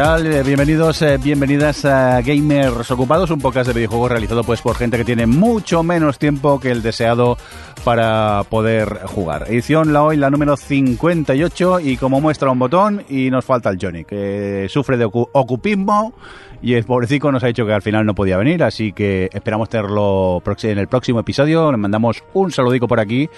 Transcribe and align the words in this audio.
¿Qué 0.00 0.06
tal? 0.06 0.32
Eh, 0.32 0.42
Bienvenidos, 0.42 1.02
eh, 1.02 1.18
bienvenidas 1.18 1.84
a 1.84 2.22
Gamers 2.22 2.90
Ocupados, 2.90 3.30
un 3.30 3.38
podcast 3.38 3.68
de 3.68 3.74
videojuegos 3.74 4.10
realizado 4.10 4.42
pues 4.44 4.62
por 4.62 4.74
gente 4.74 4.96
que 4.96 5.04
tiene 5.04 5.26
mucho 5.26 5.82
menos 5.82 6.18
tiempo 6.18 6.58
que 6.58 6.70
el 6.70 6.80
deseado 6.80 7.36
para 7.84 8.42
poder 8.48 9.00
jugar. 9.04 9.44
Edición 9.50 9.92
la 9.92 10.02
hoy, 10.02 10.16
la 10.16 10.30
número 10.30 10.56
58 10.56 11.80
y 11.80 11.98
como 11.98 12.18
muestra 12.22 12.50
un 12.50 12.58
botón 12.58 13.04
y 13.10 13.28
nos 13.30 13.44
falta 13.44 13.68
el 13.68 13.76
Johnny, 13.78 14.06
que 14.06 14.68
sufre 14.70 14.96
de 14.96 15.04
ocu- 15.06 15.28
ocupismo 15.34 16.14
y 16.62 16.72
el 16.72 16.84
pobrecito 16.84 17.30
nos 17.30 17.44
ha 17.44 17.48
dicho 17.48 17.66
que 17.66 17.74
al 17.74 17.82
final 17.82 18.06
no 18.06 18.14
podía 18.14 18.38
venir, 18.38 18.62
así 18.62 18.94
que 18.94 19.28
esperamos 19.34 19.68
tenerlo 19.68 20.42
en 20.62 20.78
el 20.78 20.88
próximo 20.88 21.20
episodio. 21.20 21.70
Le 21.70 21.76
mandamos 21.76 22.24
un 22.32 22.50
saludico 22.50 22.88
por 22.88 23.00
aquí. 23.00 23.28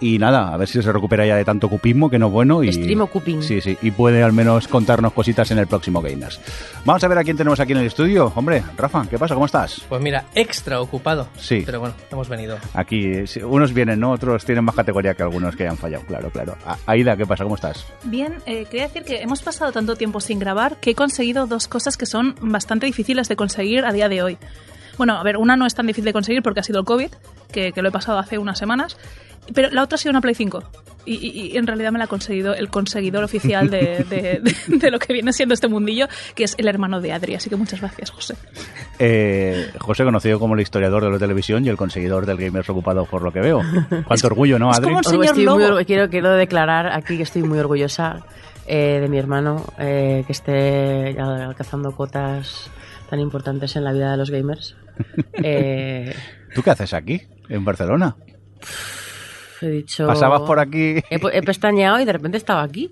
Y 0.00 0.18
nada, 0.18 0.52
a 0.52 0.56
ver 0.56 0.66
si 0.66 0.82
se 0.82 0.90
recupera 0.92 1.26
ya 1.26 1.36
de 1.36 1.44
tanto 1.44 1.66
ocupismo, 1.66 2.08
que 2.08 2.18
no 2.18 2.28
es 2.28 2.32
bueno. 2.32 2.62
Y, 2.64 2.72
Stream 2.72 3.02
ocuping. 3.02 3.42
Sí, 3.42 3.60
sí, 3.60 3.76
y 3.82 3.90
puede 3.90 4.22
al 4.22 4.32
menos 4.32 4.66
contarnos 4.66 5.12
cositas 5.12 5.50
en 5.50 5.58
el 5.58 5.66
próximo 5.66 6.00
Gamers. 6.00 6.40
Vamos 6.86 7.04
a 7.04 7.08
ver 7.08 7.18
a 7.18 7.24
quién 7.24 7.36
tenemos 7.36 7.60
aquí 7.60 7.72
en 7.72 7.78
el 7.78 7.86
estudio. 7.86 8.32
Hombre, 8.34 8.62
Rafa, 8.78 9.06
¿qué 9.10 9.18
pasa? 9.18 9.34
¿Cómo 9.34 9.44
estás? 9.46 9.82
Pues 9.88 10.00
mira, 10.00 10.24
extra 10.34 10.80
ocupado. 10.80 11.28
Sí. 11.36 11.62
Pero 11.66 11.80
bueno, 11.80 11.94
hemos 12.10 12.28
venido. 12.30 12.56
Aquí, 12.72 13.12
unos 13.44 13.74
vienen, 13.74 14.00
¿no? 14.00 14.12
Otros 14.12 14.44
tienen 14.44 14.64
más 14.64 14.74
categoría 14.74 15.12
que 15.14 15.22
algunos 15.22 15.54
que 15.54 15.64
hayan 15.64 15.76
fallado, 15.76 16.04
claro, 16.06 16.30
claro. 16.30 16.56
A- 16.64 16.78
Aida, 16.86 17.14
¿qué 17.16 17.26
pasa? 17.26 17.44
¿Cómo 17.44 17.56
estás? 17.56 17.84
Bien, 18.04 18.36
eh, 18.46 18.64
quería 18.70 18.86
decir 18.88 19.02
que 19.04 19.20
hemos 19.20 19.42
pasado 19.42 19.70
tanto 19.70 19.96
tiempo 19.96 20.20
sin 20.20 20.38
grabar 20.38 20.78
que 20.78 20.92
he 20.92 20.94
conseguido 20.94 21.46
dos 21.46 21.68
cosas 21.68 21.98
que 21.98 22.06
son 22.06 22.34
bastante 22.40 22.86
difíciles 22.86 23.28
de 23.28 23.36
conseguir 23.36 23.84
a 23.84 23.92
día 23.92 24.08
de 24.08 24.22
hoy. 24.22 24.38
Bueno, 24.96 25.16
a 25.16 25.22
ver, 25.22 25.36
una 25.38 25.56
no 25.56 25.66
es 25.66 25.74
tan 25.74 25.86
difícil 25.86 26.04
de 26.04 26.12
conseguir 26.12 26.42
porque 26.42 26.60
ha 26.60 26.62
sido 26.62 26.80
el 26.80 26.84
COVID, 26.84 27.08
que, 27.52 27.72
que 27.72 27.80
lo 27.82 27.88
he 27.88 27.92
pasado 27.92 28.18
hace 28.18 28.36
unas 28.38 28.58
semanas, 28.58 28.98
pero 29.54 29.70
la 29.70 29.82
otra 29.82 29.96
ha 29.96 29.98
sido 29.98 30.10
una 30.10 30.20
Play 30.20 30.34
5. 30.34 30.62
Y, 31.06 31.14
y- 31.14 31.52
y 31.52 31.56
en 31.56 31.66
realidad 31.66 31.92
me 31.92 31.98
la 31.98 32.04
ha 32.04 32.08
conseguido 32.08 32.54
el 32.54 32.68
conseguidor 32.68 33.24
oficial 33.24 33.70
de, 33.70 34.04
de- 34.08 34.40
de- 34.42 34.76
de 34.76 34.90
lo 34.90 34.98
que 34.98 35.12
viene 35.14 35.32
siendo 35.32 35.54
este 35.54 35.66
mundillo, 35.66 36.06
que 36.34 36.44
es 36.44 36.54
el 36.58 36.68
hermano 36.68 37.00
de 37.00 37.12
Adri. 37.12 37.34
Así 37.34 37.48
que 37.48 37.56
muchas 37.56 37.80
gracias, 37.80 38.10
José. 38.10 38.34
Eh, 38.98 39.70
José, 39.78 40.04
conocido 40.04 40.38
como 40.38 40.54
el 40.54 40.60
historiador 40.60 41.02
de 41.04 41.10
la 41.10 41.18
televisión 41.18 41.64
y 41.64 41.70
el 41.70 41.76
conseguidor 41.78 42.26
del 42.26 42.36
Gamers 42.36 42.68
ocupado 42.68 43.06
por 43.06 43.22
lo 43.22 43.32
que 43.32 43.40
veo. 43.40 43.62
Cuánto 44.06 44.26
orgullo, 44.26 44.58
¿no, 44.58 44.70
es 44.70 44.76
Adri? 44.78 44.88
como 44.88 44.98
un 44.98 45.04
señor 45.04 45.38
lobo. 45.38 45.78
quiero, 45.86 46.10
quiero 46.10 46.32
declarar 46.32 46.88
aquí 46.92 47.16
que 47.16 47.22
estoy 47.22 47.42
muy 47.42 47.58
orgullosa 47.58 48.24
eh, 48.66 48.98
de 49.00 49.08
mi 49.08 49.18
hermano 49.18 49.64
eh, 49.78 50.22
que 50.26 50.32
esté 50.32 51.18
al- 51.18 51.40
alcanzando 51.42 51.92
cotas 51.96 52.70
tan 53.08 53.18
importantes 53.20 53.74
en 53.74 53.84
la 53.84 53.92
vida 53.92 54.10
de 54.12 54.16
los 54.18 54.30
gamers. 54.30 54.76
Eh, 55.42 56.14
¿Tú 56.54 56.62
qué 56.62 56.70
haces 56.70 56.92
aquí, 56.92 57.22
en 57.48 57.64
Barcelona? 57.64 58.16
He 59.66 59.70
dicho... 59.70 60.06
¿Pasabas 60.06 60.42
por 60.42 60.58
aquí? 60.58 60.96
He, 61.10 61.20
he 61.32 61.42
pestañeado 61.42 62.00
y 62.00 62.04
de 62.04 62.12
repente 62.12 62.36
estaba 62.38 62.62
aquí. 62.62 62.90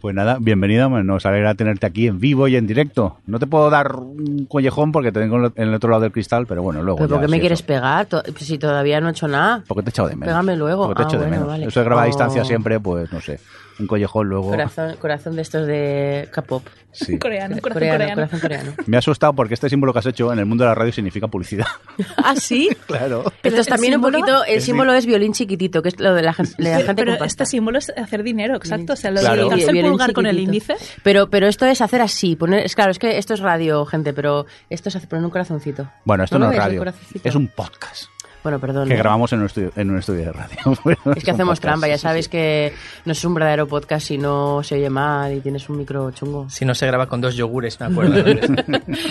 Pues 0.00 0.14
nada, 0.14 0.38
bienvenida, 0.40 0.88
nos 0.88 1.26
alegra 1.26 1.54
tenerte 1.54 1.84
aquí 1.86 2.06
en 2.06 2.18
vivo 2.18 2.48
y 2.48 2.56
en 2.56 2.66
directo. 2.66 3.18
No 3.26 3.38
te 3.38 3.46
puedo 3.46 3.68
dar 3.68 3.94
un 3.96 4.46
collejón 4.48 4.90
porque 4.90 5.12
te 5.12 5.20
tengo 5.20 5.36
en 5.54 5.68
el 5.68 5.74
otro 5.74 5.90
lado 5.90 6.02
del 6.02 6.12
cristal, 6.12 6.46
pero 6.46 6.62
bueno, 6.62 6.82
luego 6.82 6.96
¿Pero 6.98 7.10
por 7.10 7.20
qué 7.20 7.28
me 7.28 7.36
si 7.36 7.40
quieres 7.40 7.58
eso. 7.60 7.66
pegar? 7.66 8.08
Si 8.38 8.56
todavía 8.58 9.00
no 9.02 9.08
he 9.08 9.10
hecho 9.10 9.28
nada. 9.28 9.62
Porque 9.68 9.82
te 9.82 9.90
he 9.90 9.92
echado 9.92 10.08
de 10.08 10.14
menos. 10.16 10.28
Pégame 10.28 10.56
luego. 10.56 10.86
Porque 10.86 11.02
te 11.02 11.02
Ah, 11.02 11.08
echo 11.08 11.18
de 11.18 11.24
bueno, 11.24 11.32
menos. 11.36 11.48
vale. 11.48 11.66
Eso 11.66 11.80
de 11.80 11.84
grabar 11.84 12.04
a 12.04 12.06
Oh. 12.06 12.08
distancia 12.08 12.44
siempre, 12.44 12.80
pues 12.80 13.12
no 13.12 13.20
sé. 13.20 13.38
Un 13.80 13.86
collejón 13.86 14.28
luego. 14.28 14.50
Corazón, 14.50 14.96
corazón 15.00 15.36
de 15.36 15.42
estos 15.42 15.66
de 15.66 16.28
K-pop. 16.32 16.62
Sí. 16.92 17.18
Coreano, 17.20 17.56
corazón 17.60 17.72
Coreano, 17.72 17.98
coreano. 17.98 18.14
corazón 18.14 18.40
coreano. 18.40 18.72
Me 18.86 18.96
ha 18.96 18.98
asustado 18.98 19.32
porque 19.32 19.54
este 19.54 19.68
símbolo 19.68 19.92
que 19.92 20.00
has 20.00 20.06
hecho 20.06 20.32
en 20.32 20.38
el 20.40 20.46
mundo 20.46 20.64
de 20.64 20.68
la 20.70 20.74
radio 20.74 20.92
significa 20.92 21.28
publicidad. 21.28 21.66
¿Ah, 22.16 22.34
sí? 22.36 22.68
claro. 22.86 23.20
Esto 23.20 23.32
Pero 23.42 23.56
es 23.56 23.66
el 23.66 23.72
también 23.72 23.94
un 23.96 24.02
poquito... 24.02 24.44
El 24.44 24.60
Sí. 24.60 24.66
símbolo 24.66 24.92
es 24.92 25.06
violín 25.06 25.32
chiquitito, 25.32 25.82
que 25.82 25.88
es 25.88 25.98
lo 26.00 26.14
de 26.14 26.22
la 26.22 26.34
gente, 26.34 26.52
la 26.58 26.76
gente 26.82 26.94
Pero 27.04 27.16
con 27.18 27.26
este 27.26 27.46
símbolo 27.46 27.78
es 27.78 27.90
hacer 27.96 28.22
dinero, 28.22 28.56
exacto. 28.56 28.92
O 28.92 28.96
sea, 28.96 29.10
lo 29.10 29.20
Claro. 29.20 29.48
de 29.48 29.64
el 29.80 30.12
con 30.12 30.26
el 30.26 30.38
índice. 30.38 30.74
Pero, 31.02 31.30
pero 31.30 31.46
esto 31.48 31.64
es 31.66 31.80
hacer 31.80 32.02
así, 32.02 32.36
poner, 32.36 32.64
es 32.66 32.74
claro, 32.74 32.90
es 32.90 32.98
que 32.98 33.16
esto 33.18 33.34
es 33.34 33.40
radio, 33.40 33.86
gente, 33.86 34.12
pero 34.12 34.46
esto 34.68 34.88
es 34.90 34.96
hacer 34.96 35.08
poner 35.08 35.24
un 35.24 35.30
corazoncito. 35.30 35.88
Bueno, 36.04 36.24
esto 36.24 36.38
¿No 36.38 36.50
es 36.50 36.56
radio. 36.58 36.84
Es 37.24 37.34
un 37.34 37.48
podcast 37.48 38.04
Bueno, 38.42 38.58
perdón. 38.58 38.88
que 38.88 38.96
grabamos 38.96 39.32
en 39.32 39.40
un 39.40 39.46
estudio, 39.46 39.72
en 39.76 39.90
un 39.90 39.98
estudio 39.98 40.24
de 40.26 40.32
radio. 40.32 40.56
Bueno, 40.84 40.98
Es 41.14 41.24
que 41.24 41.30
hacemos 41.30 41.58
podcast, 41.58 41.62
trampa, 41.62 41.88
ya 41.88 41.96
sí, 41.96 42.02
sabéis 42.02 42.24
sí. 42.26 42.30
que 42.30 42.72
no 43.04 43.12
es 43.12 43.24
un 43.24 43.34
verdadero 43.34 43.66
podcast 43.66 44.06
si 44.06 44.16
no 44.18 44.62
se 44.62 44.76
oye 44.76 44.88
mal 44.88 45.32
y 45.34 45.40
tienes 45.40 45.68
un 45.68 45.78
micro 45.78 46.10
chungo. 46.12 46.48
Si 46.48 46.64
no 46.64 46.74
se 46.74 46.86
graba 46.86 47.06
con 47.06 47.20
dos 47.20 47.36
yogures, 47.36 47.78
me 47.80 47.86
acuerdo. 47.86 48.24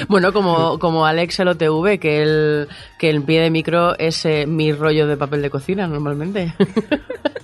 Bueno, 0.07 0.33
como, 0.33 0.79
como 0.79 1.05
Alex 1.05 1.39
LOTV, 1.39 1.99
que 1.99 2.21
el, 2.21 2.67
que 2.97 3.09
el 3.09 3.21
pie 3.23 3.41
de 3.41 3.49
micro 3.49 3.97
es 3.97 4.25
eh, 4.25 4.45
mi 4.47 4.73
rollo 4.73 5.07
de 5.07 5.17
papel 5.17 5.41
de 5.41 5.49
cocina 5.49 5.87
normalmente. 5.87 6.53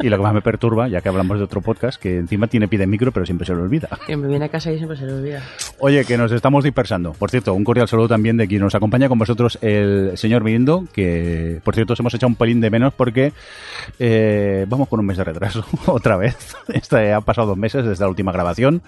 Y 0.02 0.10
lo 0.10 0.18
que 0.18 0.24
más 0.24 0.34
me 0.34 0.42
perturba, 0.42 0.88
ya 0.88 1.02
que 1.02 1.10
hablamos 1.10 1.38
de 1.38 1.46
otro 1.46 1.62
podcast, 1.62 2.02
que 2.02 2.18
encima 2.18 2.48
tiene 2.48 2.68
pie 2.68 2.80
de 2.80 2.88
micro, 2.88 3.12
pero 3.12 3.26
siempre 3.26 3.46
se 3.46 3.54
lo 3.54 3.64
olvida. 3.64 3.90
que 4.06 4.18
me 4.18 4.28
viene 4.28 4.46
a 4.46 4.50
casa 4.50 4.72
y 4.72 4.78
siempre 4.78 4.98
se 4.98 5.06
le 5.06 5.14
olvida. 5.14 5.42
Oye, 5.80 6.06
que 6.06 6.18
nos 6.18 6.32
estamos 6.32 6.64
dispersando. 6.64 7.14
Por 7.14 7.32
cierto, 7.32 7.54
un 7.54 7.64
cordial 7.64 7.88
saludo 7.88 8.10
también 8.10 8.38
de 8.38 8.48
quien 8.48 8.62
nos 8.62 8.76
acompaña 8.76 9.08
con 9.08 9.18
vosotros, 9.18 9.58
el 9.62 10.12
señor 10.16 10.44
Mirindo, 10.44 10.86
que 10.94 11.60
por 11.64 11.75
cierto 11.76 11.94
os 11.94 12.00
hemos 12.00 12.14
echado 12.14 12.28
un 12.30 12.36
pelín 12.36 12.62
de 12.62 12.70
menos 12.70 12.94
porque 12.94 13.34
eh, 14.00 14.66
vamos 14.68 14.88
con 14.88 15.00
un 15.00 15.06
mes 15.06 15.18
de 15.18 15.24
retraso, 15.24 15.66
otra 15.86 16.18
vez. 16.18 16.36
Este, 16.74 17.14
han 17.14 17.24
pasado 17.24 17.48
dos 17.50 17.58
meses 17.58 17.86
desde 17.86 18.04
la 18.04 18.10
última 18.10 18.32
grabación, 18.32 18.82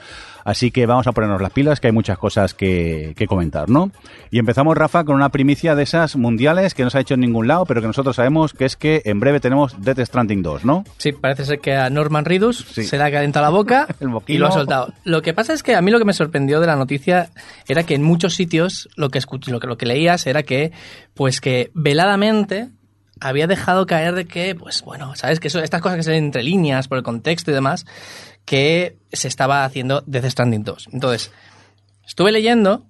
así 0.43 0.71
que 0.71 0.85
vamos 0.85 1.07
a 1.07 1.11
ponernos 1.11 1.41
las 1.41 1.51
pilas, 1.51 1.79
que 1.79 1.87
hay 1.87 1.93
muchas 1.93 2.17
cosas 2.17 2.53
que, 2.53 3.13
que 3.15 3.27
comentar, 3.27 3.69
¿no? 3.69 3.91
Y 4.31 4.39
empezamos, 4.39 4.75
Rafa, 4.77 5.03
con 5.03 5.15
una 5.15 5.29
primicia 5.29 5.75
de 5.75 5.83
esas 5.83 6.15
mundiales 6.15 6.73
que 6.73 6.83
no 6.83 6.89
se 6.89 6.97
ha 6.97 7.01
hecho 7.01 7.13
en 7.13 7.19
ningún 7.21 7.47
lado, 7.47 7.65
pero 7.65 7.81
que 7.81 7.87
nosotros 7.87 8.15
sabemos 8.15 8.53
que 8.53 8.65
es 8.65 8.75
que 8.75 9.01
en 9.05 9.19
breve 9.19 9.39
tenemos 9.39 9.75
Death 9.83 9.99
Stranding 9.99 10.41
2, 10.41 10.65
¿no? 10.65 10.83
Sí, 10.97 11.11
parece 11.11 11.45
ser 11.45 11.59
que 11.59 11.75
a 11.75 11.89
Norman 11.89 12.25
Reedus 12.25 12.65
Sí. 12.71 12.83
se 12.83 12.97
le 12.97 13.03
ha 13.03 13.11
calentado 13.11 13.45
la 13.45 13.49
boca 13.51 13.87
y 14.27 14.37
lo 14.37 14.47
ha 14.47 14.51
soltado. 14.51 14.93
Lo 15.03 15.21
que 15.21 15.33
pasa 15.33 15.53
es 15.53 15.63
que 15.63 15.75
a 15.75 15.81
mí 15.81 15.91
lo 15.91 15.99
que 15.99 16.05
me 16.05 16.13
sorprendió 16.13 16.59
de 16.59 16.67
la 16.67 16.75
noticia 16.75 17.29
era 17.67 17.83
que 17.83 17.95
en 17.95 18.03
muchos 18.03 18.33
sitios 18.35 18.89
lo 18.95 19.09
que, 19.09 19.19
lo 19.47 19.59
que, 19.59 19.67
lo 19.67 19.77
que 19.77 19.85
leías 19.85 20.27
era 20.27 20.43
que, 20.43 20.71
pues 21.13 21.41
que 21.41 21.71
veladamente 21.73 22.69
había 23.22 23.47
dejado 23.47 23.85
caer 23.85 24.13
de 24.16 24.25
que, 24.25 24.55
pues 24.55 24.81
bueno, 24.83 25.16
sabes 25.16 25.39
que 25.39 25.47
eso, 25.47 25.59
estas 25.59 25.81
cosas 25.81 25.97
que 25.97 26.03
se 26.03 26.11
ven 26.11 26.25
entre 26.25 26.44
líneas 26.44 26.88
por 26.88 26.97
el 26.97 27.03
contexto 27.03 27.51
y 27.51 27.53
demás, 27.53 27.85
que 28.45 28.97
se 29.11 29.28
estaba 29.28 29.66
haciendo 29.66 30.03
Death 30.05 30.25
Stranding 30.25 30.63
2. 30.63 30.89
Entonces, 30.94 31.31
estuve 32.05 32.31
leyendo, 32.31 32.85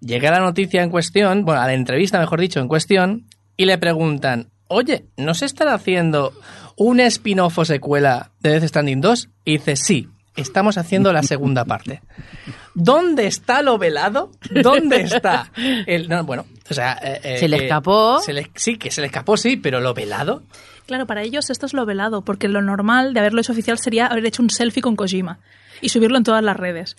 llegué 0.00 0.28
a 0.28 0.32
la 0.32 0.40
noticia 0.40 0.82
en 0.82 0.90
cuestión, 0.90 1.44
bueno, 1.44 1.60
a 1.60 1.66
la 1.66 1.74
entrevista, 1.74 2.18
mejor 2.18 2.40
dicho, 2.40 2.60
en 2.60 2.68
cuestión, 2.68 3.26
y 3.56 3.64
le 3.64 3.78
preguntan, 3.78 4.50
oye, 4.68 5.06
¿no 5.16 5.34
se 5.34 5.46
estará 5.46 5.74
haciendo 5.74 6.32
un 6.76 7.00
spin-off 7.00 7.58
o 7.58 7.64
secuela 7.64 8.32
de 8.40 8.50
Death 8.50 8.68
Stranding 8.68 9.00
2? 9.00 9.28
Y 9.44 9.52
dice, 9.58 9.76
sí, 9.76 10.08
estamos 10.36 10.78
haciendo 10.78 11.12
la 11.12 11.22
segunda 11.22 11.64
parte. 11.64 12.02
¿Dónde 12.74 13.26
está 13.26 13.62
lo 13.62 13.78
velado? 13.78 14.30
¿Dónde 14.50 15.00
está? 15.02 15.50
El, 15.86 16.08
no, 16.08 16.22
bueno, 16.24 16.46
o 16.70 16.74
sea... 16.74 16.98
eh, 17.02 17.20
eh, 17.22 17.38
Se 17.38 17.48
le 17.48 17.56
escapó. 17.64 18.20
se 18.20 18.32
le- 18.32 18.50
sí, 18.54 18.76
que 18.78 18.90
se 18.90 19.00
le 19.00 19.06
escapó, 19.08 19.36
sí, 19.36 19.56
pero 19.56 19.80
lo 19.80 19.94
velado... 19.94 20.42
Claro, 20.86 21.06
para 21.06 21.22
ellos 21.22 21.50
esto 21.50 21.66
es 21.66 21.74
lo 21.74 21.84
velado, 21.84 22.22
porque 22.22 22.48
lo 22.48 22.62
normal 22.62 23.12
de 23.12 23.20
haberlo 23.20 23.42
hecho 23.42 23.52
oficial 23.52 23.78
sería 23.78 24.06
haber 24.06 24.24
hecho 24.24 24.42
un 24.42 24.48
selfie 24.48 24.80
con 24.82 24.96
Kojima 24.96 25.38
y 25.82 25.90
subirlo 25.90 26.16
en 26.16 26.24
todas 26.24 26.42
las 26.42 26.56
redes. 26.56 26.96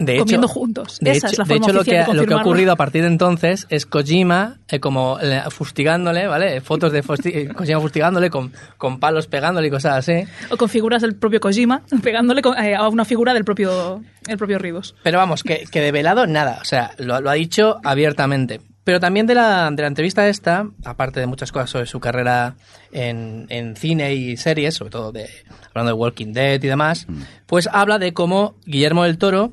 De 0.00 0.14
hecho, 0.14 0.24
Comiendo 0.24 0.48
juntos. 0.48 0.98
De 1.00 1.12
Esa 1.12 1.28
hecho, 1.28 1.34
es 1.34 1.38
la 1.38 1.44
de 1.44 1.48
forma 1.54 1.66
hecho, 1.66 1.72
lo, 1.78 1.84
que, 1.84 1.90
de 1.92 2.14
lo 2.14 2.26
que 2.26 2.34
ha 2.34 2.38
ocurrido 2.38 2.72
a 2.72 2.76
partir 2.76 3.02
de 3.02 3.06
entonces 3.08 3.68
es 3.68 3.86
Kojima 3.86 4.56
eh, 4.66 4.80
como 4.80 5.20
eh, 5.20 5.40
fustigándole, 5.50 6.26
¿vale? 6.26 6.60
Fotos 6.62 6.90
de 6.90 7.04
fusti- 7.04 7.30
eh, 7.32 7.48
Kojima 7.54 7.78
fustigándole 7.80 8.28
con, 8.28 8.52
con 8.76 8.98
palos 8.98 9.28
pegándole 9.28 9.68
y 9.68 9.70
cosas 9.70 9.98
así. 9.98 10.24
O 10.50 10.56
con 10.56 10.68
figuras 10.68 11.02
del 11.02 11.14
propio 11.14 11.38
Kojima, 11.38 11.82
pegándole 12.02 12.42
con- 12.42 12.58
eh, 12.58 12.74
a 12.74 12.88
una 12.88 13.04
figura 13.04 13.32
del 13.34 13.44
propio, 13.44 14.02
el 14.26 14.36
propio 14.36 14.58
Ridus. 14.58 14.96
Pero 15.04 15.18
vamos, 15.18 15.44
que, 15.44 15.64
que 15.70 15.80
de 15.80 15.92
velado 15.92 16.26
nada, 16.26 16.58
o 16.60 16.64
sea, 16.64 16.90
lo, 16.98 17.20
lo 17.20 17.30
ha 17.30 17.34
dicho 17.34 17.78
abiertamente. 17.84 18.60
Pero 18.84 18.98
también 18.98 19.26
de 19.26 19.34
la, 19.34 19.70
de 19.70 19.82
la 19.82 19.88
entrevista 19.88 20.28
esta, 20.28 20.66
aparte 20.84 21.20
de 21.20 21.26
muchas 21.26 21.52
cosas 21.52 21.70
sobre 21.70 21.86
su 21.86 22.00
carrera 22.00 22.56
en, 22.90 23.46
en 23.48 23.76
cine 23.76 24.14
y 24.14 24.36
series, 24.36 24.74
sobre 24.74 24.90
todo 24.90 25.12
de, 25.12 25.28
hablando 25.68 25.92
de 25.92 26.00
Walking 26.00 26.32
Dead 26.32 26.62
y 26.62 26.66
demás, 26.66 27.06
pues 27.46 27.68
habla 27.72 27.98
de 27.98 28.12
cómo 28.12 28.56
Guillermo 28.66 29.04
del 29.04 29.18
Toro 29.18 29.52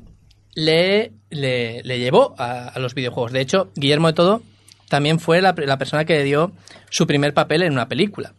le, 0.54 1.12
le, 1.30 1.82
le 1.84 1.98
llevó 2.00 2.34
a, 2.38 2.68
a 2.68 2.78
los 2.80 2.94
videojuegos. 2.94 3.32
De 3.32 3.40
hecho, 3.40 3.70
Guillermo 3.76 4.08
del 4.08 4.16
Toro 4.16 4.42
también 4.88 5.20
fue 5.20 5.40
la, 5.40 5.54
la 5.56 5.78
persona 5.78 6.04
que 6.04 6.14
le 6.14 6.24
dio 6.24 6.50
su 6.90 7.06
primer 7.06 7.32
papel 7.32 7.62
en 7.62 7.72
una 7.72 7.86
película. 7.88 8.34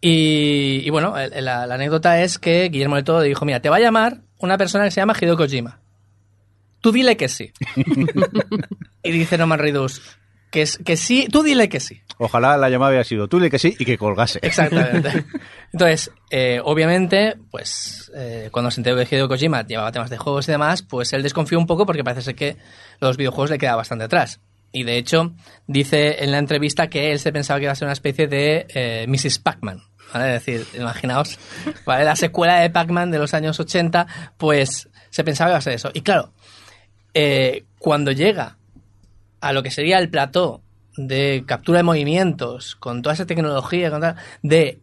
Y, 0.00 0.80
y 0.82 0.90
bueno, 0.90 1.14
la, 1.14 1.66
la 1.66 1.74
anécdota 1.74 2.22
es 2.22 2.38
que 2.38 2.70
Guillermo 2.70 2.96
del 2.96 3.04
Toro 3.04 3.20
dijo, 3.20 3.44
mira, 3.44 3.60
te 3.60 3.68
va 3.68 3.76
a 3.76 3.80
llamar 3.80 4.22
una 4.38 4.56
persona 4.56 4.84
que 4.84 4.90
se 4.90 5.00
llama 5.00 5.14
Hideo 5.20 5.36
Kojima. 5.36 5.78
Tú 6.80 6.90
dile 6.90 7.16
que 7.16 7.28
sí. 7.28 7.52
y 9.04 9.12
dice 9.12 9.38
Norman 9.38 9.60
Reedus, 9.60 10.02
que, 10.52 10.62
es, 10.62 10.78
que 10.78 10.96
sí, 10.96 11.26
tú 11.32 11.42
dile 11.42 11.68
que 11.68 11.80
sí. 11.80 12.02
Ojalá 12.18 12.56
la 12.56 12.68
llamada 12.68 12.92
haya 12.92 13.04
sido 13.04 13.26
tú 13.26 13.38
dile 13.38 13.50
que 13.50 13.58
sí 13.58 13.74
y 13.78 13.84
que 13.84 13.98
colgase. 13.98 14.38
Exactamente. 14.42 15.24
Entonces, 15.72 16.12
eh, 16.30 16.60
obviamente, 16.62 17.36
pues 17.50 18.12
eh, 18.14 18.50
cuando 18.52 18.70
se 18.70 18.80
enteró 18.80 18.96
que 18.96 19.08
Hideo 19.10 19.26
Kojima 19.28 19.66
llevaba 19.66 19.90
temas 19.90 20.10
de 20.10 20.18
juegos 20.18 20.46
y 20.46 20.52
demás, 20.52 20.82
pues 20.82 21.12
él 21.14 21.22
desconfió 21.22 21.58
un 21.58 21.66
poco 21.66 21.86
porque 21.86 22.04
parece 22.04 22.22
ser 22.22 22.34
que 22.36 22.58
los 23.00 23.16
videojuegos 23.16 23.50
le 23.50 23.58
quedaban 23.58 23.78
bastante 23.78 24.04
atrás. 24.04 24.40
Y 24.72 24.84
de 24.84 24.98
hecho, 24.98 25.32
dice 25.66 26.22
en 26.22 26.30
la 26.30 26.38
entrevista 26.38 26.88
que 26.88 27.12
él 27.12 27.18
se 27.18 27.32
pensaba 27.32 27.58
que 27.58 27.64
iba 27.64 27.72
a 27.72 27.76
ser 27.76 27.86
una 27.86 27.94
especie 27.94 28.28
de 28.28 28.66
eh, 28.68 29.06
Mrs. 29.08 29.38
Pac-Man. 29.38 29.82
¿vale? 30.12 30.36
Es 30.36 30.44
decir, 30.44 30.66
imaginaos, 30.78 31.38
¿vale? 31.86 32.04
la 32.04 32.16
secuela 32.16 32.60
de 32.60 32.68
Pac-Man 32.68 33.10
de 33.10 33.18
los 33.18 33.32
años 33.32 33.58
80, 33.58 34.06
pues 34.36 34.90
se 35.08 35.24
pensaba 35.24 35.48
que 35.48 35.52
iba 35.52 35.58
a 35.58 35.62
ser 35.62 35.72
eso. 35.72 35.90
Y 35.94 36.02
claro, 36.02 36.32
cuando 37.78 38.12
llega 38.12 38.58
a 39.42 39.52
lo 39.52 39.62
que 39.62 39.70
sería 39.70 39.98
el 39.98 40.08
plató 40.08 40.62
de 40.96 41.44
captura 41.46 41.78
de 41.78 41.82
movimientos, 41.82 42.76
con 42.76 43.02
toda 43.02 43.14
esa 43.14 43.26
tecnología 43.26 43.90
de, 44.42 44.80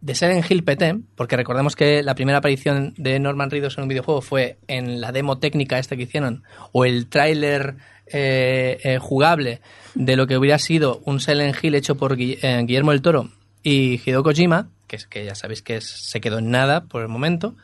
de 0.00 0.14
Silent 0.14 0.50
Hill 0.50 0.64
PT, 0.64 1.00
porque 1.14 1.36
recordemos 1.36 1.76
que 1.76 2.02
la 2.02 2.14
primera 2.14 2.38
aparición 2.38 2.94
de 2.96 3.20
Norman 3.20 3.50
Reedus 3.50 3.76
en 3.76 3.82
un 3.82 3.88
videojuego 3.88 4.22
fue 4.22 4.58
en 4.66 5.00
la 5.00 5.12
demo 5.12 5.38
técnica 5.38 5.78
esta 5.78 5.94
que 5.94 6.04
hicieron, 6.04 6.42
o 6.72 6.86
el 6.86 7.08
tráiler 7.08 7.76
eh, 8.06 8.78
eh, 8.82 8.98
jugable 8.98 9.60
de 9.94 10.16
lo 10.16 10.26
que 10.26 10.38
hubiera 10.38 10.58
sido 10.58 11.02
un 11.04 11.20
Silent 11.20 11.62
Hill 11.62 11.74
hecho 11.74 11.96
por 11.96 12.16
eh, 12.18 12.62
Guillermo 12.64 12.92
del 12.92 13.02
Toro 13.02 13.30
y 13.62 14.00
Hideo 14.04 14.22
Kojima, 14.22 14.70
que, 14.86 14.96
es, 14.96 15.06
que 15.06 15.26
ya 15.26 15.34
sabéis 15.34 15.60
que 15.60 15.82
se 15.82 16.20
quedó 16.22 16.38
en 16.38 16.50
nada 16.50 16.84
por 16.84 17.02
el 17.02 17.08
momento, 17.08 17.56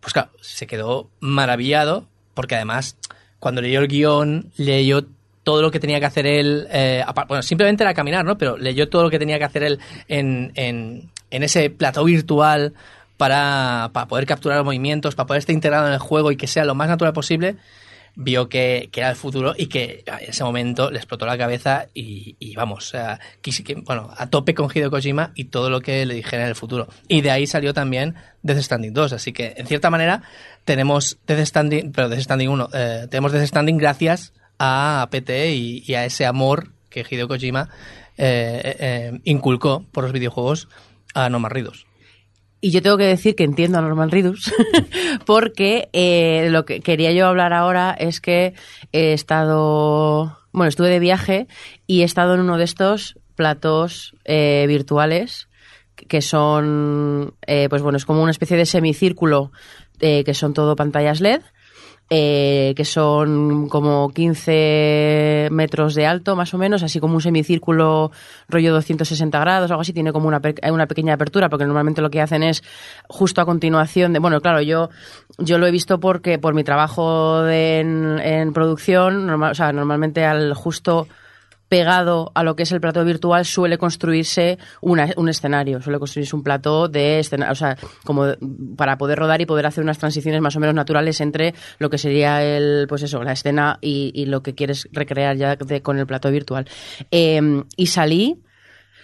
pues 0.00 0.12
claro, 0.12 0.30
se 0.40 0.66
quedó 0.66 1.10
maravillado 1.20 2.08
porque 2.34 2.56
además 2.56 2.96
cuando 3.38 3.60
leyó 3.60 3.80
el 3.80 3.88
guion, 3.88 4.52
leyó 4.56 5.04
todo 5.44 5.60
lo 5.62 5.70
que 5.70 5.80
tenía 5.80 5.98
que 6.00 6.06
hacer 6.06 6.26
él, 6.26 6.66
eh, 6.70 7.04
bueno, 7.28 7.42
simplemente 7.42 7.82
era 7.82 7.94
caminar, 7.94 8.24
¿no? 8.24 8.38
Pero 8.38 8.56
leyó 8.56 8.88
todo 8.88 9.02
lo 9.02 9.10
que 9.10 9.18
tenía 9.18 9.38
que 9.38 9.44
hacer 9.44 9.62
él 9.64 9.78
en, 10.08 10.52
en, 10.54 11.10
en 11.30 11.42
ese 11.42 11.68
plató 11.70 12.04
virtual 12.04 12.74
para, 13.16 13.90
para 13.92 14.06
poder 14.06 14.26
capturar 14.26 14.58
los 14.58 14.64
movimientos, 14.64 15.14
para 15.14 15.26
poder 15.26 15.40
estar 15.40 15.54
integrado 15.54 15.86
en 15.88 15.92
el 15.94 15.98
juego 15.98 16.30
y 16.32 16.36
que 16.36 16.46
sea 16.46 16.64
lo 16.64 16.74
más 16.74 16.88
natural 16.88 17.12
posible, 17.12 17.56
vio 18.14 18.48
que, 18.48 18.88
que 18.92 19.00
era 19.00 19.08
el 19.10 19.16
futuro 19.16 19.54
y 19.56 19.66
que 19.68 20.04
en 20.06 20.28
ese 20.30 20.44
momento 20.44 20.90
le 20.90 20.98
explotó 20.98 21.24
la 21.24 21.38
cabeza 21.38 21.86
y, 21.94 22.36
y 22.38 22.54
vamos, 22.54 22.92
que- 23.42 23.74
bueno, 23.86 24.10
a 24.16 24.28
tope 24.28 24.54
con 24.54 24.68
Hideo 24.72 24.90
Kojima 24.90 25.32
y 25.34 25.44
todo 25.44 25.70
lo 25.70 25.80
que 25.80 26.04
le 26.04 26.14
dijera 26.14 26.42
en 26.42 26.50
el 26.50 26.54
futuro. 26.54 26.88
Y 27.08 27.22
de 27.22 27.30
ahí 27.30 27.46
salió 27.46 27.72
también 27.72 28.14
Death 28.42 28.58
Stranding 28.60 28.92
2, 28.92 29.12
así 29.14 29.32
que 29.32 29.54
en 29.56 29.66
cierta 29.66 29.88
manera 29.88 30.22
tenemos 30.64 31.18
Death 31.26 31.46
Stranding, 31.46 31.92
pero 31.92 32.08
Death 32.08 32.20
Stranding 32.20 32.48
1, 32.50 32.68
eh, 32.74 33.06
tenemos 33.10 33.32
Death 33.32 33.46
Stranding 33.46 33.78
gracias 33.78 34.32
a 34.64 35.08
PT 35.10 35.56
y, 35.56 35.94
a 35.94 36.04
ese 36.04 36.24
amor 36.24 36.68
que 36.88 37.04
Hideo 37.08 37.26
Kojima 37.26 37.68
eh, 38.16 38.60
eh, 38.64 38.76
eh, 38.78 39.20
inculcó 39.24 39.84
por 39.90 40.04
los 40.04 40.12
videojuegos 40.12 40.68
a 41.14 41.28
No 41.28 41.40
Más 41.40 41.50
Ridos. 41.50 41.86
Y 42.60 42.70
yo 42.70 42.80
tengo 42.80 42.96
que 42.96 43.06
decir 43.06 43.34
que 43.34 43.42
entiendo 43.42 43.78
a 43.78 43.80
Norman 43.80 44.12
Reedus, 44.12 44.52
porque 45.26 45.88
lo 46.48 46.64
que 46.64 46.80
quería 46.80 47.10
yo 47.10 47.26
hablar 47.26 47.52
ahora 47.52 47.90
es 47.90 48.20
que 48.20 48.54
he 48.92 49.12
estado, 49.12 50.38
bueno, 50.52 50.68
estuve 50.68 50.90
de 50.90 51.00
viaje 51.00 51.48
y 51.88 52.02
he 52.02 52.04
estado 52.04 52.34
en 52.34 52.40
uno 52.40 52.56
de 52.56 52.64
estos 52.64 53.18
platos 53.34 54.14
virtuales 54.24 55.48
que 55.96 56.22
son, 56.22 57.34
pues 57.68 57.82
bueno, 57.82 57.96
es 57.96 58.04
como 58.04 58.22
una 58.22 58.30
especie 58.30 58.56
de 58.56 58.66
semicírculo 58.66 59.50
que 59.98 60.34
son 60.34 60.54
todo 60.54 60.76
pantallas 60.76 61.20
LED. 61.20 61.42
Eh, 62.14 62.74
que 62.76 62.84
son 62.84 63.70
como 63.70 64.10
15 64.10 65.48
metros 65.50 65.94
de 65.94 66.06
alto, 66.06 66.36
más 66.36 66.52
o 66.52 66.58
menos, 66.58 66.82
así 66.82 67.00
como 67.00 67.14
un 67.14 67.22
semicírculo 67.22 68.10
rollo 68.50 68.74
260 68.74 69.40
grados, 69.40 69.70
algo 69.70 69.80
así, 69.80 69.94
tiene 69.94 70.12
como 70.12 70.28
una, 70.28 70.42
una 70.70 70.86
pequeña 70.86 71.14
apertura, 71.14 71.48
porque 71.48 71.64
normalmente 71.64 72.02
lo 72.02 72.10
que 72.10 72.20
hacen 72.20 72.42
es 72.42 72.62
justo 73.08 73.40
a 73.40 73.46
continuación 73.46 74.12
de, 74.12 74.18
bueno, 74.18 74.42
claro, 74.42 74.60
yo, 74.60 74.90
yo 75.38 75.56
lo 75.56 75.66
he 75.66 75.70
visto 75.70 76.00
porque 76.00 76.38
por 76.38 76.52
mi 76.52 76.64
trabajo 76.64 77.40
de- 77.44 77.80
en, 77.80 78.18
en 78.18 78.52
producción, 78.52 79.26
normal, 79.26 79.52
o 79.52 79.54
sea, 79.54 79.72
normalmente 79.72 80.26
al 80.26 80.52
justo 80.52 81.08
pegado 81.72 82.30
a 82.34 82.42
lo 82.42 82.54
que 82.54 82.64
es 82.64 82.72
el 82.72 82.82
plató 82.82 83.02
virtual 83.02 83.46
suele 83.46 83.78
construirse 83.78 84.58
una- 84.82 85.08
un 85.16 85.30
escenario, 85.30 85.80
suele 85.80 85.98
construirse 85.98 86.36
un 86.36 86.42
plató 86.42 86.86
de 86.86 87.18
escenario, 87.20 87.50
o 87.52 87.54
sea, 87.54 87.78
como 88.04 88.26
para 88.76 88.98
poder 88.98 89.18
rodar 89.18 89.40
y 89.40 89.46
poder 89.46 89.64
hacer 89.64 89.82
unas 89.82 89.96
transiciones 89.96 90.42
más 90.42 90.54
o 90.54 90.60
menos 90.60 90.74
naturales 90.74 91.18
entre 91.22 91.54
lo 91.78 91.88
que 91.88 91.96
sería 91.96 92.44
el, 92.44 92.84
pues 92.90 93.02
eso, 93.04 93.22
la 93.22 93.32
escena 93.32 93.78
y, 93.80 94.12
y 94.14 94.26
lo 94.26 94.42
que 94.42 94.54
quieres 94.54 94.86
recrear 94.92 95.34
ya 95.38 95.56
de- 95.56 95.80
con 95.80 95.98
el 95.98 96.06
plató 96.06 96.30
virtual. 96.30 96.66
Eh, 97.10 97.40
y 97.76 97.86
salí 97.86 98.42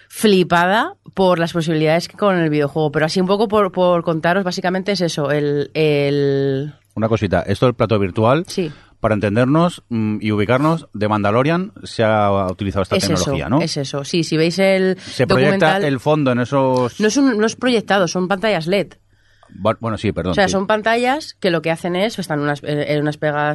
flipada 0.07 0.93
por 1.13 1.39
las 1.39 1.53
posibilidades 1.53 2.07
que 2.07 2.17
con 2.17 2.37
el 2.37 2.49
videojuego, 2.49 2.91
pero 2.91 3.05
así 3.07 3.19
un 3.19 3.27
poco 3.27 3.47
por, 3.47 3.71
por 3.71 4.03
contaros, 4.03 4.43
básicamente 4.43 4.91
es 4.91 5.01
eso, 5.01 5.31
el, 5.31 5.71
el 5.73 6.73
Una 6.95 7.07
cosita, 7.07 7.41
esto 7.47 7.65
del 7.65 7.75
plato 7.75 7.97
virtual, 7.97 8.43
sí. 8.47 8.71
Para 8.99 9.15
entendernos 9.15 9.83
mm, 9.89 10.17
y 10.21 10.31
ubicarnos, 10.31 10.87
de 10.93 11.07
Mandalorian 11.07 11.73
se 11.83 12.03
ha 12.03 12.47
utilizado 12.49 12.83
esta 12.83 12.97
es 12.97 13.07
tecnología, 13.07 13.45
eso, 13.45 13.49
¿no? 13.49 13.61
es 13.61 13.77
eso. 13.77 14.03
Sí, 14.03 14.23
si 14.23 14.37
veis 14.37 14.59
el 14.59 14.97
se 14.99 15.25
proyecta 15.25 15.77
el 15.77 15.99
fondo 15.99 16.31
en 16.31 16.39
esos... 16.39 16.99
no 16.99 17.07
es 17.07 17.17
un, 17.17 17.37
no 17.37 17.45
es 17.45 17.55
proyectado, 17.55 18.07
son 18.07 18.27
pantallas 18.27 18.67
LED. 18.67 18.93
Bu- 19.53 19.77
Bueno, 19.79 19.97
sí, 19.97 20.11
perdón. 20.11 20.31
O 20.31 20.33
sea, 20.35 20.47
sí. 20.47 20.51
son 20.51 20.67
pantallas 20.67 21.35
que 21.39 21.49
lo 21.49 21.61
que 21.61 21.71
hacen 21.71 21.95
es, 21.95 22.17
están 22.19 22.39
unas, 22.39 22.63
eh, 22.63 22.85
en 22.93 23.01
unas 23.01 23.17
a- 23.21 23.49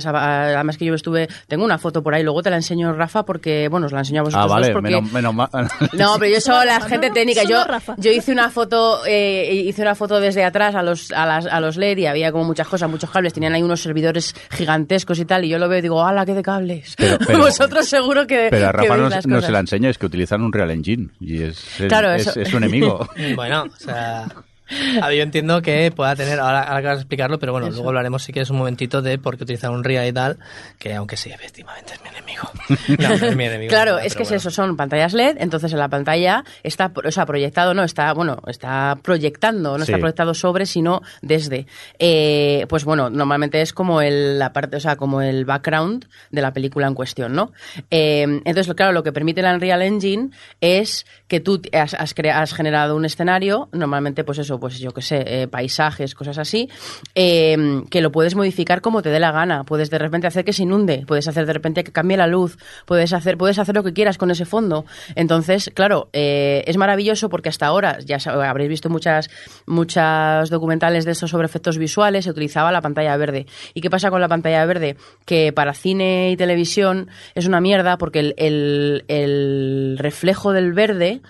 además 0.57 0.77
que 0.79 0.85
yo 0.87 0.95
estuve, 0.95 1.29
tengo 1.49 1.65
una 1.65 1.79
foto 1.79 2.03
por 2.03 2.15
ahí, 2.15 2.23
luego 2.23 2.43
te 2.43 2.51
la 2.51 2.57
enseño 2.57 2.93
Rafa 2.93 3.25
porque, 3.25 3.69
bueno, 3.69 3.87
os 3.87 3.93
la 3.93 4.01
enseño 4.01 4.21
a 4.21 4.25
vosotros 4.25 4.45
Ah, 4.51 4.53
vale, 4.55 4.67
dos 4.69 4.73
porque... 4.75 4.91
menos, 4.91 5.13
menos 5.13 5.35
mal. 5.35 5.49
No, 5.93 6.17
pero 6.19 6.35
yo 6.35 6.41
soy 6.41 6.67
la 6.67 6.81
gente 6.81 7.09
¿no? 7.09 7.15
técnica. 7.15 7.43
Yo, 7.45 7.65
Rafa. 7.65 7.95
yo 7.99 8.11
hice 8.11 8.33
una 8.33 8.51
foto, 8.51 9.01
eh, 9.07 9.53
hice 9.67 9.83
una 9.83 9.95
foto 9.95 10.21
desde 10.21 10.45
atrás 10.45 10.75
a 10.75 10.83
los, 10.83 11.11
a, 11.13 11.27
las, 11.27 11.47
a 11.47 11.61
los 11.61 11.77
LED 11.77 11.99
y 11.99 12.07
había 12.07 12.33
como 12.33 12.45
muchas 12.45 12.69
cosas, 12.69 12.91
muchos 12.91 13.11
cables. 13.11 13.33
Tenían 13.33 13.55
ahí 13.55 13.63
unos 13.63 13.81
servidores 13.83 14.35
gigantescos 14.51 15.19
y 15.19 15.25
tal. 15.25 15.45
Y 15.45 15.49
yo 15.49 15.59
lo 15.59 15.69
veo 15.69 15.79
y 15.79 15.83
digo, 15.83 16.05
¡hala, 16.05 16.25
qué 16.27 16.35
de 16.35 16.43
cables! 16.43 16.95
Pero- 16.97 17.19
pero- 17.27 17.39
Vosotros 17.39 17.87
seguro 17.89 18.27
que. 18.27 18.49
Pero 18.51 18.69
a 18.69 18.73
Rafa 18.73 18.89
veis 18.95 19.03
no, 19.03 19.09
las 19.09 19.27
no 19.27 19.35
cosas. 19.37 19.47
se 19.47 19.53
la 19.53 19.59
enseña, 19.61 19.91
es 19.91 19.99
que 19.99 20.07
utilizan 20.07 20.43
un 20.43 20.53
Real 20.53 20.71
Engine 20.71 21.09
y 21.21 21.43
es, 21.43 21.81
es, 21.81 21.87
Claro, 21.89 22.13
es- 22.13 22.27
eso. 22.27 22.41
es 22.41 22.49
su 22.49 22.57
enemigo. 22.57 23.09
Bueno, 23.37 23.65
o 23.65 23.77
sea, 23.77 24.27
a 25.03 25.09
ver, 25.09 25.17
yo 25.19 25.23
entiendo 25.23 25.61
que 25.63 25.91
pueda 25.95 26.15
tener, 26.17 26.41
ahora, 26.41 26.63
ahora 26.63 26.81
que 26.81 26.87
vas 26.89 26.97
a 26.97 27.01
explicarlo, 27.01 27.39
pero 27.39 27.53
bueno, 27.53 27.67
Eso. 27.67 27.75
luego 27.77 27.89
hablaremos 27.91 28.23
si 28.23 28.33
quieres 28.33 28.51
un 28.51 28.59
momentito 28.59 29.03
de 29.03 29.19
por 29.19 29.37
qué 29.37 29.45
utilizar 29.45 29.71
un 29.71 29.85
RIA 29.85 30.07
y 30.07 30.13
tal, 30.13 30.39
que 30.79 30.95
aunque 30.95 31.17
sí, 31.17 31.31
efectivamente 31.31 31.95
es 31.95 32.03
mi 32.03 32.09
enemigo. 32.09 32.51
No, 32.99 33.09
no 33.09 33.27
es 33.27 33.37
mi 33.37 33.45
enemigo. 33.45 33.69
Claro, 33.71 33.93
nada, 33.93 34.05
es 34.05 34.15
que 34.15 34.23
es 34.23 34.29
bueno. 34.29 34.37
eso, 34.39 34.51
son 34.51 34.77
pantallas 34.77 35.13
LED, 35.13 35.37
entonces 35.41 35.73
en 35.73 35.79
la 35.79 35.89
pantalla 35.89 36.45
está, 36.63 36.93
o 37.05 37.11
sea, 37.11 37.27
proyectado, 37.27 37.75
no, 37.75 37.83
está, 37.85 38.13
bueno, 38.13 38.41
está 38.47 38.99
proyectando, 39.03 39.77
no 39.79 39.85
Sí. 39.85 39.93
está 39.93 39.99
proyectado 40.01 40.35
sobre, 40.35 40.67
sino 40.67 41.03
desde. 41.23 41.67
Eh, 41.99 42.67
pues 42.69 42.85
bueno, 42.85 43.11
normalmente 43.11 43.61
es 43.61 43.73
como 43.73 44.01
el, 44.01 44.39
la 44.39 44.53
parte, 44.53 44.77
o 44.77 44.81
sea, 44.81 44.97
como 44.97 45.21
el 45.23 45.45
background 45.45 46.07
de 46.31 46.43
la 46.43 46.53
película 46.53 46.87
en 46.87 46.95
cuestión, 46.95 47.35
¿no? 47.35 47.53
Eh, 47.91 48.23
entonces, 48.45 48.73
claro, 48.75 48.93
lo 48.93 49.03
que 49.03 49.13
permite 49.13 49.43
la 49.43 49.55
Unreal 49.55 49.83
Engine 49.83 50.31
es 50.61 51.07
que 51.29 51.41
tú 51.41 51.61
has, 51.73 51.95
has 51.95 52.15
crea- 52.15 52.41
has 52.41 52.55
generado 52.55 52.97
un 52.97 53.05
escenario, 53.05 53.69
normalmente, 53.73 54.25
pues 54.25 54.39
eso, 54.39 54.54
pues 54.61 54.79
yo 54.79 54.93
qué 54.93 55.03
sé, 55.03 55.25
eh, 55.27 55.49
paisajes, 55.49 56.15
cosas 56.15 56.39
así, 56.39 56.69
eh, 57.15 57.83
que 57.91 58.01
lo 58.01 58.11
puedes 58.13 58.35
modificar 58.35 58.81
como 58.81 59.03
te 59.03 59.11
dé 59.11 59.21
la 59.21 59.33
gana. 59.33 59.65
Puedes 59.65 59.91
de 59.91 59.99
repente 59.99 60.27
hacer 60.27 60.45
que 60.45 60.53
se 60.53 60.63
inunde, 60.63 61.05
puedes 61.07 61.29
hacer 61.29 61.47
de 61.47 61.53
repente 61.53 61.85
que 61.85 61.93
cambie 61.93 62.17
la 62.17 62.27
luz, 62.27 62.57
puedes 62.87 63.13
hacer, 63.13 63.37
puedes 63.37 63.59
hacer 63.59 63.75
lo 63.75 63.83
que 63.83 63.93
quieras 63.93 64.19
con 64.19 64.31
ese 64.31 64.45
fondo. 64.45 64.85
Entonces, 65.15 65.71
claro, 65.75 66.09
eh, 66.13 66.63
es 66.67 66.77
maravilloso 66.77 67.29
porque 67.29 67.49
hasta 67.49 67.67
ahora, 67.67 67.99
ya 68.01 68.19
habréis 68.49 68.69
visto 68.71 68.91
muchas, 68.91 69.31
muchas 69.67 70.51
documentales 70.51 71.05
de 71.05 71.13
eso 71.13 71.29
sobre 71.29 71.47
efectos 71.47 71.79
visuales, 71.79 72.25
se 72.25 72.31
utilizaba 72.31 72.73
la 72.73 72.81
pantalla 72.81 73.17
verde. 73.17 73.47
¿Y 73.75 73.81
qué 73.81 73.91
pasa 73.91 74.11
con 74.11 74.21
la 74.21 74.29
pantalla 74.29 74.65
verde? 74.67 74.97
Que 75.25 75.53
para 75.53 75.75
cine 75.75 76.31
y 76.31 76.37
televisión 76.37 77.09
es 77.35 77.47
una 77.47 77.61
mierda 77.61 77.99
porque 77.99 78.35
el- 78.37 79.05
el 79.09 79.97
reflejo 79.99 80.53
del 80.53 80.73
verde 80.73 81.21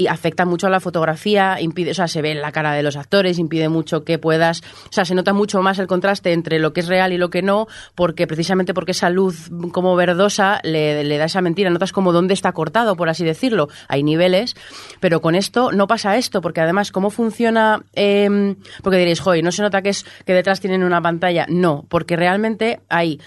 y 0.00 0.06
afecta 0.06 0.46
mucho 0.46 0.66
a 0.66 0.70
la 0.70 0.80
fotografía, 0.80 1.60
impide, 1.60 1.90
o 1.90 1.94
sea, 1.94 2.08
se 2.08 2.22
ve 2.22 2.32
en 2.32 2.40
la 2.40 2.52
cara 2.52 2.72
de 2.72 2.82
los 2.82 2.96
actores, 2.96 3.38
impide 3.38 3.68
mucho 3.68 4.02
que 4.02 4.18
puedas, 4.18 4.62
o 4.88 4.92
sea, 4.92 5.04
se 5.04 5.14
nota 5.14 5.34
mucho 5.34 5.60
más 5.60 5.78
el 5.78 5.86
contraste 5.86 6.32
entre 6.32 6.58
lo 6.58 6.72
que 6.72 6.80
es 6.80 6.88
real 6.88 7.12
y 7.12 7.18
lo 7.18 7.28
que 7.28 7.42
no, 7.42 7.68
porque 7.94 8.26
precisamente 8.26 8.72
porque 8.72 8.92
esa 8.92 9.10
luz 9.10 9.50
como 9.72 9.94
verdosa 9.96 10.60
le, 10.62 11.18
da 11.18 11.26
esa 11.26 11.42
mentira, 11.42 11.68
notas 11.68 11.92
como 11.92 12.14
dónde 12.14 12.32
está 12.32 12.52
cortado, 12.52 12.96
por 12.96 13.10
así 13.10 13.26
decirlo, 13.26 13.68
hay 13.88 14.02
niveles, 14.02 14.56
pero 15.00 15.20
con 15.20 15.34
esto 15.34 15.70
no 15.70 15.86
pasa 15.86 16.16
esto, 16.16 16.40
porque 16.40 16.62
además 16.62 16.92
cómo 16.92 17.10
funciona, 17.10 17.82
eh, 17.92 18.56
porque 18.82 18.96
diréis, 18.96 19.20
joder, 19.20 19.44
no 19.44 19.52
se 19.52 19.60
nota 19.60 19.82
que 19.82 19.90
es 19.90 20.06
que 20.24 20.32
detrás 20.32 20.60
tienen 20.60 20.82
una 20.82 21.02
pantalla, 21.02 21.44
no, 21.46 21.84
porque 21.90 22.16
realmente 22.16 22.80
hay 22.88 23.20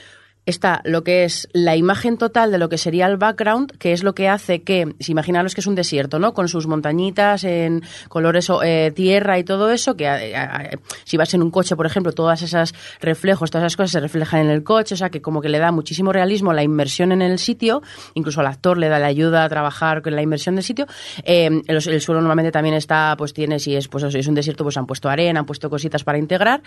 está 0.45 0.81
lo 0.83 1.03
que 1.03 1.23
es 1.23 1.47
la 1.53 1.75
imagen 1.75 2.17
total 2.17 2.51
de 2.51 2.57
lo 2.57 2.69
que 2.69 2.77
sería 2.77 3.07
el 3.07 3.17
background, 3.17 3.77
que 3.77 3.93
es 3.93 4.03
lo 4.03 4.13
que 4.13 4.27
hace 4.27 4.62
que, 4.63 4.95
si 5.00 5.12
imaginaros 5.13 5.55
que 5.55 5.62
es 5.62 5.67
un 5.67 5.75
desierto, 5.75 6.19
¿no? 6.19 6.33
Con 6.33 6.47
sus 6.47 6.67
montañitas 6.67 7.43
en 7.43 7.81
colores 8.09 8.50
eh, 8.63 8.91
tierra 8.95 9.39
y 9.39 9.43
todo 9.43 9.71
eso, 9.71 9.95
que 9.95 10.35
si 11.05 11.17
vas 11.17 11.33
en 11.33 11.43
un 11.43 11.51
coche, 11.51 11.75
por 11.75 11.85
ejemplo, 11.85 12.12
todas 12.12 12.41
esas 12.41 12.73
reflejos, 13.00 13.51
todas 13.51 13.65
esas 13.65 13.77
cosas 13.77 13.91
se 13.91 14.00
reflejan 14.00 14.41
en 14.41 14.50
el 14.50 14.63
coche, 14.63 14.95
o 14.95 14.97
sea, 14.97 15.09
que 15.09 15.21
como 15.21 15.41
que 15.41 15.50
le 15.50 15.59
da 15.59 15.71
muchísimo 15.71 16.12
realismo 16.12 16.53
la 16.53 16.63
inmersión 16.63 17.12
en 17.12 17.21
el 17.21 17.39
sitio, 17.39 17.81
incluso 18.13 18.41
al 18.41 18.47
actor 18.47 18.77
le 18.77 18.89
da 18.89 19.00
la 19.00 19.07
ayuda 19.07 19.43
a 19.45 19.50
trabajar 19.50 20.01
con 20.01 20.15
la 20.15 20.21
inmersión 20.21 20.55
del 20.55 20.63
sitio. 20.63 20.88
Eh, 21.23 21.50
el, 21.67 21.75
el 21.75 22.01
suelo 22.01 22.21
normalmente 22.21 22.51
también 22.51 22.75
está, 22.75 23.15
pues 23.17 23.33
tiene, 23.33 23.59
si 23.59 23.75
es, 23.75 23.88
pues, 23.88 24.03
es 24.03 24.27
un 24.27 24.35
desierto, 24.35 24.63
pues 24.63 24.77
han 24.77 24.85
puesto 24.85 25.09
arena, 25.09 25.39
han 25.39 25.45
puesto 25.45 25.69
cositas 25.69 26.03
para 26.03 26.17
integrar. 26.17 26.62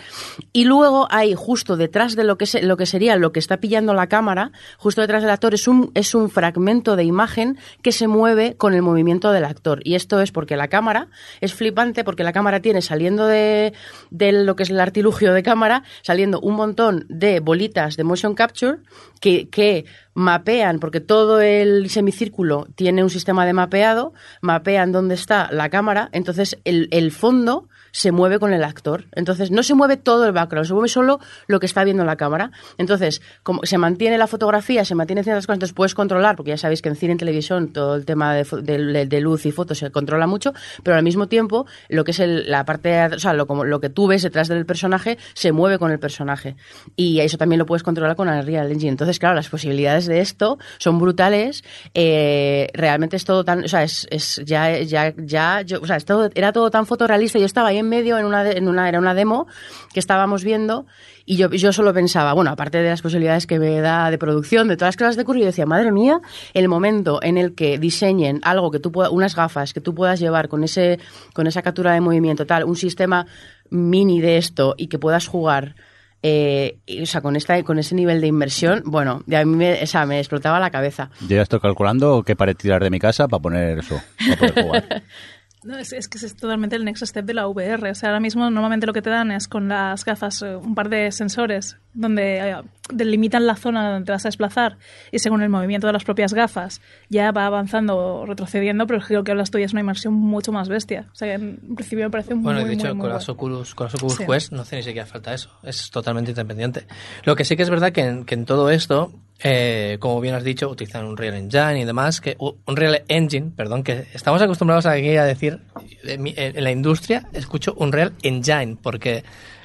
Y 0.53 0.65
luego 0.65 1.07
hay 1.11 1.35
justo 1.35 1.77
detrás 1.77 2.17
de 2.17 2.25
lo 2.25 2.39
que, 2.39 2.47
se, 2.47 2.63
lo 2.63 2.77
que 2.77 2.87
sería 2.87 3.17
lo 3.17 3.33
que 3.33 3.41
está 3.41 3.59
la 3.71 4.07
cámara, 4.09 4.53
justo 4.79 5.01
detrás 5.01 5.23
del 5.23 5.31
actor, 5.31 5.55
es 5.55 5.69
un, 5.69 5.91
es 5.95 6.15
un 6.15 6.31
fragmento 6.31 6.97
de 6.97 7.05
imagen 7.05 7.59
que 7.83 7.93
se 7.93 8.09
mueve 8.09 8.57
con 8.57 8.75
el 8.75 8.83
movimiento 8.83 9.33
del 9.33 9.45
actor. 9.45 9.81
Y 9.85 9.95
esto 9.95 10.21
es 10.21 10.33
porque 10.33 10.57
la 10.57 10.69
cámara 10.69 11.09
es 11.41 11.55
flipante, 11.55 12.05
porque 12.05 12.25
la 12.25 12.33
cámara 12.33 12.61
tiene 12.61 12.83
saliendo 12.83 13.27
de, 13.27 13.73
de 14.11 14.33
lo 14.33 14.57
que 14.57 14.63
es 14.63 14.71
el 14.71 14.81
artilugio 14.81 15.33
de 15.33 15.43
cámara, 15.43 15.83
saliendo 16.03 16.41
un 16.41 16.55
montón 16.55 17.07
de 17.09 17.41
bolitas 17.41 17.97
de 17.97 18.05
motion 18.05 18.35
capture 18.35 18.79
que, 19.21 19.49
que 19.49 19.85
mapean, 20.15 20.79
porque 20.79 21.01
todo 21.01 21.41
el 21.41 21.91
semicírculo 21.91 22.67
tiene 22.75 23.03
un 23.03 23.11
sistema 23.11 23.45
de 23.47 23.53
mapeado, 23.53 24.15
mapean 24.41 24.93
dónde 24.93 25.15
está 25.15 25.51
la 25.53 25.69
cámara, 25.69 26.09
entonces 26.13 26.59
el, 26.65 26.89
el 26.91 27.11
fondo 27.13 27.69
se 27.97 28.13
mueve 28.13 28.39
con 28.39 28.53
el 28.53 28.63
actor. 28.63 29.07
Entonces, 29.13 29.51
no 29.51 29.63
se 29.63 29.75
mueve 29.75 29.97
todo 29.97 30.27
el 30.27 30.33
background, 30.33 30.69
se 30.69 30.75
mueve 30.75 30.89
solo 30.89 31.19
lo 31.47 31.61
que 31.61 31.65
está 31.65 31.83
viendo 31.83 32.05
la 32.05 32.17
cámara. 32.17 32.51
Entonces, 32.77 33.23
como 33.43 33.63
se 33.65 33.79
mantiene 33.79 34.19
la 34.19 34.27
fotografía, 34.27 34.85
se 34.85 34.95
mantiene 34.95 35.25
ciertas 35.25 35.47
cosas, 35.47 35.57
entonces 35.57 35.75
puedes 35.75 35.95
controlar, 35.95 36.37
porque 36.37 36.51
ya 36.51 36.59
sabéis 36.59 36.83
que 36.83 36.91
en 36.91 36.97
cine 36.97 37.13
y 37.13 37.15
en 37.15 37.19
televisión 37.19 37.73
todo 37.73 37.95
el 37.95 38.05
tema 38.05 38.35
de, 38.35 39.21
luz 39.23 39.47
y 39.47 39.51
fotos 39.51 39.79
se 39.79 39.91
controla 39.91 40.27
mucho, 40.27 40.53
pero 40.83 40.99
al 40.99 41.03
mismo 41.03 41.27
tiempo 41.27 41.65
lo 41.89 42.05
que 42.05 42.11
es 42.11 42.19
la 42.19 42.67
parte, 42.67 43.03
o 43.07 43.19
sea, 43.19 43.33
lo, 43.33 43.47
que 43.81 43.89
tú 43.89 44.09
ves 44.09 44.23
detrás 44.23 44.49
del 44.49 44.67
personaje 44.67 45.17
se 45.33 45.53
mueve 45.53 45.79
con 45.79 45.91
el 45.91 45.99
personaje. 45.99 46.55
Y 46.97 47.21
eso 47.21 47.39
también 47.39 47.59
lo 47.59 47.65
puedes 47.65 47.83
controlar 47.83 48.15
con 48.15 48.29
Unreal 48.29 48.71
Engine. 48.71 48.91
Entonces, 48.91 49.19
claro, 49.19 49.35
las 49.35 49.49
posibilidades 49.49 50.05
de 50.05 50.21
esto 50.21 50.59
son 50.77 50.99
brutales. 50.99 51.65
Eh, 51.95 52.69
realmente 52.75 53.17
es 53.17 53.25
todo 53.25 53.43
tan, 53.43 53.65
o 53.65 53.69
sea, 53.69 53.85
es, 53.85 54.43
ya, 54.45 54.81
ya, 54.81 55.15
ya, 55.17 55.63
yo- 55.63 55.81
o 55.81 55.87
sea, 55.87 55.97
era 56.35 56.53
todo 56.53 56.71
tan 56.71 56.85
fotorrealista. 56.85 57.39
Yo 57.39 57.47
estaba 57.47 57.69
ahí 57.69 57.79
en 57.79 57.86
medio 57.89 58.19
en 58.19 58.27
una, 58.27 58.45
de- 58.45 58.59
en 58.59 58.69
una, 58.69 58.89
era 58.89 58.99
una 58.99 59.15
demo 59.15 59.47
que 59.93 60.01
estábamos 60.01 60.45
viendo 60.45 60.87
y 61.25 61.37
yo, 61.37 61.51
yo 61.51 61.73
solo 61.73 61.93
pensaba, 61.93 62.33
bueno, 62.35 62.51
aparte 62.51 62.79
de 62.83 62.89
las 62.91 63.03
posibilidades 63.03 63.47
que 63.47 63.59
me 63.59 63.81
da 63.81 64.11
de 64.11 64.19
producción, 64.19 64.69
de 64.69 64.77
todas 64.77 64.89
las 64.95 64.97
cosas 64.97 65.17
de 65.17 65.25
curro, 65.25 65.39
yo 65.41 65.47
decía, 65.47 65.67
madre 65.67 65.91
mía, 65.91 66.21
el 66.55 66.69
momento 66.69 67.21
en 67.23 67.37
el 67.39 67.55
que 67.55 67.79
diseñen 67.79 68.41
algo 68.45 68.71
que 68.71 68.79
tú 68.79 68.93
puedas, 68.93 69.11
unas 69.13 69.35
gafas 69.35 69.73
que 69.73 69.81
tú 69.81 69.95
puedas 69.95 70.21
llevar 70.21 70.49
con 70.49 70.63
ese, 70.63 70.99
con 71.35 71.47
esa 71.47 71.63
captura 71.63 71.93
de 71.95 72.01
movimiento, 72.01 72.47
tal, 72.47 72.65
un 72.65 72.77
sistema 72.77 73.27
mini 73.71 74.21
de 74.21 74.37
esto 74.37 74.75
y 74.79 74.87
que 74.87 74.99
puedas 75.01 75.27
jugar 75.27 75.75
eh, 76.23 76.79
y, 76.87 77.03
o 77.03 77.07
sea, 77.07 77.21
con, 77.21 77.37
esta, 77.37 77.63
con 77.63 77.79
ese 77.79 77.95
nivel 77.95 78.21
de 78.21 78.27
inversión, 78.27 78.83
bueno, 78.87 79.23
de 79.27 79.37
a 79.37 79.45
mí 79.45 79.55
me, 79.55 79.83
o 79.83 79.87
sea, 79.87 80.07
me 80.07 80.19
explotaba 80.19 80.59
la 80.59 80.71
cabeza. 80.71 81.11
Yo 81.21 81.37
ya 81.37 81.43
estoy 81.43 81.61
calculando 81.61 82.23
qué 82.25 82.35
pared 82.35 82.57
tirar 82.57 82.83
de 82.83 82.91
mi 82.91 82.99
casa 82.99 83.29
para 83.29 83.41
poner 83.43 83.79
eso, 83.79 84.01
para 84.29 84.37
poder 84.37 84.63
jugar. 84.65 85.03
No, 85.67 85.77
es, 85.79 85.93
es 85.93 86.09
que 86.09 86.19
es 86.19 86.37
totalmente 86.37 86.77
el 86.77 86.85
next 86.85 87.05
step 87.05 87.25
de 87.25 87.35
la 87.35 87.49
VR. 87.49 87.91
O 87.91 87.95
sea, 87.95 88.11
ahora 88.11 88.21
mismo 88.21 88.49
normalmente 88.51 88.87
lo 88.87 88.93
que 88.93 89.03
te 89.03 89.11
dan 89.11 89.33
es 89.33 89.49
con 89.49 89.69
las 89.69 90.05
gafas 90.05 90.41
eh, 90.43 90.55
un 90.57 90.75
par 90.75 90.89
de 90.89 91.11
sensores 91.11 91.77
donde 91.93 92.51
eh, 92.51 92.57
delimitan 92.93 93.47
la 93.47 93.57
zona 93.57 93.91
donde 93.91 94.07
te 94.07 94.13
vas 94.13 94.25
a 94.25 94.29
desplazar 94.29 94.77
y 95.11 95.19
según 95.19 95.43
el 95.43 95.49
movimiento 95.49 95.87
de 95.87 95.93
las 95.95 96.05
propias 96.05 96.35
gafas 96.35 96.81
ya 97.09 97.33
va 97.33 97.47
avanzando 97.47 97.97
o 97.97 98.27
retrocediendo, 98.27 98.87
pero 98.87 99.01
creo 99.01 99.25
que 99.25 99.35
las 99.35 99.51
tuyas 99.51 99.71
es 99.71 99.73
una 99.73 99.81
inmersión 99.81 100.15
mucho 100.15 100.53
más 100.53 100.69
bestia. 100.69 101.09
O 101.13 101.15
sea, 101.17 101.35
en 101.35 101.57
principio 101.75 102.05
me 102.05 102.11
parece 102.11 102.35
muy, 102.35 102.45
Bueno, 102.45 102.59
de 102.61 102.67
muy, 102.67 102.75
hecho, 102.75 102.85
muy 102.85 102.91
con, 102.91 102.99
guay. 103.01 103.13
las 103.15 103.29
Oculus, 103.29 103.75
con 103.75 103.87
las 103.87 103.95
Oculus 103.97 104.17
Sí. 104.17 104.25
Quest 104.27 104.53
no 104.53 104.63
hace 104.63 104.77
ni 104.77 104.83
siquiera 104.83 105.07
falta 105.07 105.35
eso. 105.35 105.51
Es 105.65 105.91
totalmente 105.91 106.31
independiente. 106.31 106.87
Lo 107.25 107.35
que 107.35 107.45
sí 107.45 107.57
que 107.57 107.63
es 107.65 107.71
verdad 107.71 107.91
que 107.93 108.03
en, 108.03 108.25
que 108.25 108.35
en 108.35 108.45
todo 108.45 108.71
esto, 108.71 109.13
eh, 109.43 109.97
como 110.01 110.21
bien 110.21 110.35
has 110.35 110.45
dicho, 110.45 110.69
utilizan 110.69 111.05
un 111.07 111.17
Real 111.17 111.35
Engine 111.35 111.81
y 111.81 111.85
demás, 111.85 112.21
que 112.21 112.37
un 112.39 112.77
Real 112.77 113.03
Engine, 113.09 113.51
perdón, 113.55 113.83
que 113.83 114.07
estamos 114.15 114.41
acostumbrados 114.41 114.87
aquí 114.87 115.17
a 115.17 115.25
decir, 115.25 115.61
en, 116.05 116.65
la 116.65 116.71
industria, 116.71 117.29
escucho 117.33 117.75
un 117.79 117.93
Real 117.93 118.13
Engine, 118.23 118.77
porque 118.83 119.25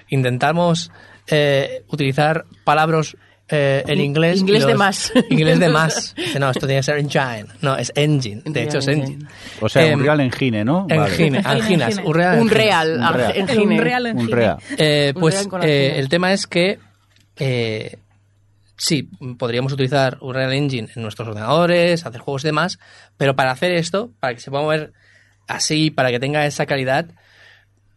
intentamos 0.10 0.92
eh, 1.28 1.84
utilizar 1.88 2.46
palabras 2.64 3.16
eh, 3.52 3.84
en 3.88 4.00
inglés. 4.00 4.40
Inglés 4.42 4.66
de 4.66 4.76
más. 4.76 5.12
Inglés 5.30 5.60
de 5.60 5.70
más. 5.70 6.16
No, 6.40 6.50
esto 6.50 6.66
tiene 6.66 6.80
que 6.80 6.84
ser 6.84 6.98
engine. 6.98 7.46
No, 7.62 7.76
es 7.76 7.92
engine. 7.96 8.42
De 8.46 8.64
hecho, 8.64 8.80
es 8.80 8.88
engine. 8.88 9.26
O 9.60 9.70
sea, 9.70 9.86
Em, 9.86 10.00
un 10.00 10.06
real 10.06 10.20
engine, 10.22 10.64
¿no? 10.64 10.88
Vale. 10.88 11.12
Engine, 11.12 11.38
Engine, 11.38 11.50
anginas, 11.50 11.90
engine. 11.90 12.08
un 12.08 12.14
real. 12.14 12.40
Un 12.40 12.50
engine. 13.36 13.76
Unreal 13.76 14.06
Un 14.06 14.20
Engine. 14.20 14.56
Eh, 14.78 15.14
pues 15.20 15.48
eh, 15.62 15.96
el 15.98 16.10
tema 16.10 16.34
es 16.34 16.48
que 16.48 16.80
eh, 17.38 17.98
sí, 18.82 19.04
podríamos 19.38 19.72
utilizar 19.74 20.18
Unreal 20.22 20.54
Engine 20.54 20.90
en 20.96 21.04
nuestros 21.04 21.28
ordenadores, 21.28 22.04
hacer 22.04 22.20
juegos 22.20 22.44
y 22.44 22.48
demás, 22.48 22.80
pero 23.16 23.36
para 23.36 23.52
hacer 23.52 23.72
esto, 23.74 24.12
para 24.20 24.34
que 24.34 24.40
se 24.40 24.50
pueda 24.50 24.64
mover 24.64 24.94
así, 25.48 25.92
para 25.92 26.10
que 26.10 26.20
tenga 26.20 26.48
esa 26.48 26.66
calidad, 26.66 27.06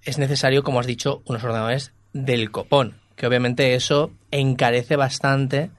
es 0.02 0.18
necesario, 0.18 0.62
como 0.62 0.80
has 0.80 0.86
dicho, 0.86 1.22
unos 1.24 1.42
ordenadores 1.42 1.92
del 2.12 2.50
copón, 2.50 3.00
que 3.16 3.26
obviamente 3.26 3.74
eso 3.74 4.12
encarece 4.30 4.96
bastante 4.96 5.70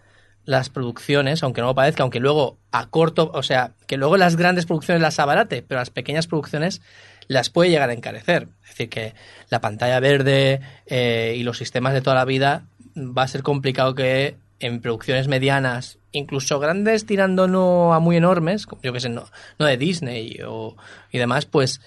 las 0.44 0.70
producciones, 0.70 1.44
aunque 1.44 1.62
no 1.62 1.68
lo 1.68 1.76
parezca, 1.76 2.02
aunque 2.02 2.20
luego 2.20 2.58
a 2.72 2.88
corto, 2.88 3.30
o 3.32 3.44
sea, 3.44 3.74
que 3.86 3.98
luego 3.98 4.18
las 4.18 4.36
grandes 4.36 4.66
producciones 4.66 5.04
las 5.04 5.20
abarate, 5.20 5.62
pero 5.62 5.82
las 5.82 5.92
pequeñas 5.92 6.26
producciones 6.26 6.82
las 7.28 7.52
puede 7.52 7.70
llegar 7.70 7.92
a 7.92 7.94
encarecer. 7.94 8.48
Es 8.64 8.70
decir, 8.70 8.90
que 8.90 9.14
la 9.50 9.62
pantalla 9.62 10.00
verde 10.00 10.62
eh, 10.88 11.36
y 11.38 11.44
los 11.44 11.60
sistemas 11.60 11.94
de 11.94 12.02
toda 12.02 12.16
la 12.16 12.26
vida 12.26 12.66
va 12.96 13.22
a 13.22 13.28
ser 13.28 13.44
complicado 13.44 13.94
que 13.94 14.38
en 14.60 14.82
producciones 14.82 15.28
medianas, 15.28 16.00
incluso 16.12 16.60
grandes 16.60 17.06
tirando 17.06 17.48
no 17.48 17.94
a 17.94 18.00
muy 18.00 18.18
enormes, 18.18 18.66
yo 18.82 18.94
que 18.94 19.00
sé, 19.00 19.10
no, 19.10 19.26
no 19.60 19.66
de 19.66 19.78
Disney 19.78 20.40
o, 20.46 20.76
y 21.12 21.18
demás, 21.18 21.46
pues 21.46 21.82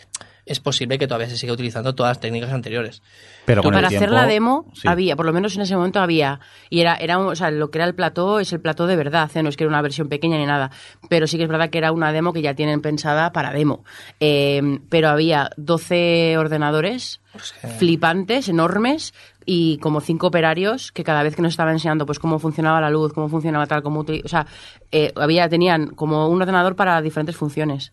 es 0.49 0.61
posible 0.61 0.99
que 0.99 1.07
todavía 1.07 1.29
se 1.29 1.37
siga 1.37 1.53
utilizando 1.53 1.95
todas 1.95 2.11
las 2.11 2.21
técnicas 2.21 2.51
anteriores. 2.53 3.03
Pero 3.45 3.63
con 3.63 3.75
el 3.75 3.83
para 3.83 3.89
hacer 3.89 4.11
la 4.11 4.27
demo 4.27 4.67
sí. 4.75 4.89
había, 4.89 5.17
por 5.17 5.27
lo 5.27 5.33
menos 5.33 5.55
en 5.57 5.63
ese 5.63 5.77
momento 5.77 6.01
había, 6.01 6.41
y 6.71 6.81
era, 6.81 6.97
era 6.97 7.19
o 7.19 7.35
sea, 7.35 7.51
lo 7.51 7.71
que 7.71 7.79
era 7.79 7.87
el 7.87 7.95
plató 7.95 8.41
es 8.41 8.53
el 8.53 8.61
plató 8.61 8.87
de 8.87 8.97
verdad, 8.97 9.31
¿eh? 9.35 9.43
no 9.43 9.49
es 9.49 9.57
que 9.57 9.65
era 9.65 9.69
una 9.69 9.83
versión 9.83 10.09
pequeña 10.09 10.37
ni 10.39 10.47
nada, 10.47 10.71
pero 11.09 11.27
sí 11.27 11.37
que 11.37 11.45
es 11.45 11.49
verdad 11.49 11.71
que 11.71 11.79
era 11.79 11.93
una 11.93 12.13
demo 12.13 12.33
que 12.33 12.43
ya 12.43 12.55
tienen 12.55 12.81
pensada 12.81 13.33
para 13.33 13.53
demo. 13.53 13.85
Eh, 14.21 14.81
pero 14.89 15.09
había 15.09 15.51
12 15.57 16.37
ordenadores 16.39 17.21
Pues 17.33 17.53
que- 17.53 17.69
flipantes, 17.69 18.49
enormes, 18.49 19.15
y 19.51 19.79
como 19.79 20.03
cinco 20.03 20.27
operarios 20.27 20.93
que 20.93 21.05
cada 21.05 21.23
vez 21.23 21.35
que 21.35 21.41
nos 21.41 21.55
estaban 21.55 21.73
enseñando 21.73 22.05
pues 22.05 22.19
cómo 22.19 22.39
funcionaba 22.39 22.83
la 22.83 22.91
luz, 22.91 23.15
cómo 23.15 23.31
funcionaba 23.31 23.67
tal, 23.67 23.83
cómo 23.83 24.01
o 24.01 24.29
sea, 24.29 24.47
eh, 24.93 25.11
había, 25.17 25.49
tenían 25.49 25.87
como 25.89 26.29
un 26.29 26.43
ordenador 26.43 26.77
para 26.77 27.01
diferentes 27.01 27.35
funciones. 27.35 27.93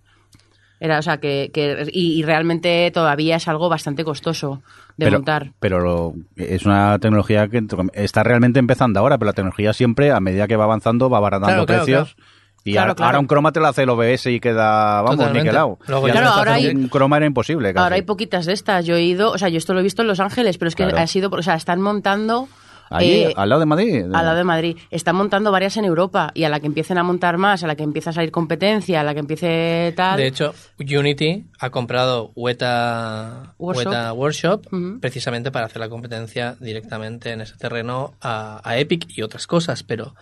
Era, 0.79 0.99
o 0.99 1.01
sea, 1.01 1.17
que, 1.17 1.51
que 1.53 1.87
y, 1.91 2.19
y 2.19 2.23
realmente 2.23 2.91
todavía 2.93 3.37
es 3.37 3.47
algo 3.47 3.69
bastante 3.69 4.03
costoso 4.03 4.61
de 4.97 5.05
pero, 5.05 5.17
montar. 5.19 5.51
Pero 5.59 5.79
lo- 5.79 6.13
es 6.35 6.65
una 6.65 6.99
tecnología 6.99 7.47
que 7.47 7.63
está 7.93 8.23
realmente 8.23 8.59
empezando 8.59 8.99
ahora, 8.99 9.17
pero 9.17 9.27
la 9.29 9.33
tecnología 9.33 9.71
siempre, 9.73 10.11
a 10.11 10.19
medida 10.19 10.47
que 10.47 10.55
va 10.57 10.65
avanzando, 10.65 11.09
va 11.09 11.17
abaratando 11.19 11.65
Claro, 11.65 11.83
precios. 11.85 12.13
claro. 12.15 12.29
Y 12.67 12.71
Claro, 12.71 12.83
ahora, 12.85 12.95
claro. 12.95 13.07
ahora 13.09 13.19
un 13.19 13.27
croma 13.27 13.51
te 13.51 13.59
lo 13.59 13.67
hace 13.67 13.83
el 13.83 13.89
OBS 13.89 14.25
y 14.31 14.39
queda, 14.39 15.01
vamos, 15.03 15.11
Totalmente. 15.17 15.43
niquelado. 15.43 15.77
Luego 15.87 16.07
Y 16.07 16.11
Claro, 16.11 16.29
ahora 16.29 16.53
hay- 16.55 16.67
un 16.75 16.87
croma 16.87 17.17
era 17.17 17.27
imposible. 17.27 17.73
casi. 17.73 17.83
Ahora 17.83 17.95
hay 17.95 18.01
poquitas 18.01 18.47
de 18.47 18.53
estas. 18.53 18.85
Yo 18.85 18.95
he 18.95 19.03
ido, 19.03 19.31
o 19.31 19.37
sea, 19.37 19.49
yo 19.49 19.59
esto 19.59 19.75
lo 19.75 19.81
he 19.81 19.83
visto 19.83 20.01
en 20.01 20.07
Los 20.07 20.19
Ángeles, 20.19 20.57
pero 20.57 20.69
es 20.69 20.75
que 20.75 20.83
Claro. 20.83 20.97
ha 20.97 21.05
sido, 21.07 21.29
o 21.29 21.41
sea, 21.43 21.53
están 21.55 21.79
montando 21.79 22.47
Allí, 22.89 23.23
eh, 23.23 23.33
al 23.35 23.49
lado 23.49 23.59
de 23.59 23.65
Madrid. 23.65 24.03
al 24.03 24.11
lado 24.11 24.35
de 24.35 24.43
Madrid. 24.43 24.77
Están 24.91 25.15
montando 25.15 25.51
varias 25.51 25.77
en 25.77 25.85
Europa 25.85 26.31
y 26.33 26.43
a 26.43 26.49
la 26.49 26.59
que 26.59 26.67
empiecen 26.67 26.97
a 26.97 27.03
montar 27.03 27.37
más, 27.37 27.63
a 27.63 27.67
la 27.67 27.75
que 27.75 27.83
empieza 27.83 28.11
a 28.11 28.13
salir 28.13 28.31
competencia, 28.31 29.01
a 29.01 29.03
la 29.03 29.13
que 29.13 29.19
empiece 29.19 29.93
tal. 29.95 30.17
De 30.17 30.27
hecho, 30.27 30.53
Unity 30.79 31.45
ha 31.59 31.69
comprado 31.69 32.31
Weta 32.35 33.53
Workshop. 33.57 33.87
Weta 33.87 34.13
Workshop 34.13 34.67
Ujú. 34.71 34.99
precisamente 34.99 35.51
para 35.51 35.65
hacer 35.65 35.79
la 35.79 35.89
competencia 35.89 36.55
directamente 36.59 37.31
en 37.31 37.41
ese 37.41 37.55
terreno 37.57 38.13
a, 38.21 38.61
a 38.63 38.77
Epic 38.77 39.07
y 39.09 39.21
otras 39.21 39.47
cosas, 39.47 39.83
pero 39.83 40.15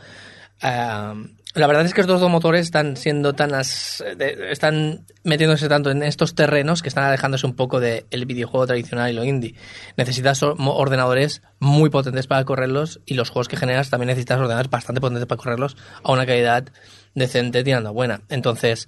ah, 0.61 1.15
la 1.55 1.67
verdad 1.67 1.85
es 1.85 1.93
que 1.93 2.01
estos 2.01 2.19
dos 2.19 2.31
motores 2.31 2.61
están 2.61 2.97
siendo 2.97 3.33
tan 3.33 3.53
as- 3.53 4.03
de- 4.17 4.51
están 4.51 5.05
metiéndose 5.23 5.69
tanto 5.69 5.91
en 5.91 6.01
estos 6.03 6.33
terrenos 6.35 6.81
que 6.81 6.89
están 6.89 7.03
alejándose 7.03 7.45
un 7.45 7.55
poco 7.55 7.79
del 7.79 8.25
videojuego 8.25 8.65
tradicional 8.67 9.11
y 9.11 9.13
lo 9.13 9.23
indie. 9.23 9.55
Necesitas 9.95 10.41
ordenadores 10.43 11.41
muy 11.59 11.89
potentes 11.89 12.27
para 12.27 12.43
correrlos 12.43 13.01
y 13.05 13.13
los 13.13 13.29
juegos 13.29 13.47
que 13.47 13.57
generas 13.57 13.89
también 13.89 14.07
necesitas 14.07 14.39
ordenadores 14.39 14.71
bastante 14.71 14.99
potentes 15.01 15.27
para 15.27 15.37
correrlos 15.37 15.77
a 16.03 16.11
una 16.11 16.25
calidad 16.25 16.65
decente 17.13 17.63
tirando 17.63 17.93
buena. 17.93 18.21
Entonces, 18.29 18.87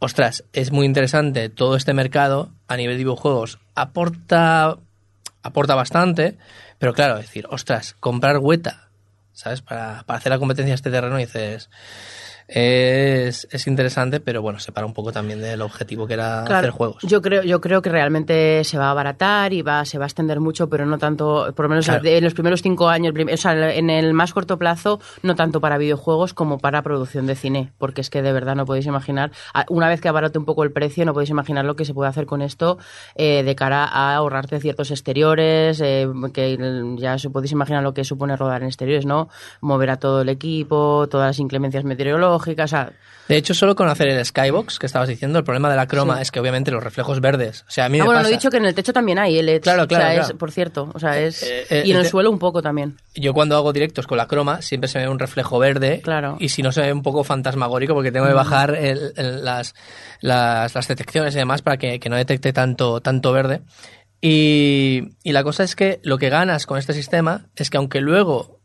ostras, 0.00 0.44
es 0.52 0.72
muy 0.72 0.86
interesante 0.86 1.48
todo 1.48 1.76
este 1.76 1.94
mercado 1.94 2.50
a 2.66 2.76
nivel 2.76 2.96
de 2.96 3.04
videojuegos. 3.04 3.58
Aporta, 3.76 4.76
aporta 5.42 5.74
bastante, 5.76 6.36
pero 6.78 6.94
claro, 6.94 7.16
decir, 7.18 7.46
ostras, 7.48 7.94
comprar 8.00 8.38
Weta, 8.38 8.88
¿sabes? 9.42 9.60
Para, 9.60 10.04
para 10.06 10.18
hacer 10.18 10.30
la 10.30 10.38
competencia 10.38 10.70
en 10.70 10.74
este 10.74 10.90
terreno 10.90 11.16
dices, 11.16 11.68
es, 12.54 13.48
es 13.50 13.66
interesante, 13.66 14.20
pero 14.20 14.42
bueno, 14.42 14.58
se 14.58 14.72
para 14.72 14.86
un 14.86 14.92
poco 14.92 15.10
también 15.12 15.40
del 15.40 15.62
objetivo 15.62 16.06
que 16.06 16.14
era 16.14 16.44
Claro, 16.44 16.58
hacer 16.58 16.70
juegos. 16.70 17.02
Yo 17.02 17.22
creo, 17.22 17.42
yo 17.42 17.60
creo 17.60 17.80
que 17.82 17.90
realmente 17.90 18.62
se 18.64 18.78
va 18.78 18.86
a 18.86 18.90
abaratar 18.90 19.52
y 19.52 19.62
va, 19.62 19.84
se 19.84 19.98
va 19.98 20.04
a 20.04 20.08
extender 20.08 20.40
mucho, 20.40 20.68
pero 20.68 20.84
no 20.86 20.98
tanto, 20.98 21.52
por 21.56 21.64
lo 21.64 21.68
menos 21.70 21.86
Claro. 21.86 22.02
en 22.04 22.22
los 22.24 22.34
primeros 22.34 22.62
cinco 22.62 22.88
años, 22.88 23.14
o 23.32 23.36
sea, 23.36 23.74
en 23.74 23.90
el 23.90 24.12
más 24.14 24.32
corto 24.32 24.58
plazo, 24.58 25.00
no 25.22 25.34
tanto 25.34 25.60
para 25.60 25.78
videojuegos 25.78 26.34
como 26.34 26.58
para 26.58 26.82
producción 26.82 27.26
de 27.26 27.34
cine, 27.36 27.72
porque 27.78 28.00
es 28.02 28.10
que 28.10 28.22
de 28.22 28.32
verdad 28.32 28.54
no 28.54 28.66
podéis 28.66 28.86
imaginar, 28.86 29.32
una 29.68 29.88
vez 29.88 30.00
que 30.00 30.08
abarate 30.08 30.38
un 30.38 30.44
poco 30.44 30.62
el 30.64 30.72
precio, 30.72 31.04
no 31.04 31.14
podéis 31.14 31.30
imaginar 31.30 31.64
lo 31.64 31.74
que 31.76 31.84
se 31.84 31.94
puede 31.94 32.10
hacer 32.10 32.26
con 32.26 32.42
esto 32.42 32.78
eh, 33.14 33.42
de 33.42 33.54
cara 33.54 33.84
a 33.84 34.14
ahorrarte 34.14 34.60
ciertos 34.60 34.90
exteriores, 34.90 35.80
eh, 35.82 36.06
que 36.34 36.96
ya 36.98 37.14
os 37.14 37.26
podéis 37.32 37.52
imaginar 37.52 37.82
lo 37.82 37.94
que 37.94 38.04
supone 38.04 38.36
rodar 38.36 38.62
en 38.62 38.68
exteriores, 38.68 39.06
¿no? 39.06 39.28
Mover 39.60 39.90
a 39.90 39.96
todo 39.98 40.22
el 40.22 40.28
equipo, 40.28 41.06
todas 41.10 41.28
las 41.28 41.38
inclemencias 41.38 41.84
meteorológicas, 41.84 42.41
o 42.50 42.68
sea, 42.68 42.92
De 43.28 43.36
hecho, 43.36 43.54
solo 43.54 43.74
con 43.76 43.88
hacer 43.88 44.08
el 44.08 44.22
skybox 44.24 44.78
que 44.78 44.86
estabas 44.86 45.08
diciendo, 45.08 45.38
el 45.38 45.44
problema 45.44 45.70
de 45.70 45.76
la 45.76 45.86
croma 45.86 46.16
Sí. 46.16 46.22
es 46.22 46.30
que 46.32 46.40
obviamente 46.40 46.70
los 46.72 46.82
reflejos 46.82 47.20
verdes. 47.20 47.62
O 47.68 47.70
sea, 47.70 47.84
a 47.86 47.88
mí 47.88 47.98
Ah, 47.98 48.02
me 48.02 48.06
bueno, 48.06 48.18
pasa. 48.18 48.28
lo 48.28 48.34
he 48.34 48.36
dicho 48.38 48.50
que 48.50 48.56
en 48.58 48.64
el 48.66 48.74
techo 48.74 48.92
también 48.92 49.18
hay 49.18 49.40
LED. 49.40 49.62
Claro, 49.62 49.86
claro, 49.86 50.04
O 50.04 50.06
sea, 50.08 50.14
es, 50.14 50.20
claro. 50.26 50.38
por 50.38 50.50
cierto, 50.50 50.90
o 50.92 50.98
sea, 50.98 51.18
es... 51.20 51.42
Eh, 51.44 51.64
eh, 51.70 51.82
y 51.86 51.92
en 51.92 51.98
el 51.98 52.06
suelo 52.06 52.30
un 52.30 52.38
poco 52.38 52.60
también. 52.62 52.96
Yo 53.14 53.32
cuando 53.32 53.56
hago 53.56 53.72
directos 53.72 54.06
con 54.06 54.18
la 54.18 54.26
croma 54.26 54.60
siempre 54.60 54.88
se 54.88 54.98
me 54.98 55.04
ve 55.04 55.10
un 55.10 55.18
reflejo 55.20 55.58
verde 55.58 56.00
Claro. 56.02 56.36
y 56.40 56.48
si 56.50 56.62
no 56.62 56.72
se 56.72 56.80
ve 56.82 56.92
un 56.92 57.02
poco 57.02 57.22
fantasmagórico 57.24 57.94
porque 57.94 58.10
tengo 58.12 58.26
que 58.26 58.32
bajar 58.34 58.74
el- 58.74 59.12
el- 59.16 59.44
las, 59.44 59.74
las, 60.20 60.74
las 60.74 60.88
detecciones 60.88 61.34
y 61.34 61.38
demás 61.38 61.62
para 61.62 61.76
que, 61.76 62.00
que 62.00 62.08
no 62.08 62.16
detecte 62.16 62.52
tanto, 62.52 63.00
tanto 63.00 63.32
verde. 63.32 63.62
Y, 64.20 65.14
y 65.22 65.32
la 65.32 65.42
cosa 65.42 65.64
es 65.64 65.74
que 65.74 66.00
lo 66.04 66.18
que 66.18 66.28
ganas 66.28 66.66
con 66.66 66.78
este 66.78 66.92
sistema 66.92 67.46
es 67.56 67.70
que 67.70 67.76
aunque 67.76 68.00
luego 68.00 68.60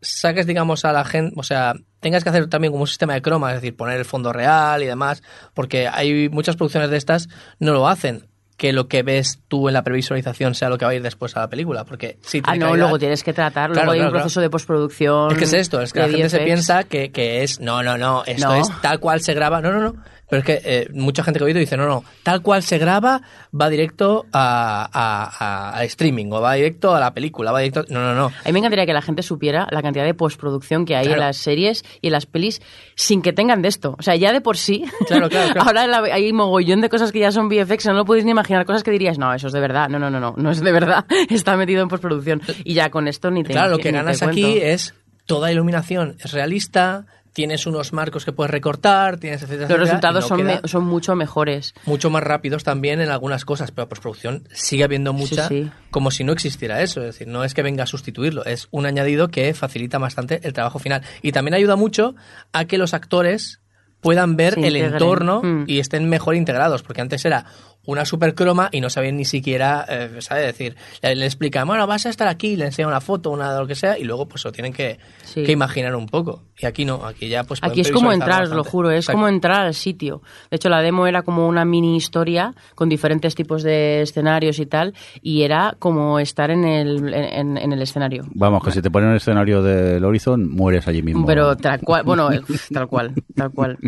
saques, 0.00 0.46
digamos, 0.46 0.84
a 0.84 0.92
la 0.92 1.04
gente, 1.04 1.34
o 1.36 1.42
sea, 1.42 1.74
tengas 2.00 2.22
que 2.24 2.30
hacer 2.30 2.48
también 2.48 2.72
como 2.72 2.82
un 2.82 2.88
sistema 2.88 3.14
de 3.14 3.22
croma, 3.22 3.50
es 3.50 3.60
decir, 3.60 3.76
poner 3.76 3.98
el 3.98 4.04
fondo 4.04 4.32
real 4.32 4.82
y 4.82 4.86
demás, 4.86 5.22
porque 5.54 5.88
hay 5.88 6.28
muchas 6.28 6.56
producciones 6.56 6.90
de 6.90 6.96
estas 6.96 7.28
no 7.58 7.72
lo 7.72 7.88
hacen 7.88 8.26
que 8.56 8.72
lo 8.72 8.88
que 8.88 9.04
ves 9.04 9.38
tú 9.46 9.68
en 9.68 9.74
la 9.74 9.84
previsualización 9.84 10.56
sea 10.56 10.68
lo 10.68 10.78
que 10.78 10.84
va 10.84 10.90
a 10.90 10.94
ir 10.94 11.02
después 11.02 11.36
a 11.36 11.40
la 11.40 11.48
película, 11.48 11.84
porque 11.84 12.18
si 12.22 12.40
Ah, 12.42 12.56
no, 12.56 12.74
luego 12.74 12.98
tienes 12.98 13.22
que 13.22 13.32
tratar, 13.32 13.70
Claro, 13.70 13.84
luego 13.86 13.92
hay 13.92 13.98
claro, 14.00 14.10
un 14.10 14.14
proceso 14.14 14.34
claro. 14.40 14.42
de 14.42 14.50
postproducción. 14.50 15.30
Es 15.30 15.38
que 15.38 15.44
es 15.44 15.52
esto, 15.52 15.80
es 15.80 15.92
que 15.92 16.00
la 16.00 16.08
gente 16.08 16.28
se 16.28 16.40
piensa 16.40 16.82
que, 16.82 17.12
que 17.12 17.44
es, 17.44 17.60
no, 17.60 17.84
no, 17.84 17.96
no, 17.96 18.24
esto 18.26 18.48
No. 18.48 18.54
es 18.56 18.68
tal 18.82 18.98
cual 18.98 19.20
se 19.20 19.32
graba. 19.34 19.60
No, 19.60 19.70
no, 19.70 19.78
no. 19.80 19.94
Pero 20.30 20.40
es 20.40 20.44
que 20.46 20.60
eh, 20.64 20.88
mucha 20.92 21.22
gente 21.24 21.38
que 21.38 21.44
he 21.44 21.46
oído 21.46 21.58
dice, 21.58 21.76
no, 21.76 21.86
no, 21.86 22.04
tal 22.22 22.42
cual 22.42 22.62
se 22.62 22.76
graba 22.78 23.22
va 23.58 23.68
directo 23.70 24.26
a, 24.32 24.88
a- 24.92 25.78
a- 25.78 25.84
streaming 25.84 26.26
o 26.32 26.40
va 26.40 26.54
directo 26.54 26.94
a 26.94 27.00
la 27.00 27.14
película, 27.14 27.50
va 27.52 27.60
directo... 27.60 27.84
No, 27.88 28.00
no, 28.00 28.14
no. 28.14 28.26
A 28.26 28.46
mí 28.46 28.52
me 28.52 28.58
encantaría 28.58 28.84
que 28.86 28.92
la 28.92 29.00
gente 29.02 29.22
supiera 29.22 29.66
la 29.70 29.80
cantidad 29.82 30.04
de 30.04 30.14
postproducción 30.14 30.84
que 30.84 30.96
hay 30.96 31.06
Claro. 31.06 31.20
en 31.22 31.26
las 31.26 31.36
series 31.38 31.84
y 32.02 32.08
en 32.08 32.12
las 32.12 32.26
pelis 32.26 32.60
sin 32.94 33.22
que 33.22 33.32
tengan 33.32 33.62
de 33.62 33.68
esto. 33.68 33.96
O 33.98 34.02
sea, 34.02 34.16
ya 34.16 34.32
de 34.32 34.40
por 34.40 34.56
sí. 34.58 34.84
Claro, 35.06 35.28
claro. 35.30 35.60
Ahora 35.66 35.86
hay 36.12 36.32
mogollón 36.32 36.80
de 36.82 36.88
cosas 36.90 37.10
que 37.12 37.20
ya 37.20 37.32
son 37.32 37.48
VFX, 37.48 37.86
no 37.86 37.94
lo 37.94 38.04
podéis 38.04 38.24
ni 38.26 38.32
imaginar. 38.32 38.66
Cosas 38.66 38.82
que 38.82 38.90
dirías, 38.90 39.18
no, 39.18 39.32
eso 39.32 39.46
es 39.46 39.52
de 39.54 39.60
verdad. 39.60 39.88
No, 39.88 39.98
no, 39.98 40.10
no, 40.10 40.20
no, 40.20 40.34
no 40.36 40.50
es 40.50 40.60
de 40.60 40.72
verdad. 40.72 41.06
Está 41.30 41.56
metido 41.56 41.82
en 41.82 41.88
postproducción. 41.88 42.42
Y 42.64 42.74
ya 42.74 42.90
con 42.90 43.08
esto 43.08 43.30
ni 43.30 43.42
te 43.44 43.52
Claro, 43.52 43.70
lo 43.70 43.78
que 43.78 43.92
ganas 43.92 44.22
aquí 44.22 44.58
es 44.58 44.94
toda 45.26 45.52
iluminación 45.52 46.16
es 46.24 46.32
realista, 46.32 47.04
tienes 47.32 47.66
unos 47.66 47.92
marcos 47.92 48.24
que 48.24 48.32
puedes 48.32 48.50
recortar, 48.50 49.18
tienes 49.18 49.42
etcétera, 49.42 49.68
Los 49.68 49.78
resultados 49.80 50.22
no 50.24 50.28
son, 50.28 50.44
me- 50.44 50.60
son 50.64 50.84
mucho 50.84 51.14
mejores. 51.14 51.74
mucho 51.86 52.10
más 52.10 52.22
rápidos 52.22 52.64
también 52.64 53.00
en 53.00 53.10
algunas 53.10 53.44
cosas, 53.44 53.70
pero 53.70 53.88
postproducción 53.88 54.48
sigue 54.52 54.84
habiendo 54.84 55.12
mucha, 55.12 55.48
sí. 55.48 55.70
como 55.90 56.10
si 56.10 56.24
no 56.24 56.32
existiera 56.32 56.82
eso. 56.82 57.00
Es 57.00 57.06
decir, 57.06 57.28
no 57.28 57.44
es 57.44 57.54
que 57.54 57.62
venga 57.62 57.84
a 57.84 57.86
sustituirlo, 57.86 58.44
es 58.44 58.68
un 58.70 58.86
añadido 58.86 59.28
que 59.28 59.52
facilita 59.54 59.98
bastante 59.98 60.40
el 60.42 60.52
trabajo 60.52 60.78
final. 60.78 61.02
Y 61.22 61.32
también 61.32 61.54
ayuda 61.54 61.76
mucho 61.76 62.14
a 62.52 62.64
que 62.64 62.78
los 62.78 62.94
actores 62.94 63.60
puedan 64.00 64.36
ver 64.36 64.54
el 64.58 64.64
integren. 64.76 64.92
entorno 64.92 65.42
Mm. 65.42 65.64
y 65.66 65.80
estén 65.80 66.08
mejor 66.08 66.36
integrados, 66.36 66.82
porque 66.84 67.00
antes 67.00 67.24
era 67.24 67.46
una 67.88 68.04
supercroma 68.04 68.68
y 68.70 68.82
no 68.82 68.90
sabían 68.90 69.16
ni 69.16 69.24
siquiera, 69.24 69.86
eh, 69.88 70.10
¿sabes? 70.20 70.44
decir, 70.44 70.76
le, 71.02 71.16
le 71.16 71.24
explican, 71.24 71.66
bueno, 71.66 71.86
vas 71.86 72.04
a 72.04 72.10
estar 72.10 72.28
aquí, 72.28 72.54
le 72.54 72.66
enseñan 72.66 72.90
una 72.90 73.00
foto, 73.00 73.30
una 73.30 73.54
de 73.54 73.60
lo 73.60 73.66
que 73.66 73.74
sea, 73.74 73.98
y 73.98 74.04
luego 74.04 74.28
pues 74.28 74.44
lo 74.44 74.52
tienen 74.52 74.74
que, 74.74 74.98
Sí. 75.24 75.42
que 75.42 75.52
imaginar 75.52 75.94
un 75.96 76.06
poco. 76.06 76.42
Y 76.60 76.66
aquí 76.66 76.84
no, 76.84 77.04
aquí 77.06 77.28
ya 77.28 77.44
pues 77.44 77.60
Aquí 77.62 77.80
es 77.80 77.90
como 77.90 78.12
entrar, 78.12 78.42
os 78.42 78.50
lo 78.50 78.62
juro, 78.62 78.90
es 78.90 79.04
Exacto. 79.04 79.16
como 79.16 79.28
entrar 79.28 79.64
al 79.66 79.74
sitio. 79.74 80.20
De 80.50 80.56
hecho, 80.56 80.68
la 80.68 80.82
demo 80.82 81.06
era 81.06 81.22
como 81.22 81.48
una 81.48 81.64
mini 81.64 81.96
historia 81.96 82.54
con 82.74 82.88
diferentes 82.90 83.34
tipos 83.34 83.62
de 83.62 84.02
escenarios 84.02 84.58
y 84.58 84.66
tal, 84.66 84.92
y 85.22 85.42
era 85.42 85.74
como 85.78 86.18
estar 86.18 86.50
en 86.50 86.64
el, 86.64 87.14
en, 87.14 87.56
en 87.56 87.72
el 87.72 87.80
escenario. 87.80 88.26
Vamos, 88.34 88.62
que 88.64 88.70
si 88.70 88.82
te 88.82 88.90
ponen 88.90 89.10
el 89.10 89.16
escenario 89.16 89.62
del 89.62 90.04
Horizon, 90.04 90.50
mueres 90.50 90.86
allí 90.88 91.02
mismo. 91.02 91.24
Pero 91.26 91.56
tal 91.56 91.80
cual, 91.80 92.02
bueno, 92.02 92.28
tal 92.72 92.86
cual, 92.86 93.14
tal 93.34 93.50
cual. 93.50 93.78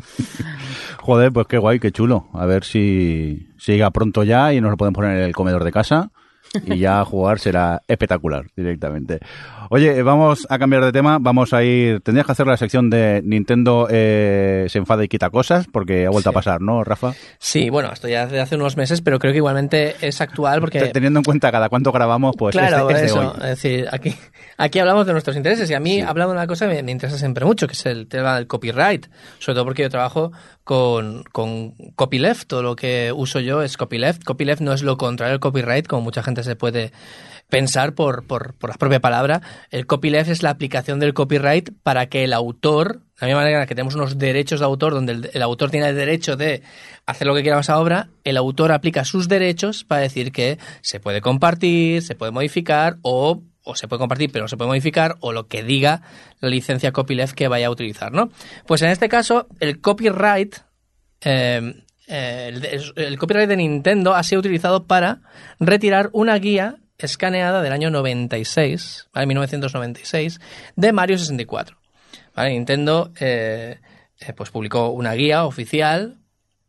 Joder, 1.00 1.32
pues 1.32 1.46
qué 1.48 1.58
guay, 1.58 1.80
qué 1.80 1.92
chulo. 1.92 2.28
A 2.32 2.46
ver 2.46 2.64
si 2.64 3.49
llega 3.66 3.90
pronto 3.90 4.22
ya 4.24 4.52
y 4.52 4.60
nos 4.60 4.70
lo 4.70 4.76
pueden 4.76 4.92
poner 4.94 5.16
en 5.18 5.24
el 5.24 5.34
comedor 5.34 5.64
de 5.64 5.72
casa. 5.72 6.10
Y 6.66 6.78
ya 6.78 7.04
jugar 7.04 7.38
será 7.38 7.80
espectacular 7.86 8.46
directamente. 8.56 9.20
Oye, 9.68 9.96
eh, 9.98 10.02
vamos 10.02 10.48
a 10.50 10.58
cambiar 10.58 10.84
de 10.84 10.90
tema. 10.90 11.18
Vamos 11.20 11.52
a 11.54 11.62
ir. 11.62 12.00
Tendrías 12.00 12.26
que 12.26 12.32
hacer 12.32 12.48
la 12.48 12.56
sección 12.56 12.90
de 12.90 13.22
Nintendo 13.24 13.86
eh, 13.88 14.66
se 14.68 14.78
enfada 14.78 15.04
y 15.04 15.08
quita 15.08 15.30
cosas, 15.30 15.68
porque 15.72 16.06
ha 16.06 16.10
vuelto 16.10 16.30
a 16.30 16.32
Sí. 16.32 16.34
pasar, 16.34 16.60
¿no, 16.60 16.82
Rafa? 16.82 17.12
Sí, 17.38 17.70
bueno, 17.70 17.92
esto 17.92 18.08
ya 18.08 18.24
hace 18.24 18.56
unos 18.56 18.76
meses, 18.76 19.00
pero 19.00 19.20
creo 19.20 19.30
que 19.32 19.36
igualmente 19.36 19.94
es 20.00 20.20
actual 20.20 20.58
porque... 20.58 20.80
Te- 20.80 20.88
Teniendo 20.88 21.20
en 21.20 21.24
cuenta 21.24 21.52
cada 21.52 21.68
cuánto 21.68 21.92
grabamos, 21.92 22.34
pues 22.36 22.56
claro, 22.56 22.90
es 22.90 22.94
de, 22.94 22.94
es 22.94 23.00
de 23.00 23.06
eso. 23.06 23.30
hoy. 23.30 23.36
Es 23.42 23.48
decir, 23.50 23.86
aquí, 23.92 24.16
aquí 24.56 24.80
hablamos 24.80 25.06
de 25.06 25.12
nuestros 25.12 25.36
intereses 25.36 25.70
y 25.70 25.74
a 25.74 25.78
mí 25.80 26.00
hablando 26.00 26.32
de 26.32 26.38
una 26.38 26.48
cosa 26.48 26.66
me, 26.66 26.82
me 26.82 26.90
interesa 26.90 27.16
siempre 27.16 27.44
mucho, 27.44 27.68
que 27.68 27.74
es 27.74 27.86
el 27.86 28.08
tema 28.08 28.34
del 28.34 28.48
copyright. 28.48 29.06
Sobre 29.38 29.54
todo 29.54 29.64
porque 29.66 29.82
yo 29.82 29.88
trabajo 29.90 30.32
con, 30.70 31.24
con 31.32 31.72
copyleft. 31.96 32.46
Todo 32.46 32.62
lo 32.62 32.76
que 32.76 33.12
uso 33.12 33.40
yo 33.40 33.60
es 33.60 33.76
copyleft. 33.76 34.22
Copyleft 34.22 34.60
no 34.60 34.72
es 34.72 34.84
lo 34.84 34.96
contrario 34.96 35.34
al 35.34 35.40
copyright, 35.40 35.88
como 35.88 36.02
mucha 36.02 36.22
gente 36.22 36.44
se 36.44 36.54
puede 36.54 36.92
pensar 37.48 37.96
por, 37.96 38.24
por, 38.24 38.54
por 38.54 38.70
la 38.70 38.76
propia 38.76 39.00
palabra. 39.00 39.42
El 39.72 39.88
copyleft 39.88 40.30
es 40.30 40.44
la 40.44 40.50
aplicación 40.50 41.00
del 41.00 41.12
copyright 41.12 41.70
para 41.82 42.06
que 42.06 42.22
el 42.22 42.32
autor, 42.32 42.98
de 42.98 43.02
la 43.22 43.26
misma 43.26 43.40
manera 43.40 43.66
que 43.66 43.74
tenemos 43.74 43.96
unos 43.96 44.16
derechos 44.16 44.60
de 44.60 44.66
autor, 44.66 44.94
donde 44.94 45.28
el, 45.32 45.42
autor 45.42 45.72
tiene 45.72 45.88
el 45.88 45.96
derecho 45.96 46.36
de 46.36 46.62
hacer 47.04 47.26
lo 47.26 47.34
que 47.34 47.42
quiera 47.42 47.56
con 47.56 47.62
esa 47.62 47.80
obra, 47.80 48.08
el 48.22 48.36
autor 48.36 48.70
aplica 48.70 49.04
sus 49.04 49.26
derechos 49.26 49.82
para 49.82 50.02
decir 50.02 50.30
que 50.30 50.60
se 50.82 51.00
puede 51.00 51.20
compartir, 51.20 52.02
se 52.02 52.14
puede 52.14 52.30
modificar 52.30 52.98
o 53.02 53.42
o 53.64 53.74
se 53.76 53.88
puede 53.88 54.00
compartir 54.00 54.30
pero 54.32 54.44
no 54.44 54.48
se 54.48 54.56
puede 54.56 54.68
modificar 54.68 55.16
o 55.20 55.32
lo 55.32 55.48
que 55.48 55.62
diga 55.62 56.02
la 56.40 56.48
licencia 56.48 56.92
copyleft 56.92 57.34
que 57.34 57.48
vaya 57.48 57.66
a 57.66 57.70
utilizar, 57.70 58.12
¿no? 58.12 58.30
Pues 58.66 58.82
en 58.82 58.90
este 58.90 59.08
caso 59.08 59.46
el 59.60 59.80
copyright 59.80 60.56
eh, 61.22 61.82
eh, 62.12 62.80
el, 62.96 63.18
copyright 63.18 63.48
de 63.48 63.56
Nintendo 63.56 64.14
ha 64.14 64.22
sido 64.24 64.40
utilizado 64.40 64.86
para 64.86 65.20
retirar 65.60 66.10
una 66.12 66.36
guía 66.38 66.76
escaneada 66.98 67.62
del 67.62 67.72
año 67.72 67.90
96, 67.90 69.08
¿vale? 69.14 69.26
1996, 69.28 70.40
de 70.74 70.92
Mario 70.92 71.18
64. 71.18 71.76
¿vale? 72.34 72.50
Nintendo 72.50 73.12
eh, 73.20 73.78
pues 74.36 74.50
publicó 74.50 74.88
una 74.88 75.12
guía 75.14 75.44
oficial 75.44 76.18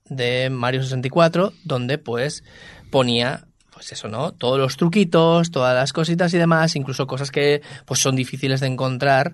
de 0.05 0.49
Mario 0.51 0.83
64 0.83 1.53
donde 1.63 1.97
pues 1.97 2.43
ponía 2.91 3.47
pues 3.81 3.93
eso, 3.93 4.09
¿no? 4.09 4.31
Todos 4.31 4.59
los 4.59 4.77
truquitos, 4.77 5.49
todas 5.49 5.73
las 5.73 5.91
cositas 5.91 6.31
y 6.35 6.37
demás, 6.37 6.75
incluso 6.75 7.07
cosas 7.07 7.31
que 7.31 7.63
pues 7.87 7.99
son 7.99 8.15
difíciles 8.15 8.59
de 8.59 8.67
encontrar, 8.67 9.33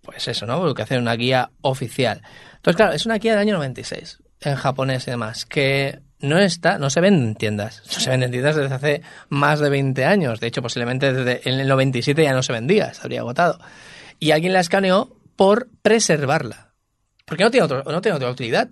pues 0.00 0.26
eso, 0.26 0.46
¿no? 0.46 0.64
Lo 0.64 0.74
que 0.74 0.82
hace 0.82 0.98
una 0.98 1.14
guía 1.14 1.52
oficial. 1.60 2.20
Entonces, 2.56 2.74
claro, 2.76 2.92
es 2.92 3.06
una 3.06 3.18
guía 3.18 3.34
del 3.34 3.42
año 3.42 3.54
96 3.54 4.18
en 4.40 4.56
japonés 4.56 5.06
y 5.06 5.12
demás, 5.12 5.46
que 5.46 6.00
no 6.18 6.40
está, 6.40 6.76
no 6.80 6.90
se 6.90 7.00
vende 7.00 7.24
en 7.24 7.34
tiendas. 7.36 7.84
No 7.86 8.00
se 8.00 8.10
vende 8.10 8.26
en 8.26 8.32
tiendas 8.32 8.56
desde 8.56 8.74
hace 8.74 9.02
más 9.28 9.60
de 9.60 9.70
20 9.70 10.04
años. 10.04 10.40
De 10.40 10.48
hecho, 10.48 10.60
posiblemente 10.60 11.12
desde 11.12 11.48
el 11.48 11.68
97 11.68 12.20
ya 12.20 12.32
no 12.32 12.42
se 12.42 12.52
vendía, 12.52 12.92
se 12.94 13.02
habría 13.02 13.20
agotado. 13.20 13.60
Y 14.18 14.32
alguien 14.32 14.54
la 14.54 14.58
escaneó 14.58 15.16
por 15.36 15.68
preservarla. 15.82 16.74
Porque 17.26 17.44
no 17.44 17.52
tiene, 17.52 17.66
otro, 17.66 17.84
no 17.84 18.00
tiene 18.00 18.16
otra 18.16 18.28
utilidad. 18.28 18.70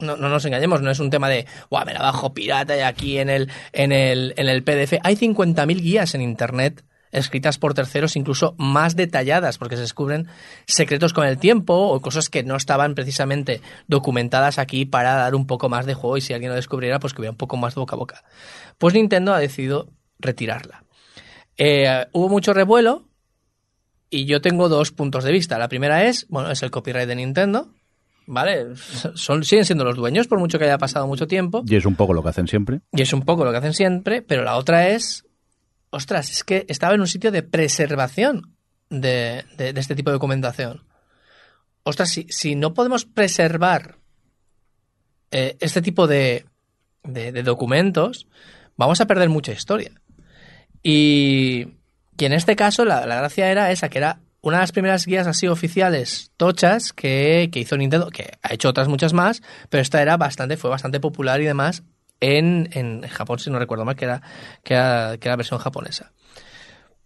No, 0.00 0.16
no 0.16 0.28
nos 0.28 0.44
engañemos, 0.44 0.80
no 0.80 0.90
es 0.90 1.00
un 1.00 1.10
tema 1.10 1.28
de, 1.28 1.46
guau, 1.70 1.84
me 1.84 1.92
la 1.92 2.00
bajo 2.00 2.32
pirata 2.32 2.76
y 2.76 2.80
aquí 2.80 3.18
en 3.18 3.28
el, 3.30 3.50
en 3.72 3.92
el, 3.92 4.32
en 4.36 4.48
el 4.48 4.62
PDF. 4.62 4.94
Hay 5.02 5.16
50.000 5.16 5.80
guías 5.80 6.14
en 6.14 6.20
Internet 6.20 6.84
escritas 7.12 7.58
por 7.58 7.74
terceros, 7.74 8.16
incluso 8.16 8.54
más 8.58 8.96
detalladas, 8.96 9.58
porque 9.58 9.76
se 9.76 9.82
descubren 9.82 10.28
secretos 10.66 11.12
con 11.12 11.26
el 11.26 11.38
tiempo 11.38 11.74
o 11.74 12.00
cosas 12.00 12.28
que 12.28 12.42
no 12.42 12.56
estaban 12.56 12.94
precisamente 12.94 13.60
documentadas 13.86 14.58
aquí 14.58 14.84
para 14.84 15.14
dar 15.14 15.34
un 15.34 15.46
poco 15.46 15.68
más 15.68 15.86
de 15.86 15.94
juego 15.94 16.16
y 16.16 16.20
si 16.20 16.32
alguien 16.32 16.50
lo 16.50 16.56
descubriera, 16.56 17.00
pues 17.00 17.14
que 17.14 17.20
hubiera 17.20 17.32
un 17.32 17.38
poco 17.38 17.56
más 17.56 17.74
de 17.74 17.80
boca 17.80 17.96
a 17.96 17.98
boca. 17.98 18.24
Pues 18.78 18.94
Nintendo 18.94 19.32
ha 19.32 19.38
decidido 19.38 19.88
retirarla. 20.18 20.84
Eh, 21.56 22.06
hubo 22.12 22.28
mucho 22.28 22.52
revuelo 22.52 23.08
y 24.10 24.26
yo 24.26 24.40
tengo 24.40 24.68
dos 24.68 24.92
puntos 24.92 25.24
de 25.24 25.32
vista. 25.32 25.58
La 25.58 25.68
primera 25.68 26.04
es, 26.04 26.26
bueno, 26.28 26.50
es 26.50 26.62
el 26.62 26.70
copyright 26.70 27.08
de 27.08 27.16
Nintendo, 27.16 27.72
¿vale? 28.28 28.76
Son, 29.14 29.42
siguen 29.42 29.64
siendo 29.64 29.84
los 29.84 29.96
dueños 29.96 30.28
por 30.28 30.38
mucho 30.38 30.58
que 30.58 30.66
haya 30.66 30.78
pasado 30.78 31.06
mucho 31.06 31.26
tiempo. 31.26 31.62
Y 31.66 31.74
es 31.74 31.84
un 31.86 31.96
poco 31.96 32.12
lo 32.14 32.22
que 32.22 32.28
hacen 32.28 32.46
siempre. 32.46 32.80
Y 32.92 33.02
es 33.02 33.12
un 33.12 33.22
poco 33.22 33.44
lo 33.44 33.50
que 33.50 33.56
hacen 33.56 33.74
siempre, 33.74 34.22
pero 34.22 34.44
la 34.44 34.56
otra 34.56 34.88
es, 34.90 35.24
ostras, 35.90 36.30
es 36.30 36.44
que 36.44 36.64
estaba 36.68 36.94
en 36.94 37.00
un 37.00 37.08
sitio 37.08 37.32
de 37.32 37.42
preservación 37.42 38.54
de, 38.90 39.44
de- 39.56 39.72
de 39.72 39.80
este 39.80 39.94
tipo 39.96 40.10
de 40.10 40.14
documentación. 40.14 40.84
ostras, 41.82 42.10
si, 42.10 42.26
si 42.30 42.54
no 42.54 42.74
podemos 42.74 43.04
preservar 43.06 43.96
eh, 45.30 45.56
este 45.60 45.82
tipo 45.82 46.06
de, 46.06 46.44
de, 47.02 47.32
de 47.32 47.42
documentos, 47.42 48.26
vamos 48.76 49.00
a 49.00 49.06
perder 49.06 49.28
mucha 49.30 49.52
historia. 49.52 49.92
Y, 50.82 51.66
y 52.18 52.24
en 52.24 52.32
este 52.32 52.56
caso 52.56 52.84
la, 52.84 53.06
la 53.06 53.16
gracia 53.16 53.50
era 53.50 53.70
esa, 53.72 53.88
que 53.88 53.98
era 53.98 54.20
una 54.40 54.58
de 54.58 54.62
las 54.62 54.72
primeras 54.72 55.06
guías 55.06 55.26
así 55.26 55.48
oficiales 55.48 56.32
tochas 56.36 56.92
que, 56.92 57.48
que 57.52 57.60
hizo 57.60 57.76
Nintendo, 57.76 58.10
que 58.10 58.32
ha 58.42 58.54
hecho 58.54 58.68
otras 58.68 58.88
muchas 58.88 59.12
más, 59.12 59.42
pero 59.68 59.82
esta 59.82 60.00
era 60.00 60.16
bastante, 60.16 60.56
fue 60.56 60.70
bastante 60.70 61.00
popular 61.00 61.40
y 61.40 61.44
demás 61.44 61.82
en, 62.20 62.68
en 62.72 63.02
Japón, 63.02 63.38
si 63.38 63.50
no 63.50 63.58
recuerdo 63.58 63.84
mal, 63.84 63.96
que 63.96 64.04
era, 64.04 64.22
que 64.62 64.74
era, 64.74 65.36
versión 65.36 65.58
japonesa. 65.58 66.12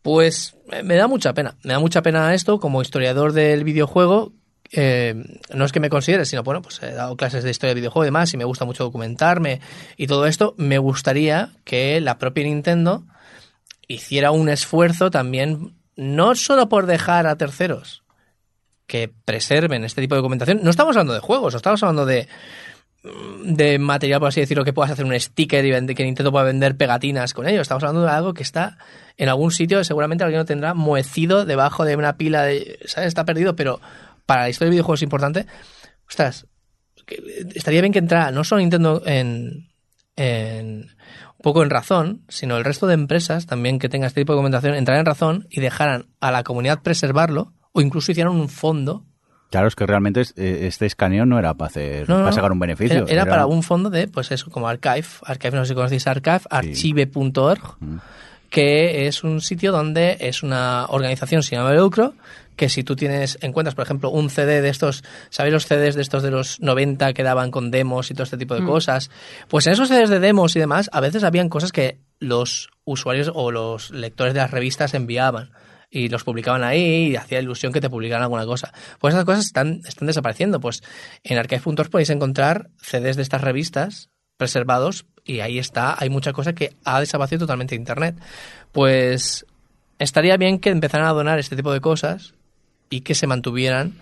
Pues 0.02 0.56
eh, 0.70 0.82
me 0.82 0.96
da 0.96 1.06
mucha 1.06 1.32
pena, 1.32 1.56
me 1.62 1.74
da 1.74 1.78
mucha 1.78 2.02
pena 2.02 2.34
esto 2.34 2.58
como 2.58 2.82
historiador 2.82 3.32
del 3.32 3.64
videojuego. 3.64 4.32
eh, 4.72 5.14
no 5.54 5.64
es 5.64 5.72
que 5.72 5.80
me 5.80 5.90
considere, 5.90 6.24
sino 6.24 6.42
bueno, 6.42 6.62
pues 6.62 6.82
he 6.82 6.92
dado 6.92 7.16
clases 7.16 7.44
de 7.44 7.50
historia 7.50 7.70
del 7.70 7.80
videojuego 7.80 8.04
y 8.04 8.08
demás, 8.08 8.32
y 8.34 8.36
me 8.36 8.44
gusta 8.44 8.64
mucho 8.64 8.84
documentarme 8.84 9.60
y 9.96 10.06
todo 10.06 10.26
esto. 10.26 10.54
Me 10.58 10.78
gustaría 10.78 11.50
que 11.64 12.00
la 12.00 12.18
propia 12.18 12.44
Nintendo 12.44 13.04
hiciera 13.86 14.30
un 14.30 14.48
esfuerzo 14.48 15.10
también, 15.10 15.74
no 15.96 16.34
solo 16.34 16.68
por 16.68 16.86
dejar 16.86 17.26
a 17.26 17.36
terceros 17.36 18.02
que 18.86 19.10
preserven 19.24 19.84
este 19.84 20.00
tipo 20.00 20.14
de 20.14 20.20
documentación. 20.20 20.60
No 20.62 20.70
estamos 20.70 20.96
hablando 20.96 21.14
de 21.14 21.20
juegos, 21.20 21.54
estamos 21.54 21.82
hablando 21.82 22.04
de, 22.04 22.28
de 23.44 23.78
material, 23.78 24.20
por 24.20 24.28
así 24.28 24.40
decirlo, 24.40 24.64
que 24.64 24.72
puedas 24.72 24.92
hacer 24.92 25.04
un 25.04 25.18
sticker 25.18 25.64
y 25.64 25.94
que 25.94 26.04
Nintendo 26.04 26.30
pueda 26.30 26.44
vender 26.44 26.76
pegatinas 26.76 27.34
con 27.34 27.48
ello. 27.48 27.60
Estamos 27.60 27.82
hablando 27.82 28.02
de 28.02 28.10
algo 28.10 28.34
que 28.34 28.42
está 28.42 28.78
en 29.16 29.28
algún 29.28 29.50
sitio, 29.50 29.82
seguramente 29.84 30.24
alguien 30.24 30.40
lo 30.40 30.44
tendrá 30.44 30.74
moecido 30.74 31.44
debajo 31.44 31.84
de 31.84 31.96
una 31.96 32.16
pila 32.16 32.44
de. 32.44 32.78
¿Sabes? 32.84 33.08
Está 33.08 33.24
perdido, 33.24 33.56
pero 33.56 33.80
para 34.26 34.42
la 34.42 34.48
historia 34.50 34.66
del 34.66 34.74
videojuego 34.74 34.94
es 34.94 35.02
importante. 35.02 35.46
Ostras, 36.08 36.46
estaría 37.54 37.80
bien 37.80 37.92
que 37.92 37.98
entrara 37.98 38.30
no 38.30 38.44
solo 38.44 38.60
Nintendo 38.60 39.02
en, 39.06 39.68
poco 41.42 41.62
en 41.62 41.70
razón, 41.70 42.22
sino 42.28 42.56
el 42.56 42.64
resto 42.64 42.86
de 42.86 42.94
empresas 42.94 43.46
también 43.46 43.78
que 43.78 43.88
tengan 43.88 44.06
este 44.08 44.20
tipo 44.22 44.32
de 44.32 44.36
documentación 44.36 44.74
entraran 44.74 45.00
en 45.00 45.06
razón 45.06 45.46
y 45.50 45.60
dejaran 45.60 46.06
a 46.20 46.30
la 46.30 46.42
comunidad 46.44 46.82
preservarlo 46.82 47.52
o 47.72 47.80
incluso 47.80 48.12
hicieran 48.12 48.32
un 48.34 48.48
fondo 48.48 49.04
Claro, 49.50 49.68
es 49.68 49.74
que 49.76 49.84
realmente 49.86 50.22
eh, 50.36 50.60
este 50.62 50.86
escaneo 50.86 51.26
no 51.26 51.38
era 51.38 51.52
para 51.52 51.66
hacer, 51.68 52.08
No, 52.08 52.16
no, 52.16 52.22
para 52.22 52.32
sacar 52.32 52.52
un 52.52 52.58
beneficio. 52.58 53.00
Era, 53.06 53.12
era 53.12 53.26
para 53.26 53.44
un 53.44 53.62
fondo 53.62 53.90
de, 53.90 54.08
pues 54.08 54.32
eso, 54.32 54.50
como 54.50 54.66
Archive. 54.66 55.04
Archive, 55.26 55.56
no 55.58 55.64
sé 55.66 55.68
si 55.68 55.74
conocéis 55.74 56.06
Archive, 56.06 56.40
archive.org, 56.48 57.60
Mm. 57.80 57.96
que 58.48 59.06
es 59.06 59.24
un 59.24 59.42
sitio 59.42 59.70
donde 59.72 60.16
es 60.20 60.42
una 60.42 60.86
organización 60.86 61.42
sin 61.42 61.58
ánimo 61.58 61.70
de 61.70 61.78
lucro, 61.80 62.14
que 62.62 62.68
si 62.68 62.84
tú 62.84 62.94
tienes, 62.94 63.38
encuentras, 63.40 63.74
por 63.74 63.82
ejemplo, 63.82 64.08
un 64.10 64.30
CD 64.30 64.62
de 64.62 64.68
estos, 64.68 65.02
¿sabéis 65.30 65.52
los 65.52 65.66
CDs 65.66 65.96
de 65.96 66.02
estos 66.02 66.22
de 66.22 66.30
los 66.30 66.60
90 66.60 67.12
que 67.12 67.24
daban 67.24 67.50
con 67.50 67.72
demos 67.72 68.08
y 68.08 68.14
todo 68.14 68.22
este 68.22 68.36
tipo 68.36 68.54
de 68.54 68.64
cosas? 68.64 69.10
Pues 69.48 69.66
en 69.66 69.72
esos 69.72 69.88
CDs 69.88 70.08
de 70.10 70.20
demos 70.20 70.54
y 70.54 70.60
demás, 70.60 70.88
a 70.92 71.00
veces 71.00 71.24
habían 71.24 71.48
cosas 71.48 71.72
que 71.72 71.98
los 72.20 72.70
usuarios 72.84 73.32
o 73.34 73.50
los 73.50 73.90
lectores 73.90 74.32
de 74.32 74.38
las 74.38 74.52
revistas 74.52 74.94
enviaban 74.94 75.50
y 75.90 76.08
los 76.08 76.22
publicaban 76.22 76.62
ahí 76.62 77.08
y 77.08 77.16
hacía 77.16 77.40
ilusión 77.40 77.72
que 77.72 77.80
te 77.80 77.90
publicaran 77.90 78.22
alguna 78.22 78.46
cosa. 78.46 78.72
Pues 79.00 79.12
esas 79.12 79.24
cosas 79.24 79.44
están, 79.44 79.80
están 79.84 80.06
desapareciendo. 80.06 80.60
Pues 80.60 80.84
en 81.24 81.38
archive.org 81.38 81.90
podéis 81.90 82.10
encontrar 82.10 82.70
CDs 82.80 83.16
de 83.16 83.22
estas 83.22 83.40
revistas 83.40 84.08
preservados 84.36 85.04
y 85.24 85.40
ahí 85.40 85.58
está, 85.58 85.96
hay 85.98 86.10
mucha 86.10 86.32
cosa 86.32 86.52
que 86.52 86.76
ha 86.84 87.00
desaparecido 87.00 87.40
totalmente 87.40 87.74
de 87.74 87.80
Internet. 87.80 88.14
Pues 88.70 89.46
estaría 89.98 90.36
bien 90.36 90.60
que 90.60 90.70
empezaran 90.70 91.08
a 91.08 91.12
donar 91.12 91.40
este 91.40 91.56
tipo 91.56 91.72
de 91.72 91.80
cosas 91.80 92.34
y 92.92 93.00
que 93.00 93.14
se 93.14 93.26
mantuvieran 93.26 93.94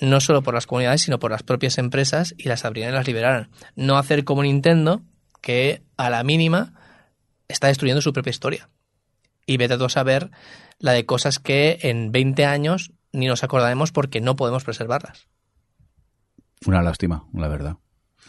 no 0.00 0.20
solo 0.20 0.42
por 0.42 0.52
las 0.52 0.66
comunidades, 0.66 1.02
sino 1.02 1.20
por 1.20 1.30
las 1.30 1.44
propias 1.44 1.78
empresas 1.78 2.34
y 2.36 2.48
las 2.48 2.64
abrieran 2.64 2.92
y 2.92 2.96
las 2.96 3.06
liberaran. 3.06 3.50
No 3.76 3.96
hacer 3.96 4.24
como 4.24 4.42
Nintendo, 4.42 5.02
que 5.40 5.82
a 5.96 6.10
la 6.10 6.24
mínima 6.24 6.74
está 7.46 7.68
destruyendo 7.68 8.02
su 8.02 8.12
propia 8.12 8.30
historia. 8.30 8.68
Y 9.46 9.58
vete 9.58 9.74
a 9.74 9.88
saber 9.88 10.32
la 10.80 10.92
de 10.92 11.06
cosas 11.06 11.38
que 11.38 11.78
en 11.82 12.10
20 12.10 12.44
años 12.44 12.92
ni 13.12 13.26
nos 13.26 13.44
acordaremos 13.44 13.92
porque 13.92 14.20
no 14.20 14.34
podemos 14.34 14.64
preservarlas. 14.64 15.28
Una 16.66 16.82
lástima, 16.82 17.24
la 17.32 17.46
verdad. 17.46 17.76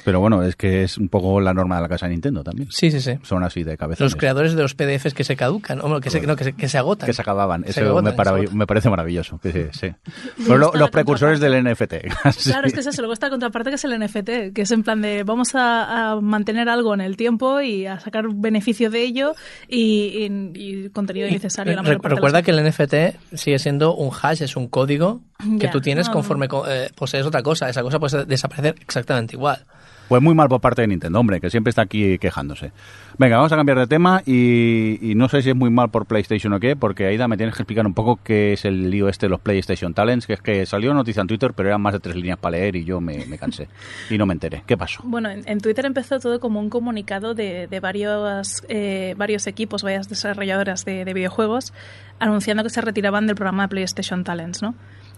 Pero 0.04 0.20
bueno, 0.22 0.42
es 0.44 0.56
que 0.56 0.84
es 0.84 0.98
un 0.98 1.10
poco 1.10 1.42
la 1.42 1.54
norma 1.54 1.76
de 1.76 1.82
la 1.82 1.90
casa 1.90 2.06
de 2.06 2.14
Nintendo 2.14 2.44
también. 2.44 2.70
Sí, 2.72 2.92
sí, 2.92 3.02
sí. 3.02 3.18
Son 3.24 3.44
así 3.44 3.64
de 3.64 3.76
cabeza. 3.78 4.04
Los 4.04 4.16
creadores 4.16 4.54
de 4.56 4.62
los 4.62 4.74
PDFs 4.74 5.14
que 5.14 5.24
se 5.26 5.36
caducan, 5.36 5.82
o 5.82 6.00
que 6.00 6.10
se, 6.10 6.22
no, 6.22 6.36
que 6.38 6.46
se, 6.46 6.54
que 6.54 6.70
se 6.70 6.78
agotan. 6.78 7.06
que 7.08 7.14
se 7.14 7.22
acababan. 7.22 7.64
Se 7.66 7.72
Eso 7.72 7.82
agotan, 7.90 8.06
me, 8.06 8.12
para- 8.14 8.66
parece 8.68 8.90
maravilloso. 8.90 9.38
que 9.40 9.52
sí, 9.52 9.80
sí. 9.80 9.88
Me 10.38 10.44
Fueron 10.46 10.60
lo- 10.62 10.66
gusta 10.68 10.80
los 10.80 10.90
precursores 10.92 11.40
del 11.40 11.62
NFT. 11.64 11.94
Sí. 12.38 12.50
Claro, 12.52 12.68
es 12.68 12.74
que 12.74 12.80
es 12.82 12.88
eso, 12.88 13.02
luego 13.02 13.14
está 13.14 13.28
la 13.28 13.32
contraparte 13.32 13.70
que 13.72 13.76
es 13.76 13.84
el 13.86 14.00
NFT, 14.00 14.54
que 14.54 14.62
es 14.62 14.72
en 14.72 14.84
plan 14.84 15.02
de 15.02 15.24
vamos 15.24 15.56
a, 15.56 16.12
a 16.14 16.22
mantener 16.22 16.70
algo 16.70 16.94
en 16.94 17.02
el 17.02 17.18
tiempo 17.18 17.60
y 17.62 17.86
a 17.86 18.00
sacar 18.00 18.26
beneficio 18.34 18.90
de 18.90 19.02
ello 19.04 19.34
y, 19.68 20.26
y- 20.26 20.86
y 20.86 20.90
contenido 20.90 21.28
innecesario. 21.28 21.76
la 21.76 21.82
Re- 21.82 21.98
recuerda 22.02 22.42
que 22.44 22.52
el 22.52 22.64
NFT 22.66 23.36
sigue 23.36 23.60
siendo 23.60 23.96
un 23.96 24.12
hash, 24.22 24.42
es 24.44 24.56
un 24.56 24.68
código 24.68 25.22
que 25.60 25.66
Ya, 25.66 25.72
tú 25.72 25.82
tienes 25.82 26.08
no, 26.08 26.14
conforme 26.14 26.48
co- 26.48 26.66
eh, 26.70 26.90
posees 26.96 27.26
otra 27.26 27.44
cosa. 27.44 27.70
Esa 27.70 27.82
cosa 27.84 28.00
puede 28.00 28.26
desaparecer 28.26 28.76
exactamente 28.82 29.36
igual. 29.36 29.66
Pues 30.08 30.22
muy 30.22 30.34
mal 30.34 30.48
por 30.48 30.62
parte 30.62 30.82
de 30.82 30.88
Nintendo, 30.88 31.20
hombre, 31.20 31.42
que 31.42 31.50
siempre 31.50 31.70
está 31.70 31.82
aquí 31.82 32.18
quejándose. 32.18 32.72
Venga, 33.18 33.38
vamos 33.38 33.52
a 33.52 33.58
cambiar 33.58 33.78
de 33.78 33.88
tema 33.88 34.22
y, 34.26 35.14
no 35.16 35.28
sé 35.28 35.42
si 35.42 35.50
es 35.50 35.56
muy 35.56 35.70
mal 35.70 35.90
por 35.90 36.06
PlayStation 36.06 36.54
o 36.54 36.60
qué, 36.60 36.76
porque 36.76 37.08
Aida 37.08 37.28
me 37.28 37.36
tienes 37.36 37.56
que 37.56 37.64
explicar 37.64 37.86
un 37.86 37.94
poco 37.94 38.20
qué 38.24 38.54
es 38.54 38.64
el 38.64 38.90
lío 38.90 39.10
este 39.10 39.26
de 39.26 39.32
los 39.32 39.42
PlayStation 39.42 39.94
Talents, 39.94 40.26
que 40.26 40.34
es 40.34 40.42
que 40.42 40.66
salió 40.66 40.94
noticia 40.94 41.22
en 41.22 41.28
Twitter, 41.28 41.54
pero 41.54 41.70
eran 41.70 41.82
más 41.82 41.94
de 41.94 42.00
tres 42.00 42.16
líneas 42.16 42.38
para 42.38 42.58
leer 42.58 42.78
y 42.78 42.86
yo 42.86 43.02
me, 43.02 43.26
cansé 43.38 43.68
y 44.10 44.18
no 44.18 44.26
me 44.26 44.34
enteré. 44.34 44.64
¿Qué 44.66 44.78
pasó? 44.78 45.02
Bueno, 45.04 45.30
en, 45.30 45.60
Twitter 45.60 45.86
empezó 45.86 46.20
todo 46.20 46.40
como 46.40 46.60
un 46.60 46.70
comunicado 46.70 47.34
de, 47.34 47.68
de 47.68 47.80
varios, 47.82 48.64
eh, 48.70 49.14
varios 49.18 49.46
equipos, 49.48 49.84
varias 49.84 50.08
desarrolladoras 50.08 50.86
de, 50.86 51.04
de 51.04 51.14
videojuegos, 51.14 51.74
anunciando 52.20 52.64
que 52.64 52.70
se 52.70 52.80
retiraban 52.80 53.28
del 53.28 53.36
programa 53.36 53.64
de 53.64 53.70
PlayStation 53.70 54.24
Talents, 54.24 54.62
¿no? 54.62 54.74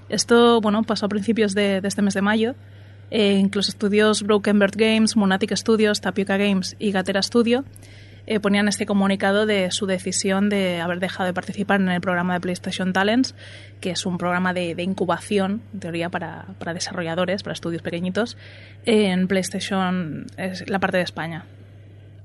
Esto, 0.08 0.60
bueno, 0.62 0.82
pasó 0.82 1.06
a 1.06 1.10
principios 1.10 1.54
de 1.54 1.82
este 1.84 2.02
mes 2.02 2.16
de 2.16 2.22
mayo. 2.24 2.56
Eh, 3.12 3.34
incluso 3.34 3.72
estudios 3.72 4.24
Broken 4.24 4.60
Bird 4.60 4.76
Games, 4.76 5.16
Monatic 5.16 5.56
Studios, 5.56 6.02
Tapioca 6.02 6.38
Games 6.38 6.76
y 6.80 6.92
Gatera 6.92 7.22
Studio 7.22 7.66
eh, 8.30 8.40
ponían 8.40 8.68
este 8.68 8.86
comunicado 8.86 9.48
de 9.48 9.72
su 9.72 9.88
decisión 9.88 10.50
de 10.50 10.82
haber 10.82 11.00
dejado 11.00 11.26
de 11.26 11.34
participar 11.34 11.82
en 11.82 11.90
el 11.90 12.00
programa 12.00 12.36
de 12.36 12.40
PlayStation 12.40 12.94
Talents, 12.94 13.34
que 13.82 13.90
es 13.90 14.06
un 14.06 14.20
programa 14.20 14.54
de, 14.54 14.76
incubación, 14.84 15.64
en 15.74 15.80
teoría, 15.80 16.10
para, 16.10 16.46
para 16.60 16.76
desarrolladores, 16.76 17.42
para 17.42 17.54
estudios 17.54 17.82
pequeñitos, 17.82 18.38
en 18.86 19.28
PlayStation, 19.28 20.28
es 20.38 20.70
la 20.70 20.78
parte 20.78 20.98
de 20.98 21.04
España. 21.04 21.46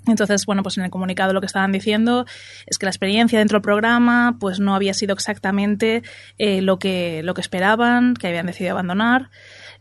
Entonces, 0.07 0.45
bueno, 0.45 0.63
pues 0.63 0.77
en 0.77 0.85
el 0.85 0.91
comunicado 0.91 1.33
lo 1.33 1.41
que 1.41 1.47
estaban 1.47 1.73
diciendo 1.73 2.27
es 2.67 2.77
que 2.77 2.85
la 2.85 2.91
experiencia 2.91 3.39
dentro 3.39 3.57
del 3.57 3.63
programa 3.63 4.37
pues 4.39 4.61
no 4.61 4.75
había 4.75 4.93
sido 4.93 5.15
exactamente 5.15 6.03
eh, 6.37 6.61
lo, 6.61 6.79
que, 6.79 7.23
lo 7.25 7.33
que 7.33 7.41
esperaban, 7.41 8.15
que 8.15 8.29
habían 8.29 8.47
decidido 8.47 8.73
abandonar. 8.73 9.31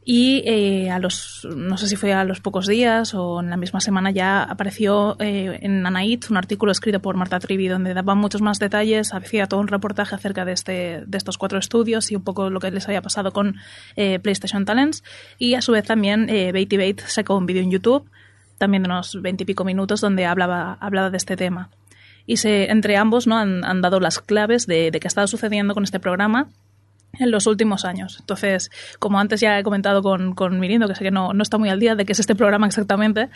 Y 0.05 0.43
eh, 0.45 0.91
a 0.91 0.99
los, 0.99 1.47
no 1.55 1.77
sé 1.77 1.87
si 1.87 1.95
fue 1.95 2.11
a 2.11 2.25
los 2.25 2.41
pocos 2.41 2.67
días 2.67 3.13
o 3.13 3.39
en 3.39 3.49
la 3.49 3.55
misma 3.55 3.79
semana 3.79 4.11
ya 4.11 4.43
apareció 4.43 5.15
eh, 5.19 5.59
en 5.61 5.85
Anait 5.85 6.29
un 6.29 6.35
artículo 6.35 6.73
escrito 6.73 6.99
por 6.99 7.15
Marta 7.15 7.39
Trivi 7.39 7.69
donde 7.69 7.93
daba 7.93 8.13
muchos 8.13 8.41
más 8.41 8.59
detalles, 8.59 9.13
hacía 9.13 9.47
todo 9.47 9.61
un 9.61 9.69
reportaje 9.69 10.13
acerca 10.13 10.43
de, 10.43 10.51
este, 10.51 11.03
de 11.05 11.17
estos 11.17 11.37
cuatro 11.37 11.57
estudios 11.57 12.11
y 12.11 12.17
un 12.17 12.23
poco 12.23 12.49
lo 12.49 12.59
que 12.59 12.69
les 12.71 12.85
había 12.87 13.01
pasado 13.01 13.31
con 13.31 13.55
eh, 13.95 14.19
PlayStation 14.19 14.65
Talents. 14.65 15.05
Y 15.37 15.55
a 15.55 15.61
su 15.61 15.71
vez 15.71 15.85
también 15.85 16.29
eh, 16.29 16.51
Beatty 16.51 16.75
Bait 16.75 17.01
sacó 17.01 17.37
un 17.37 17.45
vídeo 17.45 17.63
en 17.63 17.71
YouTube, 17.71 18.09
también 18.57 18.83
de 18.83 18.89
unos 18.89 19.21
veintipico 19.21 19.63
minutos, 19.63 20.01
donde 20.01 20.25
hablaba, 20.25 20.77
hablaba 20.81 21.11
de 21.11 21.17
este 21.17 21.37
tema. 21.37 21.69
Y 22.25 22.37
se, 22.37 22.71
entre 22.71 22.97
ambos 22.97 23.25
¿no? 23.25 23.37
han, 23.37 23.63
han 23.63 23.81
dado 23.81 24.01
las 24.01 24.19
claves 24.19 24.67
de, 24.67 24.91
de 24.91 24.99
qué 24.99 25.07
ha 25.07 25.09
estado 25.09 25.27
sucediendo 25.27 25.73
con 25.73 25.85
este 25.85 26.01
programa 26.01 26.49
en 27.19 27.29
los 27.29 27.45
últimos 27.45 27.85
años. 27.85 28.17
Entonces, 28.19 28.71
como 28.99 29.19
antes 29.19 29.39
ya 29.39 29.59
he 29.59 29.63
comentado 29.63 30.01
con, 30.01 30.33
con 30.33 30.59
Mirindo, 30.59 30.87
que 30.87 30.95
sé 30.95 31.03
que 31.03 31.11
no, 31.11 31.33
no 31.33 31.43
está 31.43 31.57
muy 31.57 31.69
al 31.69 31.79
día 31.79 31.95
de 31.95 32.05
qué 32.05 32.13
es 32.13 32.19
este 32.19 32.35
programa 32.35 32.65
exactamente, 32.65 33.29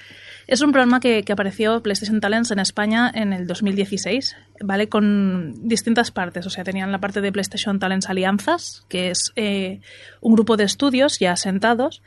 es 0.47 0.61
un 0.61 0.71
programa 0.71 0.99
que, 0.99 1.23
que 1.23 1.31
apareció 1.33 1.81
PlayStation 1.83 2.19
Talents 2.19 2.51
en 2.51 2.59
España 2.59 3.11
en 3.13 3.33
el 3.33 3.45
2016, 3.45 4.35
¿vale? 4.61 4.89
Con 4.89 5.53
distintas 5.67 6.09
partes. 6.11 6.45
O 6.47 6.49
sea, 6.49 6.63
tenían 6.63 6.91
la 6.91 6.99
parte 6.99 7.21
de 7.21 7.31
PlayStation 7.31 7.79
Talents 7.79 8.09
Alianzas, 8.09 8.83
que 8.89 9.11
es 9.11 9.31
eh, 9.35 9.79
un 10.21 10.33
grupo 10.33 10.57
de 10.57 10.63
estudios 10.63 11.19
ya 11.19 11.33
asentados 11.33 12.01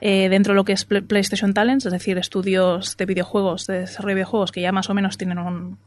eh, 0.00 0.28
dentro 0.28 0.52
de 0.52 0.56
lo 0.56 0.64
que 0.64 0.72
es 0.72 0.84
Pl- 0.84 1.02
PlayStation 1.02 1.54
Talents, 1.54 1.86
es 1.86 1.92
decir, 1.92 2.18
estudios 2.18 2.96
de 2.98 3.06
videojuegos, 3.06 3.66
de 3.66 3.80
desarrollo 3.80 4.10
de 4.10 4.14
videojuegos 4.16 4.52
que 4.52 4.60
ya 4.60 4.72
más 4.72 4.90
o 4.90 4.94
menos 4.94 5.16
tienen 5.16 5.38
un, 5.38 5.78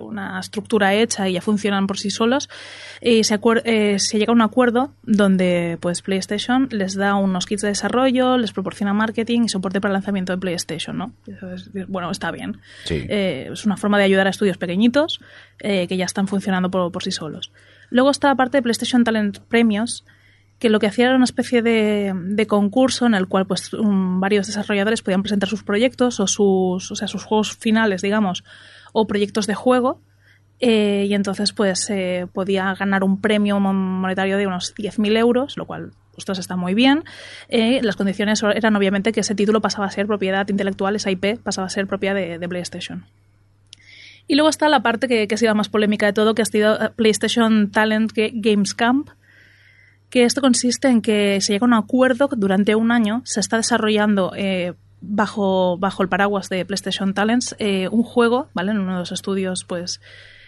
una 0.00 0.38
estructura 0.40 0.94
hecha 0.94 1.28
y 1.28 1.34
ya 1.34 1.40
funcionan 1.40 1.86
por 1.86 1.98
sí 1.98 2.10
solos, 2.10 2.48
y 3.00 3.24
se, 3.24 3.38
acuer- 3.38 3.62
eh, 3.64 3.98
se 3.98 4.18
llega 4.18 4.32
a 4.32 4.34
un 4.34 4.42
acuerdo 4.42 4.92
donde 5.02 5.78
pues 5.80 6.02
PlayStation 6.02 6.68
les 6.70 6.94
da 6.94 7.14
unos 7.14 7.46
kits 7.46 7.62
de 7.62 7.68
desarrollo, 7.68 8.36
les 8.36 8.52
proporciona 8.52 8.92
marketing 8.94 9.42
y 9.44 9.48
soporte 9.48 9.80
para 9.80 9.90
el 9.92 9.94
lanzamiento 9.94 10.32
de 10.32 10.38
PlayStation, 10.38 10.96
¿no? 10.96 11.12
Entonces, 11.26 11.70
bueno, 11.88 12.10
está 12.10 12.30
bien. 12.30 12.58
Sí. 12.84 13.04
Eh, 13.08 13.50
es 13.52 13.64
una 13.64 13.76
forma 13.76 13.98
de 13.98 14.04
ayudar 14.04 14.26
a 14.26 14.30
estudios 14.30 14.58
pequeñitos 14.58 15.20
eh, 15.60 15.86
que 15.88 15.96
ya 15.96 16.04
están 16.04 16.28
funcionando 16.28 16.70
por, 16.70 16.90
por 16.92 17.02
sí 17.02 17.10
solos. 17.10 17.52
Luego 17.90 18.10
está 18.10 18.28
la 18.28 18.34
parte 18.34 18.58
de 18.58 18.62
PlayStation 18.62 19.04
Talent 19.04 19.38
Premios, 19.40 20.04
que 20.58 20.70
lo 20.70 20.78
que 20.78 20.86
hacía 20.86 21.06
era 21.06 21.16
una 21.16 21.24
especie 21.24 21.62
de, 21.62 22.12
de 22.14 22.46
concurso 22.46 23.06
en 23.06 23.14
el 23.14 23.26
cual 23.26 23.44
pues 23.44 23.70
varios 23.72 24.46
desarrolladores 24.46 25.02
podían 25.02 25.22
presentar 25.22 25.48
sus 25.48 25.64
proyectos 25.64 26.20
o 26.20 26.26
sus, 26.26 26.90
o 26.90 26.96
sea, 26.96 27.08
sus 27.08 27.24
juegos 27.24 27.56
finales, 27.56 28.02
digamos, 28.02 28.44
o 28.94 29.06
proyectos 29.06 29.46
de 29.46 29.54
juego. 29.54 30.00
eh, 30.60 31.04
y 31.08 31.14
entonces 31.14 31.52
pues 31.52 31.90
eh, 31.90 32.26
podía 32.32 32.74
ganar 32.74 33.02
un 33.04 33.20
premio 33.20 33.58
mon- 33.60 33.76
monetario 34.00 34.38
de 34.38 34.46
unos 34.46 34.72
10.000 34.76 35.16
euros, 35.18 35.56
lo 35.58 35.66
cual 35.66 35.90
ostras, 36.16 36.38
está 36.38 36.54
muy 36.56 36.74
bien. 36.74 37.02
Eh, 37.48 37.80
las 37.82 37.96
condiciones 37.96 38.40
eran 38.42 38.76
obviamente 38.76 39.10
que 39.12 39.20
ese 39.20 39.34
título 39.34 39.60
pasaba 39.60 39.86
a 39.86 39.90
ser 39.90 40.06
propiedad 40.06 40.48
intelectual, 40.48 40.94
esa 40.94 41.10
IP 41.10 41.40
pasaba 41.42 41.66
a 41.66 41.70
ser 41.70 41.88
propiedad 41.88 42.14
de, 42.14 42.48
PlayStation. 42.48 43.04
Y 44.28 44.36
luego 44.36 44.48
está 44.48 44.68
la 44.68 44.80
parte 44.80 45.08
que, 45.08 45.26
que 45.26 45.34
ha 45.34 45.38
sido 45.38 45.50
la 45.50 45.54
más 45.54 45.68
polémica 45.68 46.06
de 46.06 46.12
todo, 46.12 46.34
que 46.36 46.42
ha 46.42 46.46
sido 46.46 46.78
PlayStation 46.94 47.70
Talent 47.72 48.12
Ga- 48.12 48.30
Games 48.32 48.74
Camp, 48.74 49.10
que 50.08 50.22
esto 50.22 50.40
consiste 50.40 50.86
en 50.88 51.02
que 51.02 51.40
se 51.40 51.52
llega 51.52 51.64
a 51.64 51.68
un 51.68 51.74
acuerdo 51.74 52.28
que 52.28 52.36
durante 52.38 52.76
un 52.76 52.92
año 52.92 53.22
se 53.24 53.40
está 53.40 53.56
desarrollando 53.56 54.32
bajo, 55.08 55.78
bajo 55.78 56.02
el 56.02 56.08
paraguas 56.08 56.48
de 56.48 56.64
PlayStation 56.64 57.14
Talents 57.14 57.54
eh, 57.58 57.88
un 57.90 58.02
juego, 58.02 58.48
¿vale? 58.54 58.72
En 58.72 58.78
uno 58.78 58.92
de 58.94 58.98
los 59.00 59.12
estudios, 59.12 59.64
pues, 59.64 60.00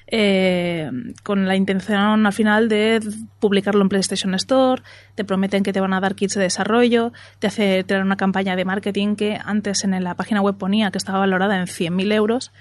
eh, 0.08 0.90
con 1.24 1.48
la 1.48 1.56
intención 1.56 2.26
al 2.26 2.32
final 2.32 2.68
de 2.68 3.00
publicarlo 3.40 3.82
en 3.82 3.88
PlayStation 3.88 4.34
Store, 4.34 4.82
te 5.14 5.24
prometen 5.24 5.64
que 5.64 5.72
te 5.72 5.80
van 5.80 5.92
a 5.92 6.00
dar 6.00 6.14
kits 6.14 6.34
de 6.34 6.42
desarrollo, 6.42 7.12
te 7.40 7.48
hace 7.48 7.82
dan 7.82 8.02
una 8.02 8.16
campaña 8.16 8.54
de 8.54 8.64
marketing 8.64 9.16
que 9.16 9.38
antes 9.44 9.82
en 9.84 10.02
la 10.02 10.14
página 10.14 10.40
web 10.40 10.56
ponía 10.56 10.90
que 10.90 10.98
estaba 10.98 11.18
valorada 11.18 11.58
en 11.58 11.66
100.000 11.66 12.12
euros. 12.12 12.52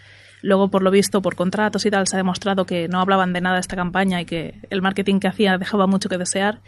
Luego, 0.42 0.70
por 0.70 0.84
lo 0.84 0.92
visto, 0.92 1.22
por 1.22 1.36
contratos 1.36 1.86
y 1.86 1.92
tal, 1.92 2.08
se 2.08 2.16
ha 2.16 2.18
demostrado 2.18 2.66
que 2.66 2.88
no 2.88 3.00
hablaban 3.00 3.34
de 3.34 3.42
nada 3.42 3.60
esta 3.60 3.76
campaña 3.76 4.22
y 4.22 4.26
que 4.26 4.60
el 4.70 4.82
marketing 4.82 5.20
que 5.20 5.28
hacía 5.28 5.58
dejaba 5.58 5.88
mucho 5.88 6.10
que 6.10 6.18
desear. 6.18 6.62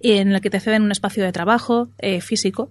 Y 0.00 0.18
en 0.18 0.32
el 0.32 0.40
que 0.40 0.50
te 0.50 0.60
ceden 0.60 0.82
un 0.82 0.92
espacio 0.92 1.24
de 1.24 1.32
trabajo 1.32 1.88
eh, 1.98 2.20
físico, 2.20 2.70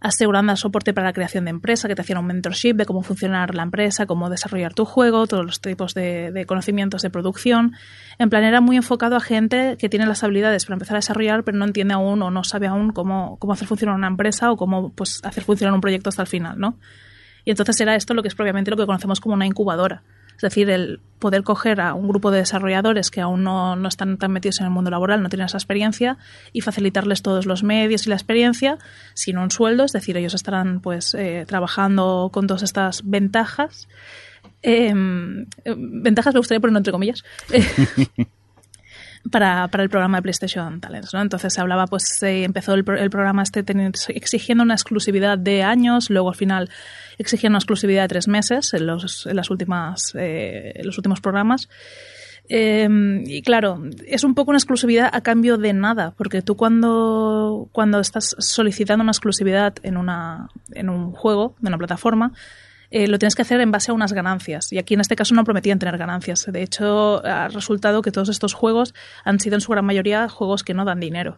asegurando 0.00 0.54
soporte 0.56 0.92
para 0.92 1.08
la 1.08 1.12
creación 1.12 1.44
de 1.44 1.50
empresa, 1.50 1.88
que 1.88 1.94
te 1.94 2.02
hacían 2.02 2.18
un 2.18 2.26
mentorship 2.26 2.74
de 2.74 2.86
cómo 2.86 3.02
funcionar 3.02 3.54
la 3.54 3.62
empresa, 3.64 4.06
cómo 4.06 4.30
desarrollar 4.30 4.74
tu 4.74 4.84
juego, 4.84 5.26
todos 5.26 5.44
los 5.44 5.60
tipos 5.60 5.94
de, 5.94 6.30
de 6.30 6.46
conocimientos 6.46 7.02
de 7.02 7.10
producción. 7.10 7.74
En 8.18 8.30
plan, 8.30 8.44
era 8.44 8.60
muy 8.60 8.76
enfocado 8.76 9.16
a 9.16 9.20
gente 9.20 9.76
que 9.78 9.88
tiene 9.88 10.06
las 10.06 10.22
habilidades 10.22 10.66
para 10.66 10.74
empezar 10.76 10.96
a 10.96 10.98
desarrollar, 10.98 11.42
pero 11.42 11.58
no 11.58 11.64
entiende 11.64 11.94
aún 11.94 12.22
o 12.22 12.30
no 12.30 12.44
sabe 12.44 12.68
aún 12.68 12.90
cómo, 12.92 13.38
cómo 13.38 13.52
hacer 13.52 13.66
funcionar 13.66 13.96
una 13.96 14.06
empresa 14.06 14.52
o 14.52 14.56
cómo 14.56 14.92
pues, 14.92 15.20
hacer 15.24 15.42
funcionar 15.44 15.74
un 15.74 15.80
proyecto 15.80 16.10
hasta 16.10 16.22
el 16.22 16.28
final, 16.28 16.58
¿no? 16.58 16.78
Y 17.44 17.50
entonces 17.50 17.80
era 17.80 17.94
esto 17.94 18.14
lo 18.14 18.22
que 18.22 18.28
es 18.28 18.34
propiamente 18.34 18.70
lo 18.70 18.76
que 18.76 18.86
conocemos 18.86 19.20
como 19.20 19.34
una 19.34 19.46
incubadora. 19.46 20.02
Es 20.38 20.42
decir, 20.42 20.70
el 20.70 21.00
poder 21.18 21.42
coger 21.42 21.80
a 21.80 21.94
un 21.94 22.06
grupo 22.08 22.30
de 22.30 22.38
desarrolladores 22.38 23.10
que 23.10 23.20
aún 23.20 23.42
no, 23.42 23.74
no 23.74 23.88
están 23.88 24.18
tan 24.18 24.30
metidos 24.30 24.60
en 24.60 24.66
el 24.66 24.70
mundo 24.70 24.88
laboral, 24.88 25.20
no 25.20 25.28
tienen 25.28 25.46
esa 25.46 25.58
experiencia, 25.58 26.16
y 26.52 26.60
facilitarles 26.60 27.22
todos 27.22 27.44
los 27.44 27.64
medios 27.64 28.06
y 28.06 28.08
la 28.10 28.14
experiencia 28.14 28.78
sin 29.14 29.36
un 29.36 29.50
sueldo, 29.50 29.82
es 29.84 29.90
decir, 29.92 30.16
ellos 30.16 30.34
estarán 30.34 30.80
pues 30.80 31.14
eh, 31.14 31.44
trabajando 31.48 32.30
con 32.32 32.46
todas 32.46 32.62
estas 32.62 33.02
ventajas. 33.04 33.88
Eh, 34.62 34.94
eh, 35.64 35.74
ventajas 35.76 36.34
me 36.34 36.38
gustaría 36.40 36.60
ponerlo 36.60 36.78
entre 36.78 36.92
comillas. 36.92 37.24
para, 39.30 39.68
para 39.68 39.82
el 39.82 39.90
programa 39.90 40.18
de 40.18 40.22
PlayStation 40.22 40.80
Talents, 40.80 41.12
¿no? 41.12 41.20
Entonces 41.20 41.52
se 41.52 41.60
hablaba, 41.60 41.86
pues 41.86 42.04
se 42.04 42.44
empezó 42.44 42.74
el, 42.74 42.84
el 42.98 43.10
programa 43.10 43.42
este 43.42 43.64
teni- 43.64 43.92
exigiendo 44.14 44.62
una 44.64 44.74
exclusividad 44.74 45.36
de 45.36 45.62
años, 45.62 46.10
luego 46.10 46.30
al 46.30 46.36
final 46.36 46.70
exigían 47.18 47.52
una 47.52 47.58
exclusividad 47.58 48.02
de 48.02 48.08
tres 48.08 48.28
meses 48.28 48.72
en 48.74 48.86
los, 48.86 49.26
en 49.26 49.36
las 49.36 49.50
últimas, 49.50 50.14
eh, 50.16 50.80
los 50.82 50.96
últimos 50.96 51.20
programas. 51.20 51.68
Eh, 52.48 52.88
y 53.26 53.42
claro, 53.42 53.82
es 54.06 54.24
un 54.24 54.34
poco 54.34 54.50
una 54.50 54.58
exclusividad 54.58 55.10
a 55.12 55.20
cambio 55.20 55.58
de 55.58 55.72
nada, 55.74 56.14
porque 56.16 56.40
tú 56.40 56.56
cuando, 56.56 57.68
cuando 57.72 58.00
estás 58.00 58.34
solicitando 58.38 59.02
una 59.02 59.12
exclusividad 59.12 59.74
en, 59.82 59.96
una, 59.96 60.48
en 60.72 60.88
un 60.88 61.12
juego, 61.12 61.56
en 61.60 61.68
una 61.68 61.78
plataforma, 61.78 62.32
eh, 62.90 63.06
lo 63.06 63.18
tienes 63.18 63.34
que 63.34 63.42
hacer 63.42 63.60
en 63.60 63.70
base 63.70 63.90
a 63.90 63.94
unas 63.94 64.14
ganancias. 64.14 64.72
Y 64.72 64.78
aquí 64.78 64.94
en 64.94 65.00
este 65.00 65.14
caso 65.14 65.34
no 65.34 65.44
prometían 65.44 65.78
tener 65.78 65.98
ganancias. 65.98 66.46
De 66.50 66.62
hecho, 66.62 67.24
ha 67.24 67.48
resultado 67.48 68.00
que 68.00 68.12
todos 68.12 68.30
estos 68.30 68.54
juegos 68.54 68.94
han 69.24 69.40
sido 69.40 69.56
en 69.56 69.60
su 69.60 69.72
gran 69.72 69.84
mayoría 69.84 70.28
juegos 70.28 70.62
que 70.62 70.72
no 70.72 70.86
dan 70.86 71.00
dinero. 71.00 71.36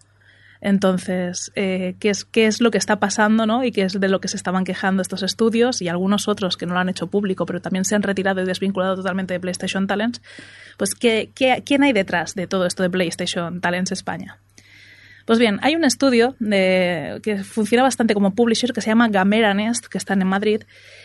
Entonces, 0.61 1.51
eh, 1.55 1.95
¿qué, 2.01 2.11
es, 2.11 2.25
¿qué 2.25 2.47
es 2.47 2.61
lo 2.61 2.71
que 2.71 2.79
está 2.79 3.01
pasando 3.01 3.47
¿no? 3.47 3.65
y 3.65 3.73
qué 3.73 3.83
es 3.83 3.99
de 3.99 4.09
lo 4.09 4.21
que 4.21 4.29
se 4.29 4.37
estaban 4.37 4.65
quejando 4.65 5.01
estos 5.01 5.23
estudios 5.23 5.81
y 5.81 5.89
algunos 5.89 6.29
otros 6.29 6.57
que 6.57 6.67
no 6.67 6.75
lo 6.75 6.81
han 6.81 6.91
hecho 6.91 7.07
público, 7.07 7.47
pero 7.47 7.61
también 7.61 7.85
se 7.85 7.95
han 7.95 8.03
retirado 8.03 8.43
y 8.43 8.45
desvinculado 8.45 8.97
totalmente 8.97 9.33
de 9.33 9.41
PlayStation 9.41 9.87
Talents? 9.87 10.21
Pues, 10.77 10.95
¿qué, 10.95 11.31
quién 11.35 11.83
hay 11.83 11.93
detrás 11.93 12.35
de 12.35 12.47
todo 12.47 12.67
esto 12.67 12.83
de 12.83 12.91
PlayStation 12.91 13.61
Talents 13.61 13.93
España? 13.93 14.39
Pues 15.25 15.39
bien, 15.39 15.61
hay 15.63 15.77
un 15.77 15.85
estudio 15.85 16.35
que 16.41 17.43
funciona 17.45 17.85
bastante 17.85 18.15
como 18.15 18.35
publisher 18.35 18.73
que 18.73 18.81
se 18.81 18.89
llama 18.89 19.09
Gamera 19.09 19.55
Nest, 19.55 19.87
que 19.87 19.97
está 19.97 20.15
en 20.15 20.27
Madrid, 20.27 20.63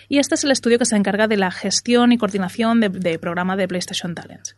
y 0.10 0.18
este 0.18 0.36
es 0.36 0.44
el 0.44 0.52
estudio 0.52 0.80
que 0.80 0.86
se 0.86 0.96
encarga 0.96 1.28
de 1.28 1.38
la 1.38 1.52
gestión 1.52 2.12
y 2.12 2.18
coordinación 2.18 2.80
de, 2.80 2.90
de 2.90 3.20
programa 3.20 3.56
de 3.56 3.68
PlayStation 3.68 4.16
Talents. 4.16 4.56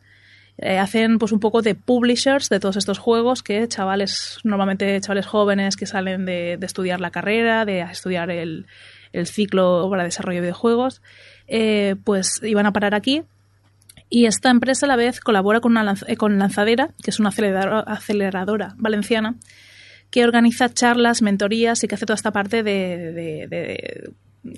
Eh, 0.60 0.78
hacen 0.78 1.18
pues 1.20 1.30
un 1.30 1.38
poco 1.38 1.62
de 1.62 1.76
publishers 1.76 2.48
de 2.48 2.58
todos 2.58 2.76
estos 2.76 2.98
juegos 2.98 3.44
que 3.44 3.68
chavales, 3.68 4.38
normalmente 4.42 5.00
chavales 5.00 5.24
jóvenes 5.26 5.76
que 5.76 5.86
salen 5.86 6.24
de, 6.26 6.58
estudiar 6.62 7.00
la 7.00 7.10
carrera, 7.12 7.64
de 7.64 7.80
estudiar 7.82 8.28
el, 8.30 8.66
el 9.12 9.26
ciclo 9.28 9.86
para 9.88 10.02
desarrollo 10.02 10.38
de 10.38 10.48
videojuegos, 10.48 11.00
eh, 11.46 11.94
pues 12.02 12.40
iban 12.42 12.66
a 12.66 12.72
parar 12.72 12.94
aquí. 12.96 13.22
Y 14.10 14.26
esta 14.26 14.50
empresa 14.50 14.86
a 14.86 14.88
la 14.88 14.96
vez 14.96 15.20
colabora 15.20 15.60
con, 15.60 15.72
una 15.72 15.84
lanz- 15.84 16.04
eh, 16.08 16.16
con 16.16 16.38
Lanzadera, 16.38 16.90
que 17.04 17.10
es 17.10 17.20
una 17.20 17.28
aceleradora, 17.28 18.74
valenciana, 18.78 19.36
que 20.10 20.24
organiza 20.24 20.70
charlas, 20.70 21.22
mentorías 21.22 21.84
y 21.84 21.88
que 21.88 21.94
hace 21.94 22.06
toda 22.06 22.14
esta 22.16 22.32
parte 22.32 22.62
de- 22.62 24.10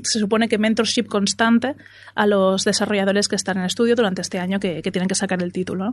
se 0.02 0.18
supone 0.18 0.48
que 0.48 0.58
mentorship 0.58 1.04
constante 1.04 1.74
a 2.14 2.26
los 2.26 2.64
desarrolladores 2.64 3.28
que 3.28 3.36
están 3.36 3.58
en 3.58 3.64
estudio 3.64 3.94
durante 3.96 4.22
este 4.22 4.38
año 4.38 4.60
que, 4.60 4.82
tienen 4.82 5.08
que 5.08 5.14
sacar 5.14 5.42
el 5.42 5.52
título. 5.52 5.92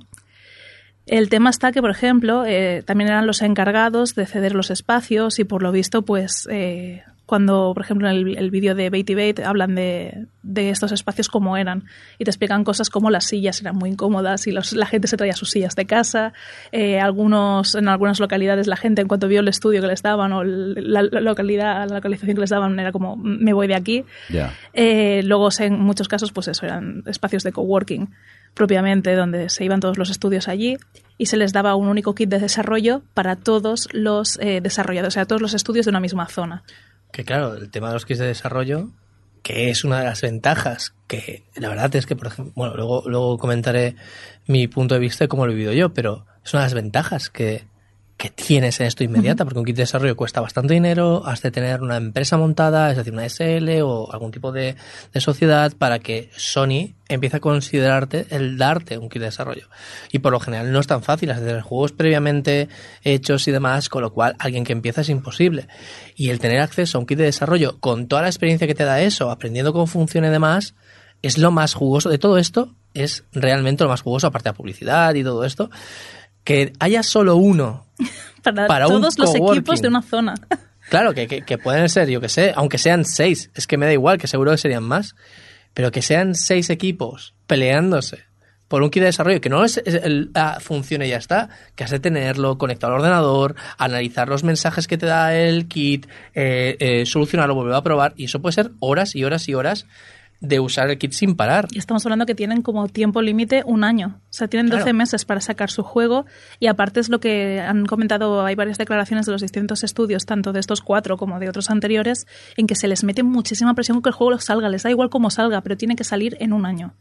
El 1.05 1.29
tema 1.29 1.49
está 1.49 1.71
que, 1.71 1.81
por 1.81 1.91
ejemplo, 1.91 2.45
eh, 2.45 2.83
también 2.85 3.09
eran 3.09 3.27
los 3.27 3.41
encargados 3.41 4.13
de 4.15 4.25
ceder 4.25 4.53
los 4.53 4.71
espacios 4.71 5.39
y 5.39 5.45
por 5.45 5.63
lo 5.63 5.71
visto, 5.71 6.01
pues 6.01 6.47
eh, 6.51 7.03
cuando, 7.27 7.73
por 7.75 7.83
ejemplo, 7.83 8.09
en 8.09 8.15
el, 8.15 8.37
el 8.39 8.49
vídeo 8.49 8.73
de 8.73 8.89
Baity 8.89 9.13
Bait 9.13 9.39
hablan 9.41 9.75
de, 9.75 10.25
de 10.41 10.69
estos 10.71 10.91
espacios 10.91 11.27
como 11.29 11.57
eran 11.57 11.83
y 12.17 12.23
te 12.23 12.31
explican 12.31 12.63
cosas 12.63 12.89
como 12.89 13.11
las 13.11 13.25
sillas 13.25 13.61
eran 13.61 13.75
muy 13.75 13.91
incómodas 13.91 14.47
y 14.47 14.51
los- 14.51 14.73
la 14.73 14.87
gente 14.87 15.07
se 15.07 15.17
traía 15.17 15.33
sus 15.33 15.51
sillas 15.51 15.75
de 15.75 15.85
casa. 15.85 16.33
eh, 16.71 16.99
algunos, 16.99 17.75
en 17.75 17.87
algunas 17.89 18.19
localidades 18.19 18.65
la 18.65 18.77
gente 18.77 19.01
en 19.01 19.07
cuanto 19.07 19.27
vio 19.27 19.41
el 19.41 19.47
estudio 19.49 19.81
que 19.81 19.87
les 19.87 20.01
daban 20.01 20.31
o 20.33 20.43
la, 20.43 21.03
la 21.03 21.21
localidad, 21.21 21.87
la 21.89 21.95
localización 21.97 22.33
que 22.35 22.41
les 22.41 22.49
daban 22.49 22.79
era 22.79 22.91
como 22.91 23.15
me 23.17 23.53
voy 23.53 23.67
de 23.67 23.75
aquí. 23.75 24.05
Eh, 24.73 25.21
luego, 25.25 25.49
en 25.59 25.79
muchos 25.79 26.07
casos, 26.07 26.31
pues 26.31 26.47
eso, 26.47 26.65
eran 26.65 27.03
espacios 27.07 27.43
de 27.43 27.51
coworking 27.51 28.09
propiamente, 28.53 29.13
donde 29.15 29.49
se 29.49 29.65
iban 29.65 29.79
todos 29.81 29.97
los 29.97 30.09
estudios 30.09 30.47
allí 30.47 30.77
y 31.19 31.27
se 31.27 31.37
les 31.37 31.53
daba 31.53 31.75
un 31.75 31.87
único 31.89 32.15
kit 32.15 32.29
de 32.29 32.39
desarrollo 32.39 33.01
para 33.13 33.35
todos 33.35 33.87
los 33.91 34.39
eh, 34.41 34.61
desarrolladores, 34.61 35.13
o 35.13 35.15
sea, 35.15 35.25
todos 35.25 35.41
los 35.41 35.53
estudios 35.53 35.85
de 35.85 35.89
una 35.91 35.99
misma 35.99 36.25
zona. 36.27 36.63
Que 37.11 37.23
claro, 37.23 37.55
el 37.55 37.69
tema 37.71 37.87
de 37.87 37.93
los 37.93 38.05
kits 38.05 38.19
de 38.19 38.27
desarrollo, 38.27 38.89
que 39.43 39.69
es 39.69 39.83
una 39.83 39.99
de 39.99 40.05
las 40.05 40.21
ventajas, 40.21 40.93
que 41.07 41.43
la 41.55 41.69
verdad 41.69 41.95
es 41.95 42.05
que, 42.05 42.15
por 42.15 42.27
ejemplo, 42.27 42.53
bueno, 42.55 42.75
luego, 42.75 43.03
luego 43.07 43.37
comentaré 43.37 43.95
mi 44.45 44.67
punto 44.67 44.95
de 44.95 44.99
vista 44.99 45.23
de 45.23 45.29
cómo 45.29 45.45
lo 45.45 45.51
he 45.51 45.55
vivido 45.55 45.73
yo, 45.73 45.93
pero 45.93 46.25
es 46.43 46.53
una 46.53 46.63
de 46.63 46.65
las 46.65 46.73
ventajas 46.73 47.29
que, 47.29 47.65
que 48.17 48.31
tienes 48.31 48.79
en 48.79 48.87
esto 48.87 49.03
inmediata, 49.03 49.45
porque 49.45 49.59
un 49.59 49.65
kit 49.65 49.75
de 49.75 49.83
desarrollo 49.83 50.15
cuesta 50.15 50.41
bastante 50.41 50.73
dinero, 50.73 51.21
has 51.27 51.43
de 51.43 51.51
tener 51.51 51.81
una 51.83 51.97
empresa 51.97 52.35
montada, 52.35 52.89
es 52.89 52.97
decir, 52.97 53.13
una 53.13 53.29
SL 53.29 53.81
o 53.83 54.11
algún 54.11 54.31
tipo 54.31 54.51
de, 54.51 54.75
de 55.13 55.21
sociedad 55.21 55.71
para 55.77 55.99
que 55.99 56.31
Sony 56.35 56.95
empiece 57.09 57.37
a 57.37 57.39
considerarte 57.39 58.25
el 58.31 58.57
darte 58.57 58.97
un 58.97 59.07
kit 59.09 59.19
de 59.19 59.27
desarrollo. 59.27 59.67
Y 60.11 60.19
por 60.19 60.31
lo 60.31 60.39
general 60.39 60.71
no 60.71 60.79
es 60.79 60.87
tan 60.87 61.03
fácil, 61.03 61.29
has 61.29 61.39
de 61.39 61.45
tener 61.45 61.61
juegos 61.61 61.91
previamente 61.91 62.69
hechos 63.03 63.47
y 63.47 63.51
demás, 63.51 63.87
con 63.87 64.01
lo 64.01 64.11
cual 64.11 64.35
alguien 64.39 64.63
que 64.63 64.73
empieza 64.73 65.01
es 65.01 65.09
imposible. 65.09 65.67
Y 66.15 66.29
el 66.31 66.39
tener 66.39 66.59
acceso 66.59 66.97
a 66.97 67.01
un 67.01 67.05
kit 67.05 67.19
de 67.19 67.25
desarrollo 67.25 67.79
con 67.79 68.07
toda 68.07 68.23
la 68.23 68.29
experiencia 68.29 68.65
que 68.65 68.75
te 68.75 68.83
da 68.83 68.99
eso, 68.99 69.29
aprendiendo 69.29 69.73
cómo 69.73 69.85
funciona 69.85 70.27
y 70.27 70.31
demás, 70.31 70.73
es 71.21 71.37
lo 71.37 71.51
más 71.51 71.75
jugoso 71.75 72.09
de 72.09 72.17
todo 72.17 72.39
esto, 72.39 72.73
es 72.95 73.25
realmente 73.31 73.83
lo 73.83 73.91
más 73.91 74.01
jugoso, 74.01 74.25
aparte 74.25 74.49
de 74.49 74.53
la 74.53 74.57
publicidad 74.57 75.13
y 75.13 75.23
todo 75.23 75.45
esto, 75.45 75.69
que 76.47 76.71
haya 76.79 77.03
solo 77.03 77.35
uno 77.35 77.85
Para, 78.41 78.67
Para 78.67 78.87
un 78.87 79.01
todos 79.01 79.19
los 79.19 79.35
equipos 79.35 79.81
de 79.81 79.89
una 79.89 80.01
zona. 80.01 80.33
Claro, 80.89 81.13
que, 81.13 81.27
que, 81.27 81.41
que 81.41 81.57
pueden 81.57 81.89
ser, 81.89 82.07
yo 82.07 82.21
que 82.21 82.29
sé, 82.29 82.53
aunque 82.55 82.77
sean 82.77 83.03
seis, 83.03 83.51
es 83.55 83.67
que 83.67 83.75
me 83.75 83.85
da 83.85 83.91
igual, 83.91 84.17
que 84.17 84.27
seguro 84.27 84.51
que 84.51 84.57
serían 84.57 84.85
más, 84.85 85.15
pero 85.73 85.91
que 85.91 86.01
sean 86.01 86.33
seis 86.33 86.69
equipos 86.69 87.35
peleándose 87.45 88.23
por 88.69 88.83
un 88.83 88.89
kit 88.89 89.01
de 89.01 89.07
desarrollo 89.07 89.41
que 89.41 89.49
no 89.49 89.65
es, 89.65 89.81
es 89.85 89.95
el, 89.95 90.31
ah, 90.33 90.59
funcione 90.61 91.07
y 91.07 91.09
ya 91.09 91.17
está, 91.17 91.49
que 91.75 91.83
has 91.83 91.91
de 91.91 91.99
tenerlo 91.99 92.57
conectado 92.57 92.93
al 92.93 92.99
ordenador, 92.99 93.55
analizar 93.77 94.29
los 94.29 94.45
mensajes 94.45 94.87
que 94.87 94.97
te 94.97 95.05
da 95.05 95.35
el 95.35 95.67
kit, 95.67 96.07
eh, 96.33 96.77
eh, 96.79 97.05
solucionarlo, 97.05 97.55
volverlo 97.55 97.77
a 97.77 97.83
probar, 97.83 98.13
y 98.15 98.25
eso 98.25 98.41
puede 98.41 98.53
ser 98.53 98.71
horas 98.79 99.13
y 99.13 99.25
horas 99.25 99.49
y 99.49 99.55
horas 99.55 99.87
de 100.39 100.59
usar 100.59 100.89
el 100.89 100.97
kit 100.97 101.13
sin 101.13 101.35
parar. 101.35 101.67
Y 101.71 101.79
estamos 101.79 102.05
hablando 102.05 102.25
que 102.25 102.35
tienen 102.35 102.61
como 102.61 102.87
tiempo 102.87 103.21
límite 103.21 103.63
un 103.65 103.83
año. 103.83 104.19
O 104.25 104.33
sea, 104.33 104.47
tienen 104.47 104.69
12 104.69 104.83
Claro. 104.83 104.97
meses 104.97 105.25
para 105.25 105.41
sacar 105.41 105.71
su 105.71 105.83
juego 105.83 106.25
y 106.59 106.67
aparte 106.67 106.99
es 106.99 107.09
lo 107.09 107.19
que 107.19 107.59
han 107.59 107.85
comentado, 107.85 108.45
hay 108.45 108.55
varias 108.55 108.77
declaraciones 108.77 109.25
de 109.25 109.31
los 109.31 109.41
distintos 109.41 109.83
estudios, 109.83 110.25
tanto 110.25 110.53
de 110.53 110.59
estos 110.59 110.81
cuatro 110.81 111.17
como 111.17 111.39
de 111.39 111.49
otros 111.49 111.69
anteriores, 111.71 112.27
en 112.55 112.67
que 112.67 112.75
se 112.75 112.87
les 112.87 113.03
mete 113.03 113.23
muchísima 113.23 113.73
presión 113.73 114.01
que 114.01 114.09
el 114.09 114.13
juego 114.15 114.39
salga. 114.39 114.69
Les 114.69 114.83
da 114.83 114.89
igual 114.91 115.09
cómo 115.09 115.29
salga, 115.31 115.61
pero 115.61 115.75
tiene 115.75 115.95
que 115.95 116.03
salir 116.03 116.37
en 116.39 116.53
un 116.53 116.65
año. 116.65 116.93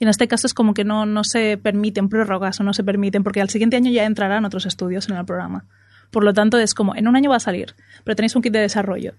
Y 0.00 0.04
en 0.04 0.10
este 0.10 0.26
caso 0.26 0.48
es 0.48 0.54
como 0.54 0.74
que 0.74 0.82
no, 0.82 1.06
no 1.06 1.22
se 1.22 1.56
permiten 1.56 2.08
prórrogas 2.08 2.58
o 2.58 2.64
no 2.64 2.74
se 2.74 2.82
permiten, 2.82 3.22
porque 3.22 3.40
al 3.40 3.50
siguiente 3.50 3.76
año 3.76 3.92
ya 3.92 4.04
entrarán 4.04 4.44
otros 4.44 4.66
estudios 4.66 5.08
en 5.08 5.16
el 5.16 5.24
programa. 5.24 5.66
Por 6.10 6.24
lo 6.24 6.34
tanto, 6.34 6.58
es 6.58 6.74
como, 6.74 6.96
en 6.96 7.06
un 7.06 7.14
año 7.16 7.30
va 7.30 7.36
a 7.36 7.40
salir, 7.40 7.74
pero 8.02 8.16
tenéis 8.16 8.34
un 8.34 8.42
kit 8.42 8.52
de 8.52 8.58
desarrollo. 8.58 9.14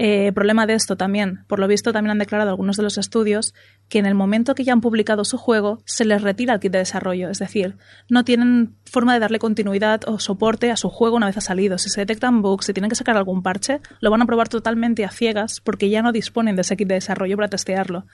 Eh, 0.00 0.30
problema 0.32 0.64
de 0.64 0.74
esto 0.74 0.96
también, 0.96 1.40
por 1.48 1.58
lo 1.58 1.66
visto 1.66 1.92
también 1.92 2.12
han 2.12 2.18
declarado 2.20 2.50
algunos 2.50 2.76
de 2.76 2.84
los 2.84 2.98
estudios 2.98 3.52
que 3.88 3.98
en 3.98 4.06
el 4.06 4.14
momento 4.14 4.54
que 4.54 4.62
ya 4.62 4.72
han 4.72 4.80
publicado 4.80 5.24
su 5.24 5.38
juego 5.38 5.80
se 5.86 6.04
les 6.04 6.22
retira 6.22 6.54
el 6.54 6.60
kit 6.60 6.70
de 6.70 6.78
desarrollo, 6.78 7.28
es 7.30 7.40
decir, 7.40 7.74
no 8.08 8.22
tienen 8.22 8.76
forma 8.84 9.12
de 9.12 9.18
darle 9.18 9.40
continuidad 9.40 10.02
o 10.06 10.20
soporte 10.20 10.70
a 10.70 10.76
su 10.76 10.88
juego 10.88 11.16
una 11.16 11.26
vez 11.26 11.36
ha 11.38 11.40
salido. 11.40 11.78
Si 11.78 11.90
se 11.90 12.02
detectan 12.02 12.42
bugs, 12.42 12.66
si 12.66 12.72
tienen 12.72 12.90
que 12.90 12.94
sacar 12.94 13.16
algún 13.16 13.42
parche, 13.42 13.80
lo 13.98 14.12
van 14.12 14.22
a 14.22 14.26
probar 14.26 14.48
totalmente 14.48 15.04
a 15.04 15.10
ciegas 15.10 15.60
porque 15.60 15.90
ya 15.90 16.00
no 16.00 16.12
disponen 16.12 16.54
de 16.54 16.62
ese 16.62 16.76
kit 16.76 16.86
de 16.86 16.94
desarrollo 16.94 17.34
para 17.34 17.48
testearlo. 17.48 18.06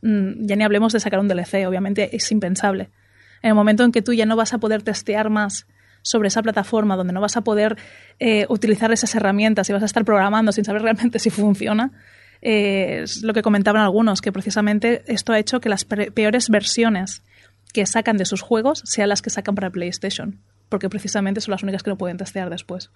Mm, 0.00 0.46
ya 0.46 0.54
ni 0.54 0.62
hablemos 0.62 0.92
de 0.92 1.00
sacar 1.00 1.18
un 1.18 1.26
DLC, 1.26 1.66
obviamente 1.66 2.14
es 2.14 2.30
impensable. 2.30 2.90
En 3.42 3.48
el 3.48 3.54
momento 3.56 3.82
en 3.82 3.90
que 3.90 4.00
tú 4.00 4.12
ya 4.12 4.26
no 4.26 4.36
vas 4.36 4.54
a 4.54 4.58
poder 4.58 4.84
testear 4.84 5.28
más 5.28 5.66
sobre 6.02 6.28
esa 6.28 6.42
plataforma, 6.42 6.96
donde 6.96 7.12
no 7.12 7.20
vas 7.20 7.36
a 7.36 7.40
poder 7.42 7.76
eh, 8.18 8.46
utilizar 8.48 8.92
esas 8.92 9.14
herramientas 9.14 9.68
y 9.70 9.72
vas 9.72 9.82
a 9.82 9.86
estar 9.86 10.04
programando 10.04 10.52
sin 10.52 10.64
saber 10.64 10.82
realmente 10.82 11.18
si 11.20 11.30
funciona, 11.30 11.92
eh, 12.42 13.00
es 13.04 13.22
lo 13.22 13.32
que 13.34 13.42
comentaban 13.42 13.82
algunos, 13.82 14.20
que 14.20 14.32
precisamente 14.32 15.02
esto 15.06 15.32
ha 15.32 15.38
hecho 15.38 15.60
que 15.60 15.68
las 15.68 15.84
pe- 15.84 16.10
peores 16.10 16.48
versiones 16.50 17.22
que 17.72 17.86
sacan 17.86 18.16
de 18.18 18.24
sus 18.24 18.42
juegos 18.42 18.82
sean 18.84 19.08
las 19.08 19.22
que 19.22 19.30
sacan 19.30 19.54
para 19.54 19.70
PlayStation, 19.70 20.38
porque 20.68 20.88
precisamente 20.90 21.40
son 21.40 21.52
las 21.52 21.62
únicas 21.62 21.82
que 21.82 21.90
no 21.90 21.96
pueden 21.96 22.16
testear 22.18 22.50
después. 22.50 22.90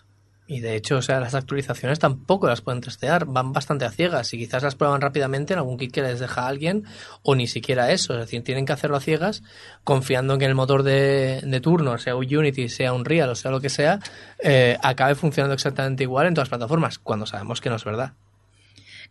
Y 0.48 0.60
de 0.60 0.76
hecho, 0.76 0.98
o 0.98 1.02
sea, 1.02 1.18
las 1.18 1.34
actualizaciones 1.34 1.98
tampoco 1.98 2.46
las 2.46 2.60
pueden 2.60 2.80
testear, 2.80 3.24
van 3.26 3.52
bastante 3.52 3.84
a 3.84 3.90
ciegas 3.90 4.32
y 4.32 4.38
quizás 4.38 4.62
las 4.62 4.76
prueban 4.76 5.00
rápidamente 5.00 5.54
en 5.54 5.58
algún 5.58 5.76
kit 5.76 5.90
que 5.90 6.02
les 6.02 6.20
deja 6.20 6.46
alguien 6.46 6.84
o 7.22 7.34
ni 7.34 7.48
siquiera 7.48 7.90
eso, 7.90 8.14
es 8.14 8.20
decir, 8.20 8.44
tienen 8.44 8.64
que 8.64 8.72
hacerlo 8.72 8.96
a 8.96 9.00
ciegas 9.00 9.42
confiando 9.82 10.34
en 10.34 10.40
que 10.40 10.46
el 10.46 10.54
motor 10.54 10.84
de, 10.84 11.40
de 11.44 11.60
turno, 11.60 11.98
sea 11.98 12.14
Unity, 12.14 12.68
sea 12.68 12.92
Unreal 12.92 13.30
o 13.30 13.34
sea 13.34 13.50
lo 13.50 13.60
que 13.60 13.70
sea, 13.70 13.98
eh, 14.38 14.78
acabe 14.82 15.16
funcionando 15.16 15.54
exactamente 15.54 16.04
igual 16.04 16.28
en 16.28 16.34
todas 16.34 16.46
las 16.48 16.58
plataformas, 16.58 16.98
cuando 17.00 17.26
sabemos 17.26 17.60
que 17.60 17.68
no 17.68 17.76
es 17.76 17.84
verdad. 17.84 18.12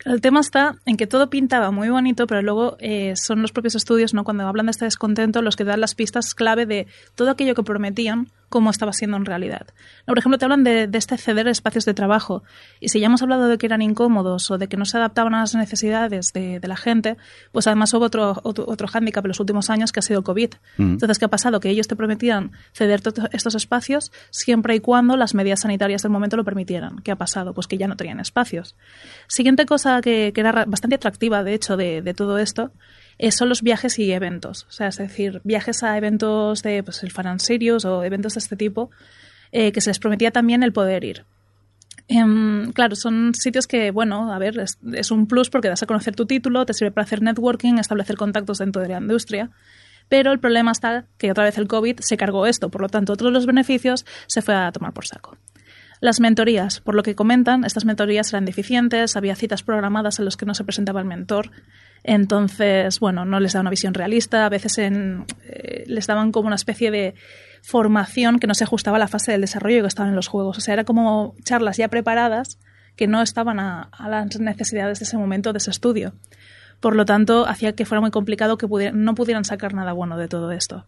El 0.03 0.21
tema 0.21 0.39
está 0.41 0.75
en 0.85 0.97
que 0.97 1.07
todo 1.07 1.29
pintaba 1.29 1.71
muy 1.71 1.89
bonito, 1.89 2.27
pero 2.27 2.41
luego 2.41 2.75
eh, 2.79 3.15
son 3.15 3.41
los 3.41 3.51
propios 3.51 3.75
estudios, 3.75 4.13
¿no? 4.13 4.23
Cuando 4.23 4.45
hablan 4.45 4.65
de 4.65 4.71
este 4.71 4.85
descontento, 4.85 5.41
los 5.41 5.55
que 5.55 5.63
dan 5.63 5.79
las 5.79 5.95
pistas 5.95 6.35
clave 6.35 6.65
de 6.65 6.87
todo 7.15 7.31
aquello 7.31 7.55
que 7.55 7.63
prometían, 7.63 8.27
cómo 8.49 8.69
estaba 8.69 8.93
siendo 8.93 9.17
en 9.17 9.25
realidad. 9.25 9.67
No, 10.07 10.11
por 10.11 10.19
ejemplo, 10.19 10.37
te 10.37 10.45
hablan 10.45 10.63
de, 10.63 10.87
de 10.87 10.97
este 10.97 11.17
ceder 11.17 11.47
espacios 11.47 11.85
de 11.85 11.93
trabajo. 11.93 12.43
Y 12.79 12.89
si 12.89 12.99
ya 12.99 13.07
hemos 13.07 13.21
hablado 13.21 13.47
de 13.47 13.57
que 13.57 13.65
eran 13.65 13.81
incómodos 13.81 14.49
o 14.51 14.57
de 14.57 14.67
que 14.67 14.77
no 14.77 14.85
se 14.85 14.97
adaptaban 14.97 15.33
a 15.33 15.41
las 15.41 15.55
necesidades 15.55 16.31
de, 16.33 16.59
de 16.59 16.67
la 16.67 16.75
gente, 16.77 17.17
pues 17.51 17.67
además 17.67 17.93
hubo 17.93 18.05
otro, 18.05 18.39
otro, 18.43 18.65
otro 18.67 18.87
hándicap 18.87 19.25
en 19.25 19.29
los 19.29 19.39
últimos 19.39 19.69
años 19.69 19.91
que 19.91 19.99
ha 19.99 20.03
sido 20.03 20.19
el 20.19 20.23
COVID. 20.25 20.49
Entonces, 20.77 21.19
¿qué 21.19 21.25
ha 21.25 21.29
pasado? 21.29 21.59
Que 21.59 21.69
ellos 21.69 21.87
te 21.87 21.95
prometían 21.95 22.51
ceder 22.73 23.01
to- 23.01 23.13
estos 23.31 23.55
espacios 23.55 24.11
siempre 24.29 24.75
y 24.75 24.79
cuando 24.79 25.17
las 25.17 25.33
medidas 25.33 25.61
sanitarias 25.61 26.01
del 26.03 26.11
momento 26.11 26.37
lo 26.37 26.43
permitieran. 26.43 26.99
¿Qué 27.03 27.11
ha 27.11 27.15
pasado? 27.15 27.53
Pues 27.53 27.67
que 27.67 27.77
ya 27.77 27.87
no 27.87 27.95
tenían 27.97 28.19
espacios. 28.19 28.75
Siguiente 29.27 29.65
cosa 29.65 30.01
que, 30.01 30.31
que 30.33 30.41
era 30.41 30.51
ra- 30.51 30.65
bastante 30.65 30.95
atractiva, 30.95 31.43
de 31.43 31.53
hecho, 31.53 31.77
de, 31.77 32.01
de 32.01 32.13
todo 32.13 32.37
esto, 32.37 32.71
eh, 33.17 33.31
son 33.31 33.49
los 33.49 33.61
viajes 33.61 33.97
y 33.99 34.11
eventos. 34.11 34.65
O 34.69 34.71
sea, 34.71 34.87
es 34.87 34.97
decir, 34.97 35.41
viajes 35.43 35.83
a 35.83 35.97
eventos 35.97 36.61
de 36.61 36.83
pues, 36.83 37.03
el 37.03 37.11
Fan 37.11 37.27
and 37.27 37.39
Serious 37.39 37.85
o 37.85 38.03
eventos 38.03 38.33
de 38.35 38.39
este 38.39 38.55
tipo, 38.55 38.89
eh, 39.51 39.71
que 39.71 39.81
se 39.81 39.89
les 39.89 39.99
prometía 39.99 40.31
también 40.31 40.63
el 40.63 40.73
poder 40.73 41.03
ir. 41.03 41.25
Em, 42.07 42.71
claro, 42.73 42.95
son 42.95 43.33
sitios 43.33 43.67
que, 43.67 43.91
bueno, 43.91 44.31
a 44.31 44.37
ver, 44.37 44.59
es, 44.59 44.77
es 44.93 45.11
un 45.11 45.27
plus 45.27 45.49
porque 45.49 45.69
das 45.69 45.81
a 45.81 45.87
conocer 45.87 46.15
tu 46.15 46.25
título, 46.25 46.65
te 46.65 46.73
sirve 46.73 46.91
para 46.91 47.05
hacer 47.05 47.21
networking, 47.21 47.79
establecer 47.79 48.15
contactos 48.15 48.59
dentro 48.59 48.81
de 48.81 48.89
la 48.89 48.99
industria. 48.99 49.49
Pero 50.07 50.31
el 50.31 50.39
problema 50.39 50.71
está 50.71 51.05
que 51.17 51.31
otra 51.31 51.45
vez 51.45 51.57
el 51.57 51.67
COVID 51.67 51.99
se 51.99 52.17
cargó 52.17 52.45
esto, 52.45 52.69
por 52.69 52.81
lo 52.81 52.89
tanto, 52.89 53.13
otros 53.13 53.31
los 53.31 53.45
beneficios 53.45 54.05
se 54.27 54.41
fue 54.41 54.55
a 54.55 54.71
tomar 54.71 54.93
por 54.93 55.07
saco. 55.07 55.37
Las 55.99 56.19
mentorías, 56.19 56.81
por 56.81 56.93
lo 56.93 57.03
que 57.03 57.15
comentan, 57.15 57.63
estas 57.63 57.85
mentorías 57.85 58.31
eran 58.31 58.45
deficientes, 58.45 59.15
había 59.15 59.35
citas 59.35 59.63
programadas 59.63 60.19
en 60.19 60.25
las 60.25 60.37
que 60.37 60.45
no 60.45 60.53
se 60.53 60.63
presentaba 60.63 60.99
el 60.99 61.07
mentor, 61.07 61.51
entonces, 62.07 62.99
bueno, 62.99 63.25
no 63.25 63.39
les 63.39 63.53
daba 63.53 63.61
una 63.61 63.69
visión 63.71 63.93
realista, 63.93 64.45
a 64.45 64.49
veces 64.49 64.77
en, 64.77 65.25
eh, 65.43 65.83
les 65.87 66.05
daban 66.05 66.31
como 66.31 66.47
una 66.47 66.55
especie 66.55 66.91
de 66.91 67.15
formación 67.63 68.37
que 68.39 68.45
no 68.47 68.53
se 68.53 68.63
ajustaba 68.63 68.97
a 68.97 68.99
la 68.99 69.07
fase 69.07 69.31
del 69.31 69.41
desarrollo 69.41 69.81
que 69.81 69.87
estaban 69.87 70.11
en 70.11 70.15
los 70.15 70.27
juegos, 70.27 70.57
o 70.57 70.61
sea, 70.61 70.75
era 70.75 70.83
como 70.83 71.35
charlas 71.43 71.77
ya 71.77 71.87
preparadas 71.87 72.59
que 72.95 73.07
no 73.07 73.21
estaban 73.21 73.59
a, 73.59 73.89
a 73.91 74.07
las 74.07 74.39
necesidades 74.39 74.99
de 74.99 75.05
ese 75.05 75.17
momento, 75.17 75.51
de 75.51 75.57
ese 75.57 75.71
estudio. 75.71 76.13
Por 76.79 76.95
lo 76.95 77.05
tanto, 77.05 77.47
hacía 77.47 77.73
que 77.73 77.85
fuera 77.85 78.01
muy 78.01 78.11
complicado 78.11 78.57
que 78.57 78.67
no 78.93 79.15
pudieran 79.15 79.43
sacar 79.43 79.73
nada 79.73 79.93
bueno 79.93 80.17
de 80.17 80.27
todo 80.27 80.51
esto 80.51 80.85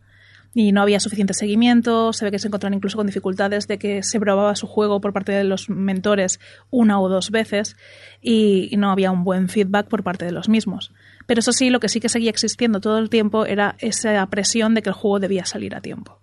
y 0.53 0.71
no 0.71 0.81
había 0.81 0.99
suficiente 0.99 1.33
seguimiento, 1.33 2.13
se 2.13 2.25
ve 2.25 2.31
que 2.31 2.39
se 2.39 2.47
encontraron 2.47 2.75
incluso 2.75 2.97
con 2.97 3.07
dificultades 3.07 3.67
de 3.67 3.77
que 3.77 4.03
se 4.03 4.19
probaba 4.19 4.55
su 4.55 4.67
juego 4.67 5.01
por 5.01 5.13
parte 5.13 5.31
de 5.31 5.43
los 5.43 5.69
mentores 5.69 6.39
una 6.69 6.99
o 6.99 7.09
dos 7.09 7.31
veces 7.31 7.75
y, 8.21 8.69
y 8.71 8.77
no 8.77 8.91
había 8.91 9.11
un 9.11 9.23
buen 9.23 9.49
feedback 9.49 9.87
por 9.87 10.03
parte 10.03 10.25
de 10.25 10.31
los 10.31 10.49
mismos. 10.49 10.91
Pero 11.25 11.39
eso 11.39 11.51
sí, 11.51 11.69
lo 11.69 11.79
que 11.79 11.89
sí 11.89 11.99
que 11.99 12.09
seguía 12.09 12.29
existiendo 12.29 12.79
todo 12.79 12.97
el 12.97 13.09
tiempo 13.09 13.45
era 13.45 13.75
esa 13.79 14.25
presión 14.27 14.73
de 14.73 14.81
que 14.81 14.89
el 14.89 14.95
juego 14.95 15.19
debía 15.19 15.45
salir 15.45 15.75
a 15.75 15.81
tiempo. 15.81 16.19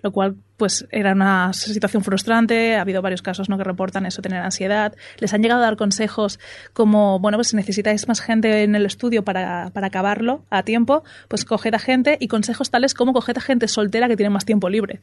Lo 0.00 0.12
cual, 0.12 0.36
pues, 0.56 0.86
era 0.90 1.12
una 1.12 1.52
situación 1.52 2.04
frustrante. 2.04 2.76
Ha 2.76 2.82
habido 2.82 3.02
varios 3.02 3.22
casos 3.22 3.48
¿no? 3.48 3.58
que 3.58 3.64
reportan 3.64 4.06
eso, 4.06 4.22
tener 4.22 4.40
ansiedad. 4.40 4.94
Les 5.18 5.34
han 5.34 5.42
llegado 5.42 5.60
a 5.60 5.64
dar 5.64 5.76
consejos 5.76 6.38
como, 6.72 7.18
bueno, 7.18 7.36
pues 7.38 7.48
si 7.48 7.56
necesitáis 7.56 8.06
más 8.06 8.20
gente 8.20 8.62
en 8.62 8.74
el 8.76 8.86
estudio 8.86 9.24
para, 9.24 9.70
para 9.70 9.88
acabarlo 9.88 10.44
a 10.50 10.62
tiempo, 10.62 11.02
pues 11.26 11.44
coged 11.44 11.74
a 11.74 11.78
gente 11.78 12.16
y 12.20 12.28
consejos 12.28 12.70
tales 12.70 12.94
como 12.94 13.12
coged 13.12 13.38
a 13.38 13.40
gente 13.40 13.66
soltera 13.66 14.08
que 14.08 14.16
tiene 14.16 14.30
más 14.30 14.44
tiempo 14.44 14.68
libre. 14.68 15.00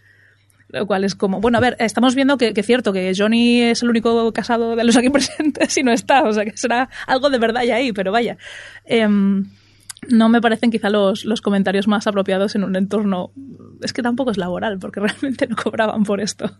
Lo 0.70 0.88
cual 0.88 1.04
es 1.04 1.16
como, 1.16 1.40
bueno, 1.40 1.58
a 1.58 1.62
ver, 1.62 1.76
estamos 1.80 2.16
viendo 2.16 2.38
que 2.38 2.54
es 2.56 2.66
cierto 2.66 2.92
que 2.92 3.14
Johnny 3.16 3.62
es 3.62 3.84
el 3.84 3.90
único 3.90 4.32
casado 4.34 4.76
de 4.76 4.84
los 4.84 4.98
aquí 4.98 5.10
presentes 5.12 5.78
y 5.78 5.84
no 5.84 5.92
está, 5.92 6.24
o 6.24 6.34
sea 6.34 6.44
que 6.44 6.58
será 6.58 6.90
algo 7.06 7.30
de 7.30 7.38
verdad 7.38 7.64
ya 7.64 7.76
ahí, 7.76 7.92
pero 7.92 8.12
vaya. 8.12 8.38
Em, 8.86 9.46
no 10.10 10.30
me 10.30 10.42
parecen 10.42 10.72
quizá 10.72 10.90
los, 10.90 11.26
los 11.26 11.42
comentarios 11.42 11.88
más 11.88 12.08
apropiados 12.08 12.56
en 12.56 12.64
un 12.64 12.76
entorno. 12.76 13.32
Es 13.82 13.94
que 13.94 14.02
tampoco 14.02 14.32
es 14.32 14.38
laboral, 14.38 14.80
porque 14.80 15.00
realmente 15.02 15.48
no 15.48 15.56
cobraban 15.56 16.04
por 16.04 16.22
esto. 16.22 16.58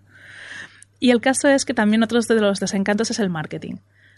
Y 1.00 1.12
el 1.12 1.22
caso 1.22 1.48
es 1.48 1.66
que 1.66 1.74
también 1.74 2.04
otros 2.04 2.28
de 2.28 2.36
los 2.36 2.60
desencantos 2.60 3.12
es 3.12 3.20
el 3.20 3.30
marketing. 3.30 3.76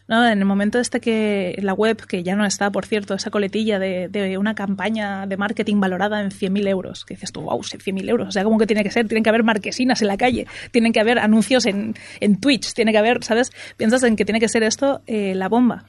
¿no? 0.08 0.26
En 0.26 0.40
el 0.40 0.46
momento 0.46 0.80
este 0.80 1.00
que 1.00 1.58
la 1.62 1.74
web, 1.74 1.98
que 2.06 2.24
ya 2.24 2.36
no 2.36 2.46
está, 2.46 2.72
por 2.72 2.86
cierto, 2.86 3.14
esa 3.14 3.30
coletilla 3.30 3.78
de, 3.80 4.08
de 4.08 4.38
una 4.38 4.56
campaña 4.56 5.28
de 5.28 5.38
marketing 5.38 5.80
valorada 5.80 6.22
en 6.22 6.30
100.000 6.30 6.68
euros, 6.68 7.06
que 7.06 7.16
dices 7.16 7.32
tú, 7.32 7.42
wow, 7.42 7.60
100.000 7.60 8.10
euros, 8.10 8.30
o 8.30 8.32
sea, 8.32 8.44
¿cómo 8.44 8.58
que 8.58 8.68
tiene 8.68 8.84
que 8.84 8.92
ser? 8.92 9.08
Tienen 9.08 9.24
que 9.24 9.30
haber 9.30 9.44
marquesinas 9.44 10.02
en 10.02 10.08
la 10.08 10.18
calle, 10.18 10.48
tienen 10.72 10.94
que 10.94 11.00
haber 11.00 11.20
anuncios 11.20 11.66
en, 11.66 11.96
en 12.20 12.40
Twitch, 12.40 12.74
tiene 12.74 12.92
que 12.92 12.98
haber, 12.98 13.24
¿sabes? 13.24 13.52
Piensas 13.76 14.04
en 14.04 14.16
que 14.16 14.26
tiene 14.26 14.40
que 14.40 14.50
ser 14.50 14.64
esto 14.64 15.02
eh, 15.08 15.36
la 15.36 15.50
bomba. 15.50 15.86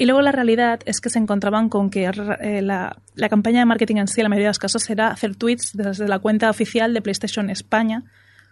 Y 0.00 0.06
luego 0.06 0.22
la 0.22 0.30
realidad 0.30 0.78
es 0.84 1.00
que 1.00 1.10
se 1.10 1.18
encontraban 1.18 1.68
con 1.68 1.90
que 1.90 2.04
eh, 2.04 2.62
la, 2.62 3.02
la, 3.16 3.28
campaña 3.28 3.58
de 3.58 3.64
marketing 3.64 3.96
en 3.96 4.06
sí, 4.06 4.20
en 4.20 4.26
la 4.26 4.28
mayoría 4.28 4.46
de 4.46 4.50
los 4.50 4.60
casos, 4.60 4.88
era 4.90 5.08
hacer 5.08 5.34
tweets 5.34 5.72
desde 5.74 6.06
la 6.06 6.20
cuenta 6.20 6.48
oficial 6.48 6.94
de 6.94 7.02
PlayStation 7.02 7.50
España, 7.50 8.04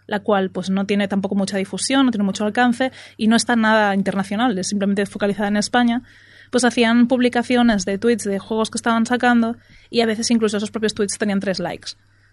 la 0.09 0.19
cual 0.19 0.51
pues 0.51 0.71
no 0.71 0.87
tiene 0.87 1.07
tampoco 1.07 1.37
mucha 1.37 1.57
difusión, 1.57 2.05
no 2.05 2.11
tiene 2.11 2.25
mucho 2.25 2.45
alcance 2.45 2.91
y 3.17 3.29
no 3.29 3.37
está 3.37 3.55
nada 3.55 3.95
internacional, 3.95 4.59
es 4.59 4.67
simplemente 4.67 5.07
focalizada 5.07 5.47
en 5.47 5.57
España. 5.57 6.03
Pues 6.51 6.65
hacían 6.65 7.07
publicaciones 7.07 7.85
de 7.85 7.97
tweets 7.97 8.25
de 8.25 8.41
juegos 8.41 8.69
que 8.69 8.79
estaban 8.79 9.07
sacando 9.07 9.57
y 9.89 10.01
a 10.01 10.07
veces 10.07 10.29
incluso 10.33 10.57
esos 10.57 10.73
propios 10.73 10.95
tweets 10.95 11.17
tenían 11.17 11.39
tres 11.39 11.61
likes, 11.61 11.91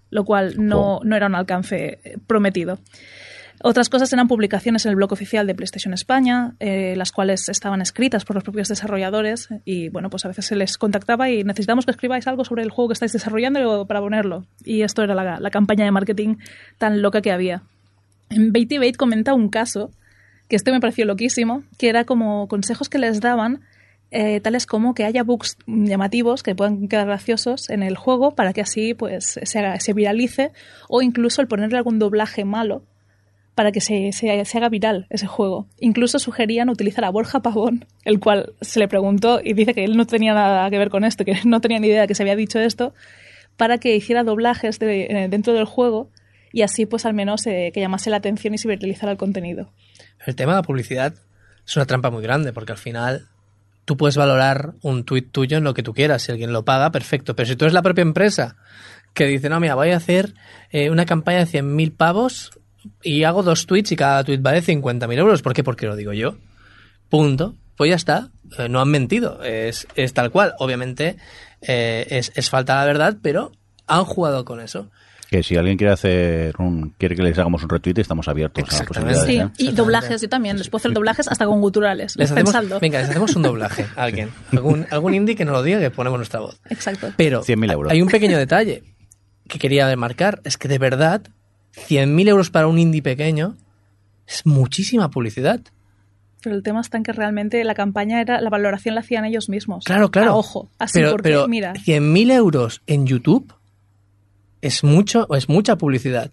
lo 0.10 0.26
cual 0.26 0.56
no, 0.58 1.02
no 1.04 1.16
era 1.16 1.28
un 1.28 1.36
alcance 1.36 2.00
prometido. 2.26 2.80
Otras 3.66 3.88
cosas 3.88 4.12
eran 4.12 4.28
publicaciones 4.28 4.86
en 4.86 4.90
el 4.90 4.98
blog 4.98 5.14
oficial 5.14 5.48
de 5.48 5.56
PlayStation 5.56 5.94
España, 5.94 6.54
eh, 6.60 6.96
las 6.98 7.14
cuales 7.14 7.48
estaban 7.48 7.82
escritas 7.82 8.26
por 8.26 8.36
los 8.36 8.44
propios 8.44 8.68
desarrolladores 8.68 9.48
y 9.64 9.88
bueno, 9.88 10.10
pues 10.10 10.26
a 10.26 10.28
veces 10.28 10.48
se 10.48 10.58
les 10.58 10.78
contactaba 10.78 11.30
y 11.30 11.46
necesitamos 11.46 11.86
que 11.86 11.92
escribáis 11.92 12.28
algo 12.28 12.44
sobre 12.44 12.64
el 12.64 12.72
juego 12.72 12.90
que 12.90 12.96
estáis 12.96 13.14
desarrollando 13.14 13.88
para 13.88 14.02
ponerlo. 14.02 14.46
Y 14.66 14.82
esto 14.82 15.02
era 15.02 15.16
la, 15.16 15.50
campaña 15.50 15.86
de 15.86 15.92
marketing 15.92 16.36
tan 16.78 17.02
loca 17.02 17.22
que 17.22 17.32
había. 17.32 17.64
Beatty 18.30 18.80
Bait 18.80 18.98
comenta 18.98 19.34
un 19.34 19.48
caso 19.48 19.92
que 20.50 20.58
este 20.58 20.74
me 20.74 20.82
pareció 20.82 21.06
loquísimo, 21.06 21.64
que 21.78 21.88
era 21.88 22.04
como 22.04 22.50
consejos 22.50 22.90
que 22.90 22.98
les 22.98 23.22
daban 23.22 23.62
eh, 24.12 24.42
tales 24.42 24.66
como 24.66 24.94
que 24.94 25.06
haya 25.06 25.24
bugs 25.24 25.58
llamativos 25.68 26.44
que 26.44 26.54
puedan 26.54 26.90
quedar 26.90 27.08
graciosos 27.08 27.70
en 27.70 27.82
el 27.82 27.96
juego 27.96 28.36
para 28.36 28.52
que 28.52 28.60
así 28.60 28.94
pues 28.94 29.40
se, 29.42 29.80
se 29.80 29.94
viralice 29.94 30.52
o 30.90 31.02
incluso 31.02 31.42
el 31.42 31.48
ponerle 31.48 31.78
algún 31.78 31.98
doblaje 31.98 32.44
malo 32.44 32.84
para 33.56 33.72
que 33.72 33.82
se, 33.82 34.12
se, 34.14 34.30
haga 34.30 34.70
viral 34.70 35.06
ese 35.10 35.28
juego. 35.28 35.68
Incluso 35.80 36.20
sugerían 36.20 36.70
utilizar 36.70 37.06
a 37.06 37.10
Borja 37.10 37.42
Pavón, 37.42 37.86
el 38.04 38.20
cual 38.20 38.54
se 38.62 38.80
le 38.80 38.88
preguntó 38.88 39.40
y 39.44 39.54
dice 39.54 39.74
que 39.74 39.84
él 39.84 39.96
no 39.96 40.08
tenía 40.08 40.34
nada 40.34 40.70
que 40.70 40.78
ver 40.78 40.90
con 40.90 41.04
esto, 41.04 41.26
que 41.26 41.38
no 41.46 41.62
tenía 41.62 41.80
ni 41.80 41.88
idea 41.88 42.02
de 42.02 42.08
que 42.08 42.16
se 42.16 42.24
había 42.24 42.36
dicho 42.36 42.60
esto, 42.60 42.94
para 43.58 43.78
que 43.78 43.96
hiciera 43.96 44.24
doblajes 44.24 44.80
de, 44.80 45.04
eh, 45.04 45.28
dentro 45.30 45.54
del 45.54 45.66
juego 45.66 46.10
y 46.52 46.62
así 46.62 46.86
pues 46.86 47.06
al 47.06 47.14
menos 47.14 47.46
eh, 47.46 47.72
que 47.74 47.80
llamase 47.80 48.10
la 48.10 48.18
atención 48.18 48.54
y 48.54 48.58
se 48.58 48.68
viralizara 48.68 49.12
el 49.12 49.18
contenido. 49.18 49.72
El 50.26 50.36
tema 50.36 50.54
de 50.54 50.60
la 50.60 50.64
publicidad 50.64 51.14
es 51.66 51.76
una 51.76 51.86
trampa 51.86 52.10
muy 52.10 52.24
grande 52.24 52.54
porque 52.54 52.72
al 52.72 52.78
final 52.78 53.28
tú 53.86 53.98
puedes 53.98 54.18
valorar 54.18 54.74
un 54.82 55.04
tuit 55.04 55.32
tuyo 55.32 55.58
en 55.58 55.64
lo 55.64 55.74
que 55.74 55.84
tú 55.84 55.94
quieras. 55.94 56.24
Si 56.24 56.32
alguien 56.32 56.54
lo 56.54 56.66
paga, 56.66 56.92
perfecto. 56.92 57.36
Pero 57.36 57.48
si 57.48 57.56
tú 57.56 57.66
eres 57.66 57.74
la 57.74 57.82
propia 57.82 58.02
empresa 58.02 58.56
que 59.14 59.26
dice, 59.26 59.50
no, 59.50 59.60
mira, 59.60 59.76
voy 59.76 59.92
a 59.92 59.98
hacer 59.98 60.34
eh, 60.72 60.90
una 60.90 61.06
campaña 61.06 61.40
de 61.40 61.46
100.000 61.46 61.96
pavos 61.96 62.52
y 63.02 63.24
hago 63.24 63.44
dos 63.44 63.66
tweets 63.66 63.92
y 63.92 63.96
cada 63.96 64.24
tweet 64.24 64.40
vale 64.40 64.62
50.000 64.62 65.18
euros. 65.18 65.42
¿Por 65.42 65.54
qué? 65.54 65.64
Porque 65.64 65.86
lo 65.86 65.96
digo 65.96 66.14
yo. 66.14 66.36
Punto. 67.10 67.56
Pues 67.76 67.90
ya 67.90 67.96
está. 67.96 68.30
Eh, 68.58 68.70
no 68.70 68.82
han 68.82 68.90
mentido. 68.90 69.44
Es, 69.44 69.88
es 69.96 70.14
tal 70.14 70.32
cual. 70.32 70.54
Obviamente 70.60 71.18
eh, 71.62 72.06
es, 72.10 72.32
es, 72.36 72.50
falta 72.50 72.76
la 72.76 72.86
verdad, 72.86 73.18
pero 73.22 73.52
han 73.88 74.06
jugado 74.06 74.46
con 74.46 74.60
eso. 74.60 74.90
Que 75.30 75.42
si 75.42 75.56
alguien 75.56 75.78
quiere 75.78 75.92
hacer 75.92 76.54
un, 76.60 76.92
quiere 77.00 77.16
que 77.16 77.24
les 77.24 77.38
hagamos 77.40 77.64
un 77.64 77.70
retweet, 77.70 77.96
estamos 77.98 78.28
abiertos 78.28 78.80
a 78.80 78.84
posibilidades. 78.84 79.26
Sí, 79.26 79.38
¿eh? 79.38 79.50
y 79.58 79.72
doblajes, 79.72 80.22
yo 80.22 80.30
también. 80.30 80.60
Les 80.60 80.70
puedo 80.70 80.82
hacer 80.82 80.94
doblajes 80.94 81.28
hasta 81.28 81.46
con 81.46 81.60
guturales. 81.60 82.16
Les 82.18 82.32
hacemos, 82.32 82.54
venga, 82.80 83.00
les 83.00 83.10
hacemos 83.10 83.36
un 83.36 83.42
doblaje 83.42 83.88
a 83.96 84.04
alguien. 84.04 84.30
Algún, 84.52 84.86
algún 84.92 85.16
indie 85.16 85.36
que 85.36 85.44
nos 85.44 85.54
lo 85.54 85.64
diga 85.64 85.80
que 85.80 85.90
ponemos 85.90 86.20
nuestra 86.20 86.40
voz. 86.40 86.62
Exacto. 86.70 87.12
Pero 87.18 87.44
100.000 87.44 87.72
euros. 87.72 87.92
hay 87.92 88.02
un 88.02 88.10
pequeño 88.10 88.38
detalle 88.38 88.84
que 89.48 89.58
quería 89.58 89.96
marcar. 89.96 90.40
Es 90.44 90.58
que 90.58 90.68
de 90.68 90.78
verdad 90.78 91.24
100.000 91.76 92.30
euros 92.30 92.50
para 92.50 92.68
un 92.68 92.80
indie 92.80 93.02
pequeño 93.02 93.58
es 94.28 94.46
muchísima 94.46 95.10
publicidad. 95.10 95.62
Pero 96.42 96.56
el 96.56 96.64
tema 96.64 96.82
está 96.82 96.98
en 96.98 97.04
que 97.04 97.14
realmente 97.14 97.64
la 97.64 97.74
campaña 97.74 98.22
era, 98.22 98.42
la 98.42 98.50
valoración 98.50 98.96
la 98.96 99.02
hacían 99.02 99.26
ellos 99.26 99.50
mismos. 99.50 99.86
Claro, 99.86 100.12
claro. 100.12 100.32
A 100.32 100.36
ojo. 100.36 100.70
Así 100.78 101.00
pero, 101.00 101.12
porque, 101.12 101.30
pero 101.30 101.48
mira. 101.48 101.74
100.000 101.74 102.32
euros 102.32 102.82
en 102.86 103.08
YouTube 103.08 103.54
es 104.62 104.84
mucho, 104.84 105.28
es 105.34 105.50
mucha 105.50 105.78
publicidad. 105.78 106.32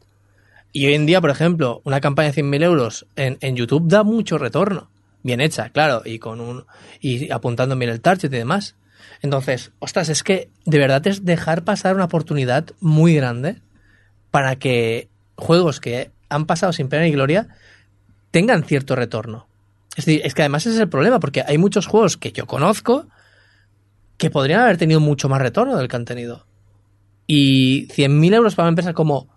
Y 0.73 0.87
hoy 0.87 0.95
en 0.95 1.07
día, 1.07 1.21
por 1.21 1.31
ejemplo, 1.31 1.81
una 1.85 2.01
campaña 2.01 2.33
de 2.33 2.43
100.000 2.43 2.63
euros 2.65 3.07
en, 3.17 3.39
en 3.41 3.57
YouTube 3.57 3.89
da 3.89 4.03
mucho 4.03 4.39
retorno. 4.39 4.91
Bien 5.23 5.41
hecha, 5.41 5.69
claro, 5.71 6.03
y 6.05 6.19
con 6.19 6.41
un, 6.41 6.65
y 7.01 7.31
apuntando 7.31 7.77
bien 7.77 7.91
el 7.91 8.01
target 8.01 8.33
y 8.33 8.37
demás. 8.39 8.77
Entonces, 9.23 9.73
ostras, 9.79 10.09
es 10.09 10.23
que 10.23 10.49
de 10.65 10.79
verdad 10.79 11.07
es 11.07 11.25
dejar 11.25 11.63
pasar 11.65 11.95
una 11.95 12.05
oportunidad 12.05 12.67
muy 12.81 13.15
grande 13.15 13.61
para 14.31 14.57
que 14.57 15.10
juegos 15.41 15.81
que 15.81 16.11
han 16.29 16.47
pasado 16.47 16.73
sin 16.73 16.89
pena 16.89 17.03
ni 17.03 17.11
gloria 17.11 17.49
tengan 18.31 18.63
cierto 18.65 18.95
retorno. 18.95 19.49
Es 19.97 20.07
es 20.07 20.35
que 20.35 20.43
además 20.43 20.67
ese 20.67 20.77
es 20.77 20.81
el 20.81 20.89
problema, 20.89 21.19
porque 21.19 21.43
hay 21.47 21.59
muchos 21.59 21.87
juegos 21.87 22.17
que 22.17 22.33
yo 22.33 22.47
conozco 22.47 23.07
que 24.17 24.31
podrían 24.31 24.61
haber 24.61 24.77
tenido 24.77 25.01
mucho 25.01 25.29
más 25.29 25.43
retorno 25.43 25.77
del 25.77 25.89
que 25.89 25.97
han 25.97 26.05
tenido. 26.05 26.47
Y 27.27 27.89
100.000 27.89 28.35
euros 28.35 28.55
para 28.55 28.67
una 28.67 28.73
empresa 28.73 28.93
como 28.93 29.29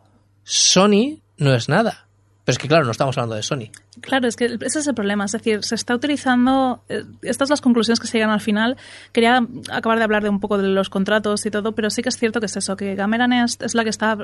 Sony 0.43 1.21
no 1.37 1.53
es 1.53 1.69
nada. 1.69 2.07
Pero 2.45 2.53
es 2.53 2.57
que, 2.57 2.67
claro, 2.67 2.83
no 2.83 2.91
estamos 2.91 3.17
hablando 3.17 3.35
de 3.35 3.43
Sony. 3.43 3.71
Claro, 4.01 4.27
es 4.27 4.35
que 4.35 4.45
ese 4.45 4.79
es 4.79 4.87
el 4.87 4.93
problema. 4.93 5.25
Es 5.25 5.31
decir, 5.31 5.63
se 5.63 5.75
está 5.75 5.95
utilizando. 5.95 6.83
Eh, 6.89 7.03
estas 7.21 7.47
son 7.47 7.53
las 7.53 7.61
conclusiones 7.61 8.01
que 8.01 8.07
se 8.07 8.17
llegan 8.17 8.31
al 8.31 8.41
final. 8.41 8.75
Quería 9.13 9.47
acabar 9.71 9.97
de 9.97 10.03
hablar 10.03 10.23
de 10.23 10.29
un 10.29 10.41
poco 10.41 10.57
de 10.57 10.67
los 10.67 10.89
contratos 10.89 11.45
y 11.45 11.51
todo, 11.51 11.73
pero 11.73 11.89
sí 11.89 12.01
que 12.01 12.09
es 12.09 12.17
cierto 12.17 12.41
que 12.41 12.47
es 12.47 12.57
eso, 12.57 12.75
que 12.75 12.95
Gamera 12.95 13.27
Nest 13.27 13.63
es 13.63 13.75
la 13.75 13.83
que 13.83 13.89
está, 13.89 14.17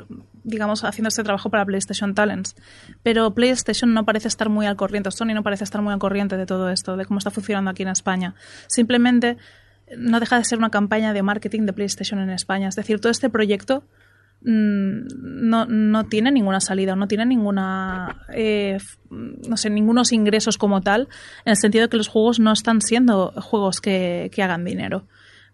digamos, 0.44 0.84
haciendo 0.84 1.08
este 1.08 1.22
trabajo 1.22 1.48
para 1.48 1.64
PlayStation 1.64 2.14
Talents. 2.14 2.56
Pero 3.02 3.30
PlayStation 3.32 3.94
no 3.94 4.04
parece 4.04 4.28
estar 4.28 4.50
muy 4.50 4.66
al 4.66 4.76
corriente, 4.76 5.10
Sony 5.10 5.32
no 5.34 5.42
parece 5.42 5.64
estar 5.64 5.80
muy 5.80 5.94
al 5.94 5.98
corriente 5.98 6.36
de 6.36 6.44
todo 6.44 6.68
esto, 6.68 6.98
de 6.98 7.06
cómo 7.06 7.18
está 7.18 7.30
funcionando 7.30 7.70
aquí 7.70 7.84
en 7.84 7.88
España. 7.88 8.34
Simplemente 8.66 9.38
no 9.96 10.20
deja 10.20 10.36
de 10.36 10.44
ser 10.44 10.58
una 10.58 10.70
campaña 10.70 11.14
de 11.14 11.22
marketing 11.22 11.62
de 11.62 11.72
PlayStation 11.72 12.20
en 12.20 12.30
España. 12.30 12.68
Es 12.68 12.76
decir, 12.76 13.00
todo 13.00 13.10
este 13.10 13.30
proyecto 13.30 13.82
no, 14.42 15.66
no, 15.66 16.04
tiene 16.06 16.32
ninguna 16.32 16.60
salida, 16.60 16.96
no 16.96 17.06
tiene 17.06 17.26
ninguna, 17.26 18.24
eh, 18.32 18.78
no 19.10 19.56
sé, 19.56 19.68
ningunos 19.68 20.12
ingresos 20.12 20.56
como 20.56 20.80
tal, 20.80 21.08
en 21.44 21.50
el 21.50 21.56
sentido 21.56 21.84
de 21.84 21.88
que 21.90 21.98
los 21.98 22.08
juegos 22.08 22.40
no 22.40 22.52
están 22.52 22.80
siendo 22.80 23.32
juegos 23.32 23.80
que, 23.80 24.30
que, 24.32 24.42
hagan 24.42 24.64
dinero, 24.64 25.04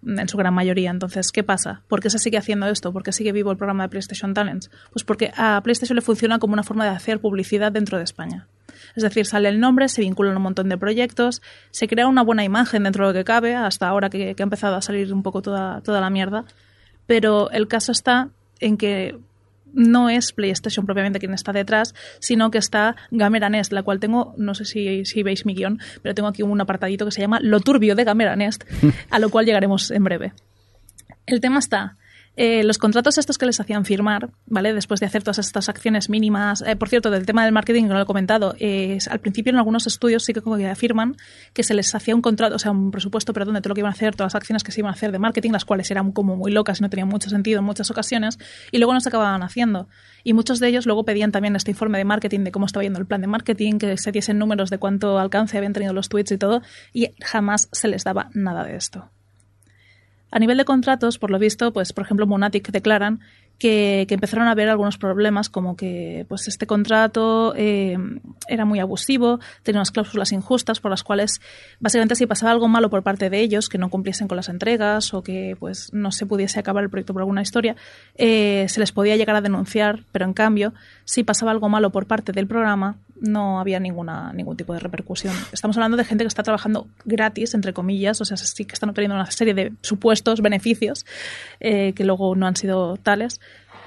en 0.07 0.29
su 0.29 0.37
gran 0.37 0.55
mayoría. 0.55 0.91
Entonces, 0.91 1.33
¿qué 1.33 1.43
pasa? 1.43 1.83
¿Por 1.89 2.01
qué 2.01 2.11
se 2.11 2.19
sigue 2.19 2.39
haciendo 2.39 2.67
esto? 2.69 2.93
¿Por 2.93 3.03
qué 3.03 3.11
sigue 3.11 3.33
vivo 3.33 3.51
el 3.51 3.57
programa 3.57 3.85
de 3.85 3.89
PlayStation 3.89 4.35
Talents? 4.35 4.71
Pues 4.93 5.05
porque 5.05 5.33
a 5.37 5.61
PlayStation 5.65 5.97
le 5.97 6.03
funciona 6.03 6.39
como 6.39 6.53
una 6.53 6.63
forma 6.63 6.85
de 6.85 6.91
hacer 6.91 7.21
publicidad 7.21 7.73
dentro 7.73 7.99
de 7.99 8.05
España. 8.05 8.47
Es 8.95 9.03
decir, 9.03 9.27
sale 9.27 9.49
el 9.49 9.59
nombre, 9.59 9.89
se 9.89 10.03
vinculan 10.03 10.37
un 10.37 10.43
montón 10.43 10.69
de 10.69 10.79
proyectos, 10.79 11.43
se 11.71 11.89
crea 11.89 12.07
una 12.07 12.23
buena 12.23 12.45
imagen 12.45 12.85
dentro 12.85 13.07
de 13.07 13.13
lo 13.13 13.19
que 13.19 13.25
cabe, 13.25 13.57
hasta 13.57 13.89
ahora 13.89 14.11
que, 14.11 14.35
que 14.35 14.43
ha 14.43 14.45
empezado 14.45 14.77
a 14.77 14.83
salir 14.83 15.13
un 15.13 15.23
poco 15.25 15.43
toda, 15.43 15.81
toda 15.81 16.01
la 16.01 16.11
mierda. 16.11 16.45
Pero 17.07 17.51
el 17.51 17.67
caso 17.67 17.91
está 17.91 18.31
en 18.61 18.77
que 18.77 19.17
no 19.73 20.09
es 20.09 20.33
PlayStation 20.33 20.87
propiamente 20.87 21.19
quien 21.19 21.35
está 21.35 21.53
detrás, 21.53 21.95
sino 22.19 22.51
que 22.51 22.59
está 22.59 22.97
Gamera 23.11 23.51
Nest, 23.51 23.73
la 23.73 23.83
cual 23.83 24.01
tengo, 24.01 24.35
no 24.39 24.55
sé 24.55 24.65
si, 24.65 25.05
si, 25.05 25.23
veis 25.23 25.45
mi 25.45 25.55
guion, 25.55 25.81
pero 26.03 26.15
tengo 26.15 26.29
aquí 26.29 26.43
un 26.43 26.61
apartadito 26.61 27.05
que 27.05 27.11
se 27.11 27.21
llama 27.21 27.41
Lo 27.43 27.61
turbio 27.61 27.95
de 27.95 28.05
Gamera 28.05 28.37
Nest, 28.37 28.65
a 29.11 29.19
lo 29.19 29.29
cual 29.29 29.45
llegaremos 29.45 29.91
en 29.91 30.05
breve. 30.05 30.33
El 31.27 31.41
tema 31.41 31.59
está 31.59 31.97
eh, 32.37 32.63
los 32.65 32.79
contratos 32.79 33.19
estos 33.19 33.39
que 33.39 33.47
les 33.47 33.59
hacían 33.61 33.85
firmar, 33.85 34.31
¿vale? 34.47 34.73
Después 34.75 35.01
de 35.01 35.07
hacer 35.07 35.23
todas 35.23 35.39
estas 35.39 35.69
acciones 35.69 36.09
mínimas. 36.11 36.63
Eh, 36.63 36.77
por 36.77 36.89
cierto, 36.89 37.11
del 37.11 37.27
tema 37.27 37.45
del 37.45 37.53
marketing, 37.53 37.85
que 37.85 37.89
no 37.89 37.95
lo 37.95 38.03
he 38.03 38.07
comentado, 38.07 38.55
al 39.11 39.21
principio 39.21 39.51
en 39.51 39.57
algunos 39.57 39.87
estudios 39.87 40.25
sí 40.25 40.33
que 40.33 40.67
afirman 40.67 41.17
que 41.53 41.63
se 41.63 41.75
les 41.75 41.95
hacía 41.95 42.15
un 42.15 42.23
contrato, 42.23 42.57
o 42.57 42.59
sea, 42.59 42.71
un 42.71 42.91
presupuesto, 42.91 43.33
perdón, 43.33 43.55
de 43.55 43.61
todo 43.61 43.71
lo 43.71 43.75
que 43.75 43.81
iban 43.81 43.91
a 43.91 43.95
hacer, 43.95 44.15
todas 44.15 44.35
las 44.35 44.37
acciones 44.37 44.63
que 44.63 44.73
se 44.73 44.81
iban 44.81 44.91
a 44.91 44.93
hacer 44.93 45.13
de 45.13 45.19
marketing, 45.19 45.51
las 45.51 45.65
cuales 45.65 45.91
eran 45.91 46.13
como 46.13 46.37
muy 46.37 46.53
locas 46.53 46.81
y 46.81 46.83
no 46.83 46.91
tenían 46.91 47.09
mucho 47.09 47.31
sentido 47.31 47.61
en 47.61 47.65
muchas 47.65 47.91
ocasiones, 47.91 48.39
y 48.71 48.79
luego 48.79 48.93
no 48.93 49.01
se 49.01 49.09
acababan 49.09 49.43
haciendo. 49.43 49.89
Y 50.25 50.33
muchos 50.33 50.61
de 50.61 50.69
ellos 50.69 50.87
luego 50.87 51.05
pedían 51.05 51.33
también 51.33 51.57
este 51.57 51.71
informe 51.71 51.99
de 51.99 52.05
marketing 52.05 52.41
de 52.41 52.53
cómo 52.53 52.67
estaba 52.67 52.83
yendo 52.83 52.99
el 52.99 53.07
plan 53.07 53.21
de 53.21 53.27
marketing, 53.27 53.79
que 53.79 53.97
se 53.97 54.13
diesen 54.13 54.39
números 54.39 54.71
de 54.71 54.79
cuánto 54.79 55.19
alcance 55.19 55.57
habían 55.57 55.73
tenido 55.73 55.93
los 55.93 56.09
tweets 56.09 56.33
y 56.33 56.39
todo, 56.39 56.63
y 56.93 57.09
jamás 57.23 57.69
se 57.73 57.89
les 57.89 58.05
daba 58.05 58.31
nada 58.35 58.65
de 58.65 58.77
esto. 58.77 59.11
A 60.31 60.39
nivel 60.39 60.57
de 60.57 60.65
contratos, 60.65 61.19
por 61.19 61.31
lo 61.31 61.39
visto, 61.39 61.73
pues 61.73 61.93
por 61.93 62.05
ejemplo 62.05 62.27
Monatic 62.27 62.71
declaran 62.71 63.21
que, 63.59 64.05
que, 64.09 64.15
empezaron 64.15 64.49
a 64.49 64.51
haber 64.51 64.69
algunos 64.69 64.99
problemas 64.99 65.49
como 65.49 65.77
que 65.77 66.27
pues 66.29 66.47
este 66.49 66.67
contrato 66.67 67.55
eh, 67.57 67.97
era 68.49 68.65
muy 68.65 68.81
abusivo, 68.81 69.41
tenía 69.63 69.81
unas 69.81 69.93
cláusulas 69.93 70.33
injustas 70.33 70.81
por 70.81 70.91
las 70.91 71.03
cuales 71.03 71.41
básicamente 71.81 72.17
si 72.17 72.27
pasaba 72.27 72.53
algo 72.53 72.69
malo 72.69 72.91
por 72.91 73.03
parte 73.03 73.31
de 73.31 73.41
ellos, 73.41 73.69
que 73.69 73.79
no 73.79 73.89
cumpliesen 73.89 74.29
con 74.29 74.37
las 74.37 74.49
entregas 74.49 75.15
o 75.15 75.23
que 75.23 75.57
pues 75.59 75.91
no 75.93 76.13
se 76.13 76.27
pudiese 76.27 76.61
acabar 76.61 76.85
el 76.85 76.91
proyecto 76.91 77.13
por 77.13 77.23
alguna 77.23 77.43
historia, 77.43 77.77
eh, 78.17 78.67
se 78.69 78.81
les 78.81 78.93
podía 78.93 79.17
llegar 79.17 79.37
a 79.37 79.41
denunciar, 79.41 80.01
pero 80.13 80.25
en 80.25 80.35
cambio 80.35 80.75
si 81.07 81.23
pasaba 81.23 81.53
algo 81.53 81.69
malo 81.69 81.91
por 81.91 82.07
parte 82.07 82.33
del 82.33 82.49
programa 82.49 82.99
no 83.21 83.61
había 83.61 83.81
ninguna, 83.81 84.33
ningún 84.33 84.57
tipo 84.57 84.75
de 84.75 84.81
repercusión. 84.81 85.33
Estamos 85.53 85.77
hablando 85.77 85.97
de 85.97 86.05
gente 86.05 86.25
que 86.25 86.29
está 86.29 86.43
trabajando 86.43 86.89
gratis, 87.05 87.55
entre 87.55 87.73
comillas, 87.73 88.21
o 88.21 88.25
sea, 88.25 88.37
sí 88.37 88.65
que 88.65 88.75
están 88.75 88.91
obteniendo 88.91 89.15
una 89.15 89.31
serie 89.31 89.55
de 89.55 89.73
supuestos 89.83 90.43
beneficios 90.43 91.07
eh, 91.61 91.93
que 91.95 92.05
luego 92.05 92.35
no 92.35 92.47
han 92.47 92.57
sido 92.57 92.97
tales 92.97 93.41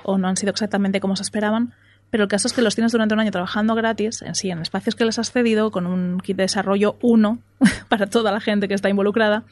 o 0.03 0.17
no 0.17 0.29
han 0.29 0.37
sido 0.37 0.51
exactamente 0.51 0.99
como 0.99 1.15
se 1.15 1.23
esperaban. 1.23 1.73
Pero 2.09 2.23
el 2.23 2.29
caso 2.29 2.47
es 2.47 2.53
que 2.53 2.63
los 2.63 2.73
tienes 2.73 2.93
durante 2.93 3.13
un 3.13 3.19
año 3.19 3.31
trabajando 3.31 3.75
gratis, 3.75 4.23
en 4.23 4.33
sí, 4.33 4.49
en 4.49 4.59
espacios 4.59 4.95
que 4.95 5.05
les 5.05 5.19
has 5.19 5.31
cedido, 5.31 5.69
con 5.69 5.85
un 5.85 6.19
kit 6.21 6.37
de 6.37 6.43
desarrollo 6.43 6.97
uno 7.01 7.37
para 7.89 8.07
toda 8.07 8.31
la 8.31 8.39
gente 8.39 8.67
que 8.67 8.73
está 8.73 8.89
involucrada. 8.89 9.43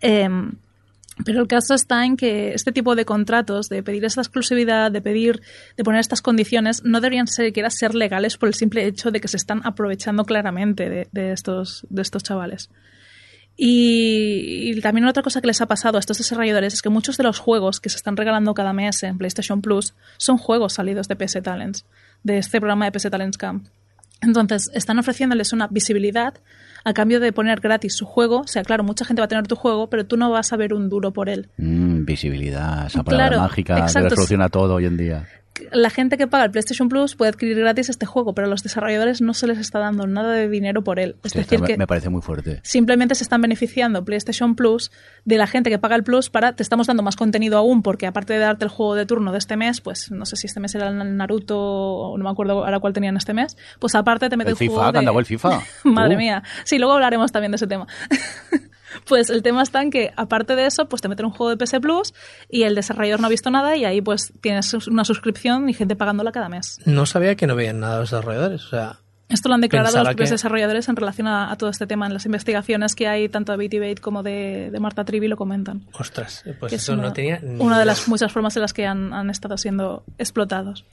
Eh, 0.00 0.30
pero 1.24 1.40
el 1.40 1.48
caso 1.48 1.74
está 1.74 2.04
en 2.04 2.16
que 2.16 2.54
este 2.54 2.72
tipo 2.72 2.94
de 2.94 3.04
contratos, 3.04 3.68
de 3.68 3.82
pedir 3.82 4.04
esta 4.04 4.20
exclusividad, 4.20 4.90
de 4.90 5.00
pedir, 5.00 5.40
de 5.76 5.84
poner 5.84 6.00
estas 6.00 6.22
condiciones, 6.22 6.82
no 6.84 7.00
deberían 7.00 7.26
siquiera 7.26 7.70
ser 7.70 7.94
legales 7.94 8.36
por 8.36 8.48
el 8.48 8.54
simple 8.54 8.86
hecho 8.86 9.10
de 9.10 9.20
que 9.20 9.28
se 9.28 9.36
están 9.36 9.60
aprovechando 9.64 10.24
claramente 10.24 10.88
de, 10.88 11.08
de 11.12 11.32
estos, 11.32 11.86
de 11.90 12.02
estos 12.02 12.22
chavales. 12.22 12.70
Y, 13.60 14.70
y, 14.70 14.80
también 14.80 15.06
otra 15.06 15.24
cosa 15.24 15.40
que 15.40 15.48
les 15.48 15.60
ha 15.60 15.66
pasado 15.66 15.96
a 15.96 16.00
estos 16.00 16.18
desarrolladores 16.18 16.74
es 16.74 16.82
que 16.82 16.90
muchos 16.90 17.16
de 17.16 17.24
los 17.24 17.40
juegos 17.40 17.80
que 17.80 17.88
se 17.88 17.96
están 17.96 18.16
regalando 18.16 18.54
cada 18.54 18.72
mes 18.72 19.02
en 19.02 19.18
PlayStation 19.18 19.60
Plus 19.60 19.94
son 20.16 20.38
juegos 20.38 20.74
salidos 20.74 21.08
de 21.08 21.16
PS 21.16 21.42
Talents, 21.42 21.84
de 22.22 22.38
este 22.38 22.60
programa 22.60 22.84
de 22.84 22.92
PS 22.92 23.10
Talents 23.10 23.36
Camp. 23.36 23.66
Entonces, 24.20 24.70
están 24.74 25.00
ofreciéndoles 25.00 25.52
una 25.52 25.66
visibilidad 25.66 26.34
a 26.88 26.94
cambio 26.94 27.20
de 27.20 27.32
poner 27.32 27.60
gratis 27.60 27.94
su 27.94 28.06
juego. 28.06 28.40
O 28.40 28.46
sea, 28.46 28.62
claro, 28.62 28.82
mucha 28.82 29.04
gente 29.04 29.20
va 29.20 29.26
a 29.26 29.28
tener 29.28 29.46
tu 29.46 29.56
juego, 29.56 29.90
pero 29.90 30.06
tú 30.06 30.16
no 30.16 30.30
vas 30.30 30.52
a 30.52 30.56
ver 30.56 30.72
un 30.72 30.88
duro 30.88 31.12
por 31.12 31.28
él. 31.28 31.50
Mm, 31.58 32.04
visibilidad, 32.04 32.86
esa 32.86 33.02
palabra 33.02 33.28
claro, 33.28 33.42
mágica 33.42 33.78
exacto. 33.78 33.98
que 33.98 34.10
lo 34.10 34.16
soluciona 34.16 34.48
todo 34.48 34.74
hoy 34.76 34.86
en 34.86 34.96
día. 34.96 35.26
La 35.72 35.90
gente 35.90 36.16
que 36.16 36.26
paga 36.26 36.44
el 36.44 36.50
PlayStation 36.50 36.88
Plus 36.88 37.14
puede 37.16 37.30
adquirir 37.30 37.58
gratis 37.58 37.88
este 37.88 38.06
juego, 38.06 38.34
pero 38.34 38.46
a 38.46 38.50
los 38.50 38.62
desarrolladores 38.62 39.20
no 39.20 39.34
se 39.34 39.46
les 39.46 39.58
está 39.58 39.78
dando 39.78 40.06
nada 40.06 40.32
de 40.32 40.48
dinero 40.48 40.82
por 40.84 40.98
él. 41.00 41.16
Es 41.24 41.32
Sí, 41.32 41.38
decir, 41.38 41.60
me, 41.60 41.66
que 41.66 41.76
me 41.76 41.86
parece 41.86 42.08
muy 42.08 42.22
fuerte. 42.22 42.60
simplemente 42.62 43.14
se 43.14 43.22
están 43.24 43.40
beneficiando 43.40 44.04
PlayStation 44.04 44.54
Plus 44.54 44.90
de 45.24 45.36
la 45.38 45.46
gente 45.46 45.70
que 45.70 45.78
paga 45.78 45.96
el 45.96 46.04
Plus 46.04 46.30
para 46.30 46.52
te 46.54 46.62
estamos 46.62 46.86
dando 46.86 47.02
más 47.02 47.16
contenido 47.16 47.58
aún, 47.58 47.82
porque 47.82 48.06
aparte 48.06 48.32
de 48.32 48.38
darte 48.40 48.64
el 48.64 48.70
juego 48.70 48.94
de 48.94 49.06
turno 49.06 49.32
de 49.32 49.38
este 49.38 49.56
mes, 49.56 49.80
pues 49.80 50.10
no 50.10 50.26
sé 50.26 50.36
si 50.36 50.46
este 50.46 50.60
mes 50.60 50.74
era 50.74 50.88
el 50.88 51.16
Naruto 51.16 51.58
o 51.58 52.18
no 52.18 52.24
me 52.24 52.30
acuerdo 52.30 52.64
ahora 52.64 52.78
cuál 52.80 52.92
tenían 52.92 53.16
este 53.16 53.34
mes, 53.34 53.56
pues 53.78 53.94
aparte 53.94 54.28
te 54.28 54.36
mete 54.36 54.50
El 54.50 54.56
el, 54.60 54.68
juego 54.68 54.80
FIFA, 54.82 54.92
que 55.00 55.06
de... 55.06 55.18
el 55.18 55.24
FIFA. 55.26 55.60
Madre 55.84 56.14
Uh. 56.14 56.18
mía. 56.18 56.42
Sí, 56.64 56.78
luego 56.78 56.94
hablaremos 56.94 57.32
también 57.32 57.52
de 57.52 57.56
ese 57.56 57.66
tema. 57.66 57.86
pues 59.04 59.30
el 59.30 59.42
tema 59.42 59.62
está 59.62 59.82
en 59.82 59.90
que, 59.90 60.12
aparte 60.16 60.56
de 60.56 60.66
eso, 60.66 60.88
pues 60.88 61.02
te 61.02 61.08
meten 61.08 61.26
un 61.26 61.32
juego 61.32 61.54
de 61.54 61.56
PS 61.56 61.80
Plus 61.80 62.14
y 62.48 62.62
el 62.62 62.74
desarrollador 62.74 63.20
no 63.20 63.26
ha 63.26 63.30
visto 63.30 63.50
nada 63.50 63.76
y 63.76 63.84
ahí 63.84 64.00
pues 64.00 64.32
tienes 64.40 64.72
una 64.88 65.04
suscripción 65.04 65.68
y 65.68 65.74
gente 65.74 65.96
pagándola 65.96 66.32
cada 66.32 66.48
mes. 66.48 66.78
No 66.84 67.06
sabía 67.06 67.34
que 67.36 67.46
no 67.46 67.56
veían 67.56 67.80
nada 67.80 68.00
los 68.00 68.10
desarrolladores. 68.10 68.64
O 68.64 68.68
sea, 68.70 68.98
Esto 69.28 69.48
lo 69.48 69.54
han 69.56 69.60
declarado 69.60 69.96
los 69.98 70.08
propios 70.08 70.28
que- 70.30 70.34
desarrolladores 70.34 70.88
en 70.88 70.96
relación 70.96 71.26
a, 71.26 71.50
a 71.52 71.56
todo 71.56 71.68
este 71.70 71.86
tema. 71.86 72.06
En 72.06 72.14
las 72.14 72.24
investigaciones 72.26 72.94
que 72.94 73.06
hay, 73.08 73.28
tanto 73.28 73.56
de 73.56 73.58
BT 73.66 73.78
Bait 73.80 74.00
como 74.00 74.22
de, 74.22 74.70
de 74.70 74.80
Marta 74.80 75.04
Trivi 75.04 75.28
lo 75.28 75.36
comentan. 75.36 75.84
ostras, 75.98 76.44
pues 76.58 76.70
que 76.70 76.76
es 76.76 76.82
eso 76.82 76.94
una, 76.94 77.02
no 77.02 77.12
tenía 77.12 77.38
ni 77.42 77.60
una 77.62 77.78
de 77.78 77.84
las 77.84 78.08
muchas 78.08 78.32
formas 78.32 78.56
en 78.56 78.62
las 78.62 78.72
que 78.72 78.86
han, 78.86 79.12
han 79.12 79.28
estado 79.30 79.56
siendo 79.58 80.02
explotados. 80.18 80.84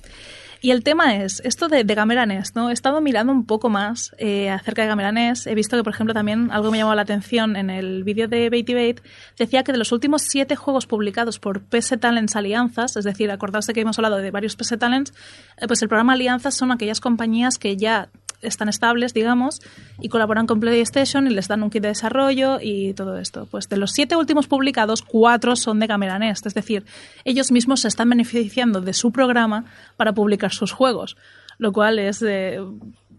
Y 0.61 0.71
el 0.71 0.83
tema 0.83 1.15
es, 1.15 1.41
esto 1.43 1.67
de, 1.67 1.83
de 1.83 1.95
Gamera 1.95 2.25
Nest, 2.25 2.55
¿no? 2.55 2.69
He 2.69 2.73
estado 2.73 3.01
mirando 3.01 3.31
un 3.31 3.45
poco 3.45 3.69
más 3.69 4.15
eh, 4.17 4.49
acerca 4.49 4.81
de 4.81 4.87
Gamera 4.87 5.11
Nest. 5.11 5.47
He 5.47 5.55
visto 5.55 5.77
que, 5.77 5.83
por 5.83 5.93
ejemplo, 5.93 6.13
también 6.13 6.49
algo 6.51 6.71
me 6.71 6.77
llamó 6.77 6.95
la 6.95 7.03
atención 7.03 7.55
en 7.55 7.69
el 7.69 8.03
vídeo 8.03 8.27
de 8.27 8.49
Bait, 8.49 9.01
decía 9.37 9.63
que 9.63 9.71
de 9.71 9.77
los 9.77 9.91
últimos 9.91 10.23
siete 10.23 10.55
juegos 10.55 10.87
publicados 10.87 11.39
por 11.39 11.61
PS 11.61 11.99
Talents 11.99 12.35
Alianzas, 12.35 12.95
es 12.97 13.05
decir, 13.05 13.29
acordarse 13.31 13.73
que 13.73 13.81
hemos 13.81 13.97
hablado 13.99 14.17
de 14.17 14.31
varios 14.31 14.55
PS 14.55 14.77
Talents, 14.77 15.13
eh, 15.57 15.67
pues 15.67 15.81
el 15.81 15.87
programa 15.87 16.13
Alianzas 16.13 16.55
son 16.55 16.71
aquellas 16.71 16.99
compañías 16.99 17.57
que 17.57 17.77
ya 17.77 18.09
están 18.41 18.69
estables, 18.69 19.13
digamos, 19.13 19.61
y 19.99 20.09
colaboran 20.09 20.47
con 20.47 20.59
PlayStation 20.59 21.27
y 21.27 21.31
les 21.31 21.47
dan 21.47 21.63
un 21.63 21.69
kit 21.69 21.81
de 21.81 21.89
desarrollo 21.89 22.59
y 22.61 22.93
todo 22.93 23.17
esto. 23.17 23.47
Pues 23.49 23.69
de 23.69 23.77
los 23.77 23.91
siete 23.91 24.15
últimos 24.15 24.47
publicados, 24.47 25.01
cuatro 25.01 25.55
son 25.55 25.79
de 25.79 25.87
Gamera 25.87 26.19
Nest, 26.19 26.45
es 26.45 26.53
decir, 26.53 26.85
ellos 27.23 27.51
mismos 27.51 27.81
se 27.81 27.87
están 27.87 28.09
beneficiando 28.09 28.81
de 28.81 28.93
su 28.93 29.11
programa 29.11 29.65
para 29.97 30.13
publicar 30.13 30.51
sus 30.51 30.71
juegos, 30.71 31.17
lo 31.57 31.71
cual 31.71 31.99
es, 31.99 32.23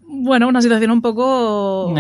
bueno, 0.09 0.49
una 0.49 0.63
situación 0.63 0.91
un 0.93 1.03
poco... 1.03 1.91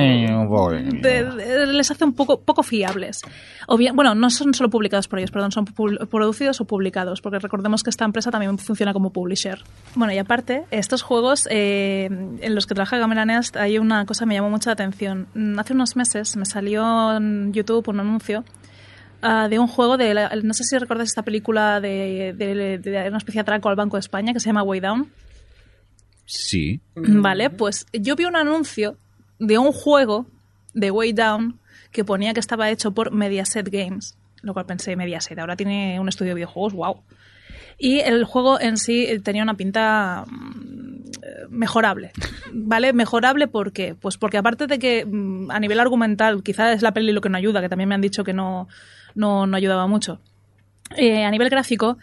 de- 1.02 1.24
de- 1.24 1.66
les 1.66 1.90
hace 1.90 2.04
un 2.04 2.12
poco, 2.14 2.40
poco 2.40 2.62
fiables. 2.62 3.20
O 3.66 3.76
bien, 3.76 3.96
bueno, 3.96 4.14
no 4.14 4.30
son 4.30 4.54
solo 4.54 4.70
publicados 4.70 5.08
por 5.08 5.18
ellos, 5.18 5.30
perdón, 5.32 5.50
son 5.52 5.64
producidos 5.64 6.60
o 6.60 6.64
publicados, 6.66 7.20
porque 7.20 7.38
recordemos 7.40 7.82
que 7.82 7.90
esta 7.90 8.04
empresa 8.04 8.30
también 8.30 8.56
funciona 8.58 8.92
como 8.92 9.10
publisher. 9.10 9.58
Bueno, 9.96 10.12
y 10.12 10.18
aparte, 10.18 10.64
estos 10.70 11.02
juegos 11.02 11.48
eh, 11.50 12.08
en 12.40 12.54
los 12.54 12.66
que 12.66 12.74
trabaja 12.74 12.96
Gamera 12.98 13.24
Nest 13.24 13.56
hay 13.56 13.78
una 13.78 14.06
cosa 14.06 14.24
que 14.24 14.28
me 14.28 14.34
llamó 14.34 14.50
mucho 14.50 14.70
la 14.70 14.74
atención. 14.74 15.26
Mm, 15.34 15.58
Hace 15.58 15.72
unos 15.74 15.96
meses 15.96 16.36
me 16.36 16.44
salió 16.46 17.16
en 17.16 17.52
YouTube 17.52 17.88
un 17.88 17.98
anuncio 18.00 18.44
ah, 19.22 19.48
de 19.48 19.58
un 19.58 19.66
juego 19.66 19.96
de, 19.96 20.14
la- 20.14 20.30
no 20.42 20.54
sé 20.54 20.62
si 20.64 20.78
recuerdas 20.78 21.08
esta 21.08 21.22
película 21.22 21.80
de, 21.80 22.34
de- 22.36 22.78
de 22.78 23.08
una 23.08 23.18
especie 23.18 23.38
de 23.38 23.42
atraco 23.42 23.68
al 23.68 23.74
Banco 23.76 23.96
de 23.96 24.00
España 24.00 24.32
que 24.32 24.38
se 24.40 24.46
llama 24.46 24.62
Way 24.62 24.80
Down. 24.80 25.10
Sí. 26.26 26.80
Vale, 26.94 27.50
pues 27.50 27.86
yo 27.92 28.16
vi 28.16 28.24
un 28.24 28.36
anuncio 28.36 28.96
de 29.38 29.58
un 29.58 29.72
juego 29.72 30.26
de 30.74 30.90
Way 30.90 31.12
Down 31.12 31.58
que 31.92 32.04
ponía 32.04 32.34
que 32.34 32.40
estaba 32.40 32.70
hecho 32.70 32.90
por 32.90 33.12
Mediaset 33.12 33.68
Games, 33.70 34.18
lo 34.42 34.52
cual 34.52 34.66
pensé, 34.66 34.96
Mediaset, 34.96 35.38
ahora 35.38 35.56
tiene 35.56 35.98
un 35.98 36.08
estudio 36.08 36.30
de 36.30 36.36
videojuegos, 36.36 36.74
wow. 36.74 37.02
Y 37.78 38.00
el 38.00 38.24
juego 38.24 38.60
en 38.60 38.76
sí 38.76 39.04
eh, 39.04 39.20
tenía 39.20 39.42
una 39.42 39.54
pinta 39.54 40.24
mm, 40.26 40.96
eh, 41.22 41.46
mejorable, 41.50 42.12
¿vale? 42.52 42.92
Mejorable 42.92 43.48
porque, 43.48 43.94
pues 43.94 44.16
porque 44.16 44.38
aparte 44.38 44.66
de 44.66 44.78
que 44.78 45.04
mm, 45.04 45.50
a 45.50 45.60
nivel 45.60 45.78
argumental, 45.78 46.42
quizás 46.42 46.76
es 46.76 46.82
la 46.82 46.92
peli 46.92 47.12
lo 47.12 47.20
que 47.20 47.28
no 47.28 47.38
ayuda, 47.38 47.60
que 47.60 47.68
también 47.68 47.88
me 47.88 47.94
han 47.94 48.00
dicho 48.00 48.24
que 48.24 48.32
no, 48.32 48.68
no, 49.14 49.46
no 49.46 49.56
ayudaba 49.56 49.86
mucho. 49.86 50.20
Eh, 50.96 51.24
a 51.24 51.30
nivel 51.30 51.50
gráfico, 51.50 51.98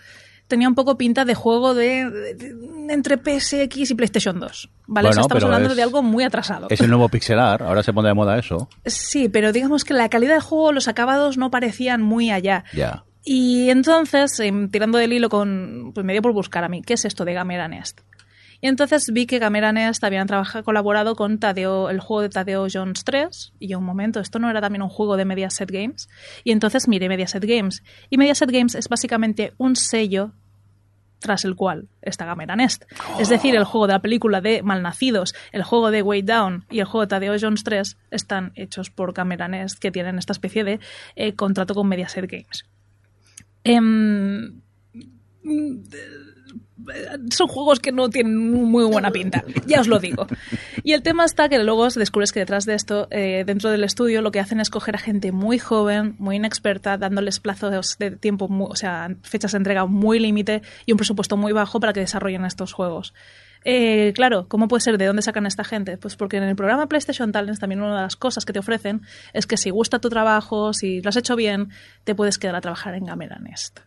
tenía 0.47 0.67
un 0.67 0.75
poco 0.75 0.97
pinta 0.97 1.25
de 1.25 1.35
juego 1.35 1.73
de, 1.73 2.09
de- 2.09 2.33
de- 2.35 2.93
entre 2.93 3.17
PSX 3.17 3.91
y 3.91 3.95
PlayStation 3.95 4.39
2. 4.39 4.69
¿Vale? 4.87 5.09
O 5.09 5.13
sea, 5.13 5.21
estamos 5.21 5.43
hablando 5.43 5.69
es- 5.69 5.75
de 5.75 5.83
algo 5.83 6.03
muy 6.03 6.23
atrasado. 6.23 6.67
Es 6.69 6.81
el 6.81 6.89
nuevo 6.89 7.09
pixelar, 7.09 7.63
ahora 7.63 7.81
se 7.83 7.93
pone 7.93 8.09
de 8.09 8.13
moda 8.13 8.37
eso. 8.37 8.67
Sí, 8.85 9.29
pero 9.29 9.51
digamos 9.53 9.83
que 9.85 9.93
la 9.93 10.09
calidad 10.09 10.33
del 10.33 10.41
juego, 10.41 10.71
los 10.71 10.87
acabados 10.87 11.37
no 11.37 11.49
parecían 11.51 12.01
muy 12.01 12.29
allá. 12.31 12.63
Ya. 12.73 13.03
Y 13.25 13.69
entonces, 13.69 14.37
em, 14.41 14.69
tirando 14.69 14.97
del 14.97 15.13
hilo 15.13 15.29
con. 15.29 15.91
Pues 15.95 16.05
me 16.05 16.11
dio 16.11 16.21
por 16.21 16.33
buscar 16.33 16.65
a 16.65 16.67
mí, 16.69 16.81
¿qué 16.81 16.95
es 16.95 17.05
esto 17.05 17.23
de 17.23 17.33
Gamera 17.33 17.69
Nest? 17.69 18.01
Y 18.63 18.69
entonces 18.69 19.11
vi 19.11 19.25
que 19.25 19.39
Gamera 19.39 19.73
Nest 19.73 20.01
habían 20.05 20.25
trabajado, 20.25 20.63
colaborado 20.63 21.17
con 21.17 21.37
Tadeo, 21.37 21.89
el 21.89 21.99
juego 21.99 22.21
de 22.21 22.29
Tadeo 22.29 22.65
Jones 22.71 23.03
3. 23.03 23.51
Y 23.59 23.67
yo, 23.67 23.79
un 23.79 23.83
momento, 23.83 24.21
¿esto 24.21 24.39
no 24.39 24.49
era 24.49 24.61
también 24.61 24.83
un 24.83 24.87
juego 24.87 25.17
de 25.17 25.25
Mediaset 25.25 25.69
Games? 25.69 26.07
Y 26.45 26.53
entonces 26.53 26.87
miré 26.87 27.09
Mediaset 27.09 27.43
Games. 27.43 27.83
Y 28.09 28.17
Mediaset 28.17 28.49
Games 28.49 28.75
es 28.75 28.87
básicamente 28.87 29.51
un 29.57 29.75
sello 29.75 30.31
tras 31.19 31.43
el 31.43 31.57
cual 31.57 31.89
está 32.01 32.25
Gamera 32.25 32.55
Nest. 32.55 32.85
Es 33.19 33.27
decir, 33.27 33.53
el 33.53 33.65
juego 33.65 33.85
de 33.87 33.93
la 33.93 34.01
película 34.01 34.39
de 34.39 34.63
Malnacidos, 34.63 35.35
el 35.51 35.63
juego 35.63 35.91
de 35.91 36.01
Way 36.01 36.21
Down 36.21 36.63
y 36.71 36.79
el 36.79 36.85
juego 36.85 37.01
de 37.01 37.07
Tadeo 37.07 37.35
Jones 37.37 37.65
3 37.65 37.97
están 38.11 38.53
hechos 38.55 38.89
por 38.89 39.11
Gamera 39.11 39.49
Nest, 39.49 39.77
que 39.77 39.91
tienen 39.91 40.17
esta 40.19 40.31
especie 40.31 40.63
de 40.63 40.79
eh, 41.17 41.35
contrato 41.35 41.75
con 41.75 41.89
Mediaset 41.89 42.31
Games. 42.31 42.63
Em, 43.65 44.61
son 47.31 47.47
juegos 47.47 47.79
que 47.79 47.91
no 47.91 48.09
tienen 48.09 48.37
muy 48.37 48.85
buena 48.85 49.11
pinta, 49.11 49.43
ya 49.65 49.81
os 49.81 49.87
lo 49.87 49.99
digo. 49.99 50.27
Y 50.83 50.93
el 50.93 51.01
tema 51.01 51.25
está 51.25 51.49
que 51.49 51.57
luego 51.63 51.87
descubres 51.89 52.31
que 52.31 52.39
detrás 52.39 52.65
de 52.65 52.75
esto, 52.75 53.07
eh, 53.11 53.43
dentro 53.45 53.69
del 53.69 53.83
estudio, 53.83 54.21
lo 54.21 54.31
que 54.31 54.39
hacen 54.39 54.59
es 54.59 54.69
coger 54.69 54.95
a 54.95 54.99
gente 54.99 55.31
muy 55.31 55.59
joven, 55.59 56.15
muy 56.19 56.35
inexperta, 56.37 56.97
dándoles 56.97 57.39
plazos 57.39 57.97
de 57.97 58.11
tiempo, 58.11 58.47
muy- 58.47 58.67
o 58.69 58.75
sea, 58.75 59.15
fechas 59.23 59.51
de 59.53 59.57
entrega 59.59 59.85
muy 59.85 60.19
límite 60.19 60.61
y 60.85 60.91
un 60.91 60.97
presupuesto 60.97 61.37
muy 61.37 61.53
bajo 61.53 61.79
para 61.79 61.93
que 61.93 62.01
desarrollen 62.01 62.45
estos 62.45 62.73
juegos. 62.73 63.13
Eh, 63.65 64.11
claro, 64.13 64.49
¿cómo 64.49 64.67
puede 64.67 64.81
ser? 64.81 64.97
¿De 64.97 65.05
dónde 65.05 65.21
sacan 65.21 65.45
a 65.45 65.47
esta 65.47 65.63
gente? 65.63 65.97
Pues 65.97 66.17
porque 66.17 66.35
en 66.35 66.43
el 66.43 66.55
programa 66.55 66.87
PlayStation 66.87 67.31
Talents 67.31 67.61
también 67.61 67.81
una 67.81 67.95
de 67.95 68.01
las 68.01 68.17
cosas 68.17 68.43
que 68.43 68.51
te 68.51 68.59
ofrecen 68.59 69.03
es 69.31 69.47
que 69.47 69.55
si 69.55 69.69
gusta 69.69 69.99
tu 69.99 70.09
trabajo, 70.09 70.73
si 70.73 71.01
lo 71.01 71.07
has 71.09 71.15
hecho 71.15 71.37
bien, 71.37 71.69
te 72.03 72.13
puedes 72.13 72.37
quedar 72.37 72.55
a 72.57 72.61
trabajar 72.61 72.93
en 72.95 73.05
Gamera 73.05 73.39
Nest. 73.39 73.79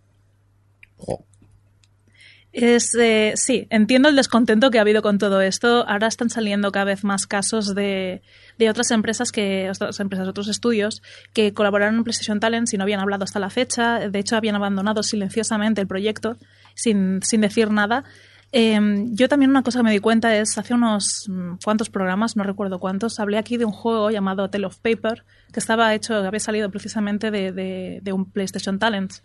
Es, 2.58 2.94
eh, 2.94 3.34
sí, 3.36 3.66
entiendo 3.68 4.08
el 4.08 4.16
descontento 4.16 4.70
que 4.70 4.78
ha 4.78 4.80
habido 4.80 5.02
con 5.02 5.18
todo 5.18 5.42
esto. 5.42 5.86
Ahora 5.86 6.06
están 6.06 6.30
saliendo 6.30 6.72
cada 6.72 6.86
vez 6.86 7.04
más 7.04 7.26
casos 7.26 7.74
de, 7.74 8.22
de 8.56 8.70
otras 8.70 8.90
empresas 8.92 9.30
que, 9.30 9.68
otras 9.70 10.00
empresas, 10.00 10.26
otros 10.26 10.48
estudios 10.48 11.02
que 11.34 11.52
colaboraron 11.52 11.96
en 11.96 12.04
PlayStation 12.04 12.40
Talents 12.40 12.72
y 12.72 12.78
no 12.78 12.84
habían 12.84 13.00
hablado 13.00 13.24
hasta 13.24 13.40
la 13.40 13.50
fecha. 13.50 13.98
De 14.08 14.18
hecho, 14.18 14.36
habían 14.36 14.54
abandonado 14.56 15.02
silenciosamente 15.02 15.82
el 15.82 15.86
proyecto 15.86 16.38
sin, 16.74 17.20
sin 17.22 17.42
decir 17.42 17.70
nada. 17.70 18.04
Eh, 18.52 18.80
yo 19.10 19.28
también 19.28 19.50
una 19.50 19.62
cosa 19.62 19.80
que 19.80 19.84
me 19.84 19.90
di 19.90 19.98
cuenta 19.98 20.34
es, 20.34 20.56
hace 20.56 20.72
unos 20.72 21.28
mm, 21.28 21.56
cuantos 21.62 21.90
programas, 21.90 22.36
no 22.36 22.42
recuerdo 22.42 22.78
cuántos, 22.78 23.20
hablé 23.20 23.36
aquí 23.36 23.58
de 23.58 23.66
un 23.66 23.72
juego 23.72 24.10
llamado 24.10 24.48
Tale 24.48 24.64
of 24.64 24.78
Paper, 24.78 25.24
que 25.52 25.60
estaba 25.60 25.92
hecho, 25.94 26.14
había 26.14 26.40
salido 26.40 26.70
precisamente 26.70 27.30
de, 27.30 27.52
de- 27.52 28.00
de 28.02 28.12
un 28.14 28.30
PlayStation 28.30 28.78
Talents. 28.78 29.22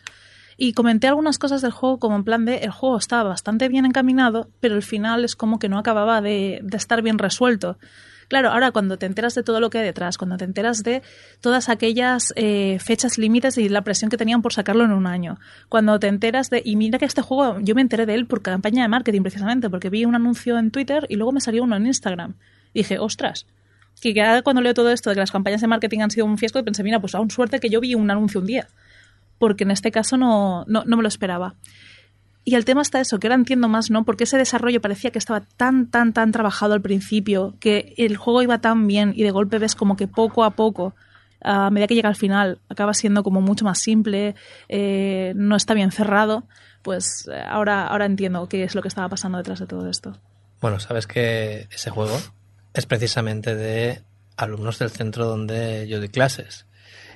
Y 0.63 0.73
comenté 0.73 1.07
algunas 1.07 1.39
cosas 1.39 1.63
del 1.63 1.71
juego 1.71 1.97
como 1.97 2.15
en 2.15 2.23
plan 2.23 2.45
de, 2.45 2.57
el 2.57 2.69
juego 2.69 2.95
estaba 2.95 3.23
bastante 3.23 3.67
bien 3.67 3.83
encaminado, 3.83 4.47
pero 4.59 4.75
el 4.75 4.83
final 4.83 5.25
es 5.25 5.35
como 5.35 5.57
que 5.57 5.69
no 5.69 5.79
acababa 5.79 6.21
de, 6.21 6.59
de 6.61 6.77
estar 6.77 7.01
bien 7.01 7.17
resuelto. 7.17 7.79
Claro, 8.27 8.51
ahora 8.51 8.69
cuando 8.69 8.99
te 8.99 9.07
enteras 9.07 9.33
de 9.33 9.41
todo 9.41 9.59
lo 9.59 9.71
que 9.71 9.79
hay 9.79 9.85
detrás, 9.85 10.19
cuando 10.19 10.37
te 10.37 10.45
enteras 10.45 10.83
de 10.83 11.01
todas 11.39 11.67
aquellas 11.67 12.31
eh, 12.35 12.77
fechas 12.79 13.17
límites 13.17 13.57
y 13.57 13.69
la 13.69 13.81
presión 13.81 14.11
que 14.11 14.17
tenían 14.17 14.43
por 14.43 14.53
sacarlo 14.53 14.85
en 14.85 14.91
un 14.91 15.07
año, 15.07 15.39
cuando 15.67 15.99
te 15.99 16.07
enteras 16.09 16.51
de... 16.51 16.61
Y 16.63 16.75
mira 16.75 16.99
que 16.99 17.05
este 17.05 17.23
juego, 17.23 17.59
yo 17.59 17.73
me 17.73 17.81
enteré 17.81 18.05
de 18.05 18.13
él 18.13 18.27
por 18.27 18.43
campaña 18.43 18.83
de 18.83 18.87
marketing 18.87 19.23
precisamente, 19.23 19.67
porque 19.67 19.89
vi 19.89 20.05
un 20.05 20.13
anuncio 20.13 20.59
en 20.59 20.69
Twitter 20.69 21.07
y 21.09 21.15
luego 21.15 21.31
me 21.31 21.41
salió 21.41 21.63
uno 21.63 21.75
en 21.75 21.87
Instagram. 21.87 22.35
Y 22.71 22.81
dije, 22.81 22.99
ostras, 22.99 23.47
que 23.99 24.21
ahora 24.21 24.43
cuando 24.43 24.61
leo 24.61 24.75
todo 24.75 24.91
esto 24.91 25.09
de 25.09 25.15
que 25.15 25.21
las 25.21 25.31
campañas 25.31 25.61
de 25.61 25.65
marketing 25.65 26.01
han 26.01 26.11
sido 26.11 26.27
un 26.27 26.37
fiasco, 26.37 26.63
pensé, 26.63 26.83
mira, 26.83 26.99
pues 26.99 27.15
aún 27.15 27.31
suerte 27.31 27.59
que 27.59 27.71
yo 27.71 27.81
vi 27.81 27.95
un 27.95 28.11
anuncio 28.11 28.39
un 28.39 28.45
día, 28.45 28.67
porque 29.41 29.63
en 29.63 29.71
este 29.71 29.89
caso 29.91 30.17
no, 30.17 30.65
no, 30.67 30.83
no 30.85 30.97
me 30.97 31.01
lo 31.01 31.07
esperaba. 31.07 31.55
Y 32.43 32.53
el 32.53 32.63
tema 32.63 32.83
está 32.83 33.01
eso, 33.01 33.19
que 33.19 33.25
ahora 33.25 33.33
entiendo 33.33 33.67
más, 33.67 33.89
¿no? 33.89 34.05
Porque 34.05 34.25
ese 34.25 34.37
desarrollo 34.37 34.81
parecía 34.81 35.09
que 35.09 35.17
estaba 35.17 35.41
tan, 35.41 35.89
tan, 35.89 36.13
tan 36.13 36.31
trabajado 36.31 36.75
al 36.75 36.81
principio, 36.83 37.55
que 37.59 37.95
el 37.97 38.17
juego 38.17 38.43
iba 38.43 38.59
tan 38.61 38.85
bien 38.85 39.13
y 39.15 39.23
de 39.23 39.31
golpe 39.31 39.57
ves 39.57 39.73
como 39.73 39.97
que 39.97 40.07
poco 40.07 40.43
a 40.43 40.51
poco, 40.51 40.93
a 41.43 41.71
medida 41.71 41.87
que 41.87 41.95
llega 41.95 42.07
al 42.07 42.15
final, 42.15 42.59
acaba 42.69 42.93
siendo 42.93 43.23
como 43.23 43.41
mucho 43.41 43.65
más 43.65 43.79
simple, 43.79 44.35
eh, 44.69 45.33
no 45.35 45.55
está 45.55 45.73
bien 45.73 45.91
cerrado, 45.91 46.43
pues 46.83 47.27
eh, 47.31 47.41
ahora, 47.43 47.87
ahora 47.87 48.05
entiendo 48.05 48.47
qué 48.47 48.63
es 48.63 48.75
lo 48.75 48.83
que 48.83 48.89
estaba 48.89 49.09
pasando 49.09 49.39
detrás 49.39 49.59
de 49.59 49.65
todo 49.65 49.89
esto. 49.89 50.19
Bueno, 50.61 50.79
sabes 50.79 51.07
que 51.07 51.67
ese 51.71 51.89
juego 51.89 52.15
es 52.75 52.85
precisamente 52.85 53.55
de 53.55 54.03
alumnos 54.37 54.77
del 54.77 54.91
centro 54.91 55.25
donde 55.25 55.87
yo 55.87 55.97
doy 55.97 56.09
clases. 56.09 56.67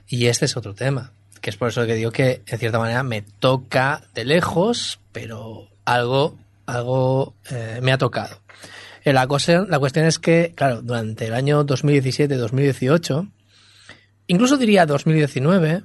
Y 0.07 0.26
este 0.26 0.45
es 0.45 0.57
otro 0.57 0.73
tema, 0.73 1.13
que 1.45 1.51
es 1.51 1.57
por 1.57 1.67
eso 1.67 1.85
que 1.85 1.93
digo 1.93 2.09
que 2.09 2.41
en 2.47 2.57
cierta 2.57 2.79
manera 2.79 3.03
me 3.03 3.21
toca 3.21 4.01
de 4.15 4.25
lejos, 4.25 4.99
pero 5.11 5.67
algo 5.85 6.39
algo 6.65 7.35
eh, 7.51 7.77
me 7.83 7.91
ha 7.91 7.99
tocado. 7.99 8.41
Eh, 9.03 9.13
la, 9.13 9.27
cosa, 9.27 9.63
la 9.69 9.77
cuestión 9.77 10.07
es 10.07 10.17
que, 10.17 10.53
claro, 10.55 10.81
durante 10.81 11.27
el 11.27 11.35
año 11.35 11.63
2017-2018, 11.63 13.31
incluso 14.25 14.57
diría 14.57 14.87
2019, 14.87 15.83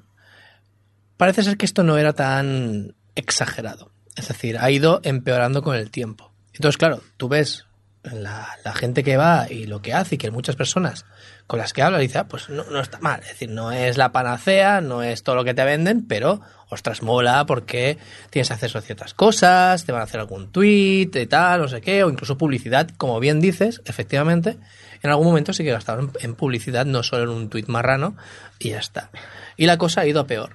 parece 1.18 1.42
ser 1.42 1.58
que 1.58 1.66
esto 1.66 1.82
no 1.82 1.98
era 1.98 2.14
tan 2.14 2.94
exagerado. 3.14 3.92
Es 4.16 4.28
decir, 4.28 4.56
ha 4.56 4.70
ido 4.70 5.02
empeorando 5.04 5.62
con 5.62 5.76
el 5.76 5.90
tiempo. 5.90 6.32
Entonces, 6.54 6.78
claro, 6.78 7.02
tú 7.18 7.28
ves 7.28 7.66
la, 8.02 8.48
la 8.64 8.72
gente 8.72 9.04
que 9.04 9.18
va 9.18 9.46
y 9.50 9.66
lo 9.66 9.82
que 9.82 9.92
hace 9.92 10.14
y 10.14 10.18
que 10.18 10.30
muchas 10.30 10.56
personas 10.56 11.04
con 11.50 11.58
las 11.58 11.72
que 11.72 11.82
habla 11.82 11.98
dice, 11.98 12.16
ah, 12.18 12.28
pues 12.28 12.48
no, 12.48 12.80
está 12.80 13.00
mal. 13.00 13.18
Es 13.22 13.30
decir, 13.30 13.50
no 13.50 13.72
es 13.72 13.98
la 13.98 14.12
panacea, 14.12 14.80
no 14.80 15.02
es 15.02 15.24
todo 15.24 15.34
lo 15.34 15.42
que 15.42 15.52
te 15.52 15.64
venden, 15.64 16.06
pero 16.06 16.40
ostras, 16.68 17.02
mola 17.02 17.44
porque 17.44 17.98
tienes 18.30 18.52
acceso 18.52 18.78
a 18.78 18.82
ciertas 18.82 19.14
cosas, 19.14 19.84
te 19.84 19.90
van 19.90 20.00
a 20.00 20.04
hacer 20.04 20.20
algún 20.20 20.52
tweet 20.52 21.10
y 21.12 21.26
tal, 21.26 21.62
no 21.62 21.66
sé 21.66 21.80
qué, 21.80 22.04
o 22.04 22.08
incluso 22.08 22.38
publicidad, 22.38 22.88
como 22.96 23.18
bien 23.18 23.40
dices, 23.40 23.82
efectivamente. 23.84 24.58
En 25.02 25.10
algún 25.10 25.26
momento 25.26 25.52
sí 25.52 25.64
que 25.64 25.72
gastaron 25.72 26.12
en 26.20 26.36
publicidad, 26.36 26.86
no 26.86 27.02
solo 27.02 27.24
en 27.24 27.30
un 27.30 27.50
tweet 27.50 27.64
marrano, 27.66 28.14
y 28.60 28.70
ya 28.70 28.78
está. 28.78 29.10
Y 29.56 29.66
la 29.66 29.76
cosa 29.76 30.02
ha 30.02 30.06
ido 30.06 30.20
a 30.20 30.28
peor. 30.28 30.54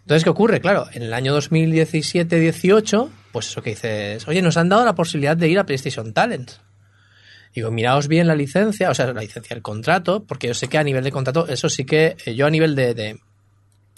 Entonces, 0.00 0.24
¿qué 0.24 0.30
ocurre? 0.30 0.62
Claro, 0.62 0.88
en 0.94 1.02
el 1.02 1.12
año 1.12 1.38
2017-18, 1.38 3.10
pues 3.32 3.48
eso 3.48 3.62
que 3.62 3.70
dices, 3.70 4.26
oye, 4.26 4.40
nos 4.40 4.56
han 4.56 4.70
dado 4.70 4.86
la 4.86 4.94
posibilidad 4.94 5.36
de 5.36 5.48
ir 5.48 5.58
a 5.58 5.66
PlayStation 5.66 6.14
Talents. 6.14 6.58
Digo, 7.54 7.70
miraos 7.70 8.08
bien 8.08 8.26
la 8.26 8.34
licencia, 8.34 8.90
o 8.90 8.94
sea, 8.94 9.12
la 9.12 9.20
licencia, 9.20 9.54
el 9.54 9.62
contrato, 9.62 10.24
porque 10.24 10.48
yo 10.48 10.54
sé 10.54 10.68
que 10.68 10.78
a 10.78 10.84
nivel 10.84 11.04
de 11.04 11.12
contrato, 11.12 11.46
eso 11.48 11.68
sí 11.68 11.84
que 11.84 12.16
eh, 12.24 12.34
yo 12.34 12.46
a 12.46 12.50
nivel 12.50 12.74
de, 12.74 12.94
de 12.94 13.20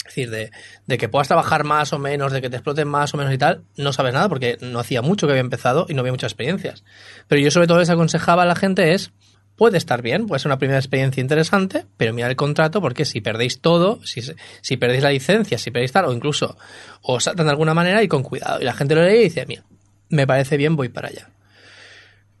decir, 0.05 0.29
de, 0.29 0.51
de, 0.85 0.97
que 0.97 1.09
puedas 1.09 1.27
trabajar 1.27 1.63
más 1.63 1.93
o 1.93 1.99
menos, 1.99 2.31
de 2.31 2.41
que 2.41 2.49
te 2.49 2.57
exploten 2.57 2.87
más 2.87 3.13
o 3.13 3.17
menos 3.17 3.33
y 3.33 3.37
tal, 3.37 3.63
no 3.77 3.93
sabes 3.93 4.13
nada 4.13 4.27
porque 4.29 4.57
no 4.61 4.79
hacía 4.79 5.01
mucho 5.01 5.25
que 5.25 5.31
había 5.31 5.41
empezado 5.41 5.85
y 5.89 5.93
no 5.93 6.01
había 6.01 6.11
muchas 6.11 6.31
experiencias. 6.31 6.83
Pero 7.27 7.41
yo 7.41 7.49
sobre 7.49 7.67
todo 7.67 7.79
les 7.79 7.89
aconsejaba 7.89 8.43
a 8.43 8.45
la 8.45 8.55
gente 8.55 8.93
es, 8.93 9.13
puede 9.55 9.77
estar 9.77 10.01
bien, 10.01 10.27
puede 10.27 10.39
ser 10.39 10.49
una 10.49 10.59
primera 10.59 10.79
experiencia 10.79 11.21
interesante, 11.21 11.85
pero 11.97 12.13
mira 12.13 12.27
el 12.27 12.35
contrato 12.35 12.81
porque 12.81 13.05
si 13.05 13.21
perdéis 13.21 13.61
todo, 13.61 13.99
si, 14.05 14.21
si 14.61 14.77
perdéis 14.77 15.03
la 15.03 15.11
licencia, 15.11 15.57
si 15.57 15.71
perdéis 15.71 15.91
tal, 15.91 16.05
o 16.05 16.13
incluso 16.13 16.57
os 17.01 17.23
saltan 17.23 17.45
de 17.45 17.51
alguna 17.51 17.73
manera 17.73 18.03
y 18.03 18.07
con 18.07 18.23
cuidado. 18.23 18.61
Y 18.61 18.65
la 18.65 18.73
gente 18.73 18.95
lo 18.95 19.03
lee 19.03 19.15
y 19.15 19.23
dice, 19.23 19.45
mira, 19.47 19.63
me 20.09 20.27
parece 20.27 20.57
bien, 20.57 20.75
voy 20.75 20.89
para 20.89 21.07
allá. 21.07 21.29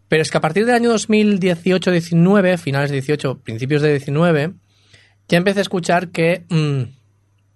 Pero 0.07 0.21
es 0.21 0.31
que 0.31 0.37
a 0.37 0.41
partir 0.41 0.65
del 0.65 0.75
año 0.75 0.93
2018-19, 0.93 2.57
finales 2.57 2.91
de 2.91 2.95
18, 2.97 3.39
principios 3.39 3.81
de 3.81 3.91
19, 3.91 4.53
ya 5.27 5.37
empecé 5.37 5.59
a 5.59 5.61
escuchar 5.63 6.09
que, 6.09 6.45
mmm, 6.49 6.83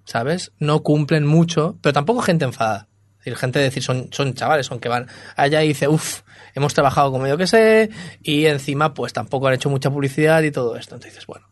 ¿sabes? 0.05 0.51
No 0.59 0.81
cumplen 0.81 1.25
mucho, 1.25 1.77
pero 1.81 1.93
tampoco 1.93 2.21
gente 2.21 2.45
enfadada. 2.45 2.87
Es 3.23 3.37
gente 3.37 3.59
de 3.59 3.65
decir, 3.65 3.83
son, 3.83 4.09
son 4.11 4.33
chavales, 4.33 4.65
son 4.65 4.79
que 4.79 4.89
van 4.89 5.07
allá 5.35 5.63
y 5.63 5.69
dice, 5.69 5.87
uff, 5.87 6.21
hemos 6.55 6.73
trabajado 6.73 7.11
como 7.11 7.27
yo 7.27 7.37
que 7.37 7.47
sé, 7.47 7.89
y 8.23 8.45
encima, 8.45 8.93
pues 8.93 9.13
tampoco 9.13 9.47
han 9.47 9.53
hecho 9.53 9.69
mucha 9.69 9.91
publicidad 9.91 10.41
y 10.41 10.51
todo 10.51 10.75
esto. 10.77 10.95
Entonces, 10.95 11.25
bueno, 11.27 11.47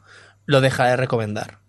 lo 0.45 0.61
dejaré 0.61 0.91
de 0.91 0.97
recomendar. 0.97 1.59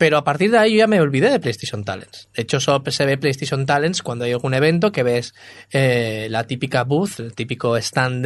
Pero 0.00 0.16
a 0.16 0.24
partir 0.24 0.50
de 0.50 0.56
ahí 0.56 0.72
yo 0.72 0.78
ya 0.78 0.86
me 0.86 0.98
olvidé 0.98 1.28
de 1.28 1.38
PlayStation 1.40 1.84
Talents. 1.84 2.30
De 2.34 2.40
hecho, 2.40 2.58
solo 2.58 2.82
se 2.90 3.04
ve 3.04 3.18
PlayStation 3.18 3.66
Talents 3.66 4.00
cuando 4.00 4.24
hay 4.24 4.32
algún 4.32 4.54
evento 4.54 4.92
que 4.92 5.02
ves 5.02 5.34
eh, 5.72 6.26
la 6.30 6.46
típica 6.46 6.84
booth, 6.84 7.20
el 7.20 7.34
típico 7.34 7.76
stand 7.76 8.24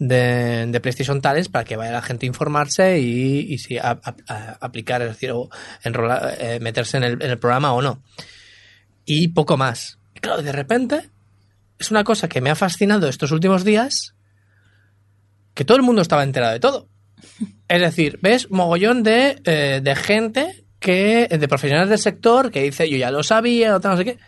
de, 0.00 0.80
PlayStation 0.80 1.20
Talents 1.20 1.48
para 1.48 1.64
que 1.64 1.76
vaya 1.76 1.92
la 1.92 2.02
gente 2.02 2.26
a 2.26 2.30
informarse 2.30 2.98
y, 2.98 3.54
y 3.54 3.58
si 3.58 3.78
a, 3.78 4.00
aplicar, 4.60 5.00
es 5.02 5.10
decir, 5.10 5.30
o 5.30 5.48
eh, 5.84 6.58
meterse 6.60 6.96
en 6.96 7.04
el, 7.04 7.38
programa 7.38 7.72
o 7.72 7.80
no. 7.80 8.02
Y 9.04 9.28
poco 9.28 9.56
más. 9.56 10.00
Claro, 10.20 10.42
de 10.42 10.50
repente 10.50 11.08
es 11.78 11.92
una 11.92 12.02
cosa 12.02 12.28
que 12.28 12.40
me 12.40 12.50
ha 12.50 12.56
fascinado 12.56 13.08
estos 13.08 13.30
últimos 13.30 13.62
días, 13.62 14.16
que 15.54 15.64
todo 15.64 15.76
el 15.76 15.84
mundo 15.84 16.02
estaba 16.02 16.24
enterado 16.24 16.54
de 16.54 16.58
todo. 16.58 16.88
Es 17.68 17.80
decir, 17.80 18.18
ves 18.22 18.50
mogollón 18.50 19.04
de, 19.04 19.40
eh, 19.44 19.80
de 19.80 19.94
gente 19.94 20.55
que 20.78 21.28
de 21.28 21.48
profesionales 21.48 21.88
del 21.88 21.98
sector 21.98 22.50
que 22.50 22.62
dice 22.62 22.88
yo 22.88 22.96
ya 22.96 23.10
lo 23.10 23.22
sabía, 23.22 23.78
no 23.78 23.96
sé 23.96 24.04
qué. 24.04 24.18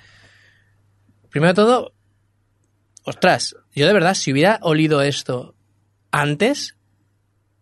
Primero 1.30 1.52
de 1.52 1.56
todo, 1.56 1.92
ostras, 3.04 3.54
yo 3.74 3.86
de 3.86 3.92
verdad, 3.92 4.14
si 4.14 4.32
hubiera 4.32 4.58
olido 4.62 5.02
esto 5.02 5.54
antes, 6.10 6.76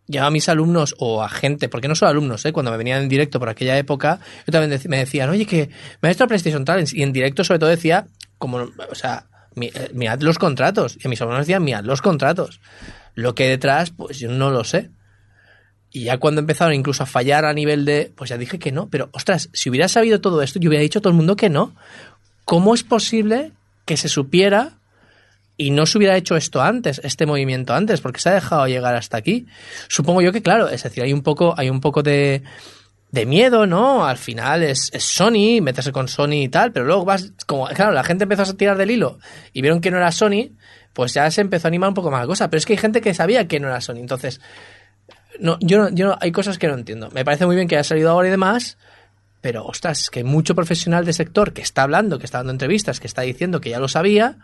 ya 0.06 0.26
a 0.26 0.30
mis 0.30 0.48
alumnos 0.48 0.94
o 0.98 1.22
a 1.22 1.28
gente, 1.28 1.68
porque 1.68 1.88
no 1.88 1.94
solo 1.94 2.10
alumnos, 2.10 2.44
¿eh? 2.44 2.52
cuando 2.52 2.70
me 2.70 2.76
venían 2.76 3.02
en 3.02 3.08
directo 3.08 3.40
por 3.40 3.48
aquella 3.48 3.76
época, 3.76 4.20
yo 4.46 4.52
también 4.52 4.80
me 4.88 4.98
decían, 4.98 5.30
oye, 5.30 5.46
que 5.46 5.68
me 6.00 6.08
ha 6.08 6.10
visto 6.10 6.26
PlayStation 6.26 6.64
Talents, 6.64 6.94
y 6.94 7.02
en 7.02 7.12
directo 7.12 7.42
sobre 7.44 7.58
todo 7.58 7.70
decía, 7.70 8.06
como, 8.38 8.58
o 8.58 8.94
sea, 8.94 9.26
eh, 9.60 9.90
mirad 9.94 10.20
los 10.20 10.38
contratos, 10.38 10.96
y 11.02 11.06
a 11.06 11.10
mis 11.10 11.20
alumnos 11.20 11.46
decían, 11.46 11.64
mirad 11.64 11.84
los 11.84 12.02
contratos. 12.02 12.60
Lo 13.14 13.34
que 13.34 13.48
detrás, 13.48 13.90
pues 13.90 14.18
yo 14.18 14.30
no 14.30 14.50
lo 14.50 14.62
sé. 14.62 14.90
Y 15.96 16.04
ya 16.04 16.18
cuando 16.18 16.42
empezaron 16.42 16.74
incluso 16.74 17.04
a 17.04 17.06
fallar 17.06 17.46
a 17.46 17.54
nivel 17.54 17.86
de, 17.86 18.12
pues 18.14 18.28
ya 18.28 18.36
dije 18.36 18.58
que 18.58 18.70
no, 18.70 18.86
pero 18.90 19.08
ostras, 19.12 19.48
si 19.54 19.70
hubiera 19.70 19.88
sabido 19.88 20.20
todo 20.20 20.42
esto, 20.42 20.60
yo 20.60 20.68
hubiera 20.68 20.82
dicho 20.82 20.98
a 20.98 21.00
todo 21.00 21.10
el 21.10 21.16
mundo 21.16 21.36
que 21.36 21.48
no. 21.48 21.74
¿Cómo 22.44 22.74
es 22.74 22.82
posible 22.82 23.52
que 23.86 23.96
se 23.96 24.10
supiera 24.10 24.74
y 25.56 25.70
no 25.70 25.86
se 25.86 25.96
hubiera 25.96 26.14
hecho 26.18 26.36
esto 26.36 26.60
antes, 26.60 27.00
este 27.02 27.24
movimiento 27.24 27.72
antes? 27.72 28.02
Porque 28.02 28.20
se 28.20 28.28
ha 28.28 28.34
dejado 28.34 28.66
llegar 28.66 28.94
hasta 28.94 29.16
aquí. 29.16 29.46
Supongo 29.88 30.20
yo 30.20 30.32
que 30.32 30.42
claro, 30.42 30.68
es 30.68 30.82
decir, 30.82 31.02
hay 31.02 31.14
un 31.14 31.22
poco, 31.22 31.54
hay 31.56 31.70
un 31.70 31.80
poco 31.80 32.02
de, 32.02 32.42
de 33.10 33.24
miedo, 33.24 33.66
¿no? 33.66 34.04
Al 34.04 34.18
final 34.18 34.64
es, 34.64 34.90
Sony, 34.98 35.62
meterse 35.62 35.92
con 35.92 36.08
Sony 36.08 36.42
y 36.42 36.48
tal, 36.50 36.72
pero 36.72 36.84
luego 36.84 37.06
vas, 37.06 37.32
como, 37.46 37.68
claro, 37.68 37.92
la 37.92 38.04
gente 38.04 38.24
empezó 38.24 38.42
a 38.42 38.52
tirar 38.52 38.76
del 38.76 38.90
hilo 38.90 39.18
y 39.54 39.62
vieron 39.62 39.80
que 39.80 39.90
no 39.90 39.96
era 39.96 40.12
Sony, 40.12 40.50
pues 40.92 41.14
ya 41.14 41.30
se 41.30 41.40
empezó 41.40 41.66
a 41.66 41.70
animar 41.70 41.88
un 41.88 41.94
poco 41.94 42.10
más 42.10 42.20
la 42.20 42.26
cosa. 42.26 42.50
Pero 42.50 42.58
es 42.58 42.66
que 42.66 42.74
hay 42.74 42.78
gente 42.78 43.00
que 43.00 43.14
sabía 43.14 43.48
que 43.48 43.60
no 43.60 43.68
era 43.68 43.80
Sony, 43.80 44.00
entonces 44.00 44.42
no, 45.40 45.58
yo 45.60 45.78
no, 45.78 45.88
yo 45.90 46.06
no, 46.06 46.18
hay 46.20 46.32
cosas 46.32 46.58
que 46.58 46.68
no 46.68 46.74
entiendo. 46.74 47.10
Me 47.12 47.24
parece 47.24 47.46
muy 47.46 47.56
bien 47.56 47.68
que 47.68 47.76
haya 47.76 47.84
salido 47.84 48.10
ahora 48.10 48.28
y 48.28 48.30
demás, 48.30 48.78
pero 49.40 49.64
ostras, 49.64 50.00
es 50.00 50.10
que 50.10 50.24
mucho 50.24 50.54
profesional 50.54 51.04
de 51.04 51.12
sector 51.12 51.52
que 51.52 51.62
está 51.62 51.82
hablando, 51.82 52.18
que 52.18 52.26
está 52.26 52.38
dando 52.38 52.52
entrevistas, 52.52 53.00
que 53.00 53.06
está 53.06 53.22
diciendo 53.22 53.60
que 53.60 53.70
ya 53.70 53.78
lo 53.78 53.88
sabía, 53.88 54.38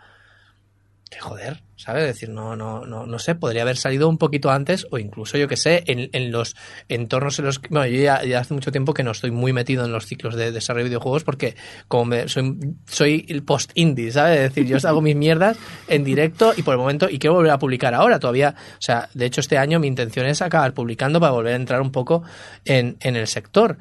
joder, 1.19 1.63
¿sabes? 1.75 2.03
Es 2.03 2.15
decir, 2.15 2.29
no, 2.29 2.55
no, 2.55 2.85
no, 2.85 3.05
no 3.05 3.19
sé, 3.19 3.35
podría 3.35 3.63
haber 3.63 3.77
salido 3.77 4.07
un 4.07 4.17
poquito 4.17 4.51
antes 4.51 4.87
o 4.91 4.97
incluso, 4.97 5.37
yo 5.37 5.47
que 5.47 5.57
sé, 5.57 5.83
en, 5.85 6.31
los 6.31 6.55
entornos 6.87 7.39
en 7.39 7.45
los 7.45 7.59
que... 7.59 7.69
Bueno, 7.69 7.87
yo 7.87 8.01
ya, 8.01 8.39
hace 8.39 8.53
mucho 8.53 8.71
tiempo 8.71 8.93
que 8.93 9.03
no 9.03 9.11
estoy 9.11 9.31
muy 9.31 9.53
metido 9.53 9.85
en 9.85 9.91
los 9.91 10.05
ciclos 10.05 10.35
de 10.35 10.51
desarrollo 10.51 10.85
de 10.85 10.89
videojuegos 10.89 11.23
porque 11.23 11.55
como 11.87 12.05
me, 12.05 12.27
soy, 12.27 12.57
soy 12.87 13.25
el 13.29 13.43
post-indie, 13.43 14.11
¿sabes? 14.11 14.39
Es 14.39 14.53
decir, 14.53 14.65
yo 14.65 14.77
hago 14.87 15.01
mis 15.01 15.15
mierdas 15.15 15.57
en 15.87 16.03
directo 16.03 16.53
y 16.55 16.63
por 16.63 16.73
el 16.73 16.79
momento, 16.79 17.09
y 17.09 17.19
quiero 17.19 17.35
volver 17.35 17.51
a 17.51 17.59
publicar 17.59 17.93
ahora 17.93 18.19
todavía. 18.19 18.55
O 18.73 18.81
sea, 18.81 19.09
de 19.13 19.25
hecho 19.25 19.41
este 19.41 19.57
año 19.57 19.79
mi 19.79 19.87
intención 19.87 20.25
es 20.25 20.41
acabar 20.41 20.73
publicando 20.73 21.19
para 21.19 21.31
volver 21.31 21.53
a 21.53 21.57
entrar 21.57 21.81
un 21.81 21.91
poco 21.91 22.23
en, 22.65 22.97
en 23.01 23.15
el 23.15 23.27
sector. 23.27 23.77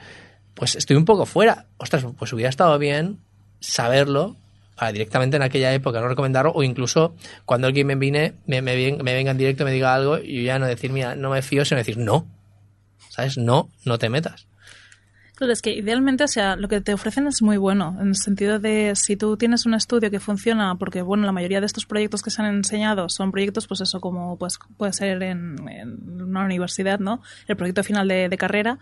Pues 0.55 0.77
estoy 0.77 0.97
un 0.97 1.05
poco 1.05 1.27
fuera. 1.27 1.67
Ostras, 1.79 2.05
pues 2.19 2.33
hubiera 2.33 2.51
estado 2.51 2.79
bien 2.79 3.21
saberlo 3.61 4.37
directamente 4.91 5.37
en 5.37 5.43
aquella 5.43 5.73
época 5.73 6.01
no 6.01 6.09
recomendarlo 6.09 6.53
o 6.53 6.63
incluso 6.63 7.15
cuando 7.45 7.67
alguien 7.67 7.87
me, 7.87 7.95
vine, 7.95 8.35
me, 8.47 8.61
venga 8.61 9.31
en 9.31 9.39
directo 9.39 9.65
me 9.65 9.73
diga 9.73 9.95
algo 9.95 10.19
y 10.19 10.39
yo 10.39 10.43
ya 10.43 10.59
no 10.59 10.67
decir, 10.67 10.91
mira, 10.91 11.15
no 11.15 11.31
me 11.31 11.43
fío, 11.43 11.65
sino 11.65 11.79
decir 11.79 11.99
no. 11.99 12.27
¿Sabes? 13.11 13.37
No, 13.37 13.69
no 13.85 13.99
te 13.99 14.09
metas. 14.09 14.47
Claro, 15.35 15.55
es 15.55 15.61
que 15.61 15.73
idealmente, 15.73 16.25
o 16.25 16.29
sea, 16.29 16.57
lo 16.57 16.69
que 16.69 16.81
te 16.81 16.95
ofrecen 16.95 17.27
es 17.27 17.43
muy 17.43 17.57
bueno, 17.57 17.97
en 18.01 18.09
el 18.09 18.17
sentido 18.17 18.59
de 18.59 18.93
si 18.95 19.17
tú 19.17 19.37
tienes 19.37 19.67
un 19.67 19.75
estudio 19.75 20.11
que 20.11 20.21
funciona, 20.21 20.77
porque, 20.77 21.03
bueno, 21.03 21.25
la 21.25 21.33
mayoría 21.33 21.61
de 21.61 21.67
estos 21.67 21.85
proyectos 21.85 22.23
que 22.23 22.31
se 22.31 22.43
han 22.43 22.55
enseñado 22.55 23.09
son 23.09 23.33
proyectos, 23.33 23.67
pues 23.67 23.81
eso, 23.81 24.01
como 24.01 24.39
pues, 24.39 24.59
puede 24.77 24.93
ser 24.93 25.23
en, 25.23 25.57
una 26.21 26.45
universidad, 26.45 27.01
¿no? 27.01 27.23
El 27.49 27.57
proyecto 27.57 27.83
final 27.83 28.07
de, 28.09 28.37
carrera, 28.39 28.79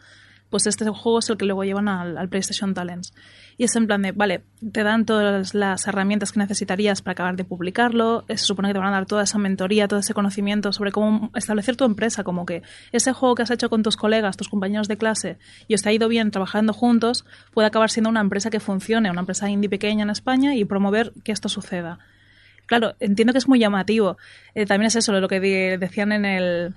pues 0.51 0.67
este 0.67 0.85
juego 0.85 1.21
es 1.21 1.31
el 1.31 1.37
que 1.37 1.47
luego 1.47 1.65
llevan 1.65 1.89
al, 1.89 2.29
PlayStation 2.29 2.75
Talents. 2.75 3.15
Y 3.61 3.65
es 3.65 3.77
en 3.77 3.87
plan 3.87 4.01
de, 4.01 4.13
vale, 4.13 4.41
te 4.73 4.83
dan 4.83 5.05
todas 5.05 5.53
las 5.53 5.87
herramientas 5.87 6.33
que 6.33 6.39
necesitarías 6.39 7.03
para 7.03 7.13
acabar 7.13 7.37
de 7.37 7.45
publicarlo, 7.45 8.25
se 8.27 8.39
supone 8.39 8.69
que 8.69 8.73
te 8.73 8.79
van 8.79 8.89
a 8.89 8.93
dar 8.93 9.05
toda 9.05 9.25
esa 9.25 9.37
mentoría, 9.37 9.87
todo 9.87 10.01
ese 10.01 10.15
conocimiento 10.15 10.73
sobre 10.73 10.93
cómo 10.93 11.31
establecer 11.35 11.77
tu 11.77 11.85
empresa, 11.85 12.25
como 12.25 12.47
que 12.47 12.63
ese 12.91 13.13
juego 13.13 13.35
que 13.35 13.43
has 13.43 13.51
hecho 13.51 13.69
con 13.69 13.83
tus 13.83 13.99
colegas, 13.99 14.39
tus 14.39 14.49
compañeros 14.49 14.89
de 14.89 14.97
clase, 14.97 15.37
y 15.69 15.75
os 15.75 15.85
ha 15.85 15.93
ido 15.93 16.09
bien 16.09 16.31
trabajando 16.31 16.73
juntos, 16.73 17.27
puede 17.53 17.69
acabar 17.69 17.91
siendo 17.91 18.09
una 18.09 18.23
empresa 18.23 18.49
que 18.49 18.61
funcione, 18.61 19.11
una 19.11 19.21
empresa 19.21 19.51
indie 19.51 19.69
pequeña 19.69 20.05
en 20.05 20.11
España 20.11 20.55
y 20.55 20.65
promover 20.65 21.13
que 21.23 21.33
esto 21.33 21.51
suceda. 21.51 21.99
Claro, 22.65 22.95
entiendo 22.99 23.35
que 23.35 23.41
es 23.41 23.47
muy 23.47 23.59
llamativo. 23.59 24.17
Eh, 24.55 24.65
también 24.65 24.87
es 24.87 24.97
eso 24.97 25.13
lo 25.13 25.29
que 25.29 25.39
decían 25.79 26.13
en 26.13 26.25
el 26.25 26.75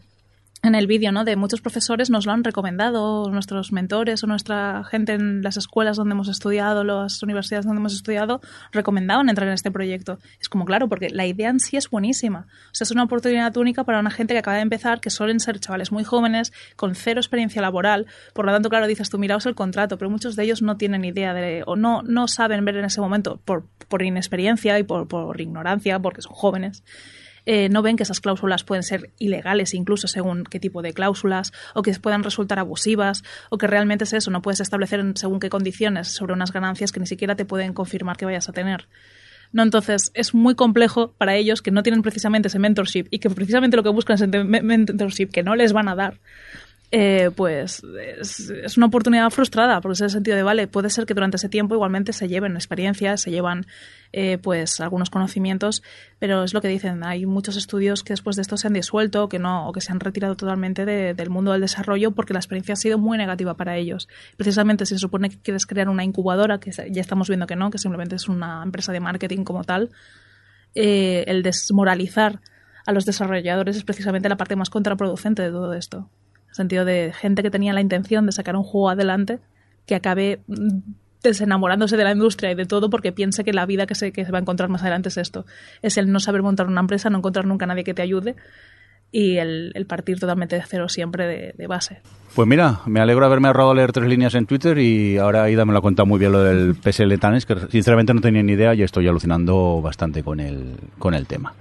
en 0.64 0.76
el 0.76 0.88
vídeo, 0.88 1.12
¿no? 1.12 1.26
De 1.26 1.36
muchos 1.36 1.60
profesores 1.60 2.10
nos 2.10 2.26
lo 2.26 2.32
han 2.32 2.46
recomendado, 2.46 3.30
nuestros 3.30 3.74
mentores 3.74 4.24
o 4.24 4.28
nuestra 4.28 4.86
gente 4.86 5.12
en 5.12 5.42
las 5.44 5.58
escuelas 5.58 5.98
donde 5.98 6.14
hemos 6.14 6.30
estudiado, 6.30 6.86
las 6.86 7.22
universidades 7.22 7.66
donde 7.66 7.82
hemos 7.82 7.94
estudiado, 7.94 8.40
recomendaban 8.72 9.28
entrar 9.28 9.50
en 9.50 9.56
este 9.56 9.72
proyecto. 9.72 10.20
Es 10.40 10.48
como, 10.48 10.64
claro, 10.64 10.88
porque 10.88 11.10
la 11.10 11.26
idea 11.26 11.50
en 11.50 11.60
sí 11.60 11.76
es 11.76 11.90
buenísima. 11.90 12.48
O 12.72 12.76
sea, 12.76 12.86
es 12.86 12.92
una 12.92 13.04
oportunidad 13.04 13.56
única 13.58 13.84
para 13.84 14.00
una 14.00 14.10
gente 14.10 14.34
que 14.34 14.40
acaba 14.40 14.56
de 14.56 14.64
empezar, 14.64 15.02
que 15.02 15.10
suelen 15.10 15.42
ser 15.42 15.60
chavales 15.60 15.92
muy 15.92 16.06
jóvenes, 16.06 16.54
con 16.78 16.96
cero 16.96 17.20
experiencia 17.20 17.62
laboral. 17.62 18.08
Por 18.34 18.46
lo 18.46 18.54
tanto, 18.54 18.70
claro, 18.70 18.88
dices 18.88 19.10
tú, 19.10 19.20
miraos 19.20 19.46
el 19.46 19.56
contrato, 19.56 19.98
pero 19.98 20.10
muchos 20.10 20.38
de 20.38 20.46
ellos 20.46 20.62
no 20.62 20.78
tienen 20.78 21.04
idea 21.04 21.34
de, 21.34 21.64
o 21.68 21.76
no, 21.76 22.04
no 22.04 22.30
saben 22.30 22.64
ver 22.64 22.78
en 22.78 22.86
ese 22.86 23.02
momento 23.02 23.42
por, 23.44 23.66
por 23.90 24.02
inexperiencia 24.02 24.80
y 24.80 24.84
por, 24.84 25.10
por 25.10 25.42
ignorancia, 25.42 26.00
porque 26.00 26.22
son 26.22 26.32
jóvenes 26.32 26.86
eh, 27.46 27.70
no 27.70 27.82
ven 27.82 27.98
que 27.98 28.04
esas 28.04 28.20
cláusulas 28.20 28.64
pueden 28.64 28.84
ser 28.84 29.12
ilegales 29.20 29.74
incluso 29.74 30.08
según 30.08 30.44
qué 30.44 30.60
tipo 30.60 30.82
de 30.82 30.94
cláusulas 30.94 31.52
o 31.74 31.82
que 31.82 31.94
puedan 31.94 32.24
resultar 32.24 32.60
abusivas 32.60 33.24
o 33.50 33.58
que 33.58 33.68
realmente 33.68 34.06
es 34.06 34.14
eso, 34.14 34.32
no 34.32 34.42
puedes 34.42 34.60
establecer 34.60 35.04
según 35.16 35.40
qué 35.40 35.50
condiciones 35.50 36.08
sobre 36.10 36.34
unas 36.34 36.52
ganancias 36.52 36.92
que 36.92 37.00
ni 37.00 37.08
siquiera 37.08 37.36
te 37.36 37.46
pueden 37.46 37.74
confirmar 37.74 38.18
que 38.18 38.26
vayas 38.26 38.50
a 38.50 38.54
tener. 38.54 38.88
No, 39.52 39.62
entonces 39.62 40.12
es 40.16 40.34
muy 40.34 40.56
complejo 40.56 41.14
para 41.18 41.36
ellos 41.36 41.62
que 41.62 41.70
no 41.70 41.84
tienen 41.84 42.02
precisamente 42.02 42.48
ese 42.48 42.58
mentorship 42.58 43.06
y 43.12 43.20
que 43.20 43.30
precisamente 43.30 43.78
lo 43.78 43.84
que 43.84 43.90
buscan 43.90 44.16
es 44.16 44.22
ese 44.22 44.44
mentorship 44.44 45.28
que 45.28 45.44
no 45.44 45.56
les 45.56 45.74
van 45.74 45.88
a 45.88 45.96
dar 45.96 46.20
eh, 46.96 47.32
pues 47.36 47.82
es, 47.84 48.78
una 48.78 48.86
oportunidad 48.86 49.28
frustrada, 49.32 49.82
porque 49.82 49.94
es 49.94 50.02
el 50.02 50.12
sentido 50.12 50.38
de, 50.38 50.44
vale, 50.44 50.68
puede 50.68 50.92
ser 50.92 51.08
que 51.08 51.16
durante 51.16 51.38
ese 51.38 51.50
tiempo 51.50 51.74
igualmente 51.74 52.14
se 52.14 52.28
lleven 52.28 52.56
experiencias, 52.56 53.22
se 53.22 53.32
llevan 53.32 53.66
eh, 54.12 54.38
pues 54.38 54.80
algunos 54.80 55.10
conocimientos, 55.10 55.82
pero 56.20 56.44
es 56.44 56.54
lo 56.54 56.62
que 56.62 56.68
dicen, 56.68 57.04
hay 57.04 57.26
muchos 57.26 57.58
estudios 57.58 58.04
que 58.04 58.14
después 58.14 58.36
de 58.36 58.44
esto 58.44 58.58
se 58.58 58.68
han 58.68 58.74
disuelto 58.74 59.28
que 59.28 59.40
no, 59.40 59.68
o 59.68 59.74
que 59.74 59.82
se 59.82 59.92
han 59.92 60.02
retirado 60.02 60.36
totalmente 60.36 60.86
del 60.86 61.30
mundo 61.32 61.52
del 61.54 61.62
desarrollo 61.62 62.12
porque 62.12 62.34
la 62.34 62.40
experiencia 62.40 62.74
ha 62.74 62.76
sido 62.76 63.00
muy 63.00 63.18
negativa 63.18 63.56
para 63.56 63.76
ellos. 63.76 64.08
Precisamente 64.38 64.86
si 64.86 64.94
se 64.94 65.00
supone 65.00 65.32
que 65.32 65.40
quieres 65.40 65.66
crear 65.66 65.90
una 65.90 66.04
incubadora, 66.04 66.60
que 66.60 66.70
ya 66.70 67.02
estamos 67.02 67.28
viendo 67.28 67.48
que 67.48 67.56
no, 67.56 67.72
que 67.72 67.80
simplemente 67.80 68.18
es 68.18 68.30
una 68.30 68.62
empresa 68.62 68.92
de 68.92 69.00
marketing 69.00 69.46
como 69.46 69.64
tal, 69.64 69.90
eh, 70.76 71.24
el 71.26 71.42
desmoralizar 71.42 72.40
a 72.86 72.92
los 72.92 73.06
desarrolladores 73.06 73.78
es 73.78 73.84
precisamente 73.84 74.30
la 74.30 74.38
parte 74.38 74.56
más 74.56 74.70
contraproducente 74.70 75.42
de 75.42 75.50
todo 75.50 75.74
esto 75.74 76.08
sentido 76.54 76.86
de 76.86 77.14
gente 77.14 77.44
que 77.44 77.52
tenía 77.52 77.74
la 77.74 77.82
intención 77.82 78.26
de 78.26 78.32
sacar 78.32 78.56
un 78.56 78.64
juego 78.64 78.90
adelante 78.90 79.40
que 79.86 79.96
acabe 79.96 80.40
mm, 80.48 80.80
desenamorándose 81.24 81.98
de 81.98 82.04
la 82.04 82.12
industria 82.12 82.52
y 82.52 82.56
de 82.56 82.66
todo 82.66 82.90
porque 82.90 83.12
piense 83.12 83.44
que 83.44 83.54
la 83.54 83.66
vida 83.66 83.86
que 83.86 83.96
se, 83.96 84.12
que 84.12 84.26
se 84.26 84.32
va 84.32 84.38
a 84.38 84.42
encontrar 84.42 84.70
más 84.70 84.82
adelante 84.82 85.10
es 85.10 85.18
esto. 85.18 85.46
Es 85.82 85.98
el 85.98 86.12
no 86.12 86.20
saber 86.20 86.42
montar 86.42 86.68
una 86.68 86.82
empresa, 86.82 87.10
no 87.10 87.18
encontrar 87.18 87.46
nunca 87.46 87.66
a 87.66 87.68
nadie 87.68 87.84
que 87.84 87.94
te 87.94 88.02
ayude 88.02 88.36
y 89.14 89.38
el, 89.38 89.86
partir 89.88 90.20
totalmente 90.20 90.56
de 90.56 90.64
cero 90.68 90.90
siempre 90.90 91.54
de, 91.56 91.68
base. 91.68 92.02
Pues 92.36 92.48
mira, 92.48 92.80
me 92.88 93.00
alegro 93.00 93.26
haberme 93.26 93.48
ahorrado 93.48 93.74
leer 93.76 93.92
tres 93.92 94.10
líneas 94.10 94.34
en 94.34 94.48
Twitter 94.48 94.80
y 94.80 95.18
ahora 95.18 95.50
Ida 95.52 95.66
me 95.66 95.72
lo 95.72 95.80
ha 95.80 95.82
contado 95.84 96.08
muy 96.08 96.18
bien 96.18 96.32
lo 96.32 96.44
del 96.44 96.76
PSL 96.76 97.14
Tanes, 97.20 97.46
que 97.46 97.56
sinceramente 97.70 98.14
no 98.14 98.22
tenía 98.22 98.42
ni 98.42 98.54
idea 98.54 98.74
y 98.74 98.82
estoy 98.82 99.08
alucinando 99.08 99.82
bastante 99.82 100.24
con 100.24 100.40
el, 100.40 100.78
con 100.98 101.14
el 101.14 101.28
tema. 101.28 101.54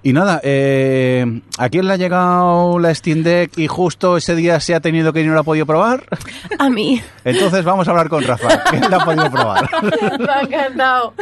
Y 0.00 0.12
nada, 0.12 0.40
eh, 0.44 1.42
¿a 1.58 1.68
quién 1.68 1.88
le 1.88 1.94
ha 1.94 1.96
llegado 1.96 2.78
la 2.78 2.94
Steam 2.94 3.24
Deck 3.24 3.58
y 3.58 3.66
justo 3.66 4.16
ese 4.16 4.36
día 4.36 4.60
se 4.60 4.74
ha 4.74 4.80
tenido 4.80 5.12
que 5.12 5.20
ir 5.20 5.26
y 5.26 5.28
no 5.28 5.34
la 5.34 5.40
ha 5.40 5.44
podido 5.44 5.66
probar? 5.66 6.04
A 6.58 6.70
mí. 6.70 7.02
Entonces 7.24 7.64
vamos 7.64 7.88
a 7.88 7.90
hablar 7.90 8.08
con 8.08 8.22
Rafa. 8.22 8.62
¿Quién 8.70 8.88
la 8.88 8.98
ha 8.98 9.04
podido 9.04 9.30
probar? 9.30 9.68
Me 10.20 10.32
ha 10.32 10.40
encantado. 10.40 11.14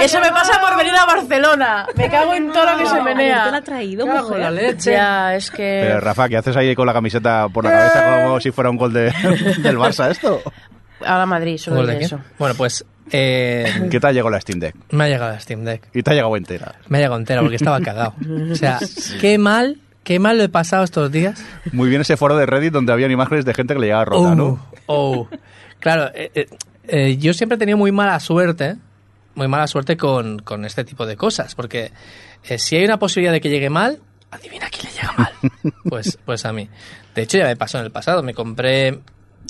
Eso 0.00 0.20
me 0.20 0.30
pasa 0.30 0.60
por 0.60 0.76
venir 0.76 0.94
a 0.94 1.06
Barcelona. 1.06 1.86
Me 1.96 2.10
cago 2.10 2.34
en 2.34 2.52
todo 2.52 2.72
lo 2.72 2.78
que 2.78 2.86
se 2.86 3.00
menea. 3.00 3.44
¿Te 3.44 3.50
la 3.52 3.56
ha 3.58 3.62
traído, 3.62 4.06
mujer? 4.06 4.38
la 4.38 4.50
leche. 4.50 4.92
Ya, 4.92 5.34
es 5.36 5.50
que... 5.50 5.82
Pero 5.86 6.00
Rafa, 6.00 6.28
¿qué 6.28 6.36
haces 6.36 6.56
ahí 6.56 6.74
con 6.74 6.86
la 6.86 6.92
camiseta 6.92 7.48
por 7.48 7.64
la 7.64 7.70
cabeza 7.70 8.24
como 8.24 8.40
si 8.40 8.50
fuera 8.50 8.70
un 8.70 8.76
gol 8.76 8.92
de, 8.92 9.04
del 9.58 9.78
Barça 9.78 10.10
esto? 10.10 10.42
A 11.04 11.18
la 11.18 11.26
Madrid, 11.26 11.58
solo 11.58 11.86
de 11.86 11.98
eso. 11.98 12.18
Bueno, 12.38 12.54
pues 12.56 12.84
eh, 13.10 13.88
¿Qué 13.90 14.00
te 14.00 14.06
ha 14.06 14.12
llegado 14.12 14.30
la 14.30 14.40
Steam 14.40 14.58
Deck? 14.58 14.74
Me 14.90 15.04
ha 15.04 15.08
llegado 15.08 15.32
la 15.32 15.40
Steam 15.40 15.64
Deck. 15.64 15.88
Y 15.92 16.02
te 16.02 16.10
ha 16.10 16.14
llegado 16.14 16.36
entera. 16.36 16.76
Me 16.88 16.98
ha 16.98 17.00
llegado 17.02 17.18
entera 17.18 17.40
porque 17.40 17.56
estaba 17.56 17.80
cagado. 17.80 18.14
O 18.50 18.54
sea, 18.54 18.78
qué 19.20 19.38
mal, 19.38 19.78
qué 20.02 20.18
mal 20.18 20.38
lo 20.38 20.44
he 20.44 20.48
pasado 20.48 20.84
estos 20.84 21.10
días. 21.12 21.44
Muy 21.72 21.88
bien 21.88 22.00
ese 22.00 22.16
foro 22.16 22.36
de 22.36 22.46
Reddit 22.46 22.72
donde 22.72 22.92
habían 22.92 23.10
imágenes 23.10 23.44
de 23.44 23.54
gente 23.54 23.74
que 23.74 23.80
le 23.80 23.86
llegaba 23.86 24.04
rota, 24.04 24.28
oh, 24.28 24.34
¿no? 24.34 24.66
Oh. 24.86 25.28
Claro, 25.80 26.10
eh, 26.14 26.48
eh, 26.88 27.16
yo 27.18 27.34
siempre 27.34 27.56
he 27.56 27.58
tenido 27.58 27.76
muy 27.76 27.92
mala 27.92 28.18
suerte, 28.20 28.76
muy 29.34 29.48
mala 29.48 29.66
suerte 29.66 29.96
con, 29.96 30.38
con 30.38 30.64
este 30.64 30.84
tipo 30.84 31.06
de 31.06 31.16
cosas, 31.16 31.54
porque 31.54 31.92
si 32.56 32.76
hay 32.76 32.84
una 32.84 32.98
posibilidad 32.98 33.32
de 33.32 33.40
que 33.40 33.50
llegue 33.50 33.70
mal, 33.70 34.00
adivina 34.30 34.68
quién 34.70 34.92
le 34.92 35.00
llega 35.00 35.12
mal. 35.12 35.32
Pues, 35.88 36.18
pues 36.24 36.44
a 36.44 36.52
mí. 36.52 36.68
De 37.14 37.22
hecho, 37.22 37.38
ya 37.38 37.44
me 37.44 37.56
pasó 37.56 37.78
en 37.78 37.84
el 37.84 37.92
pasado. 37.92 38.22
Me 38.22 38.34
compré 38.34 39.00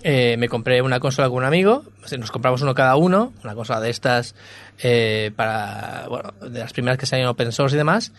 eh, 0.02 0.36
me 0.38 0.48
compré 0.48 0.82
una 0.82 1.00
consola 1.00 1.28
con 1.28 1.38
un 1.38 1.44
amigo, 1.44 1.84
nos 2.18 2.30
compramos 2.30 2.62
uno 2.62 2.74
cada 2.74 2.96
uno, 2.96 3.32
una 3.42 3.54
consola 3.54 3.80
de 3.80 3.90
estas 3.90 4.34
eh, 4.82 5.30
para, 5.36 6.06
bueno, 6.08 6.34
de 6.40 6.58
las 6.58 6.72
primeras 6.72 6.98
que 6.98 7.06
salieron 7.06 7.30
open 7.30 7.52
source 7.52 7.76
y 7.76 7.78
demás, 7.78 8.12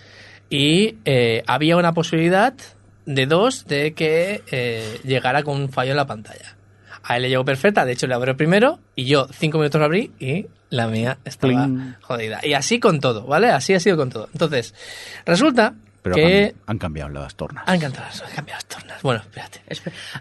y 0.50 0.98
eh, 1.06 1.44
había 1.48 1.78
una 1.78 1.94
posibilidad 1.94 2.54
de 3.06 3.26
dos 3.26 3.66
de 3.68 3.94
que 3.94 5.00
llegara 5.04 5.44
con 5.44 5.62
un 5.62 5.70
fallo 5.70 5.92
en 5.92 5.98
la 5.98 6.08
pantalla. 6.08 6.56
A 7.04 7.18
él 7.18 7.24
le 7.24 7.30
llegó 7.30 7.46
perfecta, 7.46 7.86
de 7.86 7.92
hecho 7.92 8.08
le 8.08 8.16
abrió 8.16 8.36
primero 8.36 8.80
y 8.96 9.06
yo 9.06 9.28
cinco 9.32 9.60
minutos 9.60 9.78
lo 9.78 9.86
abrí 9.86 10.12
y 10.20 10.48
la 10.72 10.88
mía 10.88 11.20
estaba 11.24 11.70
jodida. 12.02 12.40
Y 12.44 12.54
así 12.54 12.80
con 12.80 13.00
todo, 13.00 13.28
¿vale? 13.28 13.50
Así 13.50 13.76
ha 13.76 13.80
sido 13.80 13.96
con 13.96 14.10
todo. 14.10 14.28
Entonces, 14.34 14.74
resulta 15.24 15.76
pero 16.06 16.18
que 16.18 16.54
han, 16.68 16.78
cambiado 16.78 17.10
las 17.10 17.34
tornas. 17.34 17.64
Han 17.66 17.80
cambiado, 17.80 18.06
han 18.06 18.36
cambiado 18.36 18.58
las 18.58 18.66
tornas. 18.68 19.02
Bueno, 19.02 19.22
espérate. 19.22 19.62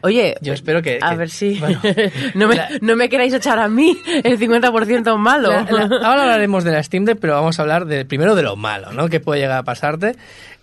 Oye, 0.01 0.35
yo 0.41 0.55
espero 0.55 0.81
que. 0.81 0.99
A 1.03 1.15
ver 1.15 1.29
si. 1.29 1.61
no, 2.35 2.49
me, 2.49 2.59
no, 2.81 2.97
me, 2.97 3.11
queráis 3.11 3.35
echar 3.35 3.59
a 3.59 3.69
mí 3.69 3.95
el 4.07 4.39
50% 4.39 5.19
malo. 5.19 5.53
ahora 6.03 6.23
hablaremos 6.23 6.65
de 6.65 6.73
la 6.73 6.83
Steam 6.83 7.05
Deck, 7.05 7.19
pero 7.21 7.35
vamos 7.35 7.59
a 7.59 7.63
hablar 7.63 7.85
de, 7.85 8.07
primero 8.07 8.35
de 8.35 8.43
lo 8.43 8.57
malo, 8.57 8.95
¿no? 8.95 9.11
Que 9.11 9.21
puede 9.21 9.43
llegar 9.43 9.59
a 9.59 9.63
pasarte. 9.63 10.17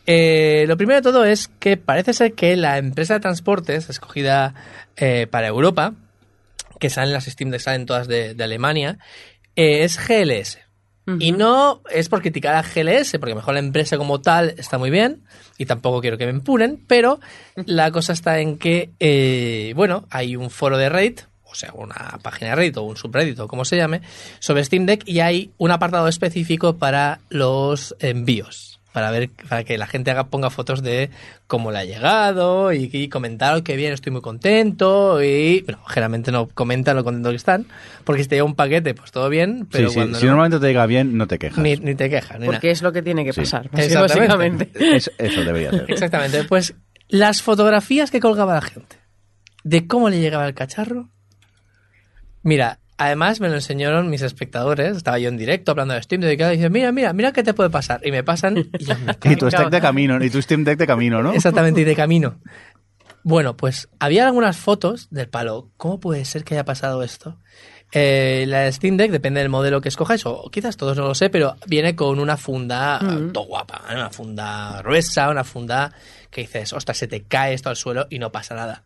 Eh, 0.07 0.65
lo 0.67 0.76
primero 0.76 0.95
de 0.97 1.03
todo 1.03 1.24
es 1.24 1.49
que 1.59 1.78
parece 1.78 2.13
ser 2.13 2.34
que 2.34 2.55
la 2.55 2.80
empresa 2.80 3.13
de 3.13 3.19
transportes 3.19 3.91
escogida 3.91 4.55
eh, 4.97 5.28
para 5.30 5.45
Europa, 5.45 5.93
que 6.80 6.89
salen 6.89 7.13
las 7.13 7.26
Steam 7.26 7.51
Deck, 7.51 7.61
salen 7.61 7.86
todas 7.86 8.07
de, 8.07 8.36
Alemania, 8.39 8.97
eh, 9.55 9.84
es 9.84 9.99
GLS. 9.99 10.57
Y 11.20 11.32
no 11.32 11.82
es 11.89 12.10
por 12.10 12.22
criticar 12.22 12.56
a 12.56 12.62
GLS, 12.62 13.18
porque 13.20 13.36
mejor 13.36 13.56
la 13.56 13.60
empresa 13.60 13.97
como 13.97 14.22
tal 14.22 14.54
está 14.58 14.78
muy 14.78 14.89
bien, 14.91 15.24
y 15.58 15.66
tampoco 15.66 15.99
quiero 15.99 16.18
que 16.18 16.26
me 16.26 16.32
empuren, 16.32 16.82
pero 16.88 17.20
la 17.66 17.91
cosa 17.91 18.14
está 18.14 18.39
en 18.39 18.58
que, 18.58 18.91
eh, 18.99 19.74
bueno, 19.76 20.06
hay 20.10 20.36
un 20.36 20.49
foro 20.49 20.78
de 20.78 20.89
Reddit, 20.89 21.22
o 21.43 21.56
sea, 21.56 21.74
una 21.74 22.20
página 22.22 22.52
de 22.52 22.56
Reddit 22.56 22.78
o 22.78 22.84
un 22.84 22.97
subreddit 22.97 23.39
o 23.39 23.47
como 23.47 23.66
se 23.66 23.78
llame, 23.78 24.02
sobre 24.39 24.64
Steam 24.64 24.86
Deck 24.86 25.04
y 25.06 25.20
hay 25.20 25.52
un 25.58 25.72
apartado 25.72 26.08
específico 26.08 26.78
para 26.78 27.20
los 27.30 27.95
envíos 27.99 28.81
para 28.92 29.12
ver 29.12 29.30
para 29.50 29.64
que 29.64 29.78
la 29.78 29.88
gente 29.88 30.12
haga 30.12 30.26
ponga 30.26 30.50
fotos 30.50 30.82
de 30.82 31.10
cómo 31.48 31.72
le 31.72 31.80
ha 31.80 31.86
llegado 31.86 32.74
y, 32.74 33.08
comentar 33.10 33.56
oh, 33.56 33.64
que 33.64 33.76
bien 33.76 33.94
estoy 33.94 34.12
muy 34.12 34.22
contento 34.22 35.22
y 35.24 35.62
bueno 35.62 35.84
generalmente 35.86 36.32
no 36.32 36.48
comentan 36.48 36.96
lo 36.96 37.04
contento 37.04 37.30
que 37.30 37.36
están 37.36 37.66
porque 38.04 38.24
si 38.24 38.30
te 38.30 38.36
llega 38.36 38.46
un 38.46 38.56
paquete 38.56 38.94
pues 38.94 39.12
todo 39.12 39.30
bien 39.30 39.68
pero 39.72 39.89
si 39.89 40.00
normalmente 40.00 40.60
te 40.60 40.68
llega 40.68 40.86
bien 40.86 41.18
no 41.18 41.28
te 41.28 41.39
quejas. 41.39 41.58
Ni, 41.58 41.78
te 41.78 42.10
quejas 42.10 42.39
porque 42.44 42.72
es 42.72 42.82
lo 42.82 42.92
que 42.92 43.02
tiene 43.02 43.24
que 43.24 43.34
pasar 43.34 43.70
básicamente. 43.72 44.72
Eso 45.18 45.44
debería 45.44 45.72
ser. 45.72 45.86
Exactamente. 45.88 46.44
Pues 46.44 46.74
las 47.08 47.42
fotografías 47.42 48.12
que 48.12 48.20
colgaba 48.20 48.54
la 48.54 48.62
gente 48.62 48.98
de 49.64 49.88
cómo 49.88 50.10
le 50.10 50.20
llegaba 50.20 50.48
el 50.48 50.54
cacharro 50.54 51.10
mira 52.44 52.80
Además, 53.04 53.39
me 53.39 53.49
lo 53.49 53.56
enseñaron 53.56 54.12
mis 54.12 54.22
espectadores. 54.22 54.95
Estaba 54.95 55.18
yo 55.18 55.28
en 55.28 55.36
directo 55.36 55.72
hablando 55.72 55.95
de 55.95 56.04
Steam 56.04 56.22
Deck 56.22 56.39
y 56.39 56.58
dicen, 56.58 56.72
mira, 56.72 56.91
mira, 56.91 57.14
mira 57.14 57.32
qué 57.32 57.41
te 57.41 57.56
puede 57.56 57.72
pasar. 57.72 57.99
Y 58.06 58.12
me 58.12 58.24
pasan 58.24 58.58
y 59.24 59.36
tu 59.38 59.49
Steam 59.49 59.72
de 59.72 59.82
camino, 59.82 60.24
y 60.24 60.30
tu 60.30 60.39
Steam 60.39 60.64
Deck 60.64 60.78
de 60.78 60.86
camino, 60.86 61.24
¿no? 61.24 61.34
Exactamente, 61.34 61.82
y 61.82 61.84
de 61.84 61.95
camino. 61.95 62.36
Bueno, 63.24 63.58
pues 63.58 63.89
había 63.97 64.28
algunas 64.28 64.58
fotos 64.58 65.08
del 65.10 65.28
palo. 65.30 65.72
¿Cómo 65.78 65.99
puede 65.99 66.26
ser 66.26 66.43
que 66.43 66.54
haya 66.54 66.64
pasado 66.64 67.02
esto? 67.02 67.39
Eh, 67.91 68.45
la 68.47 68.72
Steam 68.72 68.97
Deck 68.97 69.10
depende 69.10 69.39
del 69.39 69.49
modelo 69.49 69.82
que 69.82 69.89
escojáis, 69.89 70.24
o 70.28 70.52
quizás 70.52 70.78
todos 70.78 70.95
no 70.95 71.08
lo 71.08 71.16
sé, 71.16 71.32
pero 71.32 71.56
viene 71.66 71.95
con 71.95 72.20
una 72.20 72.38
funda 72.38 72.99
mm. 73.02 73.32
todo 73.32 73.45
guapa, 73.45 73.82
una 73.91 74.12
funda 74.12 74.80
gruesa, 74.84 75.32
una 75.32 75.43
funda 75.43 75.91
que 76.30 76.41
dices, 76.41 76.72
ostras, 76.72 76.99
se 76.99 77.08
te 77.08 77.24
cae 77.24 77.56
esto 77.56 77.70
al 77.70 77.78
suelo 77.78 78.06
y 78.12 78.20
no 78.20 78.32
pasa 78.32 78.54
nada. 78.54 78.84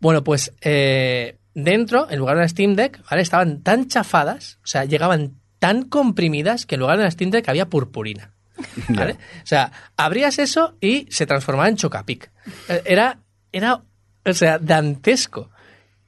Bueno, 0.00 0.24
pues 0.24 0.54
eh, 0.62 1.36
dentro, 1.64 2.08
en 2.10 2.18
lugar 2.18 2.36
de 2.36 2.42
la 2.42 2.48
Steam 2.48 2.74
Deck, 2.74 3.02
¿vale? 3.10 3.22
Estaban 3.22 3.62
tan 3.62 3.88
chafadas, 3.88 4.58
o 4.62 4.66
sea, 4.66 4.84
llegaban 4.84 5.40
tan 5.58 5.82
comprimidas 5.82 6.66
que 6.66 6.74
en 6.74 6.80
lugar 6.80 6.98
de 6.98 7.04
la 7.04 7.10
Steam 7.10 7.30
Deck 7.30 7.48
había 7.48 7.66
purpurina. 7.66 8.32
¿Vale? 8.88 9.12
O 9.12 9.46
sea, 9.46 9.72
abrías 9.96 10.38
eso 10.38 10.76
y 10.80 11.06
se 11.10 11.26
transformaba 11.26 11.68
en 11.68 11.76
Chocapic. 11.76 12.30
Eh, 12.68 12.82
era, 12.84 13.18
era, 13.52 13.82
o 14.24 14.32
sea, 14.34 14.58
dantesco. 14.58 15.50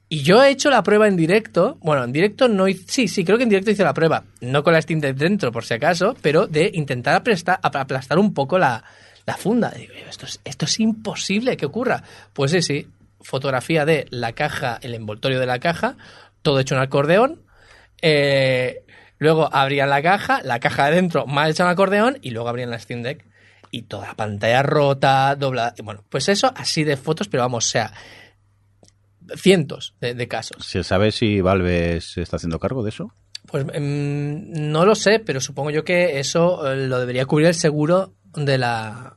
Y 0.09 0.21
yo 0.21 0.43
he 0.43 0.51
hecho 0.51 0.69
la 0.69 0.83
prueba 0.83 1.07
en 1.07 1.15
directo. 1.15 1.77
Bueno, 1.81 2.03
en 2.03 2.11
directo 2.11 2.47
no 2.47 2.67
hice. 2.67 2.83
Sí, 2.87 3.07
sí, 3.07 3.25
creo 3.25 3.37
que 3.37 3.43
en 3.43 3.49
directo 3.49 3.71
hice 3.71 3.83
la 3.83 3.95
prueba. 3.95 4.23
No 4.41 4.63
con 4.63 4.73
la 4.73 4.81
Steam 4.81 4.99
Deck 4.99 5.17
dentro, 5.17 5.51
por 5.51 5.65
si 5.65 5.73
acaso, 5.73 6.15
pero 6.21 6.45
de 6.45 6.69
intentar 6.73 7.15
aplastar, 7.15 7.59
aplastar 7.63 8.19
un 8.19 8.33
poco 8.33 8.59
la, 8.59 8.83
la 9.25 9.37
funda. 9.37 9.71
Digo, 9.71 9.93
esto 10.07 10.25
es, 10.25 10.39
esto 10.43 10.65
es 10.65 10.79
imposible 10.79 11.57
que 11.57 11.65
ocurra. 11.65 12.03
Pues 12.33 12.51
sí, 12.51 12.61
sí, 12.61 12.87
fotografía 13.23 13.85
de 13.85 14.05
la 14.09 14.33
caja, 14.33 14.79
el 14.81 14.93
envoltorio 14.93 15.39
de 15.39 15.45
la 15.45 15.59
caja, 15.59 15.97
todo 16.41 16.59
hecho 16.59 16.75
en 16.75 16.81
acordeón. 16.81 17.43
Eh, 18.01 18.83
luego 19.17 19.49
abrían 19.53 19.89
la 19.89 20.01
caja, 20.01 20.41
la 20.43 20.59
caja 20.59 20.89
de 20.89 20.95
dentro 20.95 21.25
mal 21.25 21.51
hecha 21.51 21.63
en 21.63 21.69
acordeón 21.69 22.17
y 22.21 22.31
luego 22.31 22.49
abrían 22.49 22.69
la 22.69 22.79
Steam 22.79 23.01
Deck 23.01 23.25
y 23.71 23.83
toda 23.83 24.07
la 24.07 24.15
pantalla 24.15 24.61
rota, 24.61 25.35
doblada. 25.35 25.73
Bueno, 25.83 26.03
pues 26.09 26.29
eso 26.29 26.53
así 26.55 26.83
de 26.83 26.97
fotos, 26.97 27.27
pero 27.27 27.43
vamos, 27.43 27.65
o 27.65 27.69
sea, 27.69 27.93
cientos 29.35 29.95
de, 29.99 30.13
de 30.13 30.27
casos. 30.27 30.65
¿Se 30.65 30.83
sabe 30.83 31.11
si 31.11 31.41
Valve 31.41 32.01
se 32.01 32.21
está 32.21 32.35
haciendo 32.35 32.59
cargo 32.59 32.83
de 32.83 32.89
eso? 32.89 33.11
Pues 33.47 33.65
mm, 33.65 34.71
no 34.71 34.85
lo 34.85 34.95
sé, 34.95 35.19
pero 35.19 35.41
supongo 35.41 35.71
yo 35.71 35.83
que 35.83 36.19
eso 36.19 36.71
eh, 36.71 36.87
lo 36.87 36.99
debería 36.99 37.25
cubrir 37.25 37.47
el 37.47 37.55
seguro 37.55 38.13
de 38.35 38.57
la. 38.57 39.15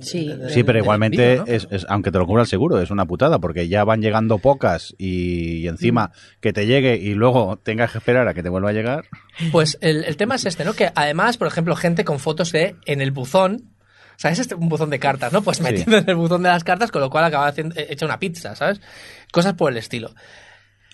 Sí. 0.00 0.28
de- 0.28 0.36
de- 0.36 0.50
Sí, 0.50 0.62
pero 0.64 0.78
igualmente, 0.78 1.42
es, 1.46 1.66
es- 1.70 1.86
aunque 1.88 2.10
te 2.10 2.18
lo 2.18 2.26
cubra 2.26 2.42
el 2.42 2.48
seguro, 2.48 2.80
es 2.80 2.90
una 2.90 3.06
putada, 3.06 3.38
porque 3.38 3.68
ya 3.68 3.84
van 3.84 4.00
llegando 4.02 4.38
pocas 4.38 4.94
y, 4.98 5.56
y 5.58 5.68
encima 5.68 6.12
que 6.40 6.52
te 6.52 6.66
llegue 6.66 6.96
y 6.96 7.14
luego 7.14 7.58
tengas 7.62 7.92
que 7.92 7.98
esperar 7.98 8.26
a 8.28 8.34
que 8.34 8.42
te 8.42 8.48
vuelva 8.48 8.70
a 8.70 8.72
llegar. 8.72 9.04
Pues 9.52 9.78
el, 9.80 10.04
el 10.04 10.16
tema 10.16 10.34
es 10.36 10.44
este, 10.46 10.64
¿no? 10.64 10.72
Que 10.74 10.90
además, 10.94 11.36
por 11.36 11.46
ejemplo, 11.48 11.74
gente 11.76 12.04
con 12.04 12.18
fotos 12.18 12.52
de 12.52 12.76
en 12.86 13.00
el 13.00 13.10
buzón. 13.10 13.70
¿Sabes? 14.16 14.38
Este, 14.38 14.54
un 14.54 14.68
buzón 14.68 14.90
de 14.90 15.00
cartas, 15.00 15.32
¿no? 15.32 15.42
Pues 15.42 15.56
Sí. 15.56 15.64
metiendo 15.64 15.98
en 15.98 16.08
el 16.08 16.14
buzón 16.14 16.44
de 16.44 16.48
las 16.48 16.62
cartas, 16.62 16.92
con 16.92 17.00
lo 17.00 17.10
cual 17.10 17.24
acaba 17.24 17.48
haciendo, 17.48 17.74
eh, 17.74 17.88
hecha 17.90 18.06
una 18.06 18.20
pizza, 18.20 18.54
¿sabes? 18.54 18.80
Cosas 19.32 19.54
por 19.54 19.72
el 19.72 19.76
estilo. 19.78 20.14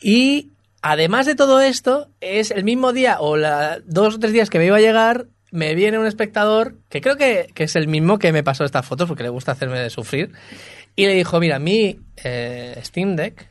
Y 0.01 0.53
además 0.83 1.27
de 1.27 1.35
todo 1.35 1.61
esto, 1.61 2.09
es 2.23 2.51
el 2.51 2.65
mismo 2.65 2.95
día 2.95 3.21
o 3.21 3.37
la, 3.37 3.81
dos 3.85 4.15
o 4.15 4.19
tres 4.19 4.33
días 4.33 4.49
que 4.49 4.59
me 4.59 4.65
iba 4.65 4.77
a 4.77 4.81
llegar, 4.81 5.27
me 5.51 5.75
viene 5.75 5.99
un 5.99 6.07
espectador, 6.07 6.77
que 6.89 7.01
creo 7.01 7.17
que, 7.17 7.51
que 7.55 7.65
es 7.65 7.77
el 7.77 7.89
mismo 7.89 8.19
que 8.19 8.33
me 8.33 8.43
pasó 8.43 8.65
estas 8.65 8.87
fotos, 8.87 9.09
porque 9.09 9.23
le 9.23 9.29
gusta 9.29 9.53
hacerme 9.53 9.89
sufrir, 9.91 10.33
y 10.97 11.07
le 11.07 11.15
dijo, 11.15 11.41
mira, 11.41 11.59
mi 11.59 12.01
eh, 12.23 12.79
Steam 12.83 13.17
Deck 13.17 13.49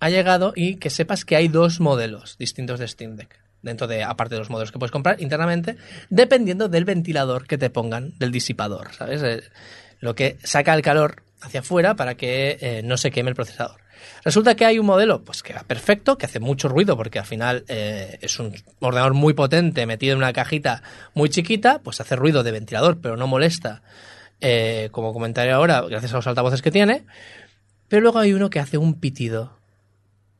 ha 0.00 0.10
llegado 0.10 0.52
y 0.56 0.76
que 0.76 0.90
sepas 0.90 1.24
que 1.24 1.36
hay 1.36 1.48
dos 1.48 1.80
modelos 1.80 2.36
distintos 2.38 2.80
de 2.80 2.88
Steam 2.88 3.16
Deck. 3.16 3.40
Dentro 3.62 3.86
de, 3.86 4.02
aparte 4.02 4.34
de 4.34 4.40
los 4.40 4.50
modelos 4.50 4.72
que 4.72 4.78
puedes 4.80 4.90
comprar 4.90 5.20
internamente, 5.20 5.76
dependiendo 6.10 6.68
del 6.68 6.84
ventilador 6.84 7.46
que 7.46 7.58
te 7.58 7.70
pongan, 7.70 8.18
del 8.18 8.32
disipador, 8.32 8.92
¿sabes? 8.92 9.22
Eh, 9.22 9.42
lo 10.00 10.16
que 10.16 10.36
saca 10.42 10.74
el 10.74 10.82
calor 10.82 11.22
hacia 11.40 11.60
afuera 11.60 11.94
para 11.94 12.16
que 12.16 12.58
eh, 12.60 12.82
no 12.84 12.96
se 12.96 13.12
queme 13.12 13.30
el 13.30 13.36
procesador. 13.36 13.81
Resulta 14.24 14.54
que 14.54 14.64
hay 14.64 14.78
un 14.78 14.86
modelo 14.86 15.22
pues 15.22 15.42
que 15.42 15.52
va 15.54 15.62
perfecto, 15.62 16.16
que 16.18 16.26
hace 16.26 16.40
mucho 16.40 16.68
ruido 16.68 16.96
porque 16.96 17.18
al 17.18 17.26
final 17.26 17.64
eh, 17.68 18.18
es 18.22 18.38
un 18.38 18.52
ordenador 18.80 19.14
muy 19.14 19.34
potente 19.34 19.84
metido 19.86 20.12
en 20.12 20.18
una 20.18 20.32
cajita 20.32 20.82
muy 21.14 21.28
chiquita, 21.28 21.80
pues 21.82 22.00
hace 22.00 22.16
ruido 22.16 22.42
de 22.42 22.52
ventilador, 22.52 22.98
pero 23.00 23.16
no 23.16 23.26
molesta, 23.26 23.82
eh, 24.40 24.88
como 24.92 25.12
comentaré 25.12 25.52
ahora, 25.52 25.82
gracias 25.82 26.12
a 26.12 26.16
los 26.16 26.26
altavoces 26.26 26.62
que 26.62 26.70
tiene. 26.70 27.04
Pero 27.88 28.02
luego 28.02 28.18
hay 28.18 28.32
uno 28.32 28.48
que 28.50 28.58
hace 28.60 28.78
un 28.78 28.94
pitido. 29.00 29.58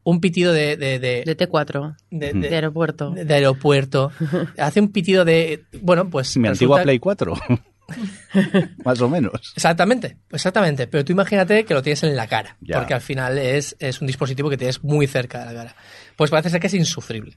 Un 0.05 0.21
pitido 0.21 0.53
de, 0.53 0.77
de, 0.77 0.99
de- 0.99 1.23
De 1.25 1.37
T4, 1.37 1.95
de- 2.11 2.33
de 2.33 2.49
de- 2.49 2.55
aeropuerto. 2.57 3.11
de 3.11 3.35
aeropuerto. 3.35 4.11
Hace 4.59 4.81
un 4.81 4.91
pitido 4.91 5.25
de. 5.25 5.63
Bueno, 5.81 6.11
pues. 6.11 6.37
Mi 6.39 6.49
resulta- 6.49 6.55
antigua 6.55 6.83
Play 6.83 6.99
4. 6.99 7.35
Más 8.85 9.01
o 9.01 9.09
menos. 9.09 9.53
Exactamente, 9.57 10.17
exactamente. 10.31 10.87
Pero 10.87 11.05
tú 11.05 11.13
imagínate 11.13 11.65
que 11.65 11.75
lo 11.75 11.83
tienes 11.83 12.03
en 12.03 12.17
la 12.17 12.27
cara. 12.27 12.57
Ya. 12.61 12.79
Porque 12.79 12.95
al 12.95 13.01
final 13.01 13.39
es, 13.39 13.77
es 13.79 14.01
un 14.01 14.07
dispositivo 14.07 14.49
que 14.51 14.57
tienes 14.57 14.83
muy 14.85 15.07
cerca 15.07 15.41
de 15.41 15.47
la 15.47 15.53
cara. 15.55 15.77
Pues 16.17 16.31
parece 16.31 16.51
ser 16.51 16.61
que 16.61 16.67
es 16.69 16.75
insufrible. 16.75 17.37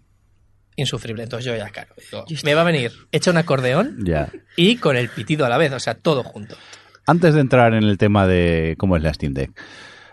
Insufrible. 0.75 1.23
Entonces 1.23 1.45
yo 1.45 1.55
ya, 1.55 1.69
claro. 1.69 1.93
digo, 2.11 2.25
me 2.43 2.53
va 2.53 2.61
a 2.61 2.65
venir 2.65 2.91
hecha 3.11 3.31
un 3.31 3.37
acordeón 3.37 3.97
Ya. 4.05 4.29
y 4.55 4.77
con 4.77 4.97
el 4.97 5.09
pitido 5.09 5.45
a 5.45 5.49
la 5.49 5.57
vez. 5.57 5.71
O 5.71 5.79
sea, 5.79 5.95
todo 5.95 6.23
junto. 6.23 6.57
Antes 7.07 7.33
de 7.33 7.41
entrar 7.41 7.73
en 7.73 7.83
el 7.83 7.97
tema 7.97 8.27
de 8.27 8.75
cómo 8.77 8.97
es 8.97 9.03
la 9.03 9.13
Steam 9.13 9.33
Deck, 9.33 9.51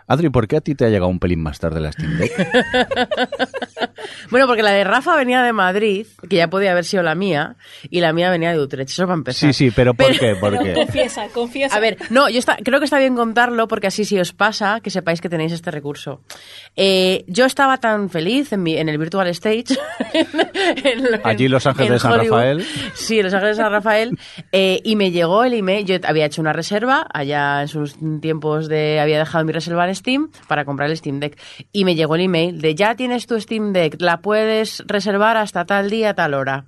Adri, 0.07 0.29
¿por 0.29 0.47
qué 0.47 0.57
a 0.57 0.61
ti 0.61 0.75
te 0.75 0.85
ha 0.85 0.89
llegado 0.89 1.09
un 1.09 1.19
pelín 1.19 1.41
más 1.43 1.59
tarde 1.59 1.81
la 1.81 1.91
Steam 1.93 2.19
Deck? 2.19 2.33
Bueno, 4.31 4.47
porque 4.47 4.63
la 4.63 4.71
de 4.71 4.85
Rafa 4.85 5.17
venía 5.17 5.43
de 5.43 5.53
Madrid, 5.53 6.07
que 6.29 6.37
ya 6.37 6.49
podía 6.49 6.73
haber 6.73 6.85
sido 6.85 7.03
la 7.03 7.15
mía, 7.15 7.57
y 7.91 8.01
la 8.01 8.13
mía 8.13 8.31
venía 8.31 8.53
de 8.53 8.61
Utrecht. 8.61 8.91
Eso 8.91 9.05
para 9.05 9.15
empezar. 9.15 9.53
Sí, 9.53 9.67
sí, 9.67 9.73
pero 9.75 9.95
¿por 9.95 10.11
qué? 10.19 10.35
¿Por 10.37 10.53
Pero 10.53 10.65
qué? 10.65 10.73
confiesa, 10.75 11.27
confiesa. 11.33 11.77
A 11.77 11.81
ver, 11.81 11.97
no, 12.11 12.29
yo 12.29 12.39
está, 12.39 12.57
creo 12.63 12.79
que 12.79 12.85
está 12.87 12.99
bien 12.99 13.15
contarlo 13.15 13.69
porque 13.69 13.87
así 13.89 14.05
si 14.05 14.19
os 14.19 14.33
pasa, 14.33 14.81
que 14.83 14.91
sepáis 14.91 15.21
que 15.21 15.29
tenéis 15.29 15.53
este 15.53 15.71
recurso. 15.71 16.23
Eh, 16.77 17.25
yo 17.27 17.45
estaba 17.45 17.79
tan 17.79 18.09
feliz 18.11 18.53
en, 18.53 18.63
mi- 18.63 18.77
en 18.77 18.89
el 18.89 18.99
Virtual 18.99 19.27
Stage. 19.29 19.65
en- 20.13 20.27
en- 20.85 21.21
Allí 21.25 21.49
Los 21.49 21.67
Ángeles 21.67 21.93
de 21.93 21.99
San 21.99 22.13
Hollywood. 22.13 22.37
Rafael. 22.39 22.67
Sí, 22.95 23.23
Los 23.23 23.35
Ángeles 23.35 23.57
de 23.57 23.63
San 23.63 23.73
Rafael. 23.73 24.19
eh, 24.53 24.81
y 24.85 24.97
me 24.97 25.11
llegó 25.11 25.45
el 25.45 25.55
email. 25.55 25.85
Yo 25.87 25.97
había 26.05 26.27
hecho 26.27 26.41
una 26.41 26.53
reserva 26.53 27.07
allá 27.13 27.63
en 27.63 27.69
sus 27.69 27.97
tiempos 28.21 28.69
de. 28.69 29.01
Había 29.01 29.19
dejado 29.19 29.45
mi 29.45 29.53
reserva 29.53 29.87
en 29.89 29.95
Steam 29.95 30.31
para 30.49 30.65
comprar 30.65 30.91
el 30.91 30.97
Steam 30.97 31.21
Deck. 31.21 31.39
Y 31.73 31.85
me 31.85 31.95
llegó 31.95 32.15
el 32.15 32.23
email 32.23 32.61
de 32.61 32.75
ya 32.75 32.95
tienes 32.95 33.27
tu 33.27 33.41
Steam 33.41 33.72
Deck, 33.73 33.97
la 34.01 34.21
puedes 34.21 34.83
reservar 34.87 35.37
hasta 35.37 35.65
tal 35.65 35.91
día, 35.91 36.15
tal 36.15 36.35
hora. 36.35 36.67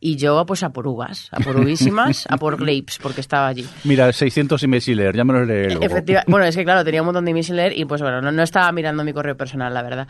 Y 0.00 0.14
yo, 0.14 0.46
pues 0.46 0.62
a 0.62 0.70
por 0.70 0.86
uvas, 0.86 1.28
a 1.32 1.40
por 1.40 1.56
uvísimas, 1.56 2.26
a 2.30 2.36
por 2.36 2.56
grapes, 2.56 2.98
porque 3.02 3.20
estaba 3.20 3.48
allí. 3.48 3.66
Mira, 3.82 4.12
600 4.12 4.62
emails 4.62 4.84
sin 4.84 4.96
leer, 4.96 5.16
ya 5.16 5.24
me 5.24 5.32
los 5.32 5.46
leeré 5.48 5.70
luego. 5.74 5.84
Efectiva- 5.84 6.22
bueno, 6.28 6.46
es 6.46 6.54
que 6.54 6.62
claro, 6.62 6.84
tenía 6.84 7.02
un 7.02 7.06
montón 7.06 7.24
de 7.24 7.32
leer 7.34 7.76
y 7.76 7.84
pues 7.84 8.00
bueno, 8.00 8.22
no, 8.22 8.30
no 8.30 8.42
estaba 8.44 8.70
mirando 8.70 9.02
mi 9.02 9.12
correo 9.12 9.36
personal, 9.36 9.74
la 9.74 9.82
verdad. 9.82 10.06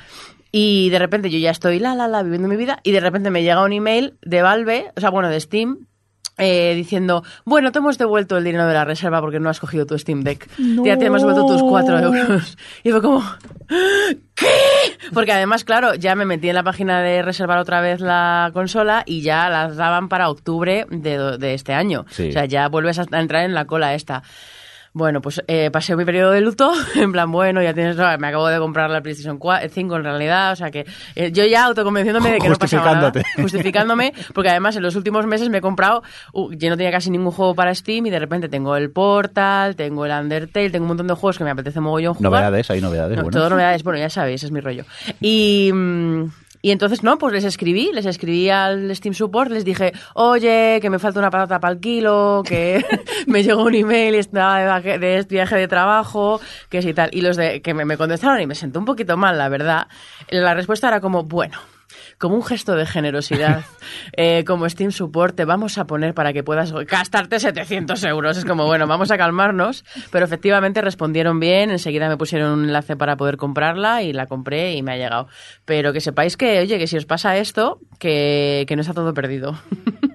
Y 0.52 0.90
de 0.90 0.98
repente 0.98 1.30
yo 1.30 1.38
ya 1.38 1.50
estoy 1.50 1.78
la, 1.78 1.94
la, 1.94 2.06
la, 2.06 2.22
viviendo 2.22 2.48
mi 2.48 2.56
vida 2.56 2.80
y 2.82 2.92
de 2.92 3.00
repente 3.00 3.30
me 3.30 3.42
llega 3.42 3.64
un 3.64 3.72
email 3.72 4.18
de 4.20 4.42
Valve, 4.42 4.92
o 4.94 5.00
sea, 5.00 5.08
bueno, 5.08 5.30
de 5.30 5.40
Steam, 5.40 5.86
eh, 6.38 6.72
diciendo, 6.74 7.22
bueno, 7.44 7.72
te 7.72 7.78
hemos 7.80 7.98
devuelto 7.98 8.36
el 8.38 8.44
dinero 8.44 8.66
de 8.66 8.74
la 8.74 8.84
reserva 8.84 9.20
porque 9.20 9.40
no 9.40 9.50
has 9.50 9.60
cogido 9.60 9.84
tu 9.86 9.98
Steam 9.98 10.22
Deck. 10.22 10.48
Ya 10.84 10.96
te 10.96 11.06
hemos 11.06 11.22
devuelto 11.22 11.46
tus 11.46 11.62
4 11.62 11.98
euros. 11.98 12.56
Y 12.84 12.90
fue 12.90 13.02
como, 13.02 13.22
¿qué? 14.34 14.46
Porque 15.12 15.32
además, 15.32 15.64
claro, 15.64 15.94
ya 15.94 16.14
me 16.14 16.24
metí 16.24 16.48
en 16.48 16.54
la 16.54 16.62
página 16.62 17.00
de 17.02 17.22
reservar 17.22 17.58
otra 17.58 17.80
vez 17.80 18.00
la 18.00 18.50
consola 18.52 19.02
y 19.06 19.22
ya 19.22 19.48
las 19.48 19.76
daban 19.76 20.08
para 20.08 20.28
octubre 20.30 20.86
de, 20.90 21.16
do- 21.16 21.38
de 21.38 21.54
este 21.54 21.72
año. 21.74 22.04
Sí. 22.10 22.28
O 22.28 22.32
sea, 22.32 22.44
ya 22.44 22.68
vuelves 22.68 22.98
a 22.98 23.04
a 23.10 23.20
entrar 23.20 23.44
en 23.44 23.54
la 23.54 23.64
cola 23.66 23.94
esta. 23.94 24.22
Bueno, 24.98 25.20
pues 25.20 25.40
eh, 25.46 25.70
pasé 25.70 25.94
mi 25.94 26.04
periodo 26.04 26.32
de 26.32 26.40
luto, 26.40 26.72
en 26.96 27.12
plan, 27.12 27.30
bueno, 27.30 27.62
ya 27.62 27.72
tienes, 27.72 27.96
me 27.96 28.26
acabo 28.26 28.48
de 28.48 28.58
comprar 28.58 28.90
la 28.90 29.00
PlayStation 29.00 29.38
4, 29.38 29.68
5 29.72 29.96
en 29.96 30.02
realidad, 30.02 30.50
o 30.50 30.56
sea 30.56 30.72
que 30.72 30.86
eh, 31.14 31.30
yo 31.30 31.44
ya 31.44 31.66
autoconvenciéndome 31.66 32.32
de 32.32 32.38
que 32.40 32.48
no 32.48 32.56
pasaba 32.56 32.94
nada, 32.94 33.12
justificándome, 33.40 34.12
porque 34.34 34.50
además 34.50 34.74
en 34.74 34.82
los 34.82 34.96
últimos 34.96 35.24
meses 35.24 35.50
me 35.50 35.58
he 35.58 35.60
comprado, 35.60 36.02
uh, 36.32 36.52
yo 36.52 36.68
no 36.68 36.76
tenía 36.76 36.90
casi 36.90 37.10
ningún 37.10 37.30
juego 37.30 37.54
para 37.54 37.72
Steam 37.76 38.06
y 38.06 38.10
de 38.10 38.18
repente 38.18 38.48
tengo 38.48 38.74
el 38.74 38.90
Portal, 38.90 39.76
tengo 39.76 40.04
el 40.04 40.10
Undertale, 40.10 40.70
tengo 40.70 40.82
un 40.82 40.88
montón 40.88 41.06
de 41.06 41.14
juegos 41.14 41.38
que 41.38 41.44
me 41.44 41.50
apetece 41.50 41.78
mogollón 41.78 42.14
jugar. 42.14 42.32
Novedades, 42.32 42.68
hay 42.68 42.80
novedades. 42.80 43.18
No, 43.18 43.22
bueno. 43.22 43.38
todo 43.38 43.50
novedades, 43.50 43.84
bueno, 43.84 44.00
ya 44.00 44.10
sabéis, 44.10 44.42
es 44.42 44.50
mi 44.50 44.58
rollo. 44.58 44.84
Y, 45.20 45.70
mm, 45.72 46.24
y 46.68 46.70
entonces, 46.70 47.02
no, 47.02 47.16
pues 47.16 47.32
les 47.32 47.44
escribí, 47.44 47.92
les 47.94 48.04
escribí 48.04 48.50
al 48.50 48.94
Steam 48.94 49.14
Support, 49.14 49.50
les 49.50 49.64
dije, 49.64 49.94
oye, 50.12 50.80
que 50.82 50.90
me 50.90 50.98
falta 50.98 51.18
una 51.18 51.30
patata 51.30 51.60
para 51.60 51.72
el 51.72 51.80
kilo, 51.80 52.42
que 52.46 52.84
me 53.26 53.42
llegó 53.42 53.62
un 53.62 53.74
email 53.74 54.14
y 54.14 54.18
estaba 54.18 54.78
de, 54.78 54.98
de 54.98 55.22
viaje 55.22 55.56
de 55.56 55.66
trabajo, 55.66 56.42
que 56.68 56.82
sí 56.82 56.92
tal. 56.92 57.08
Y 57.14 57.22
los 57.22 57.38
de 57.38 57.62
que 57.62 57.72
me, 57.72 57.96
contestaron 57.96 58.38
y 58.42 58.46
me 58.46 58.54
senté 58.54 58.78
un 58.78 58.84
poquito 58.84 59.16
mal, 59.16 59.38
la 59.38 59.48
verdad. 59.48 59.88
La 60.28 60.52
respuesta 60.52 60.88
era 60.88 61.00
como, 61.00 61.22
bueno. 61.22 61.56
Como 62.18 62.36
un 62.36 62.44
gesto 62.44 62.74
de 62.74 62.86
generosidad, 62.86 63.64
eh, 64.16 64.44
como 64.46 64.68
Steam 64.68 64.90
Support, 64.90 65.36
te 65.36 65.44
vamos 65.44 65.78
a 65.78 65.86
poner 65.86 66.14
para 66.14 66.32
que 66.32 66.42
puedas 66.42 66.72
gastarte 66.72 67.40
700 67.40 68.02
euros. 68.04 68.36
Es 68.36 68.44
como, 68.44 68.66
bueno, 68.66 68.86
vamos 68.86 69.10
a 69.10 69.18
calmarnos. 69.18 69.84
Pero 70.10 70.24
efectivamente 70.24 70.80
respondieron 70.80 71.40
bien, 71.40 71.70
enseguida 71.70 72.08
me 72.08 72.16
pusieron 72.16 72.58
un 72.58 72.64
enlace 72.64 72.96
para 72.96 73.16
poder 73.16 73.36
comprarla 73.36 74.02
y 74.02 74.12
la 74.12 74.26
compré 74.26 74.74
y 74.74 74.82
me 74.82 74.92
ha 74.92 74.96
llegado. 74.96 75.28
Pero 75.64 75.92
que 75.92 76.00
sepáis 76.00 76.36
que, 76.36 76.60
oye, 76.60 76.78
que 76.78 76.86
si 76.86 76.96
os 76.96 77.06
pasa 77.06 77.36
esto, 77.36 77.80
que, 77.98 78.64
que 78.68 78.76
no 78.76 78.82
está 78.82 78.94
todo 78.94 79.14
perdido. 79.14 79.58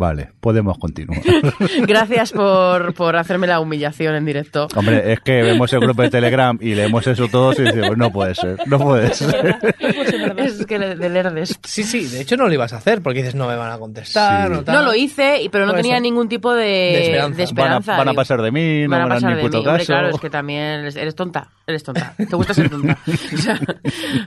Vale, 0.00 0.30
podemos 0.40 0.78
continuar. 0.78 1.20
Gracias 1.86 2.32
por, 2.32 2.94
por 2.94 3.16
hacerme 3.16 3.46
la 3.46 3.60
humillación 3.60 4.14
en 4.14 4.24
directo. 4.24 4.66
Hombre, 4.74 5.12
es 5.12 5.20
que 5.20 5.42
vemos 5.42 5.70
el 5.74 5.80
grupo 5.80 6.00
de 6.00 6.08
Telegram 6.08 6.56
y 6.58 6.74
leemos 6.74 7.06
eso 7.06 7.28
todos 7.28 7.58
y 7.58 7.64
decimos, 7.64 7.98
no 7.98 8.10
puede 8.10 8.34
ser, 8.34 8.56
no 8.66 8.78
puede 8.78 9.12
ser. 9.12 9.56
Es 10.38 10.64
que 10.64 10.78
le- 10.78 10.96
de 10.96 11.08
lerdes. 11.10 11.58
Sí, 11.64 11.82
sí, 11.84 12.06
de 12.06 12.22
hecho 12.22 12.38
no 12.38 12.48
lo 12.48 12.54
ibas 12.54 12.72
a 12.72 12.78
hacer 12.78 13.02
porque 13.02 13.18
dices 13.18 13.34
no 13.34 13.46
me 13.46 13.56
van 13.56 13.72
a 13.72 13.78
contestar. 13.78 14.46
Sí. 14.48 14.54
No, 14.54 14.64
tal. 14.64 14.74
No 14.76 14.82
lo 14.84 14.94
hice, 14.94 15.42
y- 15.42 15.50
pero 15.50 15.66
no 15.66 15.72
Por 15.72 15.82
tenía 15.82 15.96
eso. 15.96 16.02
ningún 16.02 16.30
tipo 16.30 16.54
de, 16.54 16.64
De 16.64 17.02
esperanza. 17.02 17.36
de 17.36 17.44
Van 17.44 17.72
a, 17.72 17.76
esperanza. 17.78 17.96
van 17.98 18.08
a 18.08 18.14
pasar 18.14 18.40
de 18.40 18.50
mí, 18.52 18.84
no 18.84 18.90
Van 18.90 19.02
a 19.02 19.08
pasar 19.08 19.30
ni 19.32 19.36
de 19.36 19.42
puto 19.42 19.58
mí. 19.58 19.66
Hombre, 19.66 19.82
caso. 19.82 19.92
claro, 19.92 20.08
es 20.14 20.18
que 20.20 20.30
también 20.30 20.62
eres, 20.96 21.14
tonta, 21.14 21.50
eres 21.66 21.82
tonta. 21.82 22.14
Te 22.16 22.24
gusta 22.36 22.54
ser 22.54 22.70
tonta. 22.70 22.96
O 23.34 23.36
sea, 23.36 23.60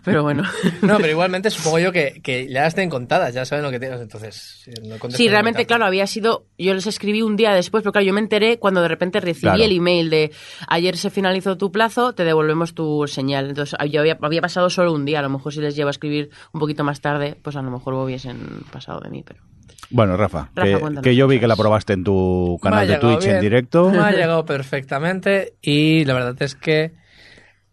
pero 0.06 0.22
bueno. 0.22 0.44
No, 0.84 0.98
pero 0.98 1.10
igualmente 1.10 1.50
supongo 1.50 1.80
yo 1.80 1.92
que, 1.92 2.22
que 2.24 2.48
ya 2.48 2.62
las 2.62 2.76
tienen 2.76 2.90
contadas, 2.92 3.34
ya 3.34 3.44
saben 3.46 3.64
lo 3.64 3.72
que 3.72 3.80
tienes, 3.80 4.00
entonces... 4.00 4.62
si 4.64 4.72
no 4.88 4.96
Sí, 5.10 5.28
realmente, 5.30 5.63
claro, 5.66 5.86
había 5.86 6.08
sido. 6.08 6.46
Yo 6.58 6.74
les 6.74 6.88
escribí 6.88 7.22
un 7.22 7.36
día 7.36 7.54
después, 7.54 7.84
pero 7.84 7.92
claro, 7.92 8.06
yo 8.06 8.14
me 8.14 8.20
enteré 8.22 8.60
cuando 8.60 8.82
de 8.82 8.88
repente 8.88 9.20
recibí 9.20 9.42
Claro. 9.42 9.64
el 9.64 9.72
email 9.72 10.10
de 10.10 10.32
ayer 10.68 10.98
se 10.98 11.10
finalizó 11.10 11.58
tu 11.58 11.72
plazo, 11.72 12.14
te 12.14 12.24
devolvemos 12.24 12.74
tu 12.74 13.06
señal. 13.08 13.50
Entonces, 13.50 13.78
yo 13.90 14.00
había, 14.02 14.18
había 14.22 14.42
pasado 14.42 14.70
solo 14.70 14.94
un 14.94 15.06
día. 15.06 15.20
A 15.20 15.22
lo 15.24 15.30
mejor 15.30 15.54
si 15.54 15.62
les 15.62 15.76
llevo 15.76 15.90
a 15.90 15.92
escribir 15.92 16.30
un 16.54 16.60
poquito 16.60 16.84
más 16.84 17.02
tarde, 17.02 17.38
pues 17.42 17.56
a 17.56 17.62
lo 17.62 17.72
mejor 17.72 17.94
hubiesen 17.96 18.64
pasado 18.72 19.00
de 19.00 19.10
mí, 19.10 19.24
pero. 19.26 19.42
Bueno, 19.90 20.18
Rafa, 20.18 20.50
Rafa, 20.56 21.02
que, 21.02 21.16
yo 21.16 21.28
vi 21.28 21.40
que 21.40 21.48
la 21.48 21.56
probaste 21.56 21.94
en 21.94 22.04
tu 22.04 22.58
canal 22.64 22.88
de 22.88 22.98
Twitch 22.98 23.26
en 23.26 23.42
directo. 23.42 23.92
Me 23.92 24.00
ha 24.00 24.12
llegado 24.16 24.44
perfectamente 24.46 25.54
y 25.62 26.04
la 26.06 26.14
verdad 26.14 26.36
es 26.42 26.56
que 26.56 26.94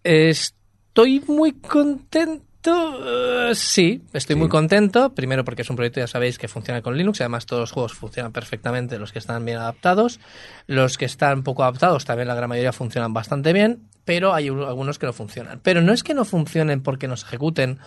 estoy 0.03 1.23
muy 1.27 1.53
contento. 1.53 2.45
Eh, 2.67 3.53
sí, 3.55 4.03
estoy 4.13 4.35
Sí. 4.35 4.39
muy 4.39 4.49
contento. 4.49 5.15
Primero 5.15 5.45
porque 5.45 5.63
es 5.63 5.71
un 5.71 5.77
proyecto, 5.77 6.01
ya 6.01 6.07
sabéis, 6.07 6.39
que 6.39 6.49
funciona 6.49 6.83
con 6.83 6.97
Linux. 6.97 7.21
y 7.21 7.23
Además, 7.23 7.47
todos 7.47 7.61
los 7.61 7.73
juegos 7.73 7.95
funcionan 7.95 8.33
perfectamente, 8.33 8.99
los 8.99 9.13
que 9.13 9.19
están 9.19 9.45
bien 9.45 9.59
adaptados. 9.59 10.21
Los 10.67 10.99
que 10.99 11.05
están 11.07 11.43
poco 11.43 11.63
adaptados, 11.63 12.05
también 12.05 12.29
la 12.29 12.35
gran 12.35 12.49
mayoría 12.49 12.73
funcionan 12.73 13.13
bastante 13.13 13.53
bien. 13.53 13.89
Pero 14.05 14.35
hay 14.35 14.49
algunos 14.49 14.99
que 14.99 15.07
no 15.07 15.13
funcionan. 15.13 15.61
Pero 15.63 15.83
no 15.83 15.93
es 15.93 16.03
que 16.03 16.15
no 16.15 16.25
funcionen 16.25 16.83
porque 16.83 17.07
nos 17.09 17.23
ejecuten, 17.23 17.79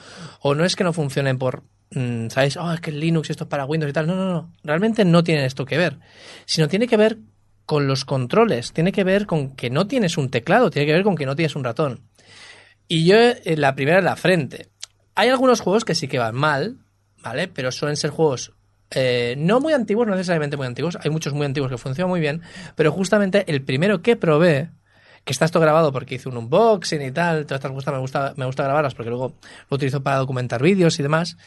o 0.41 0.55
no 0.55 0.63
es 0.65 0.76
que 0.76 0.84
no 0.84 0.93
funcionen 0.93 1.38
por, 1.38 1.63
mm, 1.91 2.30
¿sabéis? 2.30 2.57
Oh, 2.57 2.71
es 2.71 2.80
que 2.82 2.91
Linux 2.91 3.30
esto 3.30 3.43
es 3.45 3.49
para 3.49 3.65
Windows 3.65 3.89
y 3.89 3.93
tal. 3.93 4.07
No, 4.07 4.15
no, 4.15 4.32
no. 4.32 4.51
Realmente 4.63 5.05
no 5.05 5.24
tiene 5.24 5.45
esto 5.45 5.65
que 5.65 5.78
ver. 5.78 5.99
Sino 6.45 6.67
tiene 6.67 6.88
que 6.88 6.97
ver 6.97 7.17
con 7.65 7.88
los 7.88 8.03
controles, 8.05 8.74
tiene 8.74 8.91
que 8.91 9.03
ver 9.05 9.26
con 9.26 9.55
que 9.55 9.69
no 9.69 9.88
tienes 9.88 10.17
un 10.17 10.30
teclado, 10.30 10.69
tiene 10.69 10.86
que 10.86 10.91
ver 10.93 11.03
con 11.03 11.15
que 11.15 11.26
no 11.26 11.36
tienes 11.36 11.55
un 11.55 11.63
ratón. 11.63 12.01
Y 12.88 13.05
yo, 13.05 13.15
eh, 13.17 13.55
la 13.57 13.75
primera 13.75 13.99
en 13.99 14.05
la 14.05 14.15
frente. 14.15 14.69
Hay 15.15 15.29
algunos 15.29 15.61
juegos 15.61 15.86
que 15.86 15.95
sí 15.95 16.07
que 16.07 16.19
van 16.19 16.36
mal, 16.36 16.77
¿vale? 17.21 17.47
Pero 17.47 17.71
suelen 17.71 17.97
ser 17.97 18.09
juegos 18.09 18.53
eh, 18.95 19.36
no 19.38 19.59
muy 19.59 19.73
antiguos, 19.73 20.07
no 20.07 20.13
necesariamente 20.13 20.57
muy 20.57 20.67
antiguos. 20.67 20.97
Hay 21.01 21.09
muchos 21.09 21.34
muy 21.34 21.45
antiguos 21.45 21.71
que 21.71 21.77
funcionan 21.77 22.09
muy 22.09 22.19
bien, 22.19 22.41
pero 22.75 22.91
justamente 22.91 23.43
el 23.47 23.63
primero 23.63 24.01
que 24.01 24.15
probé, 24.15 24.69
que 25.23 25.34
está 25.34 25.45
esto 25.45 25.59
grabado 25.59 25.91
porque 25.91 26.15
hice 26.15 26.29
un 26.29 26.38
unboxing 26.38 27.01
y 27.01 27.11
tal, 27.11 27.45
todas 27.45 27.59
estas 27.59 27.71
me 27.93 27.99
gusta, 27.99 28.34
me 28.36 28.45
gusta 28.45 28.63
grabarlas 28.63 28.93
porque 28.93 29.09
luego 29.09 29.36
lo 29.69 29.75
utilizo 29.75 30.03
para 30.03 30.17
documentar 30.17 30.61
vídeos 30.61 30.99
y 30.99 31.03
demás. 31.03 31.38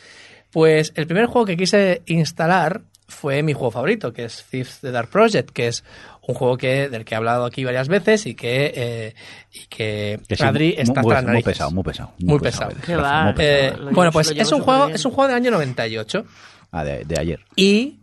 Pues 0.51 0.93
el 0.97 1.07
primer 1.07 1.27
juego 1.27 1.45
que 1.45 1.57
quise 1.57 2.03
instalar 2.07 2.83
fue 3.09 3.43
mi 3.43 3.53
juego 3.53 3.71
favorito, 3.71 4.13
que 4.13 4.25
es 4.25 4.45
Thieves 4.51 4.81
the 4.81 4.91
Dark 4.91 5.11
Project, 5.11 5.51
que 5.51 5.69
es 5.69 5.85
un 6.29 6.35
juego 6.35 6.57
que, 6.57 6.89
del 6.89 7.05
que 7.05 7.15
he 7.15 7.17
hablado 7.17 7.45
aquí 7.45 7.65
varias 7.65 7.89
veces 7.89 8.27
y 8.27 8.35
que, 8.35 8.73
eh, 8.75 9.15
y 9.53 9.67
que, 9.67 10.21
Que 10.29 10.37
sí, 10.37 10.43
Adri 10.45 10.75
está 10.77 11.03
muy, 11.03 11.15
muy 11.27 11.43
pesado, 11.43 11.71
muy 11.71 11.83
pesado. 11.85 12.13
Muy 12.19 12.39
pesado. 12.41 12.73
va. 13.01 13.33
muy. 13.33 13.35
Eh, 13.39 13.73
llevo- 13.77 13.91
bueno, 13.93 14.11
pues 14.13 14.31
es 14.37 14.53
un 14.53 14.61
juego, 14.63 14.87
bien. 14.87 14.97
es 14.97 15.05
un 15.05 15.13
juego 15.13 15.29
del 15.29 15.37
año 15.37 15.51
98 15.53 16.25
Ah, 16.73 16.85
de, 16.85 17.05
de 17.05 17.19
ayer. 17.21 17.41
y 17.55 18.01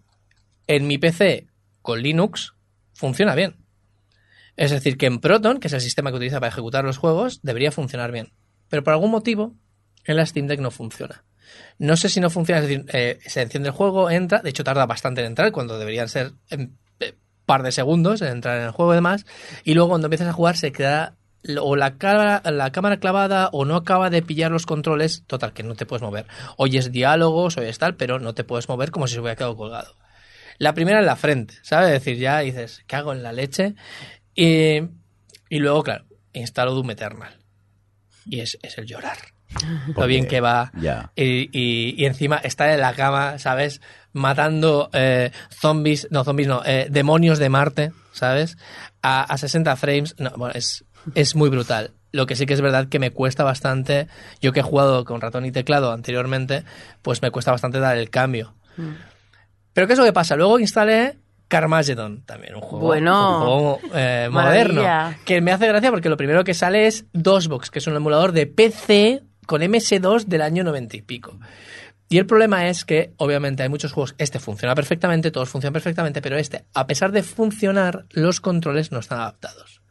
en 0.68 0.88
mi 0.88 0.98
PC 0.98 1.48
con 1.82 2.02
Linux 2.02 2.54
funciona 2.94 3.36
bien. 3.36 3.58
Es 4.56 4.72
decir, 4.72 4.98
que 4.98 5.08
en 5.08 5.20
Proton, 5.20 5.60
que 5.60 5.68
es 5.68 5.74
el 5.74 5.82
sistema 5.82 6.12
que 6.12 6.18
utiliza 6.18 6.40
para 6.40 6.50
ejecutar 6.52 6.86
los 6.86 6.98
juegos, 6.98 7.40
debería 7.42 7.72
funcionar 7.72 8.12
bien. 8.12 8.32
Pero 8.70 8.84
por 8.84 8.94
algún 8.94 9.12
motivo, 9.12 9.56
en 10.06 10.16
la 10.16 10.26
Steam 10.26 10.48
Deck 10.48 10.60
no 10.60 10.72
funciona. 10.72 11.24
No 11.78 11.98
sé 11.98 12.08
si 12.08 12.20
no 12.20 12.30
funciona, 12.30 12.62
es 12.62 12.68
decir, 12.68 12.86
eh, 12.94 13.20
se 13.26 13.42
enciende 13.42 13.70
el 13.70 13.76
juego, 13.76 14.10
entra, 14.10 14.40
de 14.42 14.50
hecho 14.52 14.64
tarda 14.64 14.86
bastante 14.86 15.22
en 15.22 15.28
entrar, 15.28 15.52
cuando 15.52 15.78
deberían 15.78 16.08
ser 16.08 16.32
en 16.50 16.62
eh, 16.62 16.70
par 17.46 17.64
de 17.64 17.72
segundos 17.72 18.22
en 18.22 18.30
entrar 18.30 18.58
en 18.58 18.66
el 18.66 18.72
juego 18.72 18.94
y 18.94 18.96
demás, 18.96 19.26
y 19.64 19.74
luego 19.74 19.90
cuando 19.90 20.08
empiezas 20.08 20.28
a 20.28 20.34
jugar 20.34 20.58
se 20.58 20.72
queda 20.72 21.16
o 21.60 21.76
la 21.76 21.98
cámara, 21.98 22.42
la 22.52 22.72
cámara 22.72 22.98
clavada 22.98 23.50
o 23.52 23.66
no 23.66 23.76
acaba 23.76 24.10
de 24.10 24.22
pillar 24.22 24.52
los 24.52 24.66
controles, 24.66 25.24
total, 25.28 25.54
que 25.54 25.64
no 25.64 25.76
te 25.76 25.86
puedes 25.86 26.02
mover. 26.02 26.26
Oyes 26.58 26.92
diálogos, 26.92 27.58
oyes 27.58 27.78
tal, 27.78 27.96
pero 27.96 28.20
no 28.20 28.34
te 28.34 28.44
puedes 28.44 28.70
mover 28.70 28.92
como 28.92 29.08
si 29.08 29.16
se 29.16 29.20
hubiera 29.20 29.36
quedado 29.36 29.58
colgado. 29.58 29.96
La 30.58 30.74
primera 30.74 31.00
en 31.00 31.06
la 31.06 31.16
frente, 31.16 31.56
¿sabes? 31.62 31.88
Es 31.88 31.94
decir, 31.94 32.18
ya 32.18 32.40
dices, 32.40 32.84
¿qué 32.88 32.96
hago 32.96 33.12
en 33.12 33.24
la 33.24 33.34
leche? 33.34 33.76
Y, 34.36 34.78
y 35.50 35.60
luego, 35.60 35.84
claro, 35.84 36.06
instalo 36.32 36.74
Doom 36.74 36.92
Eternal. 36.92 37.38
Y 38.26 38.40
es, 38.40 38.58
es 38.62 38.78
el 38.78 38.86
llorar. 38.86 39.33
Lo 39.96 40.08
bien 40.08 40.28
que 40.28 40.42
va. 40.42 40.72
Y, 41.16 41.50
y- 41.52 41.96
y 41.98 42.06
encima 42.06 42.38
estar 42.38 42.70
en 42.70 42.82
la 42.82 42.94
cama, 42.94 43.38
¿sabes? 43.40 43.82
Matando 44.14 44.90
eh, 44.94 45.32
zombies, 45.50 46.08
no, 46.12 46.24
zombies 46.24 46.48
no, 46.48 46.62
eh, 46.66 46.88
demonios 46.90 47.40
de 47.40 47.50
Marte, 47.50 47.92
¿sabes? 48.12 48.58
A, 49.02 49.24
a 49.24 49.38
60 49.38 49.76
frames, 49.76 50.16
no, 50.18 50.32
bueno, 50.38 50.54
es, 50.56 50.86
es 51.16 51.36
muy 51.36 51.50
brutal. 51.50 51.92
Lo 52.12 52.26
que 52.28 52.36
sí 52.36 52.46
que 52.46 52.54
es 52.54 52.62
verdad 52.62 52.88
que 52.90 53.00
me 53.00 53.12
cuesta 53.12 53.44
bastante, 53.44 54.08
yo 54.40 54.54
que 54.54 54.60
he 54.60 54.64
jugado 54.64 55.04
con 55.04 55.20
ratón 55.20 55.46
y 55.46 55.52
teclado 55.52 55.92
anteriormente, 55.92 56.64
pues 57.02 57.22
me 57.24 57.32
cuesta 57.32 57.52
bastante 57.52 57.80
dar 57.80 57.98
el 57.98 58.10
cambio. 58.12 58.54
Pero 59.74 59.88
¿qué 59.88 59.94
es 59.94 60.00
lo 60.00 60.06
que 60.06 60.14
pasa? 60.14 60.36
Luego 60.36 60.60
instalé 60.60 61.18
Carmageddon, 61.48 62.24
también 62.24 62.54
un 62.56 62.62
juego, 62.62 62.86
Bueno. 62.86 63.40
un 63.40 63.46
juego 63.46 63.80
eh, 63.96 64.30
moderno. 64.32 64.84
Que 65.26 65.42
me 65.42 65.52
hace 65.52 65.68
gracia 65.68 65.90
porque 65.90 66.10
lo 66.10 66.18
primero 66.18 66.44
que 66.44 66.54
sale 66.54 66.86
es 66.88 67.06
DOSBox, 67.14 67.72
que 67.72 67.80
es 67.80 67.88
un 67.88 67.96
emulador 67.96 68.32
de 68.32 68.46
PC 68.46 69.24
con 69.46 69.62
MS2 69.62 70.26
del 70.26 70.42
año 70.42 70.64
90 70.64 70.98
y 70.98 71.02
pico. 71.02 71.40
Y 72.10 72.20
el 72.20 72.26
problema 72.26 72.68
es 72.68 72.86
que, 72.86 73.14
obviamente, 73.18 73.64
hay 73.64 73.70
muchos 73.70 73.92
juegos. 73.92 74.14
Este 74.18 74.40
funciona 74.40 74.76
perfectamente, 74.76 75.32
todos 75.32 75.50
funcionan 75.50 75.74
perfectamente, 75.74 76.22
pero 76.22 76.38
este, 76.38 76.66
a 76.74 76.86
pesar 76.86 77.12
de 77.12 77.24
funcionar, 77.24 78.06
los 78.12 78.40
controles 78.40 78.92
no 78.92 79.00
están 79.00 79.20
adaptados. 79.20 79.82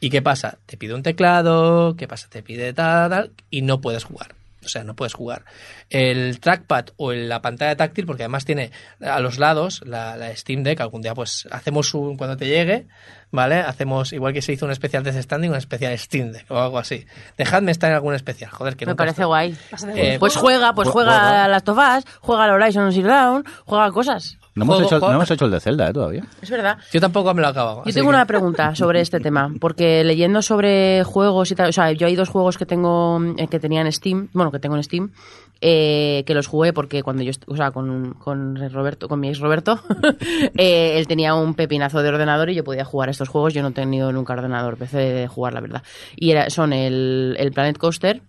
¿Y 0.00 0.10
qué 0.10 0.22
pasa? 0.22 0.58
Te 0.64 0.76
pide 0.76 0.94
un 0.94 1.02
teclado, 1.02 1.96
¿qué 1.96 2.06
pasa? 2.08 2.28
Te 2.30 2.42
pide 2.42 2.72
tal, 2.72 3.10
tal, 3.10 3.32
y 3.50 3.62
no 3.62 3.80
puedes 3.80 4.04
jugar. 4.04 4.37
O 4.64 4.68
sea, 4.68 4.82
no 4.84 4.94
puedes 4.96 5.14
jugar. 5.14 5.44
El 5.88 6.40
trackpad 6.40 6.86
o 6.96 7.12
la 7.12 7.40
pantalla 7.40 7.76
táctil, 7.76 8.06
porque 8.06 8.24
además 8.24 8.44
tiene 8.44 8.70
a 9.00 9.20
los 9.20 9.38
lados 9.38 9.82
la, 9.86 10.16
la 10.16 10.34
Steam 10.36 10.62
Deck, 10.64 10.80
algún 10.80 11.00
día 11.00 11.14
pues 11.14 11.46
hacemos 11.52 11.94
un, 11.94 12.16
cuando 12.16 12.36
te 12.36 12.46
llegue, 12.46 12.86
¿vale? 13.30 13.60
Hacemos, 13.60 14.12
igual 14.12 14.32
que 14.32 14.42
se 14.42 14.52
hizo 14.52 14.66
un 14.66 14.72
especial 14.72 15.04
Death 15.04 15.22
Standing, 15.22 15.50
un 15.50 15.56
especial 15.56 15.96
Steam 15.98 16.32
Deck 16.32 16.50
o 16.50 16.58
algo 16.58 16.78
así. 16.78 17.06
Dejadme 17.36 17.70
estar 17.70 17.90
en 17.90 17.94
algún 17.96 18.14
especial, 18.14 18.50
joder, 18.50 18.76
que 18.76 18.84
Me 18.84 18.90
nunca 18.92 19.02
parece 19.02 19.22
estoy. 19.22 19.26
guay. 19.26 19.56
Eh, 19.96 20.16
pues 20.18 20.36
juega, 20.36 20.74
pues 20.74 20.88
Jue- 20.88 20.92
juega 20.92 21.12
juega. 21.20 21.44
a 21.44 21.48
las 21.48 21.62
Tofas, 21.64 22.04
juega 22.20 22.44
al 22.44 22.50
Horizon 22.50 22.92
Zero 22.92 23.08
Dawn, 23.08 23.44
juega 23.64 23.84
a 23.86 23.92
cosas. 23.92 24.38
No 24.58 24.64
hemos, 24.64 24.76
Juego- 24.76 24.88
hecho, 24.88 24.98
juego- 24.98 25.12
no 25.12 25.18
hemos 25.18 25.30
hecho 25.30 25.44
el 25.46 25.50
de 25.50 25.60
Zelda 25.60 25.88
¿eh, 25.88 25.92
todavía. 25.92 26.24
Es 26.42 26.50
verdad. 26.50 26.78
Yo 26.92 27.00
tampoco 27.00 27.32
me 27.34 27.42
lo 27.42 27.48
acabo. 27.48 27.82
Yo 27.84 27.92
tengo 27.92 28.08
una 28.08 28.26
pregunta 28.26 28.74
sobre 28.74 29.00
este 29.00 29.20
tema, 29.20 29.52
porque 29.60 30.04
leyendo 30.04 30.42
sobre 30.42 31.02
juegos 31.04 31.50
y 31.50 31.54
tal, 31.54 31.70
o 31.70 31.72
sea, 31.72 31.92
yo 31.92 32.06
hay 32.06 32.16
dos 32.16 32.28
juegos 32.28 32.58
que 32.58 32.66
tengo, 32.66 33.20
eh, 33.36 33.46
que 33.48 33.58
tenía 33.60 33.80
en 33.80 33.92
Steam, 33.92 34.28
bueno, 34.32 34.50
que 34.52 34.58
tengo 34.58 34.76
en 34.76 34.82
Steam, 34.82 35.12
eh, 35.60 36.22
que 36.26 36.34
los 36.34 36.46
jugué 36.46 36.72
porque 36.72 37.02
cuando 37.02 37.22
yo, 37.24 37.32
o 37.46 37.56
sea, 37.56 37.72
con, 37.72 38.14
con 38.14 38.70
Roberto, 38.70 39.08
con 39.08 39.18
mi 39.18 39.28
ex 39.28 39.40
Roberto, 39.40 39.80
eh, 40.56 40.98
él 40.98 41.06
tenía 41.08 41.34
un 41.34 41.54
pepinazo 41.54 42.02
de 42.02 42.08
ordenador 42.10 42.50
y 42.50 42.54
yo 42.54 42.62
podía 42.64 42.84
jugar 42.84 43.08
a 43.08 43.12
estos 43.12 43.28
juegos, 43.28 43.54
yo 43.54 43.62
no 43.62 43.68
he 43.68 43.72
tenido 43.72 44.12
nunca 44.12 44.34
ordenador, 44.34 44.76
PC 44.76 44.96
de 44.98 45.26
jugar, 45.28 45.54
la 45.54 45.60
verdad. 45.60 45.82
Y 46.16 46.30
era, 46.30 46.48
son 46.50 46.72
el, 46.72 47.36
el 47.38 47.52
Planet 47.52 47.76
Coaster 47.76 48.22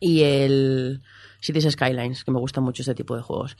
y 0.00 0.22
el 0.22 1.02
Cities 1.40 1.70
Skylines, 1.70 2.24
que 2.24 2.30
me 2.32 2.40
gustan 2.40 2.64
mucho 2.64 2.82
este 2.82 2.94
tipo 2.94 3.14
de 3.14 3.22
juegos. 3.22 3.56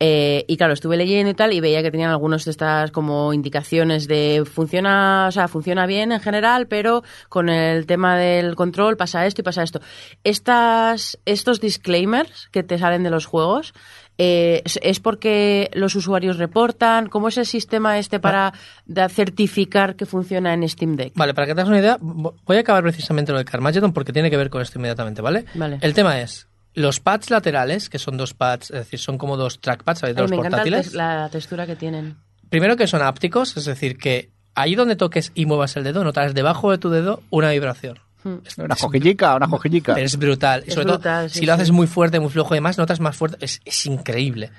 Eh, 0.00 0.44
y 0.46 0.56
claro, 0.56 0.74
estuve 0.74 0.96
leyendo 0.96 1.30
y 1.30 1.34
tal 1.34 1.52
y 1.52 1.58
veía 1.60 1.82
que 1.82 1.90
tenían 1.90 2.10
algunas 2.10 2.44
de 2.44 2.52
estas 2.52 2.92
como 2.92 3.32
indicaciones 3.32 4.06
de 4.06 4.44
funciona, 4.48 5.26
o 5.28 5.32
sea, 5.32 5.48
funciona 5.48 5.86
bien 5.86 6.12
en 6.12 6.20
general, 6.20 6.68
pero 6.68 7.02
con 7.28 7.48
el 7.48 7.84
tema 7.86 8.16
del 8.16 8.54
control 8.54 8.96
pasa 8.96 9.26
esto 9.26 9.40
y 9.40 9.44
pasa 9.44 9.64
esto. 9.64 9.80
Estas, 10.22 11.18
estos 11.24 11.60
disclaimers 11.60 12.48
que 12.52 12.62
te 12.62 12.78
salen 12.78 13.02
de 13.02 13.10
los 13.10 13.26
juegos, 13.26 13.74
eh, 14.18 14.62
¿es- 14.64 14.78
¿es 14.82 15.00
porque 15.00 15.68
los 15.74 15.94
usuarios 15.96 16.38
reportan? 16.38 17.08
¿Cómo 17.08 17.28
es 17.28 17.38
el 17.38 17.46
sistema 17.46 17.98
este 17.98 18.20
para 18.20 18.52
certificar 19.08 19.96
que 19.96 20.06
funciona 20.06 20.54
en 20.54 20.68
Steam 20.68 20.96
Deck? 20.96 21.12
Vale, 21.16 21.34
para 21.34 21.46
que 21.46 21.54
te 21.54 21.60
hagas 21.60 21.68
una 21.70 21.78
idea, 21.80 21.98
vo- 21.98 22.34
voy 22.44 22.56
a 22.56 22.60
acabar 22.60 22.82
precisamente 22.82 23.32
lo 23.32 23.38
de 23.38 23.44
Carmageddon 23.44 23.92
porque 23.92 24.12
tiene 24.12 24.30
que 24.30 24.36
ver 24.36 24.50
con 24.50 24.62
esto 24.62 24.78
inmediatamente, 24.78 25.22
¿vale? 25.22 25.44
Vale. 25.54 25.78
El 25.80 25.94
tema 25.94 26.20
es, 26.20 26.46
los 26.74 27.00
pads 27.00 27.30
laterales, 27.30 27.88
que 27.88 27.98
son 27.98 28.16
dos 28.16 28.34
pads, 28.34 28.70
es 28.70 28.76
decir, 28.78 28.98
son 28.98 29.18
como 29.18 29.36
dos 29.36 29.60
trackpads, 29.60 30.00
¿sabéis? 30.00 30.18
Los 30.18 30.30
me 30.30 30.36
encanta 30.36 30.58
portátiles. 30.58 30.86
tes- 30.86 30.94
la 30.94 31.28
textura 31.30 31.66
que 31.66 31.76
tienen. 31.76 32.16
Primero 32.50 32.76
que 32.76 32.86
son 32.86 33.02
ápticos, 33.02 33.56
es 33.56 33.64
decir, 33.64 33.98
que 33.98 34.30
ahí 34.54 34.74
donde 34.74 34.96
toques 34.96 35.32
y 35.34 35.46
muevas 35.46 35.76
el 35.76 35.84
dedo, 35.84 36.04
notarás 36.04 36.34
debajo 36.34 36.70
de 36.70 36.78
tu 36.78 36.90
dedo 36.90 37.22
una 37.30 37.50
vibración. 37.50 37.98
Hmm. 38.24 38.36
Es- 38.44 38.58
Una 38.58 38.74
jojillica, 38.74 39.34
una 39.36 39.46
jojillica. 39.48 39.94
pero 39.94 40.06
es 40.06 40.16
brutal. 40.16 40.64
Y 40.66 40.70
sobre 40.72 40.86
brutal, 40.86 41.26
todo, 41.26 41.28
sí, 41.30 41.40
si 41.40 41.46
lo 41.46 41.52
haces 41.54 41.70
muy 41.70 41.86
fuerte, 41.86 42.20
muy 42.20 42.30
flojo 42.30 42.54
y 42.54 42.58
demás, 42.58 42.78
notas 42.78 43.00
más 43.00 43.16
fuerte. 43.16 43.38
Es, 43.44 43.60
es 43.64 43.86
increíble. 43.86 44.50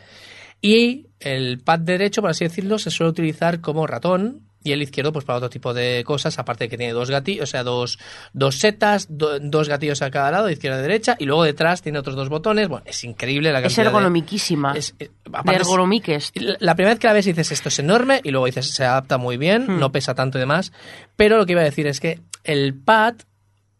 Y 0.62 1.08
el 1.20 1.60
pad 1.60 1.80
derecho, 1.80 2.22
por 2.22 2.30
así 2.32 2.44
decirlo, 2.46 2.80
se 2.80 2.92
suele 2.92 3.12
utilizar 3.12 3.62
como 3.62 3.88
ratón 3.88 4.49
y 4.64 4.74
el 4.74 4.82
izquierdo, 4.82 5.14
pues 5.14 5.24
para 5.24 5.38
otro 5.38 5.50
tipo 5.50 5.74
de 5.74 6.04
cosas, 6.06 6.38
aparte 6.38 6.66
de 6.66 6.70
que 6.70 6.78
tiene 6.78 6.92
dos 6.92 7.10
gatillos, 7.10 7.44
o 7.44 7.48
sea, 7.52 7.64
dos, 7.64 7.98
dos 8.34 8.56
setas, 8.58 9.08
do- 9.10 9.40
dos 9.40 9.70
gatillos 9.70 10.02
a 10.02 10.12
cada 10.12 10.32
lado, 10.32 10.50
izquierda 10.50 10.80
y 10.80 10.82
derecha, 10.82 11.16
y 11.18 11.26
luego 11.26 11.44
detrás 11.44 11.82
tiene 11.82 11.98
otros 12.00 12.16
dos 12.18 12.28
botones. 12.28 12.68
Bueno, 12.68 12.84
es 12.86 13.04
increíble 13.06 13.52
la 13.54 13.60
Es 13.60 13.64
cantidad 13.64 13.84
de- 13.84 13.88
ergonomiquísima. 13.90 14.74
es- 14.76 14.96
eh, 15.00 15.10
de 15.26 15.52
es- 15.54 15.62
ergonomiques. 15.62 16.32
la 16.36 16.76
primera 16.76 16.94
vez 16.94 17.00
que 17.00 17.08
la 17.08 17.14
ves 17.14 17.26
dices 17.26 17.52
esto 17.54 17.70
es 17.70 17.80
enorme 17.80 18.20
y 18.24 18.32
luego 18.32 18.48
dices 18.48 18.70
se 18.72 18.84
adapta 18.84 19.18
muy 19.18 19.38
bien, 19.38 19.66
Hmm. 19.68 19.80
no 19.80 19.92
pesa 19.94 20.14
tanto 20.14 20.38
y 20.38 20.42
demás. 20.42 20.74
Pero 21.16 21.38
lo 21.38 21.46
que 21.46 21.54
iba 21.54 21.62
a 21.62 21.66
decir 21.66 21.88
es 21.88 22.00
que 22.02 22.20
el 22.44 22.74
pad 22.74 23.16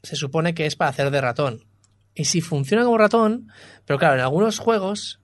se 0.04 0.16
supone 0.16 0.54
que 0.54 0.66
es 0.66 0.78
para 0.78 0.92
hacer 0.92 1.12
de 1.12 1.20
ratón. 1.20 1.66
Y 2.16 2.26
si 2.26 2.40
funciona 2.42 2.84
como 2.86 2.98
ratón, 2.98 3.52
pero 3.86 4.00
claro, 4.00 4.16
en 4.16 4.22
algunos 4.22 4.60
juegos 4.60 5.20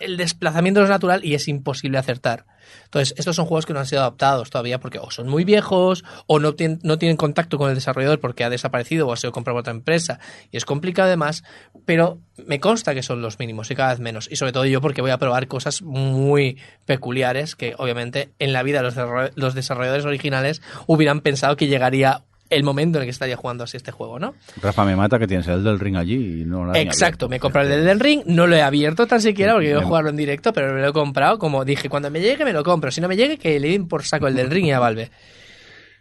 el 0.00 0.16
desplazamiento 0.18 0.82
es 0.82 0.88
natural 0.90 1.24
y 1.24 1.34
es 1.34 1.48
imposible 1.48 1.96
acertar. 1.98 2.44
Entonces, 2.84 3.14
estos 3.18 3.36
son 3.36 3.46
juegos 3.46 3.66
que 3.66 3.72
no 3.72 3.80
han 3.80 3.86
sido 3.86 4.02
adaptados 4.02 4.50
todavía 4.50 4.78
porque 4.80 4.98
o 4.98 5.10
son 5.10 5.28
muy 5.28 5.44
viejos 5.44 6.04
o 6.26 6.38
no, 6.38 6.54
tienen, 6.54 6.80
no 6.82 6.98
tienen 6.98 7.16
contacto 7.16 7.58
con 7.58 7.68
el 7.68 7.74
desarrollador 7.74 8.20
porque 8.20 8.44
ha 8.44 8.50
desaparecido 8.50 9.06
o 9.06 9.12
ha 9.12 9.16
sido 9.16 9.32
comprado 9.32 9.56
por 9.56 9.60
otra 9.60 9.72
empresa 9.72 10.20
y 10.50 10.56
es 10.56 10.64
complicado 10.64 11.08
además, 11.08 11.44
pero 11.84 12.18
me 12.46 12.60
consta 12.60 12.94
que 12.94 13.02
son 13.02 13.22
los 13.22 13.38
mínimos 13.38 13.70
y 13.70 13.74
cada 13.74 13.90
vez 13.90 14.00
menos. 14.00 14.28
Y 14.30 14.36
sobre 14.36 14.52
todo 14.52 14.64
yo 14.66 14.80
porque 14.80 15.00
voy 15.00 15.10
a 15.10 15.18
probar 15.18 15.48
cosas 15.48 15.82
muy 15.82 16.58
peculiares 16.84 17.56
que 17.56 17.74
obviamente 17.78 18.30
en 18.38 18.52
la 18.52 18.62
vida 18.62 18.82
los, 18.82 18.94
los 19.34 19.54
desarrolladores 19.54 20.04
originales 20.04 20.62
hubieran 20.86 21.20
pensado 21.20 21.56
que 21.56 21.66
llegaría 21.66 22.22
el 22.54 22.64
momento 22.64 22.98
en 22.98 23.02
el 23.02 23.06
que 23.06 23.10
estaría 23.10 23.36
jugando 23.36 23.64
así 23.64 23.76
este 23.76 23.92
juego, 23.92 24.18
¿no? 24.18 24.34
Rafa 24.60 24.84
me 24.84 24.96
mata 24.96 25.18
que 25.18 25.26
tienes 25.26 25.46
el 25.48 25.64
del 25.64 25.78
ring 25.78 25.96
allí 25.96 26.42
y 26.42 26.44
no 26.44 26.64
lo 26.64 26.74
Exacto, 26.74 27.28
me 27.28 27.36
he 27.36 27.40
comprado 27.40 27.72
el 27.72 27.84
del 27.84 28.00
ring, 28.00 28.22
no 28.26 28.46
lo 28.46 28.56
he 28.56 28.62
abierto 28.62 29.06
tan 29.06 29.20
siquiera 29.20 29.52
porque 29.52 29.66
quiero 29.66 29.82
jugarlo 29.82 30.10
en 30.10 30.16
directo, 30.16 30.52
pero 30.52 30.72
me 30.74 30.80
lo 30.80 30.88
he 30.88 30.92
comprado, 30.92 31.38
como 31.38 31.64
dije, 31.64 31.88
cuando 31.88 32.10
me 32.10 32.20
llegue 32.20 32.44
me 32.44 32.52
lo 32.52 32.64
compro, 32.64 32.90
si 32.90 33.00
no 33.00 33.08
me 33.08 33.16
llegue 33.16 33.38
que 33.38 33.58
le 33.60 33.70
den 33.70 33.88
por 33.88 34.04
saco 34.04 34.26
el 34.26 34.34
del 34.34 34.50
ring 34.50 34.66
y 34.66 34.72
a 34.72 34.78
Valve. 34.78 35.10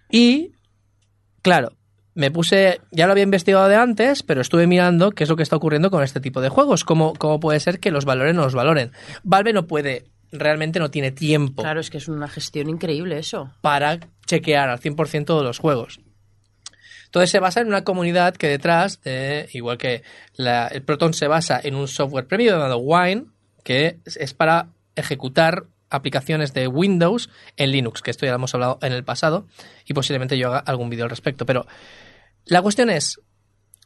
Y, 0.10 0.52
claro, 1.42 1.74
me 2.16 2.32
puse, 2.32 2.82
ya 2.92 3.08
lo 3.08 3.14
había 3.14 3.24
investigado 3.24 3.68
de 3.68 3.76
antes, 3.76 4.24
pero 4.24 4.42
estuve 4.42 4.68
mirando 4.68 5.12
qué 5.12 5.24
es 5.24 5.30
lo 5.30 5.36
que 5.36 5.44
está 5.44 5.56
ocurriendo 5.56 5.90
con 5.90 6.04
este 6.04 6.20
tipo 6.20 6.42
de 6.42 6.50
juegos, 6.50 6.84
cómo, 6.84 7.14
cómo 7.14 7.40
puede 7.40 7.60
ser 7.60 7.80
que 7.80 7.92
los 7.92 8.06
valoren 8.06 8.38
o 8.40 8.44
los 8.44 8.54
valoren. 8.54 8.92
Valve 9.24 9.54
no 9.54 9.66
puede 9.66 10.06
realmente 10.34 10.80
no 10.80 10.92
tiene 10.92 11.12
tiempo. 11.12 11.62
Claro, 11.62 11.80
es 11.80 11.90
que 11.90 11.98
es 11.98 12.08
una 12.08 12.28
gestión 12.28 12.70
increíble 12.70 13.18
eso. 13.18 13.52
Para 13.62 14.00
chequear 14.26 14.70
al 14.70 14.80
100% 14.80 15.26
todos 15.26 15.44
los 15.44 15.60
juegos. 15.60 16.00
Entonces 17.14 17.30
se 17.30 17.38
basa 17.38 17.62
en 17.62 17.68
una 17.68 17.84
comunidad 17.84 18.36
que 18.36 18.48
detrás, 18.48 19.00
igual 19.52 19.78
que 19.78 20.02
el 20.40 20.82
Proton 20.82 21.14
se 21.14 21.28
basa 21.28 21.62
en 21.64 21.76
un 21.76 21.88
software 21.88 22.26
premium 22.26 22.54
llamado 22.54 22.80
Wine, 22.80 23.26
que 23.64 24.00
es 24.04 24.34
para 24.34 24.70
ejecutar 24.96 25.68
aplicaciones 25.92 26.56
de 26.56 26.68
Windows 26.68 27.30
en 27.56 27.72
Linux, 27.72 28.02
que 28.02 28.10
esto 28.10 28.26
ya 28.26 28.32
lo 28.32 28.38
hemos 28.38 28.56
hablado 28.56 28.80
en 28.82 28.94
el 28.94 29.04
pasado, 29.04 29.46
y 29.86 29.94
posiblemente 29.94 30.40
yo 30.40 30.48
haga 30.48 30.58
algún 30.58 30.90
vídeo 30.90 31.04
al 31.04 31.12
respecto. 31.12 31.46
Pero 31.46 31.68
la 32.46 32.64
cuestión 32.64 32.90
es, 32.90 33.22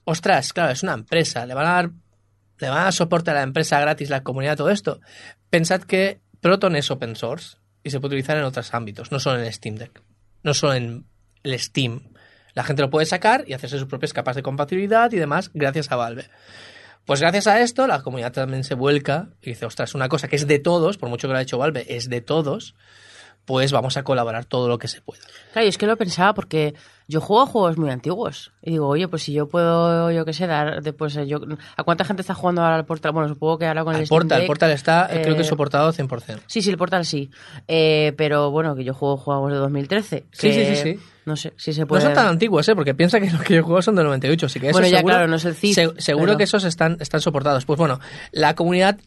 ostras, 0.05 0.53
claro, 0.53 0.71
es 0.71 0.81
una 0.83 0.93
empresa, 0.93 1.45
le 1.45 1.53
van 1.53 1.67
a 1.67 1.73
dar, 1.73 1.89
le 2.59 2.69
van 2.69 2.77
a 2.77 2.83
dar 2.83 2.93
soporte 2.93 3.31
a 3.31 3.33
la 3.33 3.43
empresa 3.43 3.77
gratis, 3.81 4.09
la 4.09 4.23
comunidad, 4.23 4.55
todo 4.55 4.69
esto. 4.69 5.01
Pensad 5.49 5.81
que 5.81 6.21
Proton 6.39 6.77
es 6.77 6.89
open 6.91 7.17
source 7.17 7.57
y 7.83 7.89
se 7.89 7.99
puede 7.99 8.15
utilizar 8.15 8.37
en 8.37 8.45
otros 8.45 8.73
ámbitos, 8.73 9.11
no 9.11 9.19
solo 9.19 9.43
en 9.43 9.51
Steam 9.51 9.75
Deck, 9.75 10.01
no 10.43 10.53
solo 10.53 10.75
en 10.75 11.05
el 11.43 11.59
Steam. 11.59 12.13
La 12.57 12.63
gente 12.63 12.81
lo 12.81 12.89
puede 12.89 13.05
sacar 13.05 13.43
y 13.45 13.53
hacerse 13.53 13.77
sus 13.77 13.87
propias 13.87 14.13
capas 14.13 14.35
de 14.35 14.41
compatibilidad 14.41 15.11
y 15.11 15.17
demás 15.17 15.51
gracias 15.53 15.91
a 15.91 15.95
Valve. 15.95 16.27
Pues 17.05 17.21
gracias 17.21 17.45
a 17.45 17.61
esto, 17.61 17.85
la 17.85 18.01
comunidad 18.01 18.31
también 18.31 18.63
se 18.63 18.73
vuelca 18.73 19.29
y 19.43 19.51
dice, 19.51 19.67
ostras, 19.67 19.93
una 19.93 20.09
cosa 20.09 20.27
que 20.27 20.37
es 20.37 20.47
de 20.47 20.57
todos, 20.57 20.97
por 20.97 21.07
mucho 21.07 21.27
que 21.27 21.33
lo 21.33 21.37
ha 21.37 21.43
hecho 21.43 21.59
Valve, 21.59 21.85
es 21.87 22.09
de 22.09 22.19
todos, 22.19 22.73
pues 23.47 23.71
vamos 23.71 23.95
a 23.95 24.03
colaborar 24.03 24.43
todo 24.43 24.67
lo 24.67 24.77
que 24.77 24.89
se 24.89 24.99
pueda. 24.99 25.23
Claro, 25.53 25.65
y 25.65 25.69
es 25.69 25.77
que 25.77 25.87
lo 25.87 25.95
pensaba 25.95 26.33
porque 26.33 26.75
yo 27.07 27.21
juego 27.21 27.43
a 27.43 27.45
juegos 27.45 27.77
muy 27.77 27.89
antiguos. 27.89 28.51
Y 28.61 28.71
digo, 28.71 28.89
oye, 28.89 29.07
pues 29.07 29.23
si 29.23 29.31
yo 29.31 29.47
puedo, 29.47 30.11
yo 30.11 30.25
qué 30.25 30.33
sé, 30.33 30.47
dar 30.47 30.83
después. 30.83 31.17
Yo, 31.25 31.39
¿A 31.77 31.83
cuánta 31.85 32.03
gente 32.03 32.21
está 32.21 32.33
jugando 32.33 32.61
ahora 32.61 32.75
al 32.75 32.85
Portal? 32.85 33.13
Bueno, 33.13 33.29
supongo 33.29 33.57
que 33.57 33.65
ahora 33.65 33.85
con 33.85 33.95
el, 33.95 34.01
el 34.01 34.07
Portal. 34.09 34.41
El 34.41 34.47
Portal 34.47 34.71
está, 34.71 35.07
creo 35.09 35.35
que 35.35 35.43
eh, 35.43 35.45
soportado 35.45 35.93
100%. 35.93 36.41
Sí, 36.45 36.61
sí, 36.61 36.69
el 36.69 36.77
Portal 36.77 37.05
sí. 37.05 37.31
Eh, 37.69 38.13
pero 38.17 38.51
bueno, 38.51 38.75
que 38.75 38.83
yo 38.83 38.93
juego 38.93 39.15
juegos 39.15 39.53
de 39.53 39.59
2013. 39.59 40.25
Sí, 40.29 40.51
sí, 40.51 40.65
sí, 40.65 40.75
sí. 40.75 40.99
No 41.23 41.37
sé 41.37 41.53
si 41.55 41.71
se 41.71 41.85
puede. 41.85 42.03
No 42.03 42.09
son 42.09 42.15
tan 42.15 42.27
antiguos, 42.27 42.67
¿eh? 42.67 42.75
Porque 42.75 42.93
piensa 42.93 43.21
que 43.21 43.31
los 43.31 43.41
que 43.43 43.55
yo 43.55 43.63
juego 43.63 43.81
son 43.81 43.95
del 43.95 44.07
98. 44.07 44.45
Así 44.45 44.59
que 44.59 44.67
eso 44.67 44.73
bueno, 44.73 44.89
ya 44.89 44.97
seguro, 44.97 45.15
claro, 45.15 45.27
no 45.29 45.37
es 45.37 45.45
el 45.45 45.55
CIF, 45.55 45.77
seguro 45.99 46.35
que 46.35 46.43
esos 46.43 46.65
están, 46.65 46.97
están 46.99 47.21
soportados. 47.21 47.63
Pues 47.63 47.79
bueno, 47.79 48.01
la 48.33 48.55
comunidad 48.55 48.99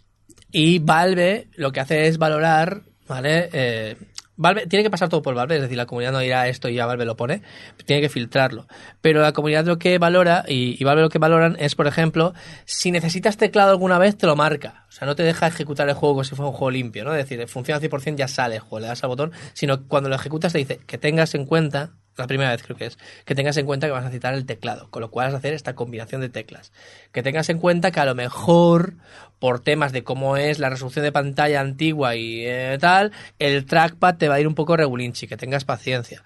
y 0.50 0.78
Valve 0.78 1.48
lo 1.56 1.72
que 1.72 1.80
hace 1.80 2.06
es 2.06 2.16
valorar, 2.16 2.82
¿vale? 3.06 3.50
Eh, 3.52 3.96
Valve 4.40 4.66
tiene 4.66 4.82
que 4.82 4.88
pasar 4.88 5.10
todo 5.10 5.20
por 5.20 5.34
Valve, 5.34 5.56
es 5.56 5.60
decir, 5.60 5.76
la 5.76 5.84
comunidad 5.84 6.12
no 6.12 6.18
dirá 6.18 6.48
esto 6.48 6.70
y 6.70 6.74
ya 6.74 6.86
Valve 6.86 7.04
lo 7.04 7.14
pone, 7.14 7.42
tiene 7.84 8.00
que 8.00 8.08
filtrarlo. 8.08 8.66
Pero 9.02 9.20
la 9.20 9.32
comunidad 9.32 9.66
lo 9.66 9.78
que 9.78 9.98
valora, 9.98 10.46
y, 10.48 10.82
Valve 10.82 11.02
lo 11.02 11.10
que 11.10 11.18
valoran 11.18 11.56
es, 11.58 11.74
por 11.74 11.86
ejemplo, 11.86 12.32
si 12.64 12.90
necesitas 12.90 13.36
teclado 13.36 13.70
alguna 13.70 13.98
vez, 13.98 14.16
te 14.16 14.26
lo 14.26 14.36
marca. 14.36 14.86
O 14.88 14.92
sea, 14.92 15.06
no 15.06 15.14
te 15.14 15.24
deja 15.24 15.46
ejecutar 15.46 15.86
el 15.90 15.94
juego 15.94 16.14
como 16.14 16.24
si 16.24 16.34
fuera 16.34 16.48
un 16.48 16.56
juego 16.56 16.70
limpio, 16.70 17.04
¿no? 17.04 17.14
Es 17.14 17.28
decir, 17.28 17.46
funciona 17.48 17.82
100% 17.82 18.16
ya 18.16 18.28
sale 18.28 18.54
el 18.54 18.60
juego, 18.62 18.80
le 18.80 18.86
das 18.86 19.04
al 19.04 19.08
botón, 19.08 19.32
sino 19.52 19.86
cuando 19.86 20.08
lo 20.08 20.14
ejecutas 20.14 20.54
te 20.54 20.58
dice 20.58 20.80
que 20.86 20.96
tengas 20.96 21.34
en 21.34 21.44
cuenta 21.44 21.90
la 22.20 22.26
primera 22.26 22.50
vez 22.50 22.62
creo 22.62 22.76
que 22.76 22.86
es, 22.86 22.98
que 23.24 23.34
tengas 23.34 23.56
en 23.56 23.66
cuenta 23.66 23.86
que 23.86 23.92
vas 23.92 24.04
a 24.04 24.10
citar 24.10 24.34
el 24.34 24.46
teclado, 24.46 24.88
con 24.90 25.02
lo 25.02 25.10
cual 25.10 25.28
vas 25.28 25.34
a 25.34 25.38
hacer 25.38 25.54
esta 25.54 25.74
combinación 25.74 26.20
de 26.20 26.28
teclas. 26.28 26.72
Que 27.12 27.22
tengas 27.22 27.48
en 27.48 27.58
cuenta 27.58 27.90
que 27.90 28.00
a 28.00 28.04
lo 28.04 28.14
mejor, 28.14 28.94
por 29.38 29.60
temas 29.60 29.92
de 29.92 30.04
cómo 30.04 30.36
es 30.36 30.58
la 30.58 30.70
resolución 30.70 31.04
de 31.04 31.12
pantalla 31.12 31.60
antigua 31.60 32.16
y 32.16 32.44
eh, 32.46 32.78
tal, 32.80 33.12
el 33.38 33.66
trackpad 33.66 34.16
te 34.16 34.28
va 34.28 34.36
a 34.36 34.40
ir 34.40 34.46
un 34.46 34.54
poco 34.54 34.76
regulinchi, 34.76 35.26
que 35.26 35.36
tengas 35.36 35.64
paciencia. 35.64 36.22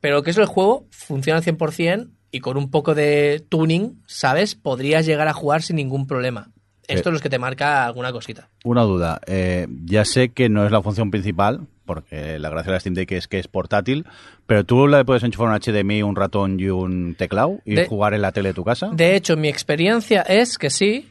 Pero 0.00 0.22
que 0.22 0.32
es 0.32 0.38
el 0.38 0.46
juego, 0.46 0.86
funciona 0.90 1.38
al 1.38 1.44
100% 1.44 2.10
y 2.30 2.40
con 2.40 2.56
un 2.56 2.70
poco 2.70 2.94
de 2.94 3.44
tuning, 3.48 4.02
¿sabes? 4.06 4.54
Podrías 4.54 5.06
llegar 5.06 5.28
a 5.28 5.32
jugar 5.32 5.62
sin 5.62 5.76
ningún 5.76 6.06
problema. 6.06 6.50
Esto 6.88 7.08
es 7.08 7.14
lo 7.14 7.20
que 7.20 7.30
te 7.30 7.38
marca 7.38 7.86
alguna 7.86 8.12
cosita. 8.12 8.50
Una 8.64 8.82
duda. 8.82 9.20
Eh, 9.26 9.66
ya 9.84 10.04
sé 10.04 10.32
que 10.32 10.48
no 10.48 10.66
es 10.66 10.72
la 10.72 10.82
función 10.82 11.10
principal, 11.10 11.68
porque 11.84 12.38
la 12.38 12.50
gracia 12.50 12.70
de 12.70 12.76
la 12.76 12.80
Steam 12.80 12.94
Deck 12.94 13.12
es 13.12 13.28
que 13.28 13.38
es 13.38 13.48
portátil, 13.48 14.06
pero 14.46 14.64
tú 14.64 14.86
le 14.86 15.04
puedes 15.04 15.22
enchufar 15.22 15.48
un 15.48 15.58
HDMI, 15.58 16.02
un 16.02 16.16
ratón 16.16 16.58
y 16.58 16.68
un 16.68 17.14
teclado 17.14 17.60
y 17.64 17.84
jugar 17.84 18.14
en 18.14 18.22
la 18.22 18.32
tele 18.32 18.50
de 18.50 18.54
tu 18.54 18.64
casa. 18.64 18.90
De 18.92 19.16
hecho, 19.16 19.36
mi 19.36 19.48
experiencia 19.48 20.22
es 20.22 20.58
que 20.58 20.70
sí, 20.70 21.10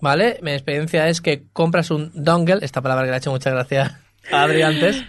¿vale? 0.00 0.38
Mi 0.42 0.52
experiencia 0.52 1.08
es 1.08 1.20
que 1.20 1.44
compras 1.52 1.90
un 1.90 2.10
dongle, 2.14 2.64
esta 2.64 2.80
palabra 2.80 3.04
que 3.04 3.10
le 3.10 3.14
ha 3.14 3.18
hecho 3.18 3.30
muchas 3.30 3.52
gracias 3.52 3.92
Adri 4.30 4.62
antes. 4.62 5.04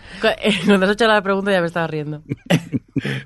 Cuando 0.65 0.85
has 0.85 0.93
hecho 0.93 1.07
la 1.07 1.21
pregunta 1.21 1.51
ya 1.51 1.61
me 1.61 1.67
estaba 1.67 1.87
riendo. 1.87 2.23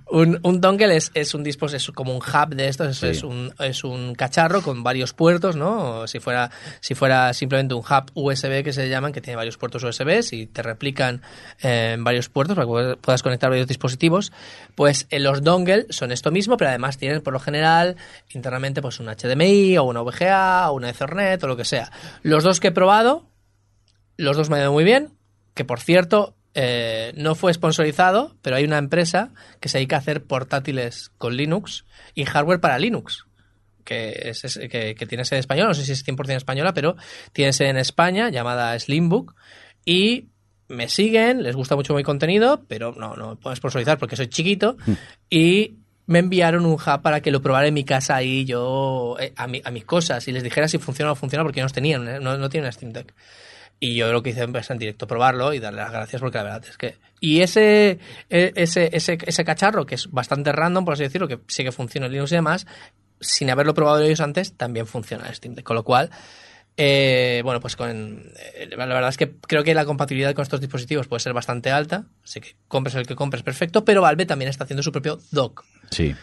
un, 0.10 0.40
un, 0.44 0.62
dongle 0.62 0.96
es, 0.96 1.12
es 1.14 1.34
un 1.34 1.44
dispositivo, 1.44 1.78
es 1.78 1.92
como 1.92 2.14
un 2.14 2.22
hub 2.22 2.56
de 2.56 2.68
estos, 2.68 3.04
es, 3.04 3.24
un, 3.24 3.54
es 3.60 3.84
un 3.84 4.16
cacharro 4.16 4.62
con 4.62 4.84
varios 4.84 5.14
puertos, 5.14 5.56
¿no? 5.56 6.08
Si 6.08 6.20
fuera, 6.20 6.50
si 6.80 6.96
fuera 6.96 7.34
simplemente 7.34 7.74
un 7.74 7.82
hub 7.82 8.12
USB 8.14 8.64
que 8.64 8.74
se 8.74 8.90
llaman, 8.90 9.14
que 9.14 9.22
tiene 9.22 9.38
varios 9.38 9.58
puertos 9.58 9.84
USB 9.84 10.22
y 10.32 10.48
te 10.48 10.64
replican 10.64 11.22
eh, 11.62 11.96
varios 12.00 12.30
puertos 12.30 12.56
para 12.56 12.68
que 12.68 12.98
puedas 12.98 13.24
conectar 13.24 13.50
varios 13.50 13.68
dispositivos, 13.68 14.32
pues 14.76 15.08
eh, 15.10 15.20
los 15.20 15.44
dongle 15.44 15.86
son 15.90 16.12
esto 16.12 16.32
mismo, 16.32 16.58
pero 16.58 16.70
además 16.70 16.98
tienen 16.98 17.22
por 17.22 17.34
lo 17.34 17.40
general 17.40 17.96
internamente 18.34 18.82
pues 18.82 19.00
un 19.00 19.08
HDMI 19.08 19.78
o 19.78 19.84
una 19.84 20.02
VGA 20.02 20.70
o 20.72 20.76
una 20.76 20.90
Ethernet 20.90 21.44
o 21.44 21.48
lo 21.48 21.58
que 21.58 21.66
sea. 21.66 21.92
Los 22.24 22.44
dos 22.44 22.60
que 22.60 22.70
he 22.70 22.72
probado, 22.72 23.30
los 24.18 24.36
dos 24.36 24.50
me 24.50 24.58
han 24.58 24.64
ido 24.64 24.72
muy 24.72 24.84
bien, 24.84 25.17
que 25.58 25.66
por 25.66 25.82
cierto, 25.82 26.38
eh, 26.54 27.12
no 27.18 27.36
fue 27.36 27.54
sponsorizado, 27.54 28.38
pero 28.42 28.56
hay 28.56 28.64
una 28.64 28.78
empresa 28.78 29.34
que 29.60 29.68
se 29.68 29.80
dedica 29.80 29.98
a 29.98 30.00
hacer 30.00 30.24
portátiles 30.24 31.12
con 31.18 31.36
Linux 31.36 31.86
y 32.16 32.24
hardware 32.24 32.62
para 32.62 32.80
Linux. 32.80 33.26
Que, 33.84 34.30
es, 34.30 34.60
que, 34.70 35.06
tiene 35.08 35.24
sede 35.24 35.40
española, 35.40 35.70
no 35.70 35.74
sé 35.74 35.86
si 35.86 35.94
es 35.94 36.06
100% 36.06 36.36
española, 36.36 36.74
pero 36.74 36.96
tiene 37.32 37.54
sede 37.54 37.70
en 37.70 37.78
España, 37.78 38.30
llamada 38.30 38.78
Slimbook. 38.78 39.36
Y 39.86 40.28
me 40.68 40.90
siguen, 40.90 41.42
les 41.44 41.56
gusta 41.56 41.76
mucho 41.76 41.96
mi 41.96 42.04
contenido, 42.04 42.64
pero 42.68 42.94
no, 42.94 43.16
no 43.16 43.38
puedo 43.38 43.56
sponsorizar 43.56 43.98
porque 43.98 44.16
soy 44.16 44.28
chiquito. 44.28 44.78
Mm. 44.86 44.94
Y 45.30 45.78
me 46.06 46.20
enviaron 46.20 46.66
un 46.66 46.74
hub 46.74 47.02
para 47.02 47.22
que 47.22 47.32
lo 47.32 47.42
probara 47.42 47.68
en 47.68 47.74
mi 47.74 47.84
casa 47.84 48.16
ahí 48.16 48.46
yo, 48.46 49.16
eh, 49.20 49.34
a, 49.36 49.44
a, 49.44 49.72
mis 49.72 49.86
cosas, 49.86 50.28
y 50.28 50.32
les 50.32 50.44
dijera 50.44 50.68
si 50.68 50.78
funciona 50.78 51.12
o 51.12 51.14
no 51.14 51.16
funciona, 51.16 51.44
porque 51.44 51.62
no 51.62 51.70
tenían, 51.70 52.08
¿eh? 52.08 52.20
no, 52.20 52.38
no 52.38 52.50
tienen 52.50 52.72
Steam 52.72 52.92
Deck. 52.92 53.14
Y 53.80 53.96
yo 53.96 54.12
lo 54.12 54.24
que 54.24 54.32
hice 54.32 54.44
es 54.44 54.70
en 54.72 54.78
directo 54.80 55.06
probarlo 55.06 55.54
y 55.54 55.60
darle 55.60 55.82
las 55.82 55.92
gracias 55.92 56.20
porque 56.20 56.38
la 56.40 56.44
verdad 56.44 56.66
es 56.68 56.78
que... 56.78 56.96
Y 57.20 57.42
ese, 57.42 58.00
e, 58.30 58.52
ese, 58.56 58.90
ese, 58.94 59.18
ese 59.22 59.46
cacharro, 59.46 59.86
que 59.86 59.96
es 59.96 60.12
bastante 60.12 60.52
random, 60.52 60.86
por 60.86 60.94
así 60.94 61.04
decirlo, 61.04 61.28
que 61.28 61.40
sí 61.48 61.64
que 61.64 61.72
funciona 61.72 62.08
en 62.08 62.14
Linux 62.14 62.32
y 62.32 62.36
demás, 62.36 62.66
sin 63.20 63.50
haberlo 63.50 63.74
probado 63.74 64.02
ellos 64.02 64.22
antes, 64.22 64.54
también 64.54 64.88
funciona 64.88 65.28
en 65.28 65.36
Steam 65.36 65.56
Deck. 65.56 65.66
Con 65.66 65.76
lo 65.76 65.84
cual, 65.84 66.10
eh, 66.76 67.42
bueno, 67.44 67.60
pues 67.60 67.76
con, 67.76 68.24
eh, 68.56 68.70
la 68.76 68.86
verdad 68.86 69.10
es 69.10 69.18
que 69.18 69.36
creo 69.36 69.64
que 69.64 69.74
la 69.74 69.86
compatibilidad 69.86 70.34
con 70.34 70.44
estos 70.44 70.62
dispositivos 70.62 71.08
puede 71.08 71.20
ser 71.20 71.34
bastante 71.34 71.72
alta, 71.72 72.06
así 72.24 72.40
que 72.40 72.56
compres 72.68 72.96
el 72.96 73.08
que 73.08 73.16
compres 73.16 73.42
perfecto, 73.42 73.84
pero 73.84 74.02
Valve 74.02 74.26
también 74.26 74.50
está 74.50 74.64
haciendo 74.64 74.84
su 74.84 74.92
propio 74.92 75.20
dock. 75.32 75.66
Sí. 75.90 76.16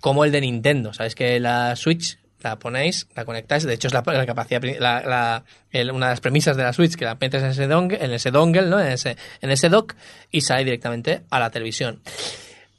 Como 0.00 0.24
el 0.24 0.30
de 0.30 0.42
Nintendo. 0.42 0.92
Sabes 0.92 1.14
que 1.14 1.40
la 1.40 1.74
Switch 1.74 2.18
la 2.48 2.58
ponéis, 2.58 3.06
la 3.14 3.24
conectáis. 3.24 3.64
De 3.64 3.74
hecho, 3.74 3.88
es 3.88 3.94
la, 3.94 4.02
capacidad, 4.02 4.62
una 4.62 5.42
de 5.72 6.12
las 6.12 6.20
premisas 6.20 6.56
de 6.56 6.62
la 6.62 6.72
Switch, 6.72 6.94
que 6.94 7.04
la 7.04 7.16
metes 7.20 7.42
en 7.42 7.50
ese 7.50 7.66
dongle, 7.66 8.04
en 8.04 8.12
ese 8.12 8.30
dongle, 8.30 8.66
¿no? 8.66 8.80
en, 8.80 8.88
ese, 8.88 9.16
en 9.40 9.50
ese 9.50 9.68
dock 9.68 9.94
y 10.30 10.40
sale 10.40 10.64
directamente 10.64 11.22
a 11.30 11.38
la 11.38 11.50
televisión. 11.50 12.00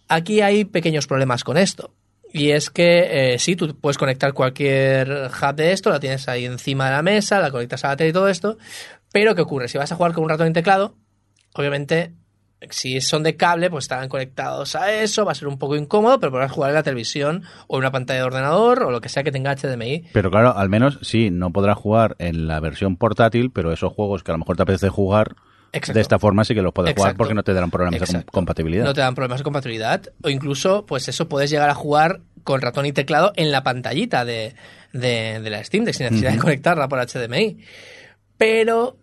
Aquí 0.08 0.42
hay 0.42 0.66
pequeños 0.66 1.08
problemas 1.08 1.44
con 1.44 1.58
esto. 1.58 1.94
Y 2.34 2.52
es 2.52 2.70
que 2.70 3.34
eh, 3.34 3.40
sí, 3.40 3.56
tú 3.56 3.76
puedes 3.80 3.98
conectar 3.98 4.34
cualquier 4.34 5.32
hub 5.32 5.56
de 5.56 5.72
esto, 5.72 5.90
la 5.90 6.00
tienes 6.00 6.28
ahí 6.28 6.46
encima 6.46 6.86
de 6.86 6.92
la 6.92 7.02
mesa, 7.02 7.40
la 7.40 7.52
conectas 7.52 7.84
a 7.86 7.90
la 7.90 7.98
tele 7.98 8.10
y 8.10 8.14
todo 8.14 8.28
esto. 8.28 8.58
Pero 9.12 9.34
¿qué 9.34 9.42
ocurre? 9.42 9.68
Si 9.68 9.78
vas 9.78 9.92
a 9.92 9.96
jugar 9.96 10.14
con 10.14 10.24
un 10.24 10.30
ratón 10.30 10.50
y 10.50 10.54
teclado, 10.54 10.96
obviamente 11.54 12.12
si 12.70 13.02
son 13.02 13.24
de 13.24 13.36
cable, 13.36 13.70
pues 13.70 13.86
estarán 13.86 14.10
conectados 14.10 14.76
a 14.76 14.92
eso, 14.92 15.26
va 15.26 15.32
a 15.32 15.36
ser 15.36 15.48
un 15.48 15.58
poco 15.58 15.76
incómodo, 15.76 16.20
pero 16.20 16.32
podrás 16.32 16.52
jugar 16.52 16.72
en 16.72 16.76
la 16.76 16.84
televisión 16.84 17.44
o 17.68 17.76
en 17.76 17.80
una 17.80 17.92
pantalla 17.92 18.20
de 18.20 18.26
ordenador 18.26 18.84
o 18.84 18.92
lo 18.92 19.02
que 19.02 19.10
sea 19.10 19.24
que 19.24 19.32
tenga 19.32 19.56
HDMI. 19.56 20.06
Pero 20.14 20.32
claro, 20.32 20.58
al 20.58 20.70
menos 20.70 21.00
sí, 21.02 21.30
no 21.30 21.52
podrás 21.52 21.78
jugar 21.78 22.16
en 22.20 22.48
la 22.48 22.60
versión 22.60 22.98
portátil, 22.98 23.52
pero 23.52 23.72
esos 23.72 23.94
juegos 23.94 24.24
que 24.24 24.32
a 24.32 24.34
lo 24.34 24.40
mejor 24.40 24.58
te 24.58 24.64
apetece 24.64 24.90
jugar 24.90 25.36
Exacto. 25.72 25.94
de 25.94 26.02
esta 26.02 26.20
forma 26.20 26.44
sí 26.46 26.56
que 26.56 26.62
los 26.62 26.74
puedes 26.74 26.96
jugar 26.96 27.16
porque 27.16 27.34
no 27.34 27.44
te 27.44 27.54
darán 27.54 27.70
problemas 27.70 28.12
de 28.12 28.24
compatibilidad. 28.26 28.86
No 28.86 28.94
te 28.94 29.02
dan 29.02 29.16
problemas 29.16 29.40
de 29.40 29.44
compatibilidad. 29.44 30.02
O 30.24 30.30
incluso, 30.30 30.86
pues 30.86 31.08
eso, 31.08 31.30
puedes 31.30 31.50
llegar 31.50 31.70
a 31.70 31.76
jugar 31.76 32.22
con 32.44 32.62
ratón 32.62 32.86
y 32.86 32.92
teclado 32.92 33.34
en 33.36 33.52
la 33.52 33.64
pantallita 33.64 34.26
de, 34.26 34.56
de, 34.94 35.42
de 35.42 35.50
la 35.50 35.64
Steam 35.64 35.84
Deck 35.84 35.94
sin 35.94 36.06
necesidad 36.06 36.32
de 36.32 36.40
conectarla 36.40 36.88
por 36.88 37.06
HDMI. 37.06 37.60
Pero 38.38 38.98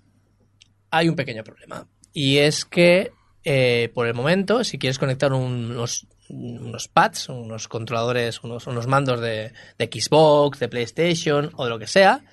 hay 0.91 1.09
un 1.09 1.17
pequeño 1.17 1.45
problema. 1.45 1.87
Y 2.13 2.39
es 2.39 2.65
que, 2.65 3.13
eh, 3.45 3.91
por 3.95 4.07
el 4.07 4.15
momento, 4.15 4.65
si 4.65 4.79
quieres 4.79 4.99
conectar 4.99 5.33
un- 5.33 5.71
unos, 5.73 6.07
unos 6.29 6.89
pads, 6.89 7.29
unos 7.29 7.69
controladores, 7.69 8.43
unos, 8.43 8.67
mandos 8.87 9.21
de, 9.21 9.53
Xbox, 9.79 10.59
de 10.59 10.69
PlayStation 10.69 11.51
o 11.57 11.65
de 11.65 11.71
lo 11.71 11.79
que 11.79 11.87
sea, 11.87 12.25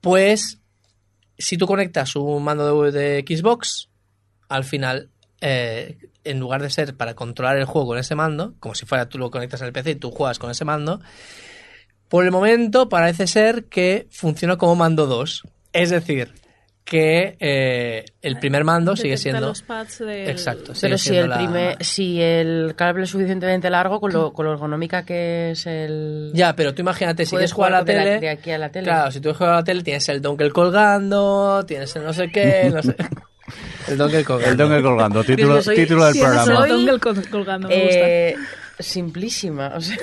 pues 0.00 0.58
si 1.38 1.56
tú 1.56 1.66
conectas 1.66 2.14
un 2.16 2.44
mando 2.44 2.82
de, 2.82 2.92
de 2.92 3.24
Xbox, 3.26 3.88
al 4.48 4.64
final, 4.64 5.10
eh, 5.40 5.96
en 6.24 6.38
lugar 6.40 6.62
de 6.62 6.70
ser 6.70 6.96
para 6.96 7.14
controlar 7.14 7.56
el 7.56 7.64
juego 7.64 7.88
con 7.88 7.98
ese 7.98 8.14
mando, 8.14 8.54
como 8.60 8.74
si 8.74 8.86
fuera 8.86 9.08
tú 9.08 9.18
lo 9.18 9.30
conectas 9.30 9.60
en 9.62 9.68
el 9.68 9.72
PC 9.72 9.90
y 9.92 9.94
tú 9.96 10.10
juegas 10.10 10.38
con 10.38 10.50
ese 10.50 10.64
mando, 10.64 11.00
por 12.08 12.24
el 12.24 12.30
momento 12.30 12.88
parece 12.88 13.26
ser 13.26 13.64
que 13.64 14.06
funciona 14.10 14.56
como 14.56 14.76
mando 14.76 15.06
2. 15.06 15.42
Es 15.72 15.90
decir, 15.90 16.32
que 16.84 17.36
eh, 17.40 18.04
el 18.20 18.38
primer 18.38 18.62
mando 18.62 18.94
sigue 18.94 19.10
Detecta 19.16 19.22
siendo... 19.22 19.46
los 19.48 19.62
pads 19.62 19.98
del- 20.00 20.28
Exacto, 20.28 20.74
sigue 20.74 20.80
Pero 20.88 20.98
si 20.98 21.16
el, 21.16 21.28
la- 21.30 21.36
primer, 21.38 21.82
si 21.84 22.20
el 22.20 22.74
cable 22.76 23.04
es 23.04 23.10
suficientemente 23.10 23.70
largo, 23.70 24.00
con 24.00 24.12
lo, 24.12 24.32
con 24.34 24.44
lo 24.44 24.52
ergonómica 24.52 25.02
que 25.04 25.52
es 25.52 25.66
el... 25.66 26.30
Ya, 26.34 26.54
pero 26.54 26.74
tú 26.74 26.82
imagínate, 26.82 27.24
si 27.24 27.30
quieres 27.30 27.52
jugar 27.54 27.72
a 27.72 27.76
la 27.78 27.80
jugar 27.80 27.86
de 27.86 27.94
la- 27.96 28.04
tele... 28.04 28.20
de 28.20 28.28
aquí 28.28 28.50
a 28.50 28.58
la 28.58 28.68
tele. 28.68 28.84
Claro, 28.84 29.10
si 29.10 29.20
tú 29.20 29.32
juegas 29.32 29.54
a 29.54 29.56
la 29.60 29.64
tele 29.64 29.82
tienes 29.82 30.06
el 30.10 30.20
dongle 30.20 30.50
colgando, 30.50 31.64
tienes 31.66 31.96
el 31.96 32.04
no 32.04 32.12
sé 32.12 32.30
qué, 32.30 32.70
no 32.72 32.82
sé... 32.82 32.94
El 33.88 33.98
dongle 33.98 34.24
colgando. 34.24 34.50
El 34.50 34.56
dongle 34.56 34.82
colgando, 34.82 35.24
título, 35.24 35.62
soy- 35.62 35.76
título 35.76 36.04
del 36.06 36.14
Tienes 36.14 36.32
programa. 36.34 36.64
el 36.64 36.70
dongle 36.70 36.98
col- 36.98 37.28
colgando, 37.30 37.68
me 37.68 37.74
gusta. 37.84 37.98
Eh, 38.00 38.36
simplísima. 38.78 39.72
O 39.76 39.80
sea, 39.82 39.96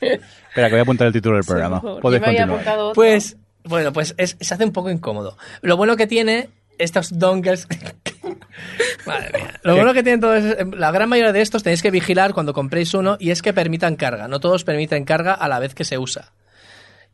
Espera, 0.00 0.66
que 0.68 0.70
voy 0.72 0.78
a 0.80 0.82
apuntar 0.82 1.06
el 1.06 1.12
título 1.12 1.36
del 1.36 1.44
programa. 1.44 1.80
Podéis 1.80 2.22
había 2.24 2.46
continuar. 2.46 2.92
Pues, 2.94 3.36
bueno, 3.64 3.92
pues 3.92 4.14
es- 4.18 4.36
se 4.40 4.54
hace 4.54 4.64
un 4.64 4.72
poco 4.72 4.90
incómodo. 4.90 5.36
Lo 5.60 5.76
bueno 5.76 5.96
que 5.96 6.06
tiene 6.06 6.48
estos 6.78 7.18
dongles... 7.18 7.66
Madre 9.06 9.30
mía. 9.38 9.60
Lo 9.62 9.74
bueno 9.76 9.92
que 9.94 10.02
tienen 10.02 10.20
todos... 10.20 10.42
es- 10.42 10.56
La 10.76 10.90
gran 10.90 11.08
mayoría 11.08 11.32
de 11.32 11.40
estos 11.40 11.62
tenéis 11.62 11.82
que 11.82 11.90
vigilar 11.90 12.32
cuando 12.34 12.52
compréis 12.54 12.94
uno 12.94 13.16
y 13.20 13.30
es 13.30 13.42
que 13.42 13.52
permitan 13.52 13.96
carga. 13.96 14.28
No 14.28 14.40
todos 14.40 14.64
permiten 14.64 15.04
carga 15.04 15.32
a 15.34 15.48
la 15.48 15.58
vez 15.58 15.74
que 15.74 15.84
se 15.84 15.98
usa. 15.98 16.32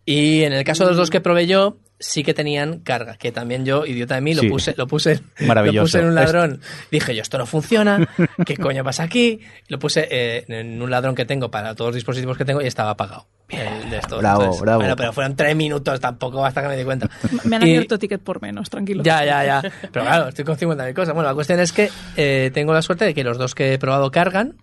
Y 0.04 0.42
en 0.44 0.52
el 0.54 0.64
caso 0.64 0.84
de 0.84 0.90
los 0.90 0.96
dos 0.96 1.10
que 1.10 1.20
probé 1.20 1.46
yo, 1.46 1.76
sí 1.98 2.22
que 2.24 2.32
tenían 2.32 2.78
carga. 2.80 3.16
Que 3.18 3.30
también 3.30 3.66
yo, 3.66 3.84
idiota 3.84 4.14
de 4.14 4.20
mí, 4.22 4.32
lo 4.34 4.40
Sí. 4.42 4.48
puse, 4.48 4.74
lo 4.76 4.86
puse, 4.86 5.20
Maravilloso. 5.40 5.76
lo 5.80 5.84
puse 5.84 5.98
en 5.98 6.04
un 6.06 6.14
ladrón. 6.14 6.60
Dije 6.90 7.14
yo, 7.14 7.20
esto 7.22 7.36
no 7.36 7.44
funciona. 7.44 8.08
¿Qué 8.46 8.56
coño 8.56 8.84
pasa 8.84 9.02
aquí? 9.02 9.40
Lo 9.68 9.78
puse 9.78 10.08
eh, 10.10 10.44
en 10.48 10.80
un 10.80 10.90
ladrón 10.90 11.14
que 11.14 11.26
tengo 11.26 11.50
para 11.50 11.74
todos 11.74 11.90
los 11.90 11.94
dispositivos 11.96 12.38
que 12.38 12.46
tengo 12.46 12.62
y 12.62 12.66
estaba 12.66 12.90
apagado. 12.90 13.26
El 13.48 13.88
de 13.90 13.96
estos. 13.98 14.18
Bravo, 14.18 14.58
bravo. 14.58 14.80
Bueno, 14.80 14.94
pero 14.96 15.12
fueron 15.12 15.34
tres 15.34 15.56
minutos 15.56 15.98
tampoco 16.00 16.44
hasta 16.44 16.60
que 16.62 16.68
me 16.68 16.76
di 16.76 16.84
cuenta. 16.84 17.08
Me 17.44 17.56
han 17.56 17.62
Y- 17.62 17.70
abierto 17.76 17.98
ticket 17.98 18.20
por 18.22 18.42
menos, 18.42 18.68
tranquilo. 18.68 19.02
ya, 19.02 19.24
ya, 19.24 19.44
ya. 19.44 19.62
Pero 19.90 20.04
claro, 20.04 20.28
estoy 20.28 20.44
con 20.44 20.56
50.000 20.58 20.94
cosas. 20.94 21.14
Bueno, 21.14 21.28
la 21.28 21.34
cuestión 21.34 21.58
es 21.60 21.72
que 21.72 21.90
eh, 22.16 22.50
tengo 22.52 22.74
la 22.74 22.82
suerte 22.82 23.04
de 23.06 23.14
que 23.14 23.24
los 23.24 23.38
dos 23.38 23.54
que 23.54 23.72
he 23.72 23.78
probado 23.78 24.10
cargan. 24.10 24.56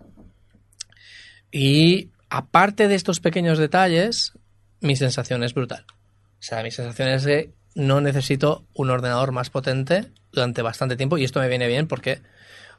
Y 1.50 2.10
aparte 2.30 2.88
de 2.88 2.94
estos 2.94 3.20
pequeños 3.20 3.58
detalles, 3.58 4.32
mi 4.80 4.96
sensación 4.96 5.42
es 5.42 5.54
brutal. 5.54 5.84
O 5.88 6.42
sea, 6.42 6.62
mi 6.62 6.70
sensación 6.70 7.08
es 7.08 7.24
que 7.24 7.52
no 7.74 8.00
necesito 8.00 8.64
un 8.74 8.90
ordenador 8.90 9.32
más 9.32 9.50
potente 9.50 10.06
durante 10.32 10.62
bastante 10.62 10.96
tiempo. 10.96 11.18
Y 11.18 11.24
esto 11.24 11.40
me 11.40 11.48
viene 11.48 11.66
bien 11.66 11.88
porque 11.88 12.20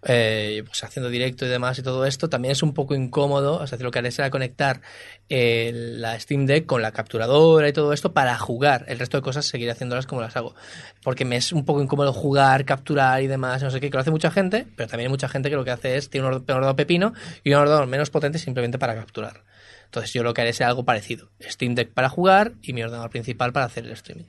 eh, 0.04 0.64
pues 0.66 0.84
haciendo 0.84 1.10
directo 1.10 1.46
y 1.46 1.50
demás 1.50 1.78
y 1.80 1.84
todo 1.84 2.06
esto, 2.06 2.30
también 2.30 2.52
es 2.52 2.64
un 2.64 2.74
poco 2.74 2.96
incómodo. 2.96 3.64
Es 3.64 3.72
decir, 3.72 3.84
lo 3.84 3.92
que 3.92 4.00
haré 4.00 4.12
será 4.12 4.30
conectar 4.30 4.82
eh, 5.30 5.72
la 5.74 6.20
Steam 6.20 6.46
Deck 6.46 6.66
con 6.66 6.82
la 6.82 6.92
capturadora 6.92 7.68
y 7.68 7.74
todo 7.74 7.94
esto 7.94 8.14
para 8.14 8.38
jugar. 8.38 8.86
El 8.88 9.00
resto 9.00 9.18
de 9.18 9.22
cosas 9.24 9.46
seguiré 9.46 9.72
haciéndolas 9.72 10.06
como 10.06 10.22
las 10.22 10.36
hago. 10.38 10.56
Porque 11.04 11.26
me 11.26 11.36
es 11.38 11.52
un 11.52 11.66
poco 11.66 11.82
incómodo 11.82 12.14
jugar, 12.14 12.66
capturar 12.66 13.22
y 13.22 13.28
demás, 13.28 13.62
no 13.64 13.72
sé 13.72 13.80
qué, 13.80 13.90
que 13.90 13.96
lo 13.98 14.02
hace 14.02 14.12
mucha 14.12 14.32
gente, 14.32 14.68
pero 14.76 14.88
también 14.90 15.08
hay 15.08 15.12
mucha 15.12 15.28
gente 15.30 15.50
que 15.50 15.56
lo 15.56 15.64
que 15.66 15.72
hace 15.72 15.98
es 15.98 16.10
tiene 16.10 16.28
un 16.28 16.34
orde- 16.34 16.44
un 16.48 16.52
ordenador 16.52 16.76
pepino 16.76 17.14
y 17.44 17.52
un 17.52 17.56
ordenador 17.60 17.88
menos 17.88 18.10
potente 18.10 18.40
simplemente 18.40 18.78
para 18.80 18.96
capturar. 18.96 19.44
Entonces 19.86 20.12
yo 20.14 20.22
lo 20.24 20.34
que 20.34 20.42
haré 20.42 20.54
será 20.54 20.70
algo 20.70 20.84
parecido. 20.86 21.30
Steam 21.42 21.74
Deck 21.76 21.94
para 21.94 22.10
jugar 22.10 22.54
y 22.62 22.74
mi 22.74 22.84
ordenador 22.84 23.10
principal 23.10 23.54
para 23.54 23.66
hacer 23.66 23.86
el 23.86 23.92
streaming. 23.94 24.26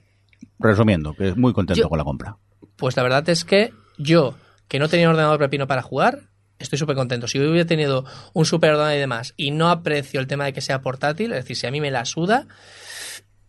Resumiendo, 0.60 1.14
que 1.14 1.28
es 1.28 1.36
muy 1.36 1.52
contento 1.52 1.82
Yo- 1.82 1.88
con 1.88 1.98
la 1.98 2.04
compra. 2.04 2.36
Pues 2.76 2.96
la 2.96 3.02
verdad 3.02 3.28
es 3.28 3.44
que 3.44 3.72
yo, 3.98 4.36
que 4.68 4.78
no 4.78 4.88
tenía 4.88 5.08
un 5.08 5.14
ordenador 5.14 5.38
pepino 5.38 5.66
para 5.66 5.82
jugar, 5.82 6.20
estoy 6.58 6.78
súper 6.78 6.96
contento. 6.96 7.26
Si 7.26 7.38
yo 7.38 7.50
hubiera 7.50 7.66
tenido 7.66 8.04
un 8.34 8.44
super 8.44 8.70
ordenador 8.70 8.96
y 8.96 9.00
demás 9.00 9.34
y 9.36 9.50
no 9.50 9.70
aprecio 9.70 10.20
el 10.20 10.26
tema 10.26 10.44
de 10.44 10.52
que 10.52 10.60
sea 10.60 10.80
portátil, 10.82 11.32
es 11.32 11.38
decir, 11.44 11.56
si 11.56 11.66
a 11.66 11.70
mí 11.70 11.80
me 11.80 11.90
la 11.90 12.04
suda, 12.04 12.46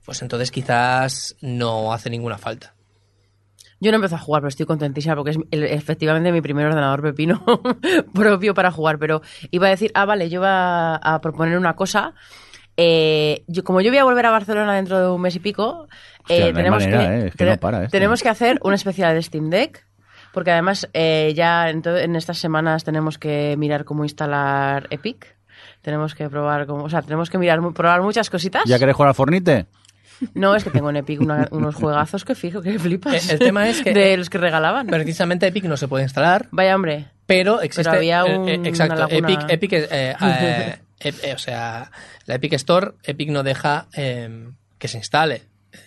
pues 0.05 0.21
entonces 0.21 0.51
quizás 0.51 1.35
no 1.41 1.93
hace 1.93 2.09
ninguna 2.09 2.37
falta. 2.37 2.73
Yo 3.81 3.91
no 3.91 3.95
empecé 3.95 4.15
a 4.15 4.19
jugar, 4.19 4.41
pero 4.41 4.49
estoy 4.49 4.65
contentísima 4.65 5.15
porque 5.15 5.31
es 5.31 5.37
el- 5.51 5.63
efectivamente 5.63 6.31
mi 6.33 6.41
primer 6.41 6.65
ordenador 6.65 7.01
pepino 7.01 7.43
propio 8.13 8.53
para 8.53 8.71
jugar. 8.71 8.99
Pero 8.99 9.21
iba 9.51 9.67
a 9.67 9.69
decir, 9.69 9.91
ah, 9.93 10.03
vale, 10.05 10.29
yo 10.29 10.39
iba 10.41 10.95
a 10.97 11.21
proponer 11.21 11.57
una 11.57 11.75
cosa. 11.77 12.13
Eh, 12.75 13.43
yo, 13.47 13.63
como 13.63 13.79
yo 13.81 13.89
voy 13.91 13.97
a 13.99 14.03
volver 14.03 14.25
a 14.25 14.31
Barcelona 14.31 14.75
dentro 14.75 14.99
de 14.99 15.09
un 15.09 15.21
mes 15.21 15.35
y 15.35 15.39
pico, 15.39 15.87
Hostia, 16.21 16.47
eh, 16.47 16.49
no 16.51 16.55
tenemos, 16.57 16.83
manera, 16.83 16.99
que, 16.99 17.05
eh, 17.05 17.27
es 17.27 17.35
que 17.35 17.45
no 17.45 17.57
para 17.57 17.77
esto. 17.83 17.91
tenemos 17.91 18.21
que 18.21 18.29
hacer 18.29 18.59
un 18.63 18.73
especial 18.73 19.15
de 19.15 19.21
Steam 19.21 19.49
Deck. 19.49 19.85
Porque 20.33 20.51
además 20.51 20.87
eh, 20.93 21.33
ya 21.35 21.69
en, 21.69 21.81
en 21.85 22.15
estas 22.15 22.37
semanas 22.37 22.83
tenemos 22.83 23.17
que 23.17 23.55
mirar 23.57 23.83
cómo 23.85 24.03
instalar 24.03 24.87
Epic. 24.91 25.35
Tenemos 25.81 26.13
que 26.13 26.29
probar, 26.29 26.65
cómo, 26.67 26.83
o 26.83 26.89
sea, 26.89 27.01
tenemos 27.01 27.29
que 27.29 27.37
mirar, 27.37 27.59
probar 27.73 28.01
muchas 28.01 28.29
cositas. 28.29 28.63
¿Ya 28.65 28.77
queréis 28.79 28.95
jugar 28.95 29.09
a 29.09 29.13
Fornite? 29.13 29.65
No, 30.33 30.53
es 30.53 30.65
que 30.65 30.69
tengo 30.69 30.89
en 30.89 30.97
Epic 30.97 31.21
una- 31.21 31.47
unos 31.51 31.75
juegazos 31.75 32.25
que 32.25 32.35
fijo, 32.35 32.61
que 32.61 32.77
flipas. 32.77 33.29
Eh, 33.29 33.33
el 33.33 33.39
tema 33.39 33.69
es 33.69 33.81
que- 33.81 33.93
De 33.93 34.17
los 34.17 34.29
que 34.29 34.37
regalaban. 34.37 34.87
Precisamente 34.87 35.47
Epic 35.47 35.63
no 35.63 35.77
se 35.77 35.87
puede 35.87 36.03
instalar, 36.03 36.47
Vaya 36.51 36.75
hombre. 36.75 37.05
pero 37.25 37.61
existe... 37.61 37.89
había 37.89 38.21
eh, 38.25 38.37
un- 38.37 38.49
eh, 38.49 38.59
exacto, 38.65 39.05
una. 39.05 39.31
Epic, 39.31 39.45
Epic 39.49 39.71
eh, 39.89 40.77
eh, 40.99 41.33
o 41.33 41.37
sea, 41.37 41.89
la 42.25 42.35
Epic 42.35 42.53
Store, 42.53 42.91
Epic 43.03 43.29
no 43.29 43.43
deja 43.43 43.87
eh, 43.93 44.49
que 44.77 44.87
se 44.89 44.97
instale 44.97 45.43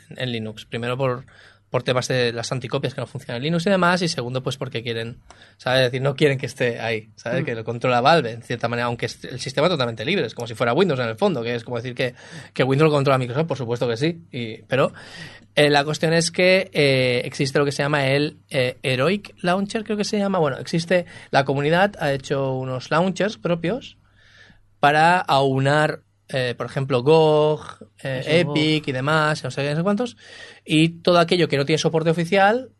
en, 0.09 0.19
en 0.23 0.32
Linux. 0.32 0.64
Primero 0.64 0.97
por, 0.97 1.27
por 1.72 1.82
temas 1.82 2.06
de 2.06 2.34
las 2.34 2.52
anticopias 2.52 2.92
que 2.92 3.00
no 3.00 3.06
funcionan 3.06 3.38
en 3.38 3.44
Linux 3.44 3.64
y 3.64 3.70
demás, 3.70 4.02
y 4.02 4.08
segundo 4.08 4.42
pues 4.42 4.58
porque 4.58 4.82
quieren, 4.82 5.20
¿sabes? 5.56 5.80
Es 5.80 5.84
decir, 5.86 6.02
no 6.02 6.14
quieren 6.14 6.36
que 6.36 6.44
esté 6.44 6.78
ahí, 6.80 7.08
¿sabes? 7.16 7.40
Mm. 7.40 7.44
Que 7.46 7.54
lo 7.54 7.64
controla 7.64 8.02
Valve, 8.02 8.32
en 8.32 8.42
cierta 8.42 8.68
manera, 8.68 8.88
aunque 8.88 9.06
es 9.06 9.24
el 9.24 9.40
sistema 9.40 9.70
totalmente 9.70 10.04
libre, 10.04 10.26
es 10.26 10.34
como 10.34 10.46
si 10.46 10.54
fuera 10.54 10.74
Windows 10.74 11.00
en 11.00 11.08
el 11.08 11.16
fondo, 11.16 11.42
que 11.42 11.54
es 11.54 11.64
como 11.64 11.78
decir 11.78 11.94
que, 11.94 12.14
que 12.52 12.62
Windows 12.62 12.90
lo 12.90 12.94
controla 12.94 13.16
Microsoft, 13.16 13.46
por 13.46 13.56
supuesto 13.56 13.88
que 13.88 13.96
sí, 13.96 14.20
y, 14.30 14.58
pero 14.64 14.92
eh, 15.54 15.70
la 15.70 15.82
cuestión 15.82 16.12
es 16.12 16.30
que 16.30 16.70
eh, 16.74 17.22
existe 17.24 17.58
lo 17.58 17.64
que 17.64 17.72
se 17.72 17.82
llama 17.82 18.06
el 18.06 18.36
eh, 18.50 18.76
Heroic 18.82 19.34
Launcher, 19.40 19.82
creo 19.82 19.96
que 19.96 20.04
se 20.04 20.18
llama, 20.18 20.40
bueno, 20.40 20.58
existe, 20.58 21.06
la 21.30 21.46
comunidad 21.46 21.94
ha 22.00 22.12
hecho 22.12 22.52
unos 22.52 22.90
launchers 22.90 23.38
propios 23.38 23.96
para 24.78 25.18
aunar, 25.20 26.02
eh, 26.32 26.54
por 26.56 26.66
ejemplo, 26.66 27.02
GOG, 27.02 27.60
eh, 28.02 28.22
Epic 28.40 28.88
y 28.88 28.92
demás, 28.92 29.42
no 29.44 29.50
sé, 29.50 29.62
qué, 29.62 29.70
no 29.70 29.76
sé 29.76 29.82
cuántos, 29.82 30.16
y 30.64 31.00
todo 31.00 31.18
aquello 31.18 31.48
que 31.48 31.56
no 31.56 31.64
tiene 31.64 31.78
soporte 31.78 32.10
oficial, 32.10 32.70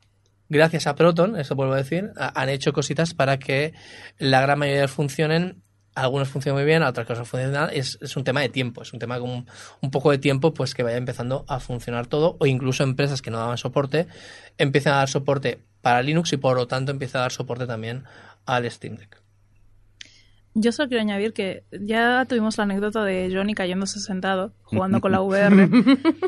gracias 0.49 0.87
a 0.87 0.95
Proton, 0.95 1.39
eso 1.39 1.55
vuelvo 1.55 1.74
a 1.74 1.79
decir, 1.79 2.11
ha- 2.16 2.41
han 2.41 2.49
hecho 2.49 2.73
cositas 2.73 3.15
para 3.15 3.39
que 3.39 3.73
la 4.19 4.41
gran 4.41 4.59
mayoría 4.59 4.89
funcionen. 4.89 5.62
Algunos 5.95 6.29
funcionan 6.29 6.57
muy 6.57 6.65
bien, 6.65 6.83
otras 6.83 7.07
cosas 7.07 7.29
funcionan. 7.29 7.69
Es, 7.73 7.99
es 8.01 8.16
un 8.16 8.24
tema 8.24 8.41
de 8.41 8.49
tiempo, 8.49 8.81
es 8.81 8.95
un 8.95 8.99
tema 8.99 9.19
con 9.20 9.29
un, 9.29 9.47
un 9.83 9.91
poco 9.91 10.11
de 10.11 10.16
tiempo 10.16 10.55
pues 10.55 10.73
que 10.73 10.83
vaya 10.83 10.97
empezando 10.97 11.45
a 11.49 11.61
funcionar 11.61 12.07
todo 12.07 12.39
o 12.41 12.47
incluso 12.47 12.83
empresas 12.83 13.20
que 13.20 13.31
no 13.31 13.37
daban 13.37 13.59
soporte 13.59 14.07
empiezan 14.57 14.95
a 14.95 14.97
dar 14.97 15.11
soporte 15.11 15.61
para 15.83 16.03
Linux 16.03 16.33
y 16.33 16.39
por 16.39 16.57
lo 16.57 16.66
tanto 16.66 16.93
empieza 16.93 17.19
a 17.19 17.20
dar 17.23 17.33
soporte 17.33 17.66
también 17.66 18.05
al 18.47 18.70
Steam 18.70 18.97
Deck. 18.97 19.22
Yo 20.55 20.70
solo 20.70 20.89
quiero 20.89 21.03
añadir 21.03 21.33
que 21.33 21.65
ya 21.73 22.27
tuvimos 22.29 22.59
la 22.59 22.65
anécdota 22.65 23.03
de 23.05 23.31
Johnny 23.33 23.55
cayéndose 23.55 24.01
sentado 24.01 24.53
jugando 24.65 25.01
con 25.01 25.12
la 25.12 25.20
VR. 25.23 25.69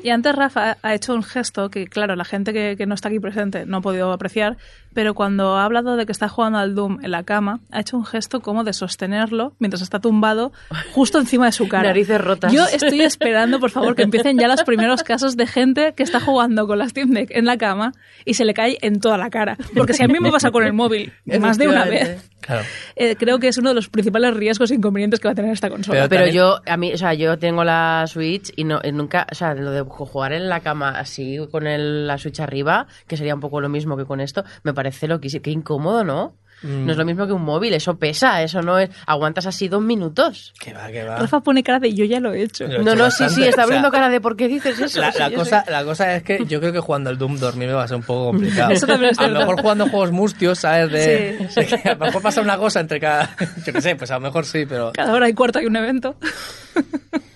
y 0.02 0.08
antes 0.08 0.34
Rafa 0.34 0.78
ha 0.80 0.94
hecho 0.94 1.14
un 1.14 1.22
gesto 1.22 1.70
que, 1.70 1.86
claro, 1.86 2.16
la 2.16 2.24
gente 2.24 2.52
que, 2.52 2.74
que 2.76 2.86
no 2.86 2.94
está 2.94 3.08
aquí 3.08 3.20
presente 3.20 3.66
no 3.66 3.78
ha 3.78 3.80
podido 3.82 4.12
apreciar, 4.12 4.56
pero 4.94 5.14
cuando 5.14 5.56
ha 5.56 5.64
hablado 5.64 5.96
de 5.96 6.06
que 6.06 6.12
está 6.12 6.28
jugando 6.28 6.58
al 6.58 6.74
Doom 6.74 7.00
en 7.02 7.10
la 7.10 7.22
cama, 7.24 7.60
ha 7.70 7.80
hecho 7.80 7.96
un 7.96 8.06
gesto 8.06 8.40
como 8.40 8.64
de 8.64 8.72
sostenerlo 8.72 9.52
mientras 9.58 9.82
está 9.82 10.00
tumbado 10.00 10.52
justo 10.92 11.18
encima 11.18 11.46
de 11.46 11.52
su 11.52 11.68
cara. 11.68 11.88
Narices 11.88 12.20
rotas. 12.20 12.52
Yo 12.52 12.64
estoy 12.66 13.00
esperando, 13.02 13.60
por 13.60 13.70
favor, 13.70 13.94
que 13.96 14.02
empiecen 14.02 14.38
ya 14.38 14.48
los 14.48 14.62
primeros 14.62 15.02
casos 15.02 15.36
de 15.36 15.46
gente 15.46 15.92
que 15.94 16.02
está 16.02 16.20
jugando 16.20 16.66
con 16.66 16.78
la 16.78 16.88
Steam 16.88 17.10
Deck 17.10 17.30
en 17.32 17.44
la 17.44 17.58
cama 17.58 17.92
y 18.24 18.34
se 18.34 18.44
le 18.44 18.54
cae 18.54 18.78
en 18.80 19.00
toda 19.00 19.18
la 19.18 19.28
cara. 19.30 19.56
Porque 19.76 19.92
si 19.92 20.02
a 20.04 20.08
mí 20.08 20.18
me 20.20 20.30
pasa 20.30 20.50
con 20.50 20.64
el 20.64 20.72
móvil 20.72 21.12
más 21.40 21.58
de 21.58 21.68
una 21.68 21.84
vez, 21.84 22.30
Claro. 22.40 22.62
eh, 22.96 23.16
creo 23.16 23.38
que 23.38 23.48
es 23.48 23.56
uno 23.56 23.70
de 23.70 23.74
los 23.74 23.88
principales 23.88 24.34
riesgos 24.34 24.70
e 24.70 24.74
inconvenientes 24.74 25.18
que 25.18 25.26
va 25.28 25.32
a 25.32 25.34
tener 25.34 25.50
esta 25.52 25.70
consola. 25.70 26.08
Pero 26.08 26.24
Pero 26.24 26.32
yo, 26.32 26.60
a 26.66 26.76
mí, 26.76 26.92
o 26.92 26.98
sea, 26.98 27.14
yo 27.14 27.38
tengo 27.38 27.64
la 27.64 28.04
Switch 28.06 28.52
y 28.54 28.64
no, 28.64 28.80
y 28.84 28.92
nunca, 28.92 29.26
o 29.32 29.34
sea, 29.34 29.54
lo 29.54 29.70
de 29.70 29.80
jugar 29.80 30.34
en 30.34 30.50
la 30.50 30.60
cama 30.60 30.90
así 30.90 31.38
con 31.50 31.66
el- 31.66 32.06
la 32.06 32.18
Switch 32.18 32.40
arriba, 32.40 32.86
que 33.08 33.16
sería 33.16 33.34
un 33.34 33.40
poco 33.40 33.62
lo 33.62 33.68
mismo 33.70 33.96
que 33.96 34.04
con 34.04 34.20
esto, 34.20 34.44
me 34.62 34.74
parece 34.74 34.83
lo 35.02 35.20
que 35.20 35.28
qué 35.40 35.50
incómodo, 35.50 36.04
¿no? 36.04 36.34
Mm. 36.62 36.86
No 36.86 36.92
es 36.92 36.96
lo 36.98 37.04
mismo 37.04 37.26
que 37.26 37.32
un 37.34 37.42
móvil, 37.42 37.74
eso 37.74 37.98
pesa, 37.98 38.42
eso 38.42 38.62
no 38.62 38.78
es, 38.78 38.88
aguantas 39.06 39.44
así 39.44 39.68
dos 39.68 39.82
minutos. 39.82 40.54
Que 40.58 40.72
va, 40.72 40.86
que 40.90 41.04
va. 41.04 41.18
Rafa 41.18 41.40
pone 41.40 41.62
cara 41.62 41.78
de 41.78 41.92
yo 41.92 42.06
ya 42.06 42.20
lo 42.20 42.32
he 42.32 42.42
hecho. 42.42 42.66
Lo 42.66 42.76
he 42.80 42.84
No, 42.84 42.92
hecho 42.92 43.02
no, 43.04 43.10
sí, 43.10 43.16
sí, 43.18 43.22
bastante, 43.24 43.48
está 43.48 43.50
o 43.50 43.54
sea, 43.56 43.64
abriendo 43.64 43.90
cara 43.90 44.08
de 44.08 44.20
por 44.22 44.34
qué 44.36 44.48
dices 44.48 44.78
eso. 44.80 45.00
La, 45.00 45.12
Sí, 45.12 45.18
la 45.18 45.28
yo 45.28 45.36
cosa, 45.38 45.64
la 45.68 45.84
cosa 45.84 46.14
es 46.16 46.22
que 46.22 46.46
yo 46.46 46.60
creo 46.60 46.72
que 46.72 46.80
jugando 46.80 47.10
el 47.10 47.18
Doom 47.18 47.38
dormirme 47.38 47.74
va 47.74 47.84
a 47.84 47.88
ser 47.88 47.98
un 47.98 48.02
poco 48.02 48.26
complicado. 48.30 48.70
Eso 48.70 48.86
también 48.86 49.10
es 49.12 49.18
a 49.18 49.26
lo 49.26 49.40
mejor 49.40 49.60
jugando 49.60 49.88
juegos 49.90 50.12
mustios, 50.12 50.58
¿sabes? 50.60 50.90
De, 50.90 51.48
Sí. 51.50 51.60
de 51.60 51.66
que 51.66 51.88
a 51.88 51.94
lo 51.96 52.06
mejor 52.06 52.22
pasa 52.22 52.40
una 52.40 52.56
cosa 52.56 52.80
entre 52.80 52.98
cada... 52.98 53.36
Yo 53.66 53.72
qué 53.72 53.82
sé, 53.82 53.96
pues 53.96 54.10
a 54.10 54.14
lo 54.14 54.20
mejor 54.20 54.46
sí, 54.46 54.64
pero... 54.66 54.90
Cada 54.94 55.12
hora 55.12 55.28
y 55.28 55.34
cuarto 55.34 55.58
hay 55.58 55.66
un 55.66 55.76
evento. 55.76 56.16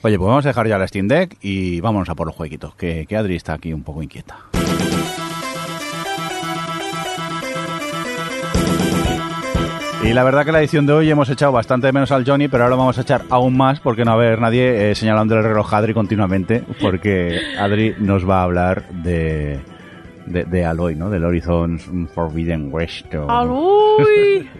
Oye, 0.02 0.16
pues 0.16 0.26
vamos 0.26 0.46
a 0.46 0.48
dejar 0.48 0.68
ya 0.68 0.78
la 0.78 0.88
Steam 0.88 1.06
Deck 1.08 1.36
y 1.42 1.80
vámonos 1.82 2.08
a 2.08 2.14
por 2.14 2.26
los 2.26 2.34
jueguitos, 2.34 2.74
que, 2.76 3.04
que 3.06 3.16
Adri 3.16 3.36
está 3.36 3.52
aquí 3.54 3.74
un 3.74 3.82
poco 3.82 4.02
inquieta. 4.02 4.36
Y 10.04 10.12
la 10.14 10.22
verdad 10.24 10.44
que 10.44 10.52
la 10.52 10.60
edición 10.60 10.86
de 10.86 10.92
hoy 10.92 11.10
hemos 11.10 11.28
echado 11.28 11.52
bastante 11.52 11.92
menos 11.92 12.12
al 12.12 12.24
Johnny, 12.24 12.48
pero 12.48 12.64
ahora 12.64 12.76
vamos 12.76 12.96
a 12.98 13.02
echar 13.02 13.22
aún 13.30 13.56
más 13.56 13.80
porque 13.80 14.04
no 14.04 14.12
va 14.16 14.22
a 14.22 14.26
haber 14.26 14.40
nadie 14.40 14.90
eh, 14.90 14.94
señalando 14.94 15.36
el 15.36 15.42
reloj 15.42 15.74
a 15.74 15.78
Adri 15.78 15.92
continuamente, 15.92 16.62
porque 16.80 17.38
Adri 17.58 17.94
nos 17.98 18.28
va 18.28 18.40
a 18.40 18.44
hablar 18.44 18.88
de, 18.90 19.60
de, 20.26 20.44
de 20.44 20.64
Aloy, 20.64 20.94
¿no? 20.94 21.10
Del 21.10 21.24
Horizon 21.24 21.78
Forbidden 22.14 22.72
West. 22.72 23.12
o- 23.14 23.30
¡Aluy! 23.30 24.48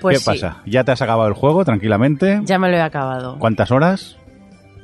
Pues 0.00 0.16
¿Qué 0.16 0.20
sí, 0.32 0.40
pasa? 0.40 0.62
¿Ya 0.64 0.82
te 0.82 0.92
has 0.92 1.02
acabado 1.02 1.28
el 1.28 1.34
juego 1.34 1.62
tranquilamente? 1.62 2.40
ya 2.44 2.58
me 2.58 2.70
lo 2.70 2.76
he 2.78 2.80
acabado. 2.80 3.36
¿Cuántas 3.38 3.70
horas? 3.70 4.16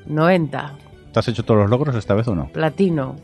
90, 0.04 0.74
¿Te 1.10 1.18
has 1.18 1.28
hecho 1.28 1.42
todos 1.42 1.58
los 1.62 1.70
logros 1.70 1.96
esta 1.96 2.12
vez 2.12 2.28
o 2.28 2.34
no? 2.34 2.48
platino. 2.52 3.16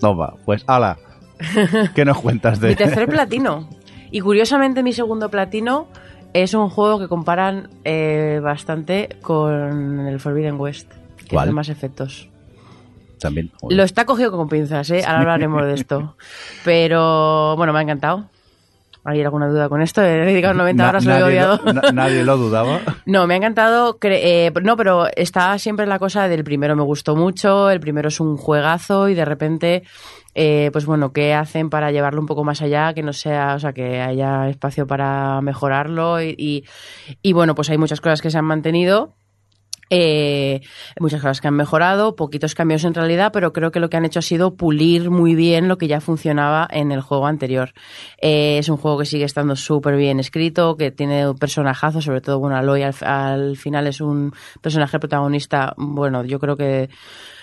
No 0.00 0.16
va, 0.16 0.32
pues 0.46 0.64
ala. 0.66 0.96
¿Qué 1.94 2.06
nos 2.06 2.18
cuentas 2.22 2.58
de 2.58 2.70
Mi 2.70 2.74
tercer 2.74 3.06
platino. 3.06 3.68
Y 4.10 4.20
curiosamente 4.20 4.82
mi 4.82 4.92
segundo 4.92 5.28
platino 5.28 5.86
es 6.32 6.54
un 6.54 6.68
juego 6.68 6.98
que 6.98 7.08
comparan 7.08 7.68
eh, 7.84 8.40
bastante 8.42 9.16
con 9.22 10.06
el 10.06 10.20
Forbidden 10.20 10.58
West, 10.60 10.90
que 11.18 11.28
¿Cuál? 11.34 11.46
tiene 11.46 11.54
más 11.56 11.68
efectos. 11.68 12.28
También. 13.20 13.50
joder. 13.60 13.76
Lo 13.76 13.82
está 13.82 14.04
cogido 14.06 14.30
con 14.32 14.48
pinzas, 14.48 14.90
¿eh? 14.90 15.02
Ahora 15.04 15.20
hablaremos 15.20 15.64
de 15.66 15.74
esto. 15.74 16.16
Pero 16.64 17.56
bueno, 17.56 17.72
me 17.72 17.78
ha 17.80 17.82
encantado. 17.82 18.24
¿Hay 19.02 19.22
alguna 19.22 19.48
duda 19.48 19.68
con 19.70 19.80
esto? 19.80 20.02
He 20.02 20.26
dedicado 20.26 20.52
90 20.54 20.82
Na- 20.82 20.88
horas, 20.90 21.04
lo 21.06 21.14
he 21.16 21.22
odiado. 21.22 21.60
lo, 21.64 21.72
na- 21.72 21.92
nadie 21.92 22.22
lo 22.22 22.36
dudaba. 22.36 22.80
No, 23.06 23.26
me 23.26 23.34
ha 23.34 23.36
encantado. 23.38 23.98
eh, 24.02 24.52
no, 24.62 24.76
pero 24.76 25.06
está 25.16 25.58
siempre 25.58 25.86
la 25.86 25.98
cosa 25.98 26.28
del 26.28 26.44
primero 26.44 26.76
me 26.76 26.82
gustó 26.82 27.16
mucho, 27.16 27.70
el 27.70 27.80
primero 27.80 28.08
es 28.08 28.20
un 28.20 28.36
juegazo 28.36 29.08
y 29.08 29.14
de 29.14 29.24
repente, 29.24 29.84
eh, 30.34 30.70
pues 30.72 30.86
bueno, 30.86 31.12
¿qué 31.12 31.34
hacen 31.34 31.70
para 31.70 31.90
llevarlo 31.90 32.20
un 32.20 32.26
poco 32.26 32.44
más 32.44 32.62
allá? 32.62 32.94
Que 32.94 33.02
no 33.02 33.12
sea, 33.12 33.54
o 33.54 33.58
sea, 33.58 33.72
que 33.72 34.00
haya 34.00 34.48
espacio 34.48 34.86
para 34.86 35.40
mejorarlo 35.40 36.22
y, 36.22 36.64
y, 37.22 37.32
bueno, 37.32 37.54
pues 37.54 37.70
hay 37.70 37.78
muchas 37.78 38.00
cosas 38.00 38.22
que 38.22 38.30
se 38.30 38.38
han 38.38 38.44
mantenido. 38.44 39.14
Eh, 39.92 40.60
muchas 41.00 41.20
cosas 41.20 41.40
que 41.40 41.48
han 41.48 41.54
mejorado, 41.54 42.14
poquitos 42.14 42.54
cambios 42.54 42.84
en 42.84 42.94
realidad, 42.94 43.32
pero 43.32 43.52
creo 43.52 43.72
que 43.72 43.80
lo 43.80 43.90
que 43.90 43.96
han 43.96 44.04
hecho 44.04 44.20
ha 44.20 44.22
sido 44.22 44.54
pulir 44.54 45.10
muy 45.10 45.34
bien 45.34 45.66
lo 45.66 45.78
que 45.78 45.88
ya 45.88 46.00
funcionaba 46.00 46.68
en 46.70 46.92
el 46.92 47.00
juego 47.00 47.26
anterior. 47.26 47.72
Eh, 48.22 48.58
es 48.58 48.68
un 48.68 48.76
juego 48.76 48.98
que 48.98 49.06
sigue 49.06 49.24
estando 49.24 49.56
súper 49.56 49.96
bien 49.96 50.20
escrito, 50.20 50.76
que 50.76 50.92
tiene 50.92 51.28
un 51.28 51.36
personajazo, 51.36 52.00
sobre 52.00 52.20
todo, 52.20 52.38
bueno, 52.38 52.56
Aloy 52.56 52.82
al, 52.82 52.94
al 53.00 53.56
final 53.56 53.88
es 53.88 54.00
un 54.00 54.32
personaje 54.62 55.00
protagonista, 55.00 55.74
bueno, 55.76 56.24
yo 56.24 56.38
creo 56.38 56.56
que 56.56 56.88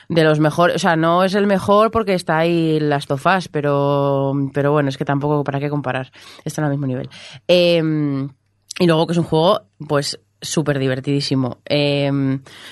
de 0.10 0.24
los 0.24 0.40
mejores, 0.40 0.76
o 0.78 0.80
sea, 0.80 0.96
no 0.96 1.24
es 1.24 1.36
el 1.36 1.48
mejor 1.48 1.92
porque 1.92 2.14
está 2.14 2.38
ahí 2.38 2.80
las 2.80 3.08
tofas, 3.08 3.48
pero, 3.50 4.34
pero 4.54 4.72
bueno, 4.72 4.90
es 4.90 4.98
que 4.98 5.06
tampoco 5.06 5.44
para 5.44 5.60
qué 5.60 5.70
comparar, 5.70 6.12
están 6.46 6.66
al 6.66 6.72
mismo 6.72 6.88
nivel. 6.88 7.10
Eh, 7.48 8.28
y 8.80 8.86
luego 8.86 9.08
que 9.08 9.14
es 9.14 9.18
un 9.18 9.26
juego, 9.26 9.62
pues 9.88 10.20
súper 10.48 10.80
divertidísimo. 10.80 11.58
Eh, 11.66 12.10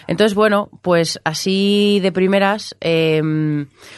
entonces, 0.08 0.34
bueno, 0.34 0.70
pues 0.82 1.20
así 1.24 2.00
de 2.02 2.12
primeras, 2.12 2.76
eh, 2.82 3.22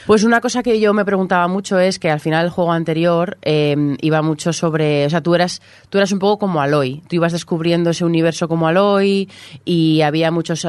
pues 0.05 0.23
una 0.23 0.41
cosa 0.41 0.63
que 0.63 0.79
yo 0.79 0.93
me 0.93 1.05
preguntaba 1.05 1.47
mucho 1.47 1.79
es 1.79 1.99
que 1.99 2.09
al 2.09 2.19
final 2.19 2.45
el 2.45 2.51
juego 2.51 2.71
anterior 2.71 3.37
eh, 3.41 3.95
iba 4.01 4.21
mucho 4.21 4.53
sobre, 4.53 5.05
o 5.05 5.09
sea, 5.09 5.21
tú 5.21 5.35
eras, 5.35 5.61
tú 5.89 5.97
eras 5.97 6.11
un 6.11 6.19
poco 6.19 6.39
como 6.39 6.61
Aloy, 6.61 7.03
tú 7.07 7.15
ibas 7.15 7.31
descubriendo 7.31 7.91
ese 7.91 8.05
universo 8.05 8.47
como 8.47 8.67
Aloy 8.67 9.29
y 9.63 10.01
había 10.01 10.31
muchos, 10.31 10.65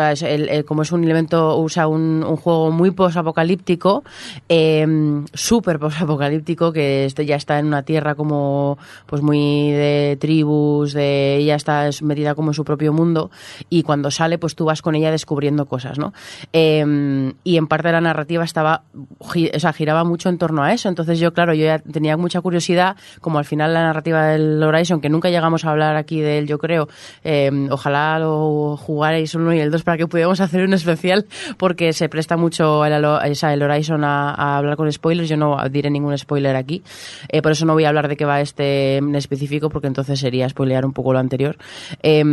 como 0.66 0.82
es 0.82 0.92
un 0.92 1.04
elemento, 1.04 1.58
usa 1.58 1.86
un, 1.86 2.22
juego 2.36 2.70
muy 2.70 2.90
posapocalíptico, 2.90 4.04
súper 5.34 5.78
posapocalíptico, 5.78 6.72
que 6.72 7.06
este 7.06 7.26
ya 7.26 7.36
está 7.36 7.58
en 7.58 7.66
una 7.66 7.82
tierra 7.82 8.14
como, 8.14 8.78
pues 9.06 9.22
muy 9.22 9.70
de 9.72 10.18
tribus, 10.20 10.92
de 10.92 11.36
ella 11.36 11.56
está 11.56 11.88
es 11.88 12.02
metida 12.02 12.34
como 12.34 12.50
en 12.50 12.54
su 12.54 12.64
propio 12.64 12.92
mundo 12.98 13.30
y 13.70 13.82
cuando 13.82 14.10
sale 14.10 14.38
pues 14.38 14.54
tú 14.54 14.64
vas 14.64 14.82
con 14.82 14.94
ella 14.94 15.10
descubriendo 15.10 15.66
cosas, 15.66 15.98
¿no? 15.98 16.12
Eh, 16.52 17.32
y 17.44 17.56
en 17.56 17.66
parte 17.66 17.88
la 17.92 18.00
narrativa 18.00 18.44
estaba, 18.44 18.82
o 19.18 19.58
sea, 19.58 19.72
giraba 19.72 20.04
mucho 20.04 20.28
en 20.28 20.38
torno 20.38 20.62
a 20.62 20.72
eso, 20.72 20.88
entonces 20.88 21.18
yo, 21.18 21.32
claro, 21.32 21.54
yo 21.54 21.64
ya 21.64 21.78
tenía 21.78 22.16
mucha 22.16 22.40
curiosidad, 22.40 22.96
como 23.20 23.38
al 23.38 23.44
final 23.44 23.74
la 23.74 23.82
narrativa 23.82 24.26
del 24.26 24.62
Horizon, 24.62 25.00
que 25.00 25.08
nunca 25.08 25.30
llegamos 25.30 25.64
a 25.64 25.70
hablar 25.70 25.96
aquí 25.96 26.20
de 26.20 26.38
él, 26.38 26.46
yo 26.46 26.58
creo, 26.58 26.88
eh, 27.24 27.68
ojalá 27.70 28.18
lo 28.18 28.76
jugarais 28.76 29.34
uno 29.34 29.52
y 29.54 29.60
el 29.60 29.70
dos 29.70 29.82
para 29.82 29.96
que 29.96 30.06
pudiéramos 30.06 30.40
hacer 30.40 30.64
un 30.64 30.74
especial, 30.74 31.26
porque 31.56 31.92
se 31.92 32.08
presta 32.08 32.36
mucho 32.36 32.84
el, 32.84 32.92
el 32.92 33.62
Horizon 33.62 34.04
a, 34.04 34.58
hablar 34.58 34.76
con 34.76 34.90
spoilers, 34.90 35.28
yo 35.28 35.36
no 35.36 35.56
diré 35.68 35.90
ningún 35.90 36.16
spoiler 36.16 36.56
aquí, 36.56 36.82
eh, 37.28 37.42
por 37.42 37.52
eso 37.52 37.64
no 37.66 37.74
voy 37.74 37.84
a 37.84 37.88
hablar 37.88 38.08
de 38.08 38.16
qué 38.16 38.24
va 38.24 38.40
este 38.40 38.98
específico, 39.14 39.68
porque 39.70 39.86
entonces 39.86 40.18
sería 40.18 40.48
spoilear 40.48 40.84
un 40.84 40.92
poco 40.92 41.12
lo 41.12 41.18
anterior. 41.18 41.56
Eh, 42.02 42.24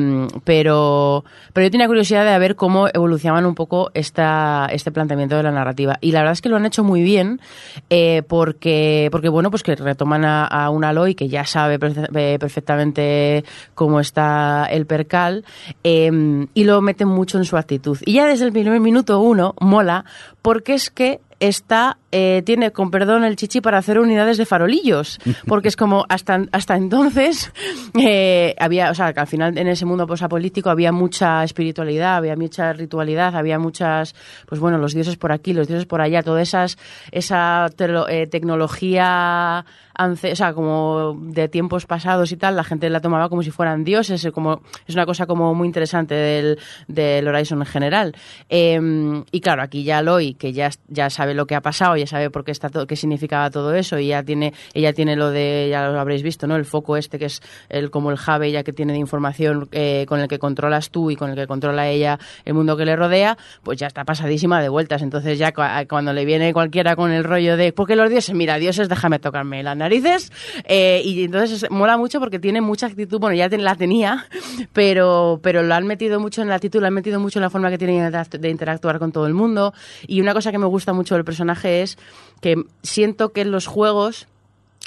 pero, 0.45 1.25
pero 1.51 1.67
yo 1.67 1.71
tenía 1.71 1.87
curiosidad 1.87 2.23
de 2.23 2.39
ver 2.39 2.55
cómo 2.55 2.87
evolucionaban 2.87 3.45
un 3.45 3.55
poco 3.55 3.91
esta, 3.93 4.69
este 4.71 4.91
planteamiento 4.91 5.35
de 5.35 5.43
la 5.43 5.51
narrativa. 5.51 5.97
Y 5.99 6.13
la 6.13 6.19
verdad 6.19 6.33
es 6.33 6.41
que 6.41 6.47
lo 6.47 6.55
han 6.55 6.65
hecho 6.65 6.85
muy 6.85 7.01
bien, 7.01 7.41
eh, 7.89 8.23
porque, 8.29 9.09
porque 9.11 9.27
bueno, 9.27 9.49
pues 9.51 9.63
que 9.63 9.75
retoman 9.75 10.23
a, 10.23 10.45
a 10.45 10.69
un 10.69 10.85
Aloy 10.85 11.15
que 11.15 11.27
ya 11.27 11.45
sabe 11.45 11.77
eh, 12.15 12.37
perfectamente 12.39 13.43
cómo 13.73 13.99
está 13.99 14.67
el 14.69 14.85
percal, 14.85 15.43
eh, 15.83 16.47
y 16.53 16.63
lo 16.63 16.81
meten 16.81 17.09
mucho 17.09 17.37
en 17.37 17.45
su 17.45 17.57
actitud. 17.57 17.97
Y 18.05 18.13
ya 18.13 18.25
desde 18.27 18.45
el 18.45 18.53
primer 18.53 18.79
minuto 18.79 19.19
uno 19.19 19.55
mola, 19.59 20.05
porque 20.41 20.75
es 20.75 20.91
que 20.91 21.19
está 21.47 21.97
eh, 22.11 22.43
tiene 22.45 22.71
con 22.71 22.91
perdón 22.91 23.23
el 23.23 23.35
chichi 23.35 23.61
para 23.61 23.77
hacer 23.77 23.99
unidades 23.99 24.37
de 24.37 24.45
farolillos 24.45 25.19
porque 25.47 25.67
es 25.67 25.75
como 25.75 26.05
hasta 26.09 26.45
hasta 26.51 26.75
entonces 26.75 27.51
eh, 27.99 28.55
había 28.59 28.91
o 28.91 28.95
sea 28.95 29.13
que 29.13 29.19
al 29.19 29.27
final 29.27 29.57
en 29.57 29.67
ese 29.67 29.85
mundo 29.85 30.07
posapolítico 30.07 30.69
había 30.69 30.91
mucha 30.91 31.43
espiritualidad 31.43 32.15
había 32.15 32.35
mucha 32.35 32.73
ritualidad 32.73 33.35
había 33.35 33.59
muchas 33.59 34.15
pues 34.45 34.61
bueno 34.61 34.77
los 34.77 34.93
dioses 34.93 35.17
por 35.17 35.31
aquí 35.31 35.53
los 35.53 35.67
dioses 35.67 35.85
por 35.85 36.01
allá 36.01 36.23
toda 36.23 36.41
esas 36.41 36.77
esa 37.11 37.67
eh, 38.09 38.27
tecnología 38.27 39.65
o 39.99 40.15
sea 40.35 40.53
como 40.53 41.17
de 41.21 41.47
tiempos 41.47 41.85
pasados 41.85 42.31
y 42.31 42.37
tal 42.37 42.55
la 42.55 42.63
gente 42.63 42.89
la 42.89 42.99
tomaba 43.01 43.29
como 43.29 43.43
si 43.43 43.51
fueran 43.51 43.83
dioses 43.83 44.23
eh, 44.25 44.31
como 44.31 44.61
es 44.87 44.95
una 44.95 45.05
cosa 45.05 45.25
como 45.25 45.53
muy 45.53 45.67
interesante 45.67 46.15
del, 46.15 46.59
del 46.87 47.27
Horizon 47.27 47.59
en 47.59 47.65
general. 47.65 48.15
Eh, 48.49 49.23
y 49.31 49.41
claro 49.41 49.61
aquí 49.61 49.83
ya 49.83 49.99
Aloy 49.99 50.33
que 50.35 50.53
ya 50.53 50.69
ya 50.87 51.09
sabe 51.09 51.33
lo 51.33 51.45
que 51.47 51.55
ha 51.55 51.61
pasado 51.61 51.95
ya 51.97 52.07
sabe 52.07 52.29
por 52.29 52.43
qué 52.43 52.51
está 52.51 52.69
todo 52.69 52.87
qué 52.87 52.95
significaba 52.95 53.49
todo 53.49 53.73
eso 53.75 53.97
y 53.99 54.07
ya 54.07 54.23
tiene 54.23 54.53
ella 54.73 54.93
tiene 54.93 55.15
lo 55.15 55.31
de 55.31 55.67
ya 55.69 55.89
lo 55.89 55.99
habréis 55.99 56.23
visto 56.23 56.47
no 56.47 56.55
el 56.55 56.65
foco 56.65 56.97
este 56.97 57.19
que 57.19 57.25
es 57.25 57.41
el 57.69 57.89
como 57.91 58.11
el 58.11 58.17
hub 58.17 58.43
ya 58.45 58.63
que 58.63 58.73
tiene 58.73 58.93
de 58.93 58.99
información 58.99 59.67
eh, 59.71 60.05
con 60.07 60.19
el 60.19 60.27
que 60.27 60.39
controlas 60.39 60.89
tú 60.89 61.11
y 61.11 61.15
con 61.15 61.29
el 61.29 61.35
que 61.35 61.47
controla 61.47 61.87
ella 61.89 62.19
el 62.45 62.53
mundo 62.53 62.77
que 62.77 62.85
le 62.85 62.95
rodea 62.95 63.37
pues 63.63 63.77
ya 63.79 63.87
está 63.87 64.03
pasadísima 64.05 64.61
de 64.61 64.69
vueltas. 64.69 65.01
Entonces 65.01 65.37
ya 65.39 65.53
cua- 65.53 65.87
cuando 65.87 66.13
le 66.13 66.25
viene 66.25 66.53
cualquiera 66.53 66.95
con 66.95 67.11
el 67.11 67.23
rollo 67.23 67.57
de 67.57 67.73
porque 67.73 67.95
los 67.95 68.09
dioses 68.09 68.35
mira 68.35 68.57
dioses 68.57 68.89
déjame 68.89 69.19
tocarme 69.19 69.63
la 69.63 69.75
narices. 69.85 70.31
Eh, 70.65 71.01
y 71.05 71.23
entonces 71.23 71.63
es- 71.63 71.71
mola 71.71 71.97
mucho 71.97 72.19
porque 72.19 72.39
tiene 72.39 72.61
mucha 72.61 72.87
actitud. 72.87 73.19
Bueno, 73.19 73.35
ya 73.35 73.47
la 73.49 73.75
tenía, 73.75 74.25
pero, 74.73 75.39
pero 75.41 75.63
lo 75.63 75.73
han 75.73 75.85
metido 75.87 76.19
mucho 76.19 76.41
en 76.41 76.49
la 76.49 76.55
actitud, 76.55 76.79
lo 76.81 76.87
han 76.87 76.93
metido 76.93 77.19
mucho 77.19 77.39
en 77.39 77.43
la 77.43 77.49
forma 77.49 77.69
que 77.69 77.77
tiene 77.77 78.09
de 78.11 78.49
interactuar 78.49 78.99
con 78.99 79.11
todo 79.11 79.27
el 79.27 79.33
mundo. 79.33 79.73
Y 80.07 80.21
una 80.21 80.33
cosa 80.33 80.51
que 80.51 80.57
me 80.57 80.65
gusta 80.65 80.93
mucho 80.93 81.15
del 81.15 81.23
personaje 81.25 81.81
es 81.81 81.97
que 82.41 82.55
siento 82.83 83.31
que 83.31 83.41
en 83.41 83.51
los 83.51 83.67
juegos 83.67 84.27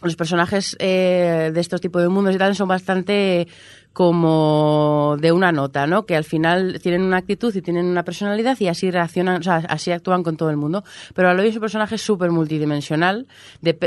los 0.02 0.14
personajes 0.14 0.76
eh, 0.78 1.50
de 1.52 1.60
estos 1.60 1.80
tipos 1.80 2.00
de 2.02 2.08
mundos 2.08 2.32
y 2.34 2.38
tal 2.38 2.54
son 2.54 2.68
bastante 2.68 3.48
como 3.92 5.16
de 5.18 5.32
una 5.32 5.50
nota, 5.50 5.86
¿no? 5.86 6.06
Que 6.06 6.16
al 6.16 6.24
final 6.24 6.80
tienen 6.82 7.02
una 7.02 7.16
actitud 7.16 7.54
y 7.54 7.62
tienen 7.62 7.86
una 7.86 8.04
personalidad 8.04 8.56
y 8.60 8.68
así 8.68 8.90
reaccionan, 8.90 9.40
o 9.40 9.42
sea, 9.42 9.56
así 9.68 9.90
actúan 9.90 10.22
con 10.22 10.36
todo 10.36 10.50
el 10.50 10.56
mundo. 10.56 10.84
Pero 11.14 11.28
Aloy 11.28 11.48
es 11.48 11.56
un 11.56 11.60
personaje 11.60 11.98
súper 11.98 12.30
multidimensional 12.30 13.26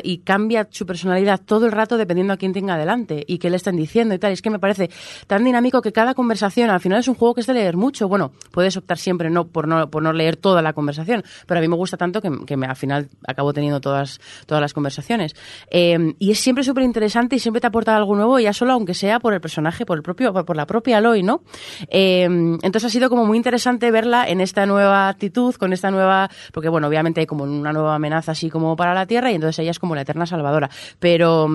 y 0.04 0.18
cambia 0.20 0.68
su 0.70 0.86
personalidad 0.86 1.40
todo 1.44 1.66
el 1.66 1.72
rato 1.72 1.98
dependiendo 1.98 2.34
a 2.34 2.38
quién 2.38 2.54
tenga 2.54 2.78
delante 2.78 3.24
y 3.26 3.38
qué 3.38 3.50
le 3.50 3.56
están 3.56 3.78
diciendo 3.78 4.14
y 4.14 4.20
tal. 4.20 4.34
Es 4.34 4.42
que 4.42 4.50
me 4.50 4.60
parece 4.60 4.90
tan 5.28 5.44
dinámico 5.44 5.82
que 5.82 5.92
cada 5.92 6.14
conversación, 6.14 6.70
al 6.70 6.82
final 6.82 7.00
es 7.00 7.08
un 7.08 7.16
juego 7.16 7.34
que 7.34 7.42
es 7.42 7.48
de 7.48 7.54
leer 7.54 7.78
mucho. 7.78 8.08
Bueno, 8.08 8.32
puedes 8.52 8.76
optar 8.78 8.98
siempre 8.98 9.30
no 9.30 9.48
por 9.48 9.68
no, 9.68 9.90
por 9.90 10.04
no 10.04 10.12
leer 10.14 10.36
toda 10.36 10.62
la 10.62 10.74
conversación, 10.74 11.24
pero 11.48 11.60
a 11.60 11.62
mí 11.62 11.68
me 11.68 11.76
gusta 11.76 11.98
tanto 11.98 12.22
que, 12.22 12.32
que 12.46 12.58
me, 12.58 12.66
al 12.66 12.76
final 12.76 13.10
acabo 13.26 13.54
teniendo 13.54 13.80
todas, 13.80 14.20
todas 14.46 14.62
las 14.62 14.74
conversaciones. 14.74 15.36
Eh, 15.70 16.16
y 16.20 16.32
es 16.32 16.40
siempre 16.40 16.64
súper 16.64 16.84
interesante 16.84 17.36
y 17.36 17.40
siempre 17.40 17.62
te 17.62 17.68
aporta 17.68 17.96
algo 17.96 18.16
nuevo, 18.16 18.40
ya 18.40 18.54
solo 18.54 18.74
aunque 18.74 18.94
sea 18.94 19.20
por 19.20 19.34
el 19.34 19.42
personaje, 19.42 19.86
por 19.92 19.98
el 19.98 20.04
propio, 20.04 20.34
por 20.34 20.56
la 20.56 20.66
propia 20.66 21.00
Aloy, 21.00 21.22
¿no? 21.22 21.44
Eh, 21.90 22.24
entonces 22.24 22.86
ha 22.86 22.90
sido 22.90 23.10
como 23.10 23.26
muy 23.26 23.36
interesante 23.36 23.92
verla 23.92 24.26
en 24.26 24.40
esta 24.40 24.66
nueva 24.66 25.10
actitud, 25.10 25.54
con 25.56 25.74
esta 25.74 25.92
nueva, 25.92 26.30
porque 26.54 26.70
bueno, 26.70 26.88
obviamente 26.88 27.20
hay 27.20 27.26
como 27.26 27.44
una 27.44 27.74
nueva 27.74 27.96
amenaza 27.96 28.32
así 28.32 28.50
como 28.50 28.78
para 28.78 28.94
la 28.94 29.06
Tierra 29.06 29.34
y 29.34 29.36
entonces 29.36 29.60
ella 29.60 29.72
es 29.72 29.80
como 29.80 29.94
la 29.94 30.04
eterna 30.04 30.26
salvadora. 30.26 30.70
Pero 31.00 31.50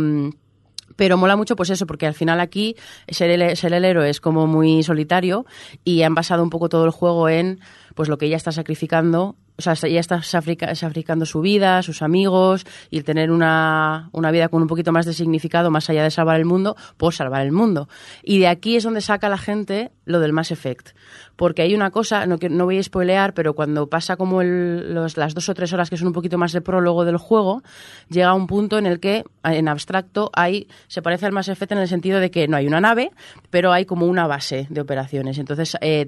pero 0.97 1.17
mola 1.17 1.35
mucho 1.35 1.57
pues 1.57 1.71
eso, 1.71 1.87
porque 1.87 2.07
al 2.07 2.13
final 2.13 2.39
aquí 2.41 2.77
ser 3.09 3.31
el, 3.31 3.57
ser 3.57 3.73
el 3.73 3.87
héroe 3.87 4.11
es 4.11 4.21
como 4.21 4.47
muy 4.47 4.83
solitario 4.83 5.47
y 5.83 6.03
han 6.03 6.15
basado 6.15 6.43
un 6.43 6.51
poco 6.51 6.69
todo 6.69 6.85
el 6.85 6.91
juego 6.91 7.31
en 7.31 7.61
pues 7.95 8.11
lo 8.11 8.19
que 8.19 8.27
ella 8.27 8.37
está 8.37 8.53
sacrificando, 8.53 9.37
o 9.59 9.63
sea, 9.63 9.75
ella 9.85 10.01
está 10.01 10.23
sacrifica- 10.23 10.75
sacrificando 10.75 11.25
su 11.27 11.41
vida, 11.41 11.83
sus 11.83 12.03
amigos 12.03 12.67
y 12.91 12.99
el 12.99 13.05
tener 13.05 13.31
una, 13.31 14.09
una 14.13 14.31
vida 14.31 14.49
con 14.49 14.63
un 14.63 14.69
poquito 14.69 14.93
más 14.93 15.07
de 15.07 15.13
significado 15.15 15.71
más 15.71 15.89
allá 15.91 16.03
de 16.03 16.11
salvar 16.11 16.37
el 16.39 16.45
mundo, 16.45 16.77
por 16.97 17.15
salvar 17.15 17.43
el 17.43 17.53
mundo. 17.53 17.89
Y 18.23 18.39
de 18.39 18.49
aquí 18.49 18.77
es 18.77 18.85
donde 18.85 19.01
saca 19.01 19.29
la 19.29 19.39
gente 19.39 19.93
lo 20.05 20.21
del 20.21 20.33
Mass 20.33 20.51
Effect. 20.51 20.91
Porque 21.37 21.61
hay 21.63 21.75
una 21.75 21.91
cosa, 21.91 22.25
no, 22.27 22.39
no 22.49 22.65
voy 22.65 22.79
a 22.79 22.83
spoilear, 22.83 23.35
pero 23.35 23.55
cuando 23.55 23.89
pasa 23.89 24.17
como 24.17 24.41
el- 24.41 24.95
los- 24.95 25.17
las 25.17 25.35
dos 25.35 25.49
o 25.49 25.55
tres 25.55 25.73
horas 25.73 25.91
que 25.91 25.97
son 25.97 26.07
un 26.09 26.15
poquito 26.15 26.39
más 26.39 26.53
de 26.53 26.61
prólogo 26.63 27.05
del 27.05 27.17
juego, 27.19 27.63
llega 28.09 28.33
un 28.35 28.47
punto 28.47 28.79
en 28.79 28.87
el 28.87 29.01
que, 29.01 29.25
en 29.45 29.69
abstracto, 29.69 30.31
hay, 30.33 30.69
se 30.87 31.03
parece 31.03 31.27
al 31.27 31.33
Mass 31.33 31.49
Effect 31.49 31.73
en 31.73 31.79
el 31.79 31.89
sentido 31.89 32.21
de 32.21 32.31
que 32.31 32.49
no 32.49 32.57
hay 32.57 32.67
una 32.67 32.81
nave, 32.81 33.11
pero 33.51 33.73
hay 33.73 33.85
como 33.85 34.07
una 34.07 34.27
base 34.27 34.67
de 34.71 34.81
operaciones. 34.81 35.39
Entonces, 35.39 35.77
eh, 35.81 36.07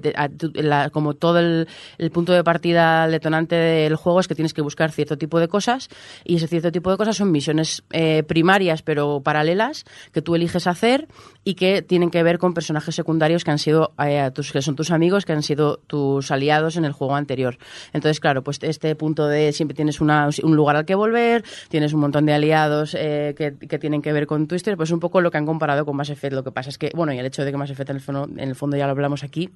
como 0.91 1.13
todo 1.13 1.39
el, 1.39 1.67
el 1.97 2.11
punto 2.11 2.33
de 2.33 2.43
partida 2.43 3.05
el 3.05 3.13
del 3.47 3.95
juego 3.95 4.19
es 4.19 4.27
que 4.27 4.35
tienes 4.35 4.53
que 4.53 4.61
buscar 4.61 4.91
cierto 4.91 5.17
tipo 5.17 5.39
de 5.39 5.47
cosas 5.47 5.89
y 6.23 6.35
ese 6.35 6.47
cierto 6.47 6.71
tipo 6.71 6.91
de 6.91 6.97
cosas 6.97 7.17
son 7.17 7.31
misiones 7.31 7.83
eh, 7.91 8.23
primarias 8.23 8.81
pero 8.81 9.21
paralelas 9.21 9.85
que 10.11 10.21
tú 10.21 10.35
eliges 10.35 10.67
hacer 10.67 11.07
y 11.43 11.53
que 11.55 11.81
tienen 11.81 12.11
que 12.11 12.21
ver 12.23 12.37
con 12.37 12.53
personajes 12.53 12.95
secundarios 12.95 13.43
que 13.43 13.51
han 13.51 13.59
sido 13.59 13.93
eh, 14.03 14.29
tus, 14.33 14.51
que 14.51 14.61
son 14.61 14.75
tus 14.75 14.91
amigos 14.91 15.25
que 15.25 15.33
han 15.33 15.43
sido 15.43 15.77
tus 15.87 16.31
aliados 16.31 16.75
en 16.77 16.85
el 16.85 16.91
juego 16.91 17.15
anterior. 17.15 17.57
Entonces 17.93 18.19
claro 18.19 18.43
pues 18.43 18.59
este 18.61 18.95
punto 18.95 19.27
de 19.27 19.51
siempre 19.53 19.75
tienes 19.75 20.01
una- 20.01 20.29
un 20.43 20.55
lugar 20.55 20.75
al 20.75 20.85
que 20.85 20.95
volver 20.95 21.43
tienes 21.69 21.93
un 21.93 22.01
montón 22.01 22.25
de 22.25 22.33
aliados 22.33 22.95
eh, 22.99 23.33
que, 23.37 23.55
que 23.67 23.79
tienen 23.79 24.01
que 24.01 24.11
ver 24.13 24.27
con 24.27 24.47
tu 24.47 24.55
historia 24.55 24.77
pues 24.77 24.91
un 24.91 24.99
poco 24.99 25.21
lo 25.21 25.31
que 25.31 25.37
han 25.37 25.45
comparado 25.45 25.85
con 25.85 25.95
Mass 25.95 26.09
Effect. 26.09 26.33
Lo 26.33 26.43
que 26.43 26.51
pasa 26.51 26.69
es 26.69 26.77
que 26.77 26.91
bueno 26.95 27.13
y 27.13 27.19
el 27.19 27.25
hecho 27.25 27.43
de 27.45 27.51
que 27.51 27.57
Mass 27.57 27.69
Effect 27.69 27.89
en 27.91 27.95
el 27.95 28.01
fondo, 28.01 28.27
en 28.37 28.49
el 28.49 28.55
fondo 28.55 28.75
ya 28.77 28.85
lo 28.85 28.91
hablamos 28.91 29.23
aquí 29.23 29.49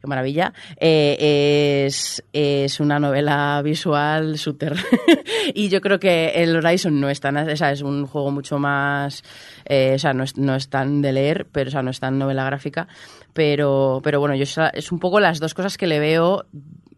qué 0.00 0.06
maravilla 0.06 0.52
eh, 0.78 1.84
es, 1.86 2.22
es 2.32 2.80
una 2.80 2.98
novela 2.98 3.17
visual 3.62 4.34
shooter. 4.34 4.74
Y 5.54 5.68
yo 5.70 5.80
creo 5.80 5.98
que 5.98 6.42
el 6.42 6.56
Horizon 6.56 7.00
no 7.00 7.08
es 7.08 7.20
tan 7.20 7.36
o 7.36 7.56
sea, 7.56 7.72
es 7.72 7.80
un 7.82 8.06
juego 8.06 8.30
mucho 8.30 8.58
más 8.58 9.22
eh, 9.64 9.92
o 9.94 9.98
sea 9.98 10.12
no 10.12 10.24
es, 10.24 10.36
no 10.36 10.54
es 10.54 10.68
tan 10.68 11.00
de 11.00 11.12
leer 11.12 11.46
pero 11.50 11.68
o 11.68 11.70
sea 11.70 11.82
no 11.82 11.90
es 11.90 12.00
tan 12.00 12.18
novela 12.18 12.44
gráfica. 12.44 12.88
Pero 13.32 14.00
pero 14.02 14.20
bueno 14.20 14.34
yo 14.34 14.44
es 14.72 14.92
un 14.92 14.98
poco 14.98 15.20
las 15.20 15.40
dos 15.40 15.54
cosas 15.54 15.76
que 15.76 15.86
le 15.86 15.98
veo 16.00 16.44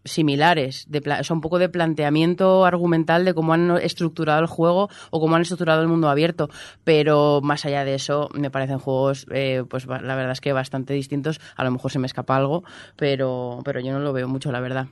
similares, 0.05 0.87
de 0.89 0.99
o 0.99 1.25
sea, 1.25 1.35
un 1.35 1.41
poco 1.41 1.59
de 1.59 1.69
planteamiento 1.69 2.65
argumental 2.65 3.25
de 3.25 3.35
cómo 3.35 3.53
han 3.53 3.71
estructurado 3.79 4.41
el 4.41 4.47
juego 4.47 4.89
o 5.11 5.21
cómo 5.21 5.37
han 5.37 5.43
estructurado 5.43 5.83
el 5.83 5.89
mundo 5.89 6.09
abierto, 6.09 6.49
pero 6.85 7.41
más 7.43 7.65
allá 7.65 7.85
de 7.85 7.95
eso 7.95 8.29
me 8.35 8.51
parecen 8.51 8.79
juegos, 8.79 9.27
eh, 9.31 9.65
pues 9.69 9.87
la 9.87 9.99
verdad 9.99 10.33
es 10.33 10.41
que 10.41 10.53
bastante 10.53 10.95
distintos, 10.95 11.41
a 11.57 11.65
lo 11.65 11.71
mejor 11.71 11.91
se 11.91 11.99
me 11.99 12.07
escapa 12.07 12.37
algo, 12.37 12.65
pero, 12.97 13.59
pero 13.65 13.81
yo 13.81 13.93
no 13.93 14.01
lo 14.01 14.13
veo 14.13 14.29
mucho, 14.29 14.53
la 14.53 14.61
verdad. 14.61 14.87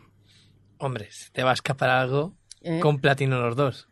Hombre, 0.79 1.09
se 1.11 1.31
te 1.31 1.43
va 1.43 1.51
a 1.51 1.55
escapar 1.55 1.91
algo 1.91 2.35
¿Eh? 2.63 2.81
con 2.81 2.99
platino 3.01 3.41
los 3.41 3.57
dos. 3.57 3.89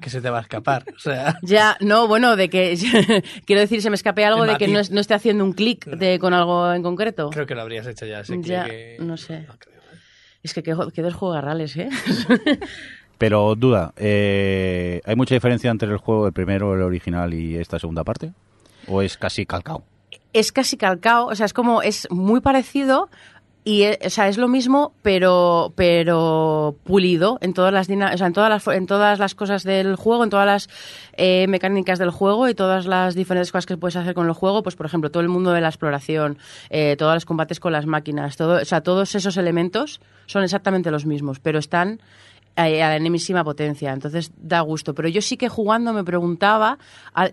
Que 0.00 0.08
se 0.08 0.22
te 0.22 0.30
va 0.30 0.38
a 0.38 0.42
escapar. 0.42 0.84
O 0.96 0.98
sea, 0.98 1.38
Ya, 1.42 1.76
no, 1.80 2.08
bueno, 2.08 2.36
de 2.36 2.48
que 2.48 2.74
quiero 3.46 3.60
decir, 3.60 3.82
se 3.82 3.90
me 3.90 3.96
escape 3.96 4.24
algo 4.24 4.44
de 4.44 4.56
que 4.56 4.66
no, 4.68 4.78
es- 4.78 4.90
no 4.90 5.00
esté 5.00 5.14
haciendo 5.14 5.44
un 5.44 5.52
clic 5.52 5.84
de- 5.86 6.18
con 6.18 6.32
algo 6.32 6.72
en 6.72 6.82
concreto. 6.82 7.30
creo 7.30 7.46
que 7.46 7.54
lo 7.54 7.60
habrías 7.62 7.86
hecho 7.86 8.06
ya. 8.06 8.20
ese 8.20 8.40
Ya, 8.42 8.64
clic 8.64 8.72
que- 8.74 8.96
no 9.00 9.16
sé. 9.16 9.46
creo. 9.58 9.80
Es 10.42 10.54
que 10.54 10.62
qué, 10.62 10.72
jo- 10.74 10.90
qué 10.90 11.02
dos 11.02 11.12
juegarrales, 11.14 11.76
¿eh? 11.76 11.90
Pero 13.18 13.54
duda, 13.54 13.92
eh, 13.96 15.02
¿hay 15.04 15.14
mucha 15.16 15.34
diferencia 15.34 15.70
entre 15.70 15.90
el 15.90 15.98
juego, 15.98 16.26
el 16.26 16.32
primero, 16.32 16.74
el 16.74 16.80
original 16.82 17.34
y 17.34 17.56
esta 17.56 17.78
segunda 17.78 18.02
parte? 18.04 18.32
¿O 18.88 19.02
es 19.02 19.18
casi 19.18 19.44
calcao? 19.46 19.84
es 20.32 20.52
casi 20.52 20.76
calcao, 20.76 21.26
o 21.26 21.34
sea, 21.34 21.44
es 21.44 21.52
como, 21.52 21.82
es 21.82 22.06
muy 22.10 22.40
parecido 22.40 23.10
y, 23.62 23.82
eh, 23.82 23.98
o 24.04 24.10
sea, 24.10 24.28
es 24.28 24.38
lo 24.38 24.48
mismo, 24.48 24.94
pero, 25.02 25.72
pero 25.76 26.76
pulido 26.84 27.38
en 27.42 27.52
todas 27.52 27.72
las 27.72 27.90
o 27.90 28.16
sea, 28.18 28.26
en 28.26 28.32
todas 28.32 28.48
las, 28.48 28.74
en 28.74 28.86
todas 28.86 29.18
las 29.18 29.34
cosas 29.34 29.64
del 29.64 29.96
juego, 29.96 30.24
en 30.24 30.30
todas 30.30 30.46
las 30.46 30.68
eh, 31.12 31.46
mecánicas 31.46 31.98
del 31.98 32.10
juego 32.10 32.48
y 32.48 32.54
todas 32.54 32.86
las 32.86 33.14
diferentes 33.14 33.52
cosas 33.52 33.66
que 33.66 33.76
puedes 33.76 33.96
hacer 33.96 34.14
con 34.14 34.26
el 34.26 34.32
juego, 34.32 34.62
pues 34.62 34.76
por 34.76 34.86
ejemplo, 34.86 35.10
todo 35.10 35.22
el 35.22 35.28
mundo 35.28 35.52
de 35.52 35.60
la 35.60 35.68
exploración, 35.68 36.38
eh, 36.70 36.96
todos 36.96 37.12
los 37.12 37.26
combates 37.26 37.60
con 37.60 37.72
las 37.72 37.84
máquinas, 37.84 38.36
todo, 38.36 38.62
o 38.62 38.64
sea, 38.64 38.80
todos 38.80 39.14
esos 39.14 39.36
elementos 39.36 40.00
son 40.24 40.42
exactamente 40.42 40.90
los 40.90 41.04
mismos, 41.04 41.38
pero 41.38 41.58
están 41.58 42.00
eh, 42.56 42.82
a 42.82 42.88
la 42.88 42.96
enemísima 42.96 43.44
potencia, 43.44 43.92
entonces 43.92 44.32
da 44.38 44.60
gusto. 44.62 44.94
Pero 44.94 45.08
yo 45.08 45.20
sí 45.20 45.36
que 45.36 45.50
jugando 45.50 45.92
me 45.92 46.02
preguntaba 46.02 46.78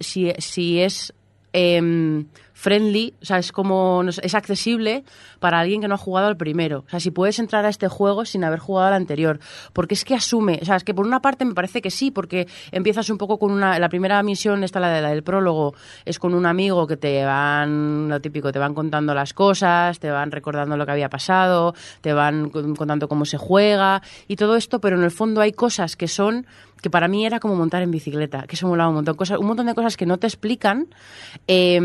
si, 0.01 0.33
si 0.39 0.81
es 0.81 1.13
em, 1.53 2.25
friendly, 2.53 3.13
o 3.21 3.25
sea, 3.25 3.37
es 3.37 3.51
como 3.51 4.01
no 4.03 4.11
sé, 4.11 4.21
es 4.23 4.33
accesible 4.33 5.03
para 5.39 5.59
alguien 5.59 5.79
que 5.79 5.87
no 5.87 5.93
ha 5.93 5.97
jugado 5.99 6.27
al 6.27 6.37
primero. 6.37 6.83
O 6.87 6.89
sea, 6.89 6.99
si 6.99 7.11
puedes 7.11 7.37
entrar 7.37 7.63
a 7.65 7.69
este 7.69 7.87
juego 7.87 8.25
sin 8.25 8.43
haber 8.43 8.57
jugado 8.59 8.87
al 8.87 8.93
anterior, 8.95 9.39
porque 9.73 9.93
es 9.93 10.03
que 10.03 10.15
asume, 10.15 10.57
o 10.61 10.65
sea, 10.65 10.75
es 10.75 10.83
que 10.83 10.95
por 10.95 11.05
una 11.05 11.21
parte 11.21 11.45
me 11.45 11.53
parece 11.53 11.81
que 11.83 11.91
sí, 11.91 12.09
porque 12.09 12.47
empiezas 12.71 13.09
un 13.11 13.19
poco 13.19 13.37
con 13.37 13.51
una 13.51 13.77
la 13.77 13.89
primera 13.89 14.21
misión 14.23 14.63
esta 14.63 14.79
la, 14.79 14.89
de- 14.89 15.01
la 15.01 15.09
del 15.09 15.21
prólogo 15.23 15.75
es 16.05 16.17
con 16.17 16.33
un 16.33 16.47
amigo 16.47 16.87
que 16.87 16.97
te 16.97 17.23
van 17.25 18.09
lo 18.09 18.19
típico, 18.21 18.51
te 18.51 18.57
van 18.59 18.73
contando 18.73 19.13
las 19.13 19.33
cosas, 19.33 19.99
te 19.99 20.09
van 20.09 20.31
recordando 20.31 20.77
lo 20.77 20.85
que 20.85 20.91
había 20.93 21.09
pasado, 21.09 21.75
te 22.01 22.11
van 22.13 22.49
con- 22.49 22.75
contando 22.75 23.07
cómo 23.07 23.25
se 23.25 23.37
juega 23.37 24.01
y 24.27 24.35
todo 24.35 24.55
esto, 24.55 24.79
pero 24.81 24.97
en 24.97 25.03
el 25.03 25.11
fondo 25.11 25.41
hay 25.41 25.51
cosas 25.51 25.95
que 25.95 26.07
son 26.07 26.47
que 26.81 26.89
para 26.89 27.07
mí 27.07 27.25
era 27.25 27.39
como 27.39 27.55
montar 27.55 27.81
en 27.81 27.91
bicicleta, 27.91 28.43
que 28.47 28.55
eso 28.55 28.67
molaba 28.67 28.89
un 28.89 28.95
montón, 28.95 29.15
cosas, 29.15 29.39
un 29.39 29.47
montón 29.47 29.65
de 29.65 29.75
cosas 29.75 29.97
que 29.97 30.05
no 30.05 30.17
te 30.17 30.27
explican 30.27 30.87
eh, 31.47 31.79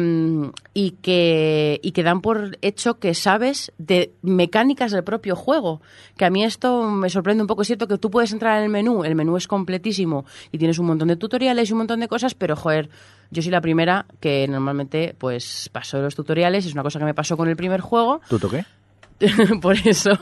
y, 0.75 0.91
que, 1.03 1.81
y 1.83 1.93
que 1.93 2.03
dan 2.03 2.21
por 2.21 2.59
hecho 2.63 2.99
que 2.99 3.15
sabes 3.15 3.73
de 3.79 4.13
mecánicas 4.23 4.93
del 4.93 5.05
propio 5.05 5.37
juego. 5.37 5.81
Que 6.17 6.25
a 6.25 6.31
mí 6.31 6.45
esto 6.45 6.91
me 6.91 7.11
sorprende 7.11 7.43
un 7.43 7.47
poco. 7.47 7.63
Es 7.63 7.69
cierto 7.69 7.89
que 7.89 7.99
tú 7.99 8.11
puedes 8.11 8.33
entrar 8.33 8.59
en 8.59 8.65
el 8.65 8.71
menú, 8.71 9.05
el 9.05 9.15
menú 9.15 9.37
es 9.37 9.49
completísimo 9.49 10.25
y 10.51 10.59
tienes 10.59 10.79
un 10.79 10.87
montón 10.87 11.09
de 11.09 11.17
tutoriales 11.17 11.69
y 11.69 11.73
un 11.73 11.79
montón 11.79 12.01
de 12.01 12.09
cosas, 12.09 12.35
pero 12.35 12.57
joder, 12.57 12.91
yo 13.31 13.43
soy 13.43 13.51
la 13.51 13.61
primera 13.61 14.07
que 14.21 14.47
normalmente 14.49 15.15
pues 15.19 15.71
paso 15.73 16.01
los 16.01 16.15
tutoriales, 16.15 16.67
es 16.67 16.73
una 16.73 16.83
cosa 16.83 16.99
que 16.99 17.05
me 17.05 17.15
pasó 17.15 17.37
con 17.37 17.49
el 17.49 17.57
primer 17.57 17.81
juego 17.81 18.21
¿Tú 18.29 18.39
toqué? 18.39 18.65
por 19.61 19.77
eso 19.77 20.13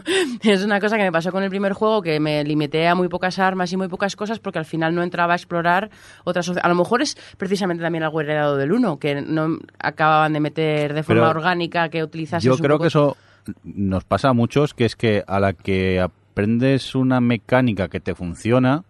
es 0.42 0.64
una 0.64 0.80
cosa 0.80 0.96
que 0.96 1.02
me 1.04 1.12
pasó 1.12 1.32
con 1.32 1.42
el 1.42 1.50
primer 1.50 1.72
juego 1.72 2.02
que 2.02 2.20
me 2.20 2.44
limité 2.44 2.86
a 2.88 2.94
muy 2.94 3.08
pocas 3.08 3.38
armas 3.38 3.72
y 3.72 3.76
muy 3.76 3.88
pocas 3.88 4.16
cosas 4.16 4.38
porque 4.38 4.58
al 4.58 4.64
final 4.64 4.94
no 4.94 5.02
entraba 5.02 5.32
a 5.34 5.36
explorar 5.36 5.90
otras 6.24 6.48
a 6.50 6.68
lo 6.68 6.74
mejor 6.74 7.02
es 7.02 7.16
precisamente 7.36 7.82
también 7.82 8.04
algo 8.04 8.20
heredado 8.20 8.56
del 8.56 8.72
1 8.72 8.98
que 8.98 9.22
no 9.22 9.58
acababan 9.78 10.32
de 10.32 10.40
meter 10.40 10.94
de 10.94 11.02
forma 11.02 11.28
Pero 11.28 11.38
orgánica 11.38 11.88
que 11.88 12.02
utilizas 12.02 12.42
Yo 12.42 12.56
creo 12.56 12.78
que 12.78 12.88
eso 12.88 13.16
nos 13.64 14.04
pasa 14.04 14.28
a 14.28 14.32
muchos, 14.32 14.74
que 14.74 14.84
es 14.84 14.96
que 14.96 15.24
a 15.26 15.40
la 15.40 15.52
que 15.52 16.00
aprendes 16.00 16.94
una 16.94 17.20
mecánica 17.20 17.88
que 17.88 18.00
te 18.00 18.14
funciona, 18.14 18.84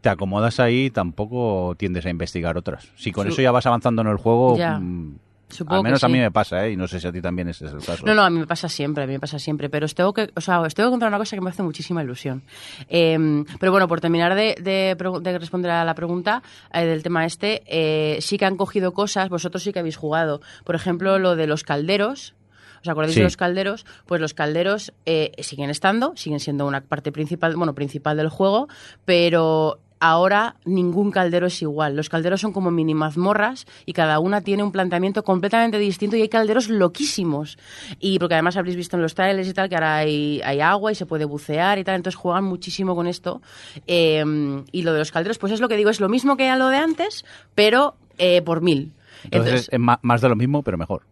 te 0.00 0.08
acomodas 0.08 0.60
ahí 0.60 0.86
y 0.86 0.90
tampoco 0.90 1.74
tiendes 1.76 2.04
a 2.06 2.10
investigar 2.10 2.56
otras. 2.58 2.90
Si 2.96 3.12
con 3.12 3.28
eso 3.28 3.40
ya 3.40 3.52
vas 3.52 3.66
avanzando 3.66 4.02
en 4.02 4.08
el 4.08 4.16
juego, 4.16 4.56
Ya. 4.56 4.78
mm, 4.78 5.18
Supongo 5.52 5.76
Al 5.76 5.82
menos 5.84 6.00
que 6.00 6.06
a 6.06 6.08
mí 6.08 6.18
me 6.18 6.30
pasa, 6.30 6.66
¿eh? 6.66 6.72
Y 6.72 6.76
no 6.76 6.88
sé 6.88 6.98
si 6.98 7.06
a 7.06 7.12
ti 7.12 7.20
también 7.20 7.48
ese 7.48 7.66
es 7.66 7.72
el 7.72 7.78
caso. 7.84 8.04
No, 8.06 8.14
no, 8.14 8.22
a 8.22 8.30
mí 8.30 8.38
me 8.40 8.46
pasa 8.46 8.68
siempre, 8.68 9.04
a 9.04 9.06
mí 9.06 9.12
me 9.12 9.20
pasa 9.20 9.38
siempre, 9.38 9.68
pero 9.68 9.84
os 9.86 9.94
tengo 9.94 10.12
que, 10.12 10.30
o 10.34 10.40
sea, 10.40 10.60
os 10.60 10.74
tengo 10.74 10.88
que 10.88 10.92
contar 10.92 11.08
una 11.08 11.18
cosa 11.18 11.36
que 11.36 11.40
me 11.42 11.50
hace 11.50 11.62
muchísima 11.62 12.02
ilusión. 12.02 12.42
Eh, 12.88 13.44
pero 13.60 13.70
bueno, 13.70 13.86
por 13.88 14.00
terminar 14.00 14.34
de, 14.34 14.56
de 14.60 14.96
pregu- 14.98 15.20
de 15.20 15.38
responder 15.38 15.70
a 15.70 15.84
la 15.84 15.94
pregunta 15.94 16.42
eh, 16.72 16.84
del 16.84 17.02
tema 17.02 17.24
este, 17.26 17.62
eh, 17.66 18.18
sí 18.20 18.38
que 18.38 18.46
han 18.46 18.56
cogido 18.56 18.92
cosas, 18.92 19.28
vosotros 19.28 19.62
sí 19.62 19.72
que 19.72 19.78
habéis 19.80 19.96
jugado. 19.96 20.40
Por 20.64 20.74
ejemplo, 20.74 21.18
lo 21.18 21.36
de 21.36 21.46
los 21.46 21.62
calderos. 21.62 22.34
¿Os 22.82 22.88
acordáis 22.88 23.14
Sí. 23.14 23.20
de 23.20 23.24
los 23.24 23.36
calderos? 23.36 23.86
Pues 24.06 24.20
los 24.20 24.34
calderos 24.34 24.92
eh, 25.06 25.30
siguen 25.38 25.70
estando, 25.70 26.14
siguen 26.16 26.40
siendo 26.40 26.66
una 26.66 26.80
parte 26.80 27.12
principal, 27.12 27.54
bueno, 27.54 27.74
principal 27.76 28.16
del 28.16 28.28
juego, 28.28 28.66
pero 29.04 29.78
ahora 30.02 30.56
ningún 30.64 31.10
caldero 31.10 31.46
es 31.46 31.62
igual. 31.62 31.96
Los 31.96 32.08
calderos 32.08 32.40
son 32.40 32.52
como 32.52 32.70
mini 32.70 32.94
mazmorras 32.94 33.66
y 33.86 33.92
cada 33.92 34.18
una 34.18 34.40
tiene 34.40 34.62
un 34.62 34.72
planteamiento 34.72 35.22
completamente 35.22 35.78
distinto 35.78 36.16
y 36.16 36.22
hay 36.22 36.28
calderos 36.28 36.68
loquísimos. 36.68 37.56
Y 38.00 38.18
porque 38.18 38.34
además 38.34 38.56
habréis 38.56 38.76
visto 38.76 38.96
en 38.96 39.02
los 39.02 39.14
trailers 39.14 39.48
y 39.48 39.54
tal 39.54 39.68
que 39.68 39.76
ahora 39.76 39.96
hay, 39.96 40.40
hay 40.44 40.60
agua 40.60 40.90
y 40.92 40.94
se 40.96 41.06
puede 41.06 41.24
bucear 41.24 41.78
y 41.78 41.84
tal, 41.84 41.94
entonces 41.94 42.16
juegan 42.18 42.44
muchísimo 42.44 42.94
con 42.96 43.06
esto. 43.06 43.40
Eh, 43.86 44.24
y 44.72 44.82
lo 44.82 44.92
de 44.92 44.98
los 44.98 45.12
calderos, 45.12 45.38
pues 45.38 45.52
es 45.52 45.60
lo 45.60 45.68
que 45.68 45.76
digo, 45.76 45.90
es 45.90 46.00
lo 46.00 46.08
mismo 46.08 46.36
que 46.36 46.48
a 46.48 46.56
lo 46.56 46.68
de 46.68 46.76
antes, 46.76 47.24
pero 47.54 47.94
eh, 48.18 48.42
por 48.42 48.60
mil. 48.60 48.92
Entonces, 49.24 49.68
es 49.70 49.78
más 49.78 50.20
de 50.20 50.28
lo 50.28 50.36
mismo, 50.36 50.62
pero 50.62 50.76
mejor. 50.76 51.02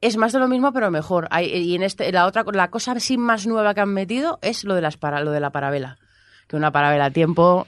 Es 0.00 0.16
más 0.16 0.32
de 0.32 0.38
lo 0.38 0.48
mismo, 0.48 0.72
pero 0.72 0.90
mejor. 0.90 1.28
Hay- 1.30 1.46
y 1.50 1.74
en 1.74 1.82
este, 1.82 2.10
la 2.12 2.26
otra, 2.26 2.44
la 2.52 2.70
cosa 2.70 2.92
así 2.92 3.16
más 3.18 3.46
nueva 3.46 3.74
que 3.74 3.80
han 3.80 3.92
metido 3.92 4.38
es 4.42 4.64
lo 4.64 4.74
de 4.74 4.80
las 4.80 4.96
para, 4.96 5.20
lo 5.22 5.30
de 5.30 5.40
la 5.40 5.50
parabela. 5.50 5.98
Que 6.46 6.56
una 6.56 6.70
parabela 6.72 7.06
a 7.06 7.10
tiempo. 7.10 7.66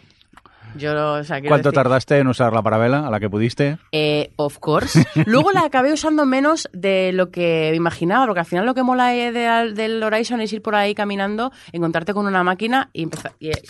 Yo 0.77 0.95
no, 0.95 1.15
o 1.15 1.25
sea, 1.25 1.41
¿Cuánto 1.41 1.71
decir, 1.71 1.83
tardaste 1.83 2.19
en 2.19 2.27
usar 2.29 2.53
la 2.53 2.63
parabela 2.63 3.07
a 3.07 3.11
la 3.11 3.21
que 3.21 3.29
pudiste? 3.31 3.79
eh, 3.93 4.31
of 4.37 4.59
course. 4.59 5.05
Luego 5.27 5.53
la 5.53 5.63
acabé 5.65 5.93
usando 5.93 6.27
menos 6.27 6.69
de 6.73 7.13
lo 7.13 7.31
que 7.31 7.73
imaginaba, 7.75 8.27
porque 8.27 8.41
al 8.41 8.47
final 8.47 8.67
lo 8.67 8.75
que 8.75 8.83
mola 8.83 9.09
de- 9.09 9.73
del 9.75 10.03
Horizon 10.03 10.41
es 10.41 10.53
ir 10.53 10.63
por 10.63 10.75
ahí 10.75 10.95
caminando, 10.95 11.53
encontrarte 11.73 12.15
con 12.15 12.27
una 12.27 12.43
máquina 12.43 12.91
y 12.93 13.03
empezar. 13.03 13.33
y, 13.39 13.49
eh, 13.51 13.63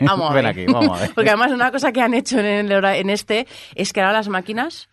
vamos 0.00 0.30
a 0.30 0.34
Ven 0.34 0.44
ver. 0.44 0.52
aquí, 0.52 0.66
vamos 0.72 0.98
a 0.98 1.02
ver. 1.02 1.10
Porque 1.14 1.30
además 1.30 1.52
una 1.52 1.70
cosa 1.70 1.92
que 1.92 2.00
han 2.00 2.14
hecho 2.14 2.38
en, 2.38 2.70
el 2.70 2.84
en 2.84 3.10
este 3.10 3.46
es 3.74 3.92
que 3.92 4.00
ahora 4.00 4.12
las 4.12 4.28
máquinas. 4.28 4.88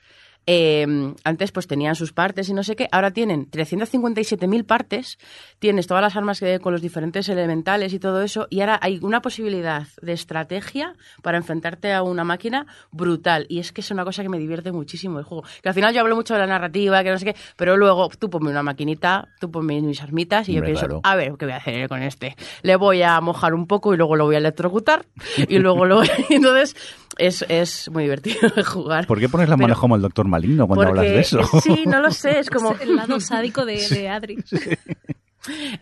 Eh, 0.52 1.14
antes 1.24 1.52
pues 1.52 1.68
tenían 1.68 1.94
sus 1.94 2.12
partes 2.12 2.50
y 2.50 2.56
no 2.56 2.64
sé 2.64 2.76
qué, 2.76 2.88
ahora 2.92 3.12
tienen 3.12 3.52
357.000 3.52 4.66
partes, 4.66 5.20
tienes 5.60 5.86
todas 5.86 6.02
las 6.02 6.16
armas 6.16 6.40
que, 6.40 6.60
con 6.60 6.74
los 6.74 6.82
diferentes 6.82 7.30
elementales 7.30 7.94
y 7.94 8.00
todo 8.00 8.24
eso, 8.24 8.48
y 8.50 8.62
ahora 8.62 8.80
hay 8.82 8.98
una 9.04 9.22
posibilidad 9.22 9.86
de 10.02 10.12
estrategia 10.12 10.96
para 11.22 11.38
enfrentarte 11.38 11.94
a 11.94 12.02
una 12.02 12.24
máquina 12.24 12.66
brutal, 12.92 13.46
y 13.48 13.60
es 13.60 13.72
que 13.72 13.82
es 13.82 13.92
una 13.92 14.04
cosa 14.04 14.24
que 14.24 14.30
me 14.30 14.40
divierte 14.40 14.72
muchísimo 14.72 15.20
el 15.20 15.26
juego. 15.26 15.44
Que 15.62 15.70
al 15.70 15.76
final 15.76 15.94
yo 15.94 16.02
hablo 16.02 16.16
mucho 16.16 16.34
de 16.34 16.40
la 16.40 16.48
narrativa, 16.48 17.04
que 17.04 17.12
no 17.12 17.20
sé 17.20 17.26
qué, 17.26 17.36
pero 17.56 17.78
luego 17.78 18.10
tú 18.18 18.32
ponme 18.32 18.50
una 18.50 18.64
maquinita, 18.64 19.28
tú 19.40 19.52
ponme 19.52 19.80
mis 19.82 20.02
armitas, 20.02 20.50
y 20.50 20.54
yo 20.54 20.62
Hombre, 20.62 20.72
pienso, 20.72 20.88
claro. 20.88 21.02
a 21.04 21.16
ver, 21.16 21.34
¿qué 21.38 21.46
voy 21.46 21.54
a 21.54 21.58
hacer 21.58 21.88
con 21.88 22.02
este? 22.02 22.36
Le 22.64 22.76
voy 22.76 23.04
a 23.04 23.22
mojar 23.22 23.54
un 23.54 23.68
poco 23.68 23.94
y 23.94 23.98
luego 23.98 24.16
lo 24.16 24.26
voy 24.26 24.34
a 24.34 24.40
electrocutar, 24.40 25.06
y 25.48 25.60
luego 25.60 25.86
lo 25.86 26.02
entonces 26.32 26.76
es, 27.20 27.46
es 27.48 27.90
muy 27.92 28.04
divertido 28.04 28.40
jugar. 28.66 29.06
¿Por 29.08 29.20
qué 29.20 29.30
pones 29.30 29.48
las 29.50 29.58
Pero- 29.58 29.68
manos 29.68 29.80
como 29.80 29.96
el 29.96 30.02
doctor 30.02 30.28
maligno 30.28 30.66
cuando 30.68 30.88
hablas 30.88 31.06
de 31.06 31.20
eso? 31.20 31.40
Sí, 31.62 31.84
no 31.86 32.00
lo 32.02 32.12
sé, 32.12 32.40
es 32.40 32.50
como... 32.50 32.72
Es 32.74 32.82
el 32.82 32.96
lado 32.96 33.20
sádico 33.20 33.66
de, 33.66 33.88
de 33.90 34.10
Adri. 34.10 34.38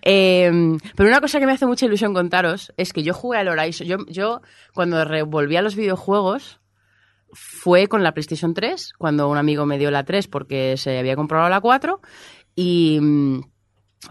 Eh, 0.03 0.51
pero 0.95 1.09
una 1.09 1.19
cosa 1.19 1.39
que 1.39 1.45
me 1.45 1.51
hace 1.51 1.65
mucha 1.65 1.85
ilusión 1.85 2.14
contaros 2.14 2.72
es 2.77 2.93
que 2.93 3.03
yo 3.03 3.14
jugué 3.14 3.39
al 3.39 3.47
Horizon. 3.47 3.88
Yo, 3.88 3.97
yo 4.07 4.41
cuando 4.73 5.03
re- 5.03 5.23
volví 5.23 5.55
a 5.57 5.61
los 5.61 5.76
videojuegos, 5.76 6.59
fue 7.34 7.88
con 7.88 8.03
la 8.03 8.14
PlayStation 8.14 8.53
3, 8.53 8.93
cuando 8.97 9.27
un 9.27 9.38
amigo 9.38 9.65
me 9.65 9.77
dio 9.77 9.91
la 9.91 10.03
3 10.05 10.27
porque 10.27 10.76
se 10.77 10.97
había 10.99 11.15
comprado 11.15 11.49
la 11.49 11.59
4. 11.59 11.99
Y 12.55 12.99
mm, 13.01 13.41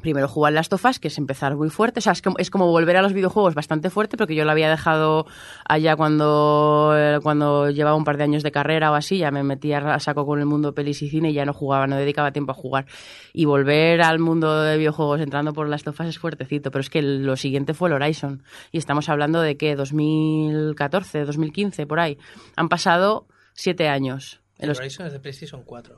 primero 0.03 0.27
jugar 0.29 0.53
Last 0.53 0.73
of 0.73 0.85
Us, 0.85 0.99
que 0.99 1.09
es 1.09 1.17
empezar 1.17 1.57
muy 1.57 1.71
fuerte. 1.71 2.01
O 2.01 2.03
sea, 2.03 2.13
es 2.13 2.21
como, 2.21 2.37
es 2.39 2.51
como 2.51 2.67
volver 2.67 2.97
a 2.97 3.03
los 3.03 3.13
videojuegos 3.13 3.55
bastante 3.55 3.89
fuerte, 3.89 4.17
porque 4.17 4.35
yo 4.35 4.45
lo 4.45 4.51
había 4.51 4.69
dejado 4.69 5.27
allá 5.65 5.95
cuando, 5.97 6.93
eh, 6.97 7.19
cuando 7.23 7.71
llevaba 7.71 7.97
un 7.97 8.05
par 8.05 8.17
de 8.17 8.25
años 8.25 8.43
de 8.43 8.51
carrera 8.51 8.91
o 8.91 8.95
así. 8.95 9.19
Ya 9.19 9.31
me 9.31 9.43
metía 9.45 9.79
a 9.95 10.01
saco 10.01 10.27
con 10.27 10.41
el 10.41 10.47
mundo 10.47 10.75
pelis 10.75 11.01
y 11.03 11.09
cine 11.09 11.31
y 11.31 11.35
ya 11.35 11.45
no 11.45 11.53
jugaba, 11.53 11.87
no 11.87 11.97
dedicaba 11.97 12.33
tiempo 12.33 12.51
a 12.51 12.55
jugar. 12.55 12.87
Y 13.33 13.45
volver 13.45 14.03
al 14.03 14.19
mundo 14.19 14.61
de 14.63 14.77
videojuegos 14.77 15.21
entrando 15.21 15.53
por 15.53 15.69
Last 15.69 15.87
of 15.87 16.01
Us 16.01 16.07
es 16.09 16.19
fuertecito. 16.19 16.71
Pero 16.73 16.81
es 16.81 16.91
que 16.91 17.01
lo 17.03 17.37
siguiente 17.37 17.73
fue 17.73 17.89
el 17.89 17.95
Horizon. 17.95 18.43
Y 18.73 18.79
estamos 18.79 19.09
hablando 19.09 19.41
de 19.41 19.57
que 19.57 19.77
2014, 19.77 21.25
2015, 21.25 21.87
por 21.87 22.01
ahí. 22.01 22.19
Han 22.57 22.69
pasado 22.69 23.29
siete 23.55 23.89
años. 23.89 24.41
El 24.59 24.69
los- 24.71 24.79
Horizon 24.79 25.07
es 25.07 25.13
de 25.13 25.21
PlayStation 25.21 25.63
4. 25.65 25.97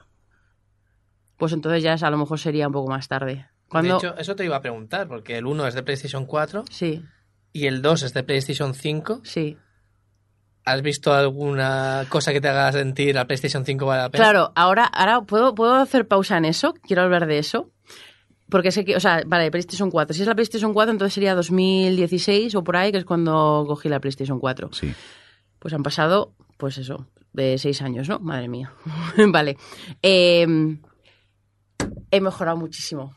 pues 1.39 1.52
entonces 1.52 1.82
ya 1.82 1.94
a 1.94 2.10
lo 2.10 2.19
mejor 2.19 2.39
sería 2.39 2.66
un 2.66 2.73
poco 2.73 2.90
más 2.90 3.06
tarde. 3.09 3.47
Cuando... 3.69 3.99
De 3.99 4.07
hecho, 4.09 4.19
eso 4.19 4.35
te 4.36 4.45
iba 4.45 4.57
a 4.57 4.61
preguntar, 4.62 5.09
porque 5.09 5.39
el 5.39 5.47
1 5.47 5.66
es 5.66 5.74
de 5.74 5.82
PlayStation 5.82 6.27
4 6.27 6.65
Sí, 6.70 7.05
y 7.53 7.66
el 7.66 7.82
2 7.82 8.03
es 8.05 8.15
de 8.15 8.23
PlayStation 8.23 8.74
5. 8.74 9.20
sí. 9.24 9.57
¿Has 10.65 10.82
visto 10.82 11.15
alguna 11.15 12.05
cosa 12.11 12.31
que 12.31 12.43
te 12.43 12.49
haga 12.49 12.70
sentir 12.73 13.16
a 13.16 13.27
PlayStation 13.27 13.65
5 13.65 13.86
vale 13.86 14.03
la 14.03 14.11
pena? 14.11 14.23
Claro, 14.23 14.53
ahora, 14.55 14.85
ahora 14.85 15.23
¿puedo, 15.23 15.55
puedo 15.55 15.74
hacer 15.77 16.07
pausa 16.07 16.36
en 16.36 16.45
eso. 16.45 16.74
Quiero 16.82 17.01
hablar 17.01 17.27
de 17.27 17.39
eso. 17.39 17.70
Porque 18.51 18.70
sé 18.70 18.85
que, 18.85 18.95
o 18.95 19.01
sea, 19.01 19.23
vale, 19.27 19.51
PlayStation 19.51 19.90
4. 19.90 20.12
Si 20.15 20.20
es 20.20 20.28
la 20.28 20.35
PlayStation 20.35 20.74
4, 20.74 20.93
entonces 20.93 21.15
sería 21.15 21.35
2016 21.35 22.55
o 22.55 22.65
por 22.65 22.77
ahí, 22.77 22.93
que 22.93 22.99
es 22.99 23.07
cuando 23.07 23.65
cogí 23.66 23.89
la 23.89 23.99
PlayStation 23.99 24.39
4. 24.39 24.69
Sí. 24.73 24.93
Pues 25.59 25.73
han 25.73 25.82
pasado, 25.82 26.35
pues 26.59 26.77
eso, 26.77 27.07
de 27.32 27.57
seis 27.57 27.81
años, 27.81 28.07
¿no? 28.07 28.19
Madre 28.19 28.49
mía. 28.49 28.70
vale. 29.28 29.57
Eh, 30.03 30.47
he 32.10 32.20
mejorado 32.20 32.56
muchísimo. 32.56 33.14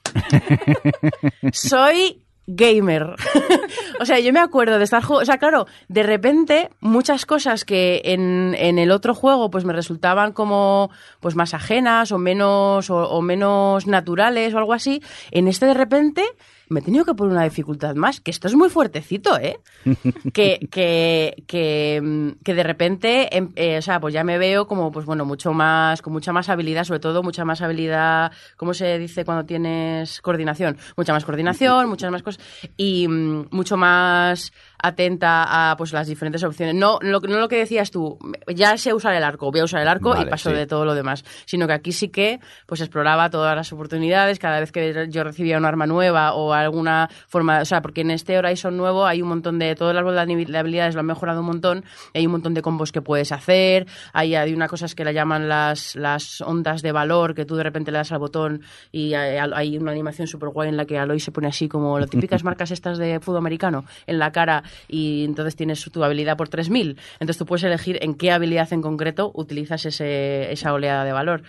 Soy 1.51 2.21
gamer. 2.47 3.15
o 3.99 4.05
sea, 4.05 4.19
yo 4.19 4.33
me 4.33 4.39
acuerdo 4.39 4.77
de 4.77 4.83
estar 4.83 5.03
jugando. 5.03 5.23
O 5.23 5.25
sea, 5.25 5.37
claro, 5.37 5.67
de 5.87 6.03
repente 6.03 6.69
muchas 6.79 7.25
cosas 7.25 7.65
que 7.65 8.01
en, 8.05 8.55
en 8.57 8.79
el 8.79 8.91
otro 8.91 9.13
juego 9.13 9.49
pues 9.49 9.65
me 9.65 9.73
resultaban 9.73 10.33
como 10.33 10.89
pues 11.19 11.35
más 11.35 11.53
ajenas 11.53 12.11
o 12.11 12.17
menos 12.17 12.89
o, 12.89 13.09
o 13.09 13.21
menos 13.21 13.87
naturales 13.87 14.53
o 14.53 14.57
algo 14.57 14.73
así, 14.73 15.01
en 15.31 15.47
este 15.47 15.65
de 15.65 15.73
repente 15.73 16.23
me 16.71 16.79
he 16.79 16.83
tenido 16.83 17.03
que 17.05 17.13
poner 17.13 17.33
una 17.33 17.43
dificultad 17.43 17.95
más, 17.95 18.21
que 18.21 18.31
esto 18.31 18.47
es 18.47 18.55
muy 18.55 18.69
fuertecito, 18.69 19.37
¿eh? 19.37 19.59
que, 20.33 20.67
que, 20.71 21.43
que, 21.45 21.99
mm, 22.01 22.43
que 22.43 22.53
de 22.53 22.63
repente, 22.63 23.35
em- 23.35 23.49
eh, 23.55 23.77
o 23.77 23.81
sea, 23.81 23.99
pues 23.99 24.13
ya 24.13 24.23
me 24.23 24.37
veo 24.37 24.67
como, 24.67 24.91
pues 24.91 25.05
bueno, 25.05 25.25
mucho 25.25 25.51
más, 25.53 26.01
con 26.01 26.13
mucha 26.13 26.31
más 26.31 26.47
habilidad, 26.49 26.85
sobre 26.85 26.99
todo 27.01 27.23
mucha 27.23 27.43
más 27.45 27.61
habilidad, 27.61 28.31
¿cómo 28.55 28.73
se 28.73 28.97
dice 28.97 29.25
cuando 29.25 29.45
tienes 29.45 30.21
coordinación? 30.21 30.77
Mucha 30.95 31.13
más 31.13 31.25
coordinación, 31.25 31.89
muchas 31.89 32.09
más 32.11 32.23
cosas, 32.23 32.43
y 32.77 33.07
mm, 33.07 33.47
mucho 33.51 33.75
más 33.75 34.53
atenta 34.81 35.71
a 35.71 35.77
pues 35.77 35.93
las 35.93 36.07
diferentes 36.07 36.43
opciones. 36.43 36.75
No 36.75 36.99
lo, 37.01 37.19
no 37.19 37.39
lo 37.39 37.47
que 37.47 37.57
decías 37.57 37.91
tú, 37.91 38.17
ya 38.47 38.77
sé 38.77 38.93
usar 38.93 39.13
el 39.13 39.23
arco, 39.23 39.51
voy 39.51 39.61
a 39.61 39.63
usar 39.65 39.81
el 39.81 39.87
arco 39.87 40.09
Vale, 40.09 40.27
y 40.27 40.29
paso 40.29 40.49
sí. 40.49 40.55
de 40.55 40.67
todo 40.67 40.85
lo 40.85 40.95
demás, 40.95 41.23
sino 41.45 41.67
que 41.67 41.73
aquí 41.73 41.91
sí 41.91 42.09
que 42.09 42.39
pues 42.65 42.81
exploraba 42.81 43.29
todas 43.29 43.55
las 43.55 43.71
oportunidades, 43.73 44.39
cada 44.39 44.59
vez 44.59 44.71
que 44.71 45.07
yo 45.09 45.23
recibía 45.23 45.57
un 45.57 45.65
arma 45.65 45.85
nueva 45.85 46.33
o 46.33 46.53
alguna 46.53 47.09
forma, 47.27 47.61
o 47.61 47.65
sea, 47.65 47.81
porque 47.81 48.01
en 48.01 48.11
este 48.11 48.37
Horizon 48.37 48.77
nuevo 48.77 49.05
hay 49.05 49.21
un 49.21 49.29
montón 49.29 49.59
de, 49.59 49.75
todas 49.75 49.95
las 49.95 50.03
vulnerabilidades 50.03 50.95
lo 50.95 51.01
han 51.01 51.05
mejorado 51.05 51.41
un 51.41 51.47
montón, 51.47 51.83
hay 52.13 52.25
un 52.25 52.31
montón 52.31 52.53
de 52.53 52.61
combos 52.61 52.91
que 52.91 53.01
puedes 53.01 53.31
hacer, 53.31 53.87
hay, 54.13 54.35
hay 54.35 54.53
una 54.53 54.67
cosa 54.67 54.87
que 54.95 55.05
la 55.05 55.11
llaman 55.11 55.47
las, 55.47 55.95
las 55.95 56.41
ondas 56.41 56.81
de 56.81 56.91
valor, 56.91 57.35
que 57.35 57.45
tú 57.45 57.55
de 57.55 57.63
repente 57.63 57.91
le 57.91 57.99
das 57.99 58.11
al 58.11 58.19
botón 58.19 58.61
y 58.91 59.13
hay, 59.13 59.37
hay 59.53 59.77
una 59.77 59.91
animación 59.91 60.27
súper 60.27 60.49
guay 60.49 60.69
en 60.69 60.77
la 60.77 60.85
que 60.85 60.97
Aloy 60.97 61.19
se 61.19 61.31
pone 61.31 61.47
así 61.47 61.67
como 61.67 61.99
las 61.99 62.09
típicas 62.09 62.43
marcas 62.43 62.71
estas 62.71 62.97
de 62.97 63.19
fútbol 63.19 63.39
americano 63.39 63.85
en 64.07 64.19
la 64.19 64.31
cara 64.31 64.63
y 64.87 65.25
entonces 65.25 65.55
tienes 65.55 65.83
tu 65.91 66.03
habilidad 66.03 66.37
por 66.37 66.49
3000. 66.49 66.97
Entonces 67.13 67.37
tú 67.37 67.45
puedes 67.45 67.63
elegir 67.63 67.97
en 68.01 68.15
qué 68.15 68.31
habilidad 68.31 68.71
en 68.73 68.81
concreto 68.81 69.31
utilizas 69.33 69.85
ese, 69.85 70.51
esa 70.51 70.73
oleada 70.73 71.03
de 71.05 71.11
valor. 71.11 71.43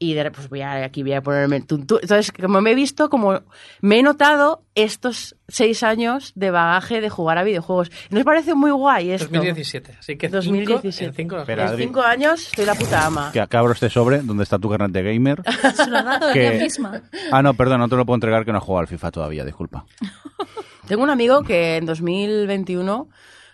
Y 0.00 0.14
de, 0.14 0.30
pues 0.30 0.48
voy 0.48 0.60
a, 0.60 0.84
aquí 0.84 1.02
voy 1.02 1.14
a 1.14 1.22
ponerme... 1.22 1.60
tú- 1.60 1.84
tú- 1.84 1.98
entonces, 2.00 2.30
como 2.30 2.60
me 2.60 2.70
he 2.70 2.74
visto, 2.76 3.10
como 3.10 3.40
me 3.80 3.98
he 3.98 4.02
notado 4.04 4.62
estos 4.76 5.34
seis 5.48 5.82
años 5.82 6.30
de 6.36 6.52
bagaje 6.52 7.00
de 7.00 7.08
jugar 7.10 7.36
a 7.36 7.42
videojuegos. 7.42 7.90
¿No 8.10 8.20
os 8.20 8.24
parece 8.24 8.54
muy 8.54 8.70
guay 8.70 9.10
esto? 9.10 9.24
2017. 9.26 9.96
Así 9.98 10.16
que 10.16 10.28
2017. 10.28 11.06
2017. 11.08 11.08
en 11.08 11.14
cinco 11.16 11.38
Espera, 11.40 11.72
En 11.72 11.78
cinco 11.78 12.02
años 12.02 12.46
estoy 12.46 12.64
la 12.64 12.76
puta 12.76 13.06
ama. 13.06 13.30
Que 13.32 13.40
acabro 13.40 13.72
este 13.72 13.90
sobre 13.90 14.20
donde 14.20 14.44
está 14.44 14.60
tu 14.60 14.70
carnet 14.70 14.92
de 14.92 15.02
gamer. 15.02 15.42
Se 15.74 15.90
lo 15.90 15.98
ha 15.98 16.02
dado 16.04 16.32
Que- 16.32 16.46
ella 16.54 16.62
misma. 16.62 17.02
Ah, 17.32 17.42
no, 17.42 17.54
perdón, 17.54 17.80
no 17.80 17.88
te 17.88 17.96
lo 17.96 18.06
puedo 18.06 18.14
entregar 18.14 18.44
que 18.44 18.52
no 18.52 18.58
he 18.58 18.60
jugado 18.60 18.82
al 18.82 18.86
FIFA 18.86 19.10
todavía, 19.10 19.44
disculpa. 19.44 19.84
Tengo 20.88 21.02
un 21.02 21.10
amigo 21.10 21.42
que 21.42 21.76
en 21.76 21.84
2021 21.84 23.08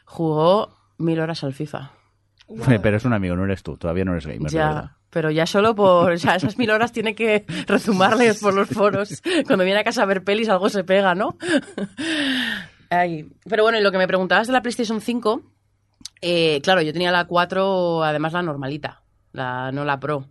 jugó 0.05 0.77
mil 0.99 1.19
horas 1.19 1.43
al 1.43 1.53
FIFA. 1.53 1.91
Pero 2.81 2.97
es 2.97 3.05
un 3.05 3.13
amigo, 3.13 3.35
no 3.35 3.45
eres 3.45 3.63
tú, 3.63 3.77
todavía 3.77 4.05
no 4.05 4.13
eres 4.13 4.27
gamer, 4.27 4.51
de 4.51 4.59
verdad. 4.59 4.85
Ya, 4.85 4.97
pero 5.11 5.31
ya 5.31 5.45
solo 5.45 5.75
por 5.75 6.13
o 6.13 6.17
sea, 6.17 6.37
esas 6.37 6.57
mil 6.59 6.71
horas 6.71 6.93
tiene 6.93 7.15
que 7.15 7.45
rezumarles 7.67 8.41
por 8.41 8.55
los 8.55 8.69
foros. 8.69 9.21
Cuando 9.47 9.65
viene 9.65 9.81
a 9.81 9.85
casa 9.85 10.03
a 10.03 10.07
ver 10.07 10.23
pelis 10.23 10.49
algo 10.49 10.69
se 10.69 10.85
pega, 10.85 11.15
¿no? 11.17 11.37
Ay, 12.91 13.29
Pero 13.49 13.65
bueno, 13.65 13.79
y 13.79 13.83
lo 13.83 13.91
que 13.91 13.99
me 13.99 14.07
preguntabas 14.07 14.47
de 14.47 14.53
la 14.53 14.63
PlayStation 14.63 15.01
5, 15.01 15.43
eh, 16.21 16.61
claro, 16.63 16.83
yo 16.83 16.93
tenía 16.93 17.11
la 17.11 17.25
4, 17.25 18.05
además 18.05 18.33
la 18.33 18.43
normalita, 18.43 19.03
la, 19.33 19.73
no 19.73 19.85
la 19.85 19.99
Pro. 19.99 20.29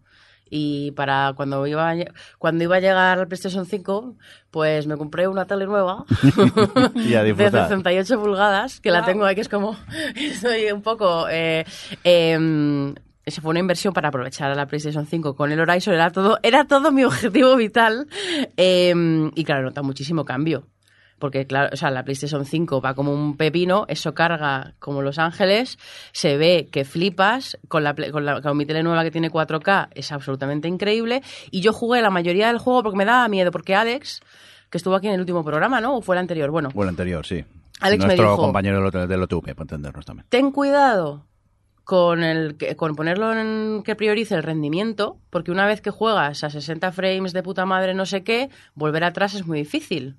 Y 0.55 0.91
para 0.91 1.33
cuando 1.35 1.65
iba 1.65 1.89
a, 1.89 1.95
cuando 2.37 2.63
iba 2.63 2.75
a 2.75 2.79
llegar 2.79 3.17
al 3.17 3.27
PlayStation 3.27 3.65
5, 3.65 4.15
pues 4.51 4.85
me 4.85 4.97
compré 4.97 5.27
una 5.27 5.45
tele 5.45 5.65
nueva 5.65 6.05
Y 6.95 7.15
a 7.15 7.23
de 7.23 7.33
disfrutar. 7.33 7.69
68 7.69 8.21
pulgadas, 8.21 8.79
que 8.79 8.91
la 8.91 9.03
tengo 9.03 9.25
ahí, 9.25 9.33
que 9.33 9.41
es 9.41 9.49
como, 9.49 9.75
estoy 10.15 10.71
un 10.71 10.83
poco... 10.83 11.25
Eh, 11.27 11.65
em, 12.03 12.93
esa 13.25 13.41
fue 13.41 13.49
una 13.49 13.61
inversión 13.61 13.95
para 13.95 14.09
aprovechar 14.09 14.55
la 14.55 14.67
PlayStation 14.67 15.07
5 15.07 15.35
con 15.35 15.51
el 15.51 15.59
Horizon, 15.59 15.95
era 15.95 16.11
todo, 16.11 16.37
era 16.43 16.65
todo 16.65 16.91
mi 16.91 17.03
objetivo 17.03 17.55
vital. 17.55 18.07
Em, 18.55 19.31
y 19.33 19.43
claro, 19.45 19.63
nota 19.63 19.81
muchísimo 19.81 20.23
cambio. 20.23 20.67
Porque, 21.23 21.47
claro, 21.47 21.69
o 21.71 21.77
sea, 21.77 21.89
la 21.89 22.03
PlayStation 22.03 22.43
5 22.45 22.81
va 22.81 22.95
como 22.95 23.13
un 23.13 23.37
pepino, 23.37 23.85
eso 23.87 24.13
carga 24.13 24.73
como 24.79 25.01
Los 25.01 25.19
Ángeles, 25.19 25.79
se 26.11 26.35
ve 26.35 26.67
que 26.69 26.83
flipas, 26.83 27.57
con 27.69 27.85
la, 27.85 27.95
con 28.11 28.25
la 28.25 28.41
con 28.41 28.57
mi 28.57 28.65
tele 28.65 28.83
nueva 28.83 29.05
que 29.05 29.09
tiene 29.11 29.31
4K 29.31 29.87
es 29.95 30.11
absolutamente 30.11 30.67
increíble. 30.67 31.21
Y 31.49 31.61
yo 31.61 31.71
jugué 31.71 32.01
la 32.01 32.09
mayoría 32.09 32.47
del 32.47 32.57
juego 32.57 32.83
porque 32.83 32.97
me 32.97 33.05
daba 33.05 33.25
miedo, 33.29 33.51
porque 33.51 33.73
Alex, 33.73 34.19
que 34.69 34.77
estuvo 34.77 34.95
aquí 34.95 35.07
en 35.07 35.13
el 35.13 35.21
último 35.21 35.45
programa, 35.45 35.79
¿no? 35.79 35.95
¿O 35.95 36.01
fue 36.01 36.15
el 36.15 36.19
anterior? 36.19 36.51
Bueno, 36.51 36.67
O 36.75 36.83
el 36.83 36.89
anterior, 36.89 37.25
sí. 37.25 37.45
Alex 37.79 37.99
me 38.01 38.07
Nuestro 38.07 38.31
dijo- 38.31 38.41
compañero 38.41 38.75
del 38.79 38.85
OT- 38.87 39.07
del 39.07 39.23
OTV, 39.23 39.41
para 39.55 39.61
entendernos 39.63 40.05
también. 40.05 40.25
ten 40.27 40.51
cuidado 40.51 41.25
con 41.85 42.21
el 42.21 42.57
con 42.75 42.95
ponerlo 42.95 43.33
en 43.33 43.81
que 43.83 43.95
priorice 43.95 44.35
el 44.35 44.43
rendimiento, 44.43 45.19
porque 45.29 45.51
una 45.51 45.65
vez 45.67 45.79
que 45.79 45.89
juegas 45.89 46.43
a 46.43 46.49
60 46.49 46.91
frames 46.91 47.31
de 47.31 47.43
puta 47.43 47.65
madre 47.65 47.93
no 47.93 48.05
sé 48.05 48.25
qué, 48.25 48.49
volver 48.75 49.05
atrás 49.05 49.35
es 49.35 49.47
muy 49.47 49.59
difícil. 49.59 50.17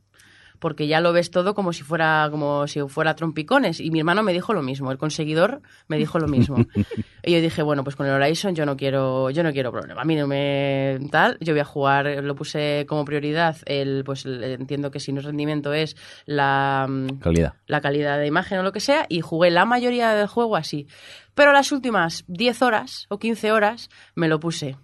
Porque 0.65 0.87
ya 0.87 1.03
lo 1.03 1.13
ves 1.13 1.31
todo 1.31 1.55
como 1.55 1.75
si 1.75 1.83
fuera 1.83 2.27
como 2.31 2.67
si 2.67 2.81
fuera 2.89 3.15
trompicones. 3.15 3.81
Y 3.81 3.91
mi 3.91 3.99
hermano 3.99 4.23
me 4.23 4.33
dijo 4.33 4.55
lo 4.55 4.63
mismo, 4.63 4.91
el 4.91 4.97
conseguidor 4.97 5.61
me 5.89 5.99
dijo 5.99 6.19
lo 6.19 6.27
mismo. 6.27 6.57
y 7.23 7.33
yo 7.33 7.41
dije, 7.43 7.61
bueno, 7.63 7.85
pues 7.85 7.97
con 7.97 8.07
el 8.07 8.13
Horizon 8.13 8.55
yo 8.55 8.65
no 8.65 8.75
quiero, 8.75 9.29
yo 9.29 9.43
no 9.43 9.53
quiero 9.53 9.71
problema. 9.71 10.01
A 10.01 10.05
mí 10.07 10.17
no 10.17 10.27
me 10.27 10.99
tal, 11.11 11.37
yo 11.41 11.53
voy 11.53 11.61
a 11.61 11.67
jugar, 11.67 12.07
lo 12.25 12.35
puse 12.35 12.87
como 12.89 13.05
prioridad, 13.05 13.59
el, 13.67 14.05
pues 14.07 14.25
el- 14.25 14.43
entiendo 14.43 14.91
que 14.91 15.01
si 15.01 15.13
no 15.13 15.21
es 15.21 15.27
rendimiento 15.27 15.75
es 15.75 15.97
la 16.25 16.87
mm, 16.89 17.19
Calidad. 17.19 17.53
la 17.67 17.83
calidad 17.83 18.19
de 18.19 18.27
imagen 18.27 18.59
o 18.59 18.63
lo 18.63 18.73
que 18.73 18.81
sea, 18.81 19.05
y 19.11 19.21
jugué 19.21 19.51
la 19.51 19.67
mayoría 19.67 20.15
del 20.15 20.29
juego 20.29 20.57
así. 20.57 20.87
Pero 21.35 21.53
las 21.53 21.73
últimas 21.73 22.25
10 22.27 22.63
horas 22.63 23.05
o 23.11 23.19
15 23.19 23.53
horas 23.53 23.91
me 24.15 24.29
lo 24.29 24.41
puse. 24.41 24.77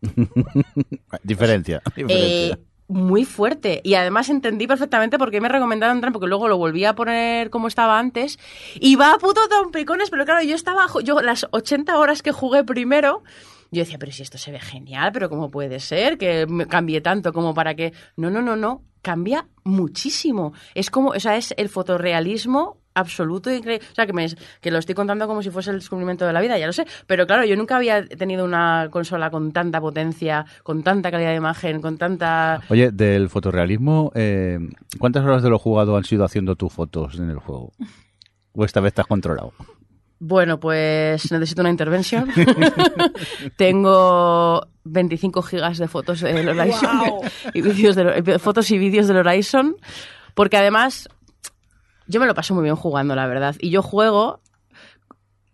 Diferencia. 1.22 1.82
Eh, 1.84 1.90
diferencia. 1.96 2.58
Muy 2.88 3.24
fuerte. 3.24 3.80
Y 3.84 3.94
además 3.94 4.28
entendí 4.30 4.66
perfectamente 4.66 5.18
por 5.18 5.30
qué 5.30 5.40
me 5.40 5.48
recomendaron 5.48 6.00
porque 6.12 6.26
luego 6.26 6.48
lo 6.48 6.56
volví 6.56 6.84
a 6.84 6.94
poner 6.94 7.50
como 7.50 7.68
estaba 7.68 7.98
antes. 7.98 8.38
Y 8.80 8.96
va 8.96 9.12
a 9.12 9.18
puto 9.18 9.46
trompicones, 9.48 10.10
pero 10.10 10.24
claro, 10.24 10.42
yo 10.42 10.54
estaba, 10.54 10.86
yo 11.04 11.20
las 11.20 11.46
80 11.50 11.96
horas 11.98 12.22
que 12.22 12.32
jugué 12.32 12.64
primero, 12.64 13.22
yo 13.70 13.80
decía, 13.80 13.98
pero 13.98 14.12
si 14.12 14.22
esto 14.22 14.38
se 14.38 14.50
ve 14.50 14.60
genial, 14.60 15.12
pero 15.12 15.28
¿cómo 15.28 15.50
puede 15.50 15.78
ser 15.80 16.16
que 16.16 16.46
me 16.46 16.66
cambie 16.66 17.00
tanto 17.00 17.32
como 17.32 17.54
para 17.54 17.74
que... 17.74 17.92
No, 18.16 18.30
no, 18.30 18.40
no, 18.40 18.56
no, 18.56 18.82
cambia 19.02 19.46
muchísimo. 19.64 20.54
Es 20.74 20.90
como, 20.90 21.10
o 21.10 21.20
sea, 21.20 21.36
es 21.36 21.54
el 21.58 21.68
fotorrealismo 21.68 22.78
absoluto 22.98 23.50
y 23.50 23.60
incre- 23.60 23.80
o 23.80 23.94
sea 23.94 24.06
que 24.06 24.12
me 24.12 24.26
que 24.60 24.70
lo 24.70 24.78
estoy 24.78 24.94
contando 24.94 25.26
como 25.26 25.42
si 25.42 25.50
fuese 25.50 25.70
el 25.70 25.78
descubrimiento 25.78 26.26
de 26.26 26.32
la 26.32 26.40
vida 26.40 26.58
ya 26.58 26.66
lo 26.66 26.72
sé 26.72 26.86
pero 27.06 27.26
claro 27.26 27.44
yo 27.44 27.56
nunca 27.56 27.76
había 27.76 28.06
tenido 28.06 28.44
una 28.44 28.88
consola 28.90 29.30
con 29.30 29.52
tanta 29.52 29.80
potencia 29.80 30.44
con 30.62 30.82
tanta 30.82 31.10
calidad 31.10 31.30
de 31.30 31.36
imagen 31.36 31.80
con 31.80 31.96
tanta 31.98 32.60
Oye, 32.68 32.90
del 32.90 33.28
fotorrealismo, 33.28 34.12
eh, 34.14 34.58
¿cuántas 34.98 35.24
horas 35.24 35.42
de 35.42 35.50
lo 35.50 35.58
jugado 35.58 35.96
han 35.96 36.04
sido 36.04 36.24
haciendo 36.24 36.56
tus 36.56 36.72
fotos 36.72 37.18
en 37.18 37.30
el 37.30 37.38
juego? 37.38 37.72
¿O 38.52 38.64
esta 38.64 38.80
vez 38.80 38.90
estás 38.90 39.06
controlado? 39.06 39.52
Bueno, 40.20 40.58
pues 40.58 41.30
necesito 41.30 41.60
una 41.62 41.70
intervención. 41.70 42.28
Tengo 43.56 44.66
25 44.84 45.42
gigas 45.42 45.78
de 45.78 45.88
fotos 45.88 46.20
del 46.20 46.48
Horizon 46.48 47.00
y 47.54 47.62
vídeos 47.62 47.94
de, 47.96 48.38
fotos 48.38 48.70
y 48.70 48.78
vídeos 48.78 49.06
del 49.06 49.18
Horizon, 49.18 49.76
porque 50.34 50.56
además 50.56 51.08
yo 52.08 52.20
me 52.20 52.26
lo 52.26 52.34
paso 52.34 52.54
muy 52.54 52.64
bien 52.64 52.76
jugando, 52.76 53.14
la 53.14 53.26
verdad. 53.26 53.54
Y 53.60 53.70
yo 53.70 53.82
juego 53.82 54.40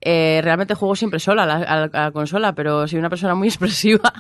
eh, 0.06 0.40
realmente 0.44 0.74
juego 0.74 0.94
siempre 0.94 1.18
sola 1.18 1.44
a 1.44 1.47
la, 1.47 1.55
a 1.56 1.76
la- 1.76 1.90
a 1.93 2.02
la 2.05 2.10
consola, 2.12 2.55
pero 2.55 2.86
soy 2.86 2.98
una 2.98 3.09
persona 3.09 3.35
muy 3.35 3.48
expresiva 3.48 4.12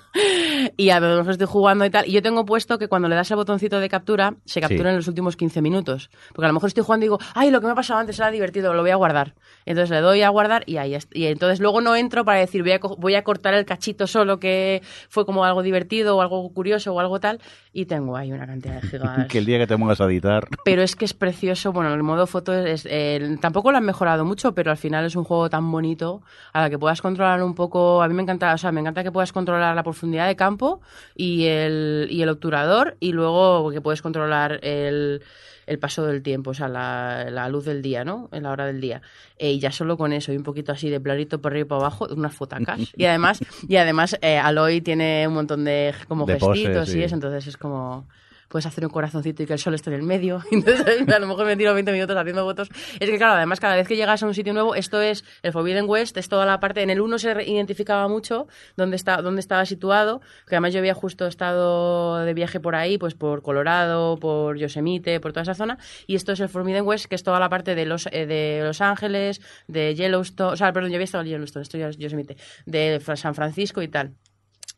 y 0.76 0.90
a 0.90 1.00
mejor 1.18 1.30
estoy 1.32 1.46
jugando 1.46 1.84
y 1.84 1.90
tal. 1.90 2.06
Y 2.08 2.12
yo 2.12 2.22
tengo 2.22 2.44
puesto 2.44 2.78
que 2.78 2.88
cuando 2.88 3.08
le 3.08 3.14
das 3.16 3.30
al 3.30 3.36
botoncito 3.36 3.78
de 3.80 3.88
captura, 3.88 4.34
se 4.44 4.60
captura 4.60 4.84
Sí. 4.84 4.88
en 4.90 4.96
los 4.96 5.08
últimos 5.08 5.36
15 5.36 5.60
minutos. 5.62 6.10
Porque 6.32 6.46
a 6.46 6.48
lo 6.48 6.54
mejor 6.54 6.68
estoy 6.68 6.82
jugando 6.84 7.04
y 7.04 7.08
digo, 7.08 7.18
ay, 7.34 7.50
lo 7.50 7.60
que 7.60 7.66
me 7.66 7.72
ha 7.72 7.76
pasado 7.76 8.00
antes 8.00 8.18
era 8.18 8.30
divertido, 8.30 8.72
lo 8.74 8.82
voy 8.82 8.90
a 8.90 8.96
guardar. 8.96 9.34
Entonces 9.66 9.90
le 9.90 10.00
doy 10.00 10.22
a 10.22 10.28
guardar 10.30 10.62
y 10.66 10.76
ahí 10.78 10.96
Y 11.12 11.26
entonces 11.26 11.60
luego 11.60 11.80
no 11.80 11.94
entro 11.96 12.24
para 12.24 12.38
decir, 12.38 12.62
voy 12.62 12.72
a, 12.72 12.80
voy 12.98 13.14
a 13.14 13.22
cortar 13.22 13.54
el 13.54 13.64
cachito 13.64 14.06
solo 14.06 14.38
que 14.38 14.82
fue 15.08 15.24
como 15.26 15.44
algo 15.44 15.62
divertido 15.62 16.16
o 16.16 16.22
algo 16.22 16.48
curioso 16.52 16.92
o 16.94 17.00
algo 17.00 17.20
tal. 17.20 17.40
Y 17.72 17.86
tengo 17.86 18.16
ahí 18.16 18.32
una 18.32 18.46
cantidad 18.46 18.80
de 18.80 18.88
gigas. 18.88 19.26
Que 19.28 19.38
el 19.38 19.46
día 19.46 19.58
que 19.58 19.66
te 19.66 19.76
pongas 19.76 20.00
a 20.00 20.04
editar... 20.06 20.48
Pero 20.64 20.82
es 20.82 20.96
que 20.96 21.04
es 21.04 21.14
precioso. 21.14 21.72
Bueno, 21.72 21.92
el 21.92 22.02
modo 22.02 22.26
foto 22.26 22.52
es, 22.54 22.86
eh, 22.90 23.36
tampoco 23.40 23.70
lo 23.70 23.78
han 23.78 23.84
mejorado 23.84 24.24
mucho, 24.24 24.54
pero 24.54 24.70
al 24.70 24.76
final 24.76 25.04
es 25.04 25.16
un 25.16 25.24
juego 25.24 25.50
tan 25.50 25.64
bonito 25.74 26.22
a 26.52 26.62
la 26.62 26.70
que 26.70 26.78
puedas 26.78 27.02
controlar 27.02 27.42
un 27.42 27.54
poco. 27.54 28.02
A 28.02 28.08
mí 28.08 28.14
me 28.14 28.22
encanta, 28.22 28.54
o 28.54 28.58
sea, 28.58 28.72
me 28.72 28.80
encanta 28.80 29.02
que 29.02 29.12
puedas 29.12 29.32
controlar 29.32 29.74
la 29.74 29.82
profundidad 29.82 30.26
de 30.26 30.36
campo 30.36 30.80
y 31.14 31.46
el, 31.46 32.06
y 32.10 32.22
el 32.22 32.28
obturador 32.28 32.96
y 33.00 33.12
luego 33.12 33.70
que 33.70 33.80
puedes 33.80 34.00
controlar 34.02 34.60
el, 34.62 35.22
el 35.66 35.78
paso 35.78 36.06
del 36.06 36.22
tiempo, 36.22 36.50
o 36.50 36.54
sea, 36.54 36.68
la, 36.68 37.26
la 37.30 37.48
luz 37.48 37.64
del 37.64 37.82
día, 37.82 38.04
¿no? 38.04 38.28
En 38.32 38.44
la 38.44 38.50
hora 38.50 38.66
del 38.66 38.80
día. 38.80 39.02
Eh, 39.38 39.52
y 39.52 39.58
ya 39.58 39.72
solo 39.72 39.96
con 39.96 40.12
eso 40.12 40.32
y 40.32 40.36
un 40.36 40.42
poquito 40.44 40.72
así 40.72 40.90
de 40.90 41.00
planito 41.00 41.40
por 41.40 41.52
arriba 41.52 41.66
y 41.66 41.68
por 41.68 41.78
abajo, 41.80 42.06
unas 42.10 42.34
fotacas. 42.34 42.80
Y 42.96 43.04
además, 43.06 43.40
y 43.68 43.76
además 43.76 44.16
eh, 44.22 44.38
Aloy 44.38 44.80
tiene 44.80 45.26
un 45.26 45.34
montón 45.34 45.64
de 45.64 45.92
como 46.08 46.26
De 46.26 46.36
poses, 46.36 46.62
gestitos 46.62 46.88
sí. 46.88 46.98
y 46.98 47.02
eso, 47.02 47.14
entonces 47.16 47.46
es 47.48 47.56
como 47.56 48.06
puedes 48.54 48.66
hacer 48.66 48.84
un 48.84 48.90
corazoncito 48.90 49.42
y 49.42 49.46
que 49.46 49.54
el 49.54 49.58
sol 49.58 49.74
esté 49.74 49.90
en 49.90 49.96
el 49.96 50.04
medio. 50.04 50.40
Entonces, 50.52 51.08
a 51.08 51.18
lo 51.18 51.26
mejor 51.26 51.44
me 51.44 51.56
tiro 51.56 51.74
20 51.74 51.90
minutos 51.90 52.16
haciendo 52.16 52.44
fotos. 52.44 52.68
Es 53.00 53.10
que, 53.10 53.16
claro, 53.16 53.32
además, 53.32 53.58
cada 53.58 53.74
vez 53.74 53.88
que 53.88 53.96
llegas 53.96 54.22
a 54.22 54.26
un 54.28 54.32
sitio 54.32 54.52
nuevo, 54.52 54.76
esto 54.76 55.02
es 55.02 55.24
el 55.42 55.50
Forbidden 55.50 55.86
West, 55.88 56.16
es 56.18 56.28
toda 56.28 56.46
la 56.46 56.60
parte. 56.60 56.80
En 56.80 56.88
el 56.88 57.00
1 57.00 57.18
se 57.18 57.50
identificaba 57.50 58.06
mucho 58.06 58.46
dónde, 58.76 58.94
está, 58.94 59.22
dónde 59.22 59.40
estaba 59.40 59.66
situado, 59.66 60.20
que 60.46 60.54
además 60.54 60.72
yo 60.72 60.78
había 60.78 60.94
justo 60.94 61.26
estado 61.26 62.18
de 62.24 62.32
viaje 62.32 62.60
por 62.60 62.76
ahí, 62.76 62.96
pues 62.96 63.16
por 63.16 63.42
Colorado, 63.42 64.20
por 64.20 64.56
Yosemite, 64.56 65.18
por 65.18 65.32
toda 65.32 65.42
esa 65.42 65.54
zona. 65.54 65.78
Y 66.06 66.14
esto 66.14 66.30
es 66.30 66.38
el 66.38 66.48
Forbidden 66.48 66.86
West, 66.86 67.06
que 67.06 67.16
es 67.16 67.24
toda 67.24 67.40
la 67.40 67.48
parte 67.48 67.74
de 67.74 67.86
Los, 67.86 68.06
eh, 68.12 68.24
de 68.26 68.60
Los 68.62 68.80
Ángeles, 68.80 69.40
de 69.66 69.96
Yellowstone, 69.96 70.52
o 70.52 70.56
sea, 70.56 70.72
perdón, 70.72 70.92
yo 70.92 70.96
había 70.98 71.06
estado 71.06 71.24
en 71.24 71.30
Yellowstone, 71.30 71.64
esto 71.64 71.76
ya 71.76 71.90
Yosemite, 71.90 72.36
de 72.66 73.02
San 73.16 73.34
Francisco 73.34 73.82
y 73.82 73.88
tal 73.88 74.12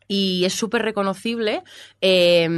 y 0.08 0.44
es 0.44 0.54
súper 0.54 0.82
reconocible. 0.82 1.62
eh, 2.00 2.48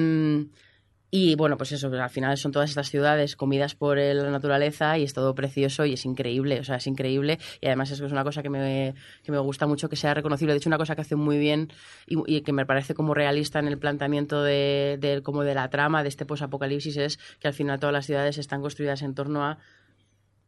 y 1.11 1.37
bueno, 1.37 1.57
pues 1.57 1.73
eso, 1.73 1.89
al 1.89 2.11
final 2.11 2.37
son 2.37 2.53
todas 2.53 2.69
estas 2.69 2.91
ciudades 2.91 3.35
comidas 3.35 3.75
por 3.75 3.97
la 3.97 4.31
naturaleza 4.31 4.99
y 4.99 5.05
es 5.05 5.15
todo 5.15 5.35
precioso 5.35 5.87
y 5.87 5.95
es 5.95 6.05
increíble, 6.05 6.61
o 6.61 6.65
sea, 6.65 6.77
es 6.77 6.87
increíble 6.87 7.39
y 7.63 7.67
además 7.67 7.91
es 7.91 8.01
una 8.01 8.25
cosa 8.25 8.43
que 8.43 8.51
me, 8.51 8.95
que 9.23 9.33
me 9.33 9.39
gusta 9.39 9.67
mucho 9.67 9.89
que 9.89 9.97
sea 9.97 10.13
reconocible. 10.13 10.53
De 10.53 10.59
hecho, 10.59 10.69
una 10.69 10.77
cosa 10.77 10.95
que 10.95 11.01
hace 11.01 11.17
muy 11.17 11.39
bien 11.39 11.73
y, 12.07 12.17
y 12.27 12.43
que 12.43 12.53
me 12.53 12.67
parece 12.67 12.93
como 12.95 13.15
realista 13.15 13.59
en 13.59 13.69
el 13.69 13.79
planteamiento 13.79 14.43
de, 14.43 14.99
de- 15.01 15.23
como 15.23 15.45
de 15.45 15.55
la 15.55 15.71
trama 15.71 16.03
de 16.03 16.11
este 16.11 16.27
posapocalipsis 16.27 16.97
es 16.99 17.19
que 17.41 17.49
al 17.49 17.55
final 17.55 17.81
todas 17.81 17.95
las 17.95 18.05
ciudades 18.05 18.37
están 18.37 18.61
construidas 18.61 19.01
en 19.01 19.15
torno 19.15 19.45
a, 19.47 19.59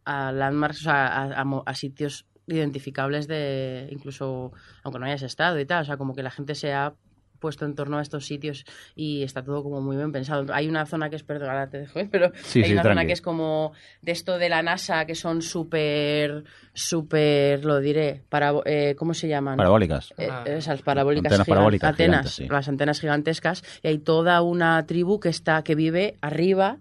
a 0.05 0.33
landmarks, 0.33 0.81
o 0.81 0.83
sea, 0.85 1.07
a, 1.07 1.41
a 1.41 1.45
mo- 1.45 1.63
a 1.67 1.75
sitios 1.75 2.27
identificables 2.47 3.29
de 3.29 3.89
incluso 3.93 4.53
aunque 4.83 4.99
no 4.99 5.07
hayas 5.07 5.23
estado 5.23 5.59
y 5.61 5.65
tal, 5.67 5.83
o 5.83 5.85
sea, 5.87 5.97
como 5.97 6.15
que 6.15 6.23
la 6.23 6.31
gente 6.31 6.55
se 6.55 6.73
ha 6.73 6.95
puesto 7.41 7.65
en 7.65 7.75
torno 7.75 7.99
a 7.99 8.03
estos 8.03 8.27
sitios 8.27 8.65
y 8.95 9.23
está 9.25 9.43
todo 9.43 9.63
como 9.65 9.81
muy 9.81 9.97
bien 9.97 10.13
pensado. 10.13 10.47
Hay 10.55 10.69
una 10.69 10.87
zona 10.87 11.11
que 11.11 11.17
es, 11.17 11.25
perdón, 11.25 11.49
ahora 11.51 11.69
te 11.69 11.79
dejo, 11.81 11.99
¿eh? 11.99 12.09
pero 12.11 12.31
Sí, 12.45 12.61
hay 12.61 12.67
sí, 12.67 12.73
una 12.75 12.83
zona 12.85 13.05
que 13.07 13.13
es 13.13 13.23
como 13.23 13.73
de 14.03 14.13
esto 14.13 14.39
de 14.39 14.49
la 14.49 14.63
NASA 14.63 15.05
que 15.07 15.15
son 15.17 15.43
súper, 15.43 16.45
súper, 16.73 17.65
lo 17.65 17.81
diré, 17.81 18.23
para, 18.29 18.53
eh, 18.65 18.95
¿cómo 18.99 19.15
se 19.15 19.29
llaman? 19.29 19.57
Parabólicas. 19.57 20.13
Eh, 20.19 20.29
Ah. 20.31 20.45
esas 20.47 20.83
parabólicas, 20.83 21.27
Antenas 21.33 21.47
gigan- 21.47 21.51
parabólicas 21.55 21.91
antenas, 21.91 22.17
gigantes, 22.21 22.33
sí. 22.35 22.49
las 22.49 22.69
antenas 22.69 23.01
gigantescas 23.01 23.65
y 23.83 23.89
hay 23.89 23.99
toda 23.99 24.41
una 24.43 24.85
tribu 24.87 25.19
que 25.21 25.29
está 25.31 25.63
que 25.65 25.75
vive 25.75 26.17
arriba 26.21 26.79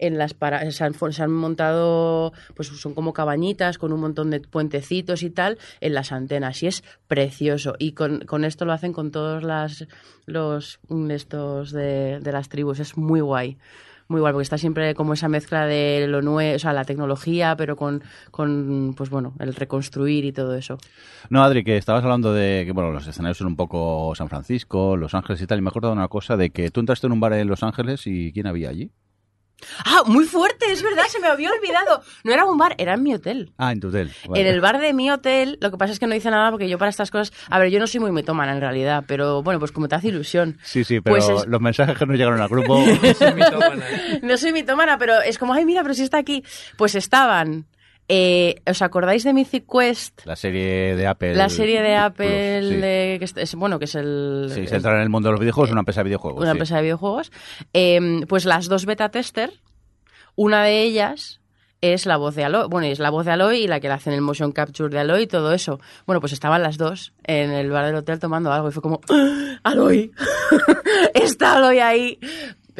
en 0.00 0.18
las 0.18 0.34
para 0.34 0.68
se 0.70 0.82
han, 0.82 0.94
se 0.94 1.22
han 1.22 1.30
montado 1.30 2.32
pues 2.54 2.68
son 2.68 2.94
como 2.94 3.12
cabañitas 3.12 3.78
con 3.78 3.92
un 3.92 4.00
montón 4.00 4.30
de 4.30 4.40
puentecitos 4.40 5.22
y 5.22 5.30
tal 5.30 5.58
en 5.80 5.94
las 5.94 6.10
antenas 6.10 6.62
y 6.62 6.66
es 6.66 6.82
precioso 7.06 7.74
y 7.78 7.92
con, 7.92 8.20
con 8.26 8.44
esto 8.44 8.64
lo 8.64 8.72
hacen 8.72 8.92
con 8.92 9.12
todos 9.12 9.44
las 9.44 9.86
los 10.26 10.80
mm, 10.88 11.10
estos 11.10 11.70
de, 11.70 12.20
de 12.20 12.32
las 12.32 12.48
tribus 12.48 12.80
es 12.80 12.96
muy 12.96 13.20
guay 13.20 13.58
muy 14.10 14.20
guay 14.20 14.32
porque 14.32 14.42
está 14.42 14.58
siempre 14.58 14.94
como 14.94 15.12
esa 15.12 15.28
mezcla 15.28 15.66
de 15.66 16.06
lo 16.08 16.20
nuevo, 16.20 16.56
o 16.56 16.58
sea, 16.58 16.72
la 16.72 16.84
tecnología, 16.84 17.54
pero 17.56 17.76
con, 17.76 18.02
con, 18.32 18.92
pues 18.96 19.08
bueno, 19.08 19.34
el 19.38 19.54
reconstruir 19.54 20.24
y 20.24 20.32
todo 20.32 20.56
eso. 20.56 20.78
No, 21.30 21.44
Adri, 21.44 21.62
que 21.62 21.76
estabas 21.76 22.02
hablando 22.02 22.34
de 22.34 22.64
que, 22.66 22.72
bueno, 22.72 22.90
los 22.90 23.06
escenarios 23.06 23.38
son 23.38 23.46
un 23.46 23.56
poco 23.56 24.12
San 24.16 24.28
Francisco, 24.28 24.96
Los 24.96 25.14
Ángeles 25.14 25.40
y 25.40 25.46
tal, 25.46 25.60
y 25.60 25.62
me 25.62 25.68
acordado 25.68 25.94
de 25.94 25.98
una 25.98 26.08
cosa 26.08 26.36
de 26.36 26.50
que 26.50 26.72
tú 26.72 26.80
entraste 26.80 27.06
en 27.06 27.12
un 27.12 27.20
bar 27.20 27.34
en 27.34 27.46
Los 27.46 27.62
Ángeles 27.62 28.06
y 28.08 28.32
¿quién 28.32 28.48
había 28.48 28.70
allí? 28.70 28.90
Ah, 29.84 30.02
muy 30.06 30.24
fuerte, 30.26 30.70
es 30.72 30.82
verdad, 30.82 31.04
se 31.08 31.20
me 31.20 31.28
había 31.28 31.50
olvidado. 31.50 32.02
No 32.24 32.32
era 32.32 32.44
un 32.44 32.56
bar, 32.58 32.74
era 32.78 32.94
en 32.94 33.02
mi 33.02 33.14
hotel. 33.14 33.52
Ah, 33.58 33.72
en 33.72 33.80
tu 33.80 33.88
hotel. 33.88 34.10
En 34.34 34.46
el 34.46 34.60
bar 34.60 34.80
de 34.80 34.92
mi 34.92 35.10
hotel, 35.10 35.58
lo 35.60 35.70
que 35.70 35.76
pasa 35.76 35.92
es 35.92 35.98
que 35.98 36.06
no 36.06 36.14
hice 36.14 36.30
nada 36.30 36.50
porque 36.50 36.68
yo 36.68 36.78
para 36.78 36.88
estas 36.88 37.10
cosas. 37.10 37.32
A 37.48 37.58
ver, 37.58 37.70
yo 37.70 37.78
no 37.78 37.86
soy 37.86 38.00
muy 38.00 38.12
mitómana 38.12 38.52
en 38.52 38.60
realidad, 38.60 39.04
pero 39.06 39.42
bueno, 39.42 39.58
pues 39.60 39.72
como 39.72 39.88
te 39.88 39.94
hace 39.94 40.08
ilusión. 40.08 40.58
Sí, 40.62 40.84
sí, 40.84 41.00
pero 41.00 41.16
Pues 41.16 41.28
es- 41.28 41.46
los 41.46 41.60
mensajes 41.60 41.96
que 41.98 42.06
nos 42.06 42.16
llegaron 42.16 42.40
al 42.40 42.48
grupo. 42.48 42.82
No 44.22 44.36
soy 44.36 44.52
mitómana, 44.52 44.98
pero 44.98 45.20
es 45.20 45.38
como, 45.38 45.54
ay, 45.54 45.64
mira, 45.64 45.82
pero 45.82 45.94
si 45.94 46.02
está 46.02 46.18
aquí. 46.18 46.44
Pues 46.76 46.94
estaban. 46.94 47.66
Eh, 48.12 48.56
¿Os 48.68 48.82
acordáis 48.82 49.22
de 49.22 49.32
Mythic 49.32 49.64
Quest? 49.70 50.26
la 50.26 50.34
serie 50.34 50.96
de 50.96 51.06
Apple. 51.06 51.34
La 51.36 51.48
serie 51.48 51.80
de 51.80 51.90
Plus, 51.94 52.00
Apple, 52.04 52.62
sí. 52.68 52.74
de- 52.76 53.16
que 53.20 53.42
es, 53.42 53.54
bueno, 53.54 53.78
que 53.78 53.84
es 53.84 53.94
el... 53.94 54.50
Sí, 54.52 54.66
se 54.66 54.76
entra 54.76 54.96
en 54.96 55.02
el 55.02 55.08
mundo 55.10 55.28
de 55.28 55.32
los 55.34 55.40
videojuegos, 55.40 55.68
es 55.68 55.72
una 55.72 55.82
empresa 55.82 56.00
de 56.00 56.04
videojuegos. 56.04 56.40
una 56.42 56.50
sí. 56.50 56.56
empresa 56.56 56.76
de 56.76 56.82
videojuegos. 56.82 57.30
Eh, 57.72 58.20
pues 58.28 58.44
las 58.46 58.66
dos 58.68 58.84
beta 58.84 59.10
tester, 59.10 59.52
una 60.34 60.64
de 60.64 60.82
ellas 60.82 61.40
es 61.82 62.04
la 62.04 62.18
voz 62.18 62.34
de 62.34 62.44
Aloy, 62.44 62.66
bueno, 62.68 62.86
es 62.88 62.98
la 62.98 63.08
voz 63.08 63.24
de 63.24 63.32
Aloy 63.32 63.60
y 63.60 63.66
la 63.66 63.80
que 63.80 63.88
le 63.88 63.94
hacen 63.94 64.12
el 64.12 64.20
motion 64.20 64.52
capture 64.52 64.90
de 64.92 64.98
Aloy 64.98 65.22
y 65.22 65.26
todo 65.26 65.54
eso. 65.54 65.80
Bueno, 66.04 66.20
pues 66.20 66.32
estaban 66.34 66.62
las 66.62 66.76
dos 66.76 67.14
en 67.24 67.52
el 67.52 67.70
bar 67.70 67.86
del 67.86 67.94
hotel 67.94 68.18
tomando 68.18 68.52
algo 68.52 68.68
y 68.68 68.72
fue 68.72 68.82
como, 68.82 69.00
¡Ah! 69.08 69.60
Aloy, 69.62 70.12
está 71.14 71.56
Aloy 71.56 71.78
ahí. 71.78 72.18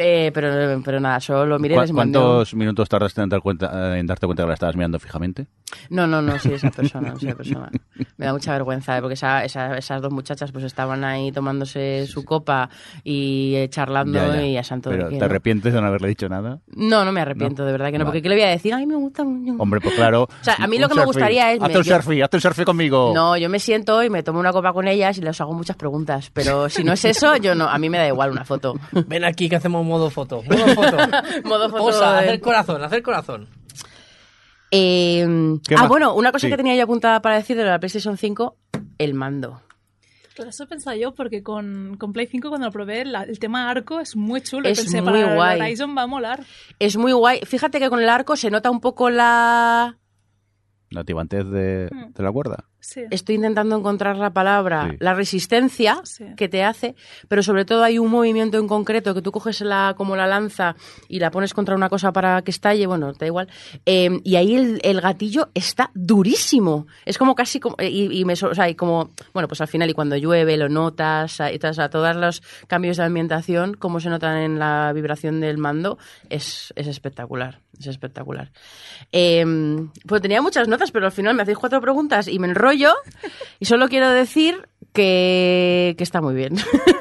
Eh, 0.02 0.31
pero, 0.32 0.81
pero 0.82 0.98
nada, 1.01 1.20
solo 1.20 1.44
lo 1.47 1.59
miré 1.59 1.74
y 1.74 1.77
¿Cu- 1.77 1.82
les 1.82 1.93
mandé 1.93 2.18
¿Cuántos 2.18 2.55
minutos 2.55 2.89
tardaste 2.89 3.20
en, 3.20 3.28
dar 3.28 3.40
cuenta, 3.40 3.98
en 3.98 4.06
darte 4.06 4.27
cuenta 4.27 4.44
que 4.44 4.48
la 4.48 4.55
estabas 4.55 4.74
mirando 4.77 4.98
fijamente? 4.98 5.47
No, 5.90 6.06
no, 6.06 6.22
no, 6.22 6.39
sí, 6.39 6.52
esa 6.52 6.70
persona, 6.70 7.10
no 7.10 7.16
soy 7.20 7.28
esa 7.28 7.36
persona. 7.36 7.70
Me 8.16 8.27
da 8.27 8.32
mucha 8.32 8.52
vergüenza, 8.52 8.97
¿eh? 8.97 9.01
porque 9.01 9.14
esa- 9.14 9.44
esa- 9.44 9.77
esas 9.77 10.01
dos 10.01 10.10
muchachas 10.12 10.52
pues 10.52 10.64
estaban 10.64 11.05
ahí 11.05 11.31
tomándose 11.32 12.06
su 12.06 12.24
copa 12.24 12.70
y 13.05 13.55
eh, 13.56 13.68
charlando 13.68 14.18
Ya, 14.18 14.36
ya. 14.36 14.43
y 14.47 14.56
a 14.56 14.64
santo 14.64 14.90
de 14.90 14.97
Pero 14.97 15.09
¿te 15.10 15.18
no. 15.18 15.24
arrepientes 15.27 15.72
de 15.74 15.81
no 15.81 15.86
haberle 15.86 16.09
dicho 16.09 16.28
nada? 16.28 16.59
No, 16.74 17.05
no 17.05 17.12
me 17.12 17.20
arrepiento, 17.20 17.64
de 17.64 17.72
verdad 17.72 17.86
que 17.90 17.98
no, 17.98 18.05
Vale. 18.05 18.06
porque 18.06 18.22
¿qué 18.22 18.28
le 18.31 18.35
voy 18.36 18.44
a 18.44 18.48
decir? 18.48 18.72
Ay, 18.72 18.86
me 18.86 18.94
gusta 18.97 19.22
mucho. 19.24 19.60
Hombre, 19.62 19.81
pues 19.81 19.94
claro. 19.94 20.22
O 20.22 20.28
sea, 20.44 20.55
a 20.59 20.66
mí 20.66 20.78
lo 20.78 20.89
que 20.89 20.94
me 20.94 21.05
gustaría 21.05 21.52
es- 21.52 21.62
Hazte 21.62 21.78
un 21.78 21.85
yo- 21.85 21.94
selfie, 21.94 22.22
hazte 22.22 22.36
un 22.39 22.40
selfie 22.40 22.64
conmigo. 22.64 23.12
No, 23.14 23.36
yo 23.36 23.48
me 23.51 23.59
siento 23.59 24.02
y 24.02 24.09
me 24.10 24.22
tomo 24.22 24.40
una 24.40 24.52
copa 24.52 24.72
con 24.72 24.89
ellas 24.89 25.18
y 25.18 25.20
les 25.20 25.40
hago 25.40 25.52
muchas 25.52 25.77
preguntas, 25.77 26.31
pero 26.32 26.68
si 26.68 26.85
no 26.85 26.93
es 26.94 27.05
eso, 27.05 27.36
yo 27.36 27.55
no, 27.55 27.68
a 27.68 27.78
mí 27.78 27.90
me 27.90 27.98
da 27.98 28.06
igual 28.09 28.31
una 28.31 28.44
foto. 28.44 28.74
Ven 29.06 29.24
aquí 29.24 29.48
que 29.48 29.56
hacemos 29.56 29.85
modo 29.90 30.08
foto. 30.10 30.42
Modo 30.42 30.66
foto. 30.74 30.96
Modo 31.44 31.68
foto 31.70 31.82
Posa, 31.84 32.12
de- 32.12 32.18
hacer 32.28 32.40
corazón, 32.40 32.82
hacer 32.82 33.02
corazón. 33.02 33.48
Eh, 34.70 35.26
¿Qué 35.66 35.74
ah, 35.74 35.80
más? 35.80 35.88
bueno, 35.88 36.14
una 36.14 36.32
cosa 36.32 36.46
Sí. 36.46 36.50
que 36.50 36.56
tenía 36.56 36.76
yo 36.76 36.84
apuntada 36.84 37.20
para 37.22 37.36
decir 37.36 37.56
de 37.56 37.64
la 37.64 37.78
PlayStation 37.78 38.16
5, 38.16 38.56
el 38.98 39.14
mando. 39.14 39.60
Claro, 40.34 40.50
eso 40.50 40.64
he 40.64 40.66
pensado 40.68 40.96
yo 40.96 41.12
porque 41.12 41.42
con, 41.42 41.96
con 41.98 42.12
Play 42.12 42.26
5 42.28 42.48
cuando 42.48 42.68
lo 42.68 42.72
probé 42.72 43.04
la- 43.04 43.24
el 43.24 43.38
tema 43.38 43.68
arco 43.68 44.00
es 44.00 44.14
muy 44.16 44.40
chulo. 44.40 44.68
Es 44.68 44.80
pensé, 44.80 45.02
muy 45.02 45.10
para 45.22 45.34
guay. 45.34 45.60
Horizon 45.60 45.96
va 45.96 46.02
a 46.02 46.06
molar. 46.06 46.44
Es 46.78 46.96
muy 46.96 47.12
guay. 47.12 47.40
Fíjate 47.44 47.78
que 47.80 47.90
con 47.90 48.00
el 48.00 48.08
arco 48.08 48.36
se 48.36 48.50
nota 48.50 48.70
un 48.70 48.80
poco 48.80 49.10
la... 49.10 49.98
La 50.88 51.04
tibantez 51.04 51.44
de, 51.46 51.88
Hmm. 51.92 52.12
de 52.14 52.22
la 52.22 52.32
cuerda. 52.32 52.64
Sí. 52.81 53.02
Estoy 53.11 53.36
intentando 53.36 53.77
encontrar 53.77 54.16
la 54.16 54.31
palabra, 54.32 54.89
Sí. 54.90 54.97
la 55.01 55.15
resistencia 55.15 56.01
Sí. 56.05 56.24
que 56.36 56.48
te 56.48 56.65
hace, 56.65 56.94
pero 57.28 57.43
sobre 57.43 57.65
todo 57.65 57.82
hay 57.85 57.98
un 57.98 58.11
movimiento 58.11 58.59
en 58.59 58.66
concreto 58.66 59.15
que 59.15 59.23
tú 59.23 59.31
coges 59.32 59.61
la, 59.61 59.94
como 59.97 60.16
la 60.16 60.27
lanza 60.27 60.77
y 61.09 61.19
la 61.20 61.31
pones 61.31 61.52
contra 61.55 61.74
una 61.74 61.89
cosa 61.89 62.12
para 62.12 62.43
que 62.43 62.51
estalle, 62.51 62.86
bueno, 62.86 63.12
te 63.12 63.20
da 63.20 63.27
igual, 63.27 63.48
eh, 63.86 64.20
y 64.24 64.36
ahí 64.36 64.55
el, 64.55 64.81
el 64.82 65.01
gatillo 65.01 65.51
está 65.55 65.90
durísimo. 65.94 66.86
Es 67.05 67.19
como 67.19 67.35
casi, 67.35 67.61
como, 67.61 67.77
y, 67.81 68.19
y 68.20 68.24
me, 68.24 68.32
o 68.32 68.55
sea, 68.55 68.69
y 68.69 68.74
como, 68.74 69.11
bueno, 69.35 69.47
pues 69.47 69.61
al 69.61 69.69
final 69.69 69.90
y 69.90 69.94
cuando 69.94 70.16
llueve 70.16 70.57
lo 70.57 70.69
notas, 70.69 71.39
y 71.40 71.61
a 71.66 71.89
todos 71.90 72.16
los 72.16 72.43
cambios 72.66 72.97
de 72.97 73.05
ambientación, 73.05 73.74
como 73.74 74.01
se 74.01 74.09
notan 74.09 74.39
en 74.39 74.59
la 74.59 74.93
vibración 74.94 75.40
del 75.40 75.59
mando, 75.59 75.98
es, 76.31 76.73
es 76.77 76.86
espectacular, 76.86 77.61
es 77.78 77.86
espectacular. 77.86 78.51
Eh, 79.12 79.44
pues 80.07 80.23
tenía 80.23 80.40
muchas 80.43 80.66
notas, 80.69 80.90
pero 80.90 81.07
al 81.07 81.12
final 81.12 81.35
me 81.35 81.43
hacéis 81.43 81.59
cuatro 81.59 81.81
preguntas 81.81 82.27
y 82.28 82.39
me 82.39 82.48
enrollo. 82.48 82.69
Y 83.59 83.64
solo 83.66 83.88
quiero 83.88 84.10
decir 84.10 84.66
que, 84.92 85.94
que 85.97 86.02
está 86.05 86.20
muy 86.20 86.34
bien. 86.34 86.56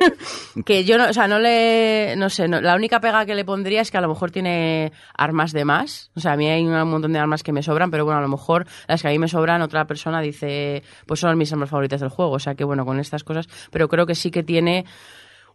que 0.66 0.84
yo 0.86 0.98
no, 0.98 1.10
o 1.10 1.14
sea, 1.14 1.28
no 1.28 1.40
le, 1.40 2.14
no 2.18 2.30
sé, 2.30 2.48
no- 2.48 2.62
la 2.62 2.76
única 2.76 3.00
pega 3.00 3.26
que 3.26 3.36
le 3.36 3.46
pondría 3.46 3.82
es 3.82 3.92
que 3.92 3.98
a 3.98 4.02
lo 4.02 4.08
mejor 4.10 4.32
tiene 4.32 4.92
armas 5.18 5.52
de 5.54 5.66
más. 5.66 6.12
O 6.16 6.20
sea, 6.20 6.34
a 6.34 6.38
mí 6.38 6.48
hay 6.50 6.66
un 6.66 6.88
montón 6.90 7.14
de 7.14 7.20
armas 7.20 7.44
que 7.44 7.52
me 7.52 7.64
sobran, 7.64 7.90
pero 7.92 8.06
bueno, 8.06 8.20
a 8.20 8.22
lo 8.22 8.28
mejor 8.28 8.68
las 8.88 9.02
que 9.02 9.08
a 9.08 9.12
mí 9.12 9.20
me 9.20 9.28
sobran, 9.28 9.62
otra 9.62 9.86
persona 9.88 10.22
dice, 10.22 10.84
pues 11.06 11.20
son 11.20 11.38
mis 11.38 11.52
armas 11.52 11.70
favoritas 11.70 12.02
del 12.02 12.10
juego. 12.10 12.32
O 12.34 12.40
sea, 12.40 12.56
que 12.56 12.64
bueno, 12.64 12.86
con 12.86 13.00
estas 13.00 13.24
cosas, 13.24 13.48
pero 13.72 13.88
creo 13.90 14.06
que 14.06 14.16
sí 14.16 14.30
que 14.32 14.44
tiene 14.44 14.86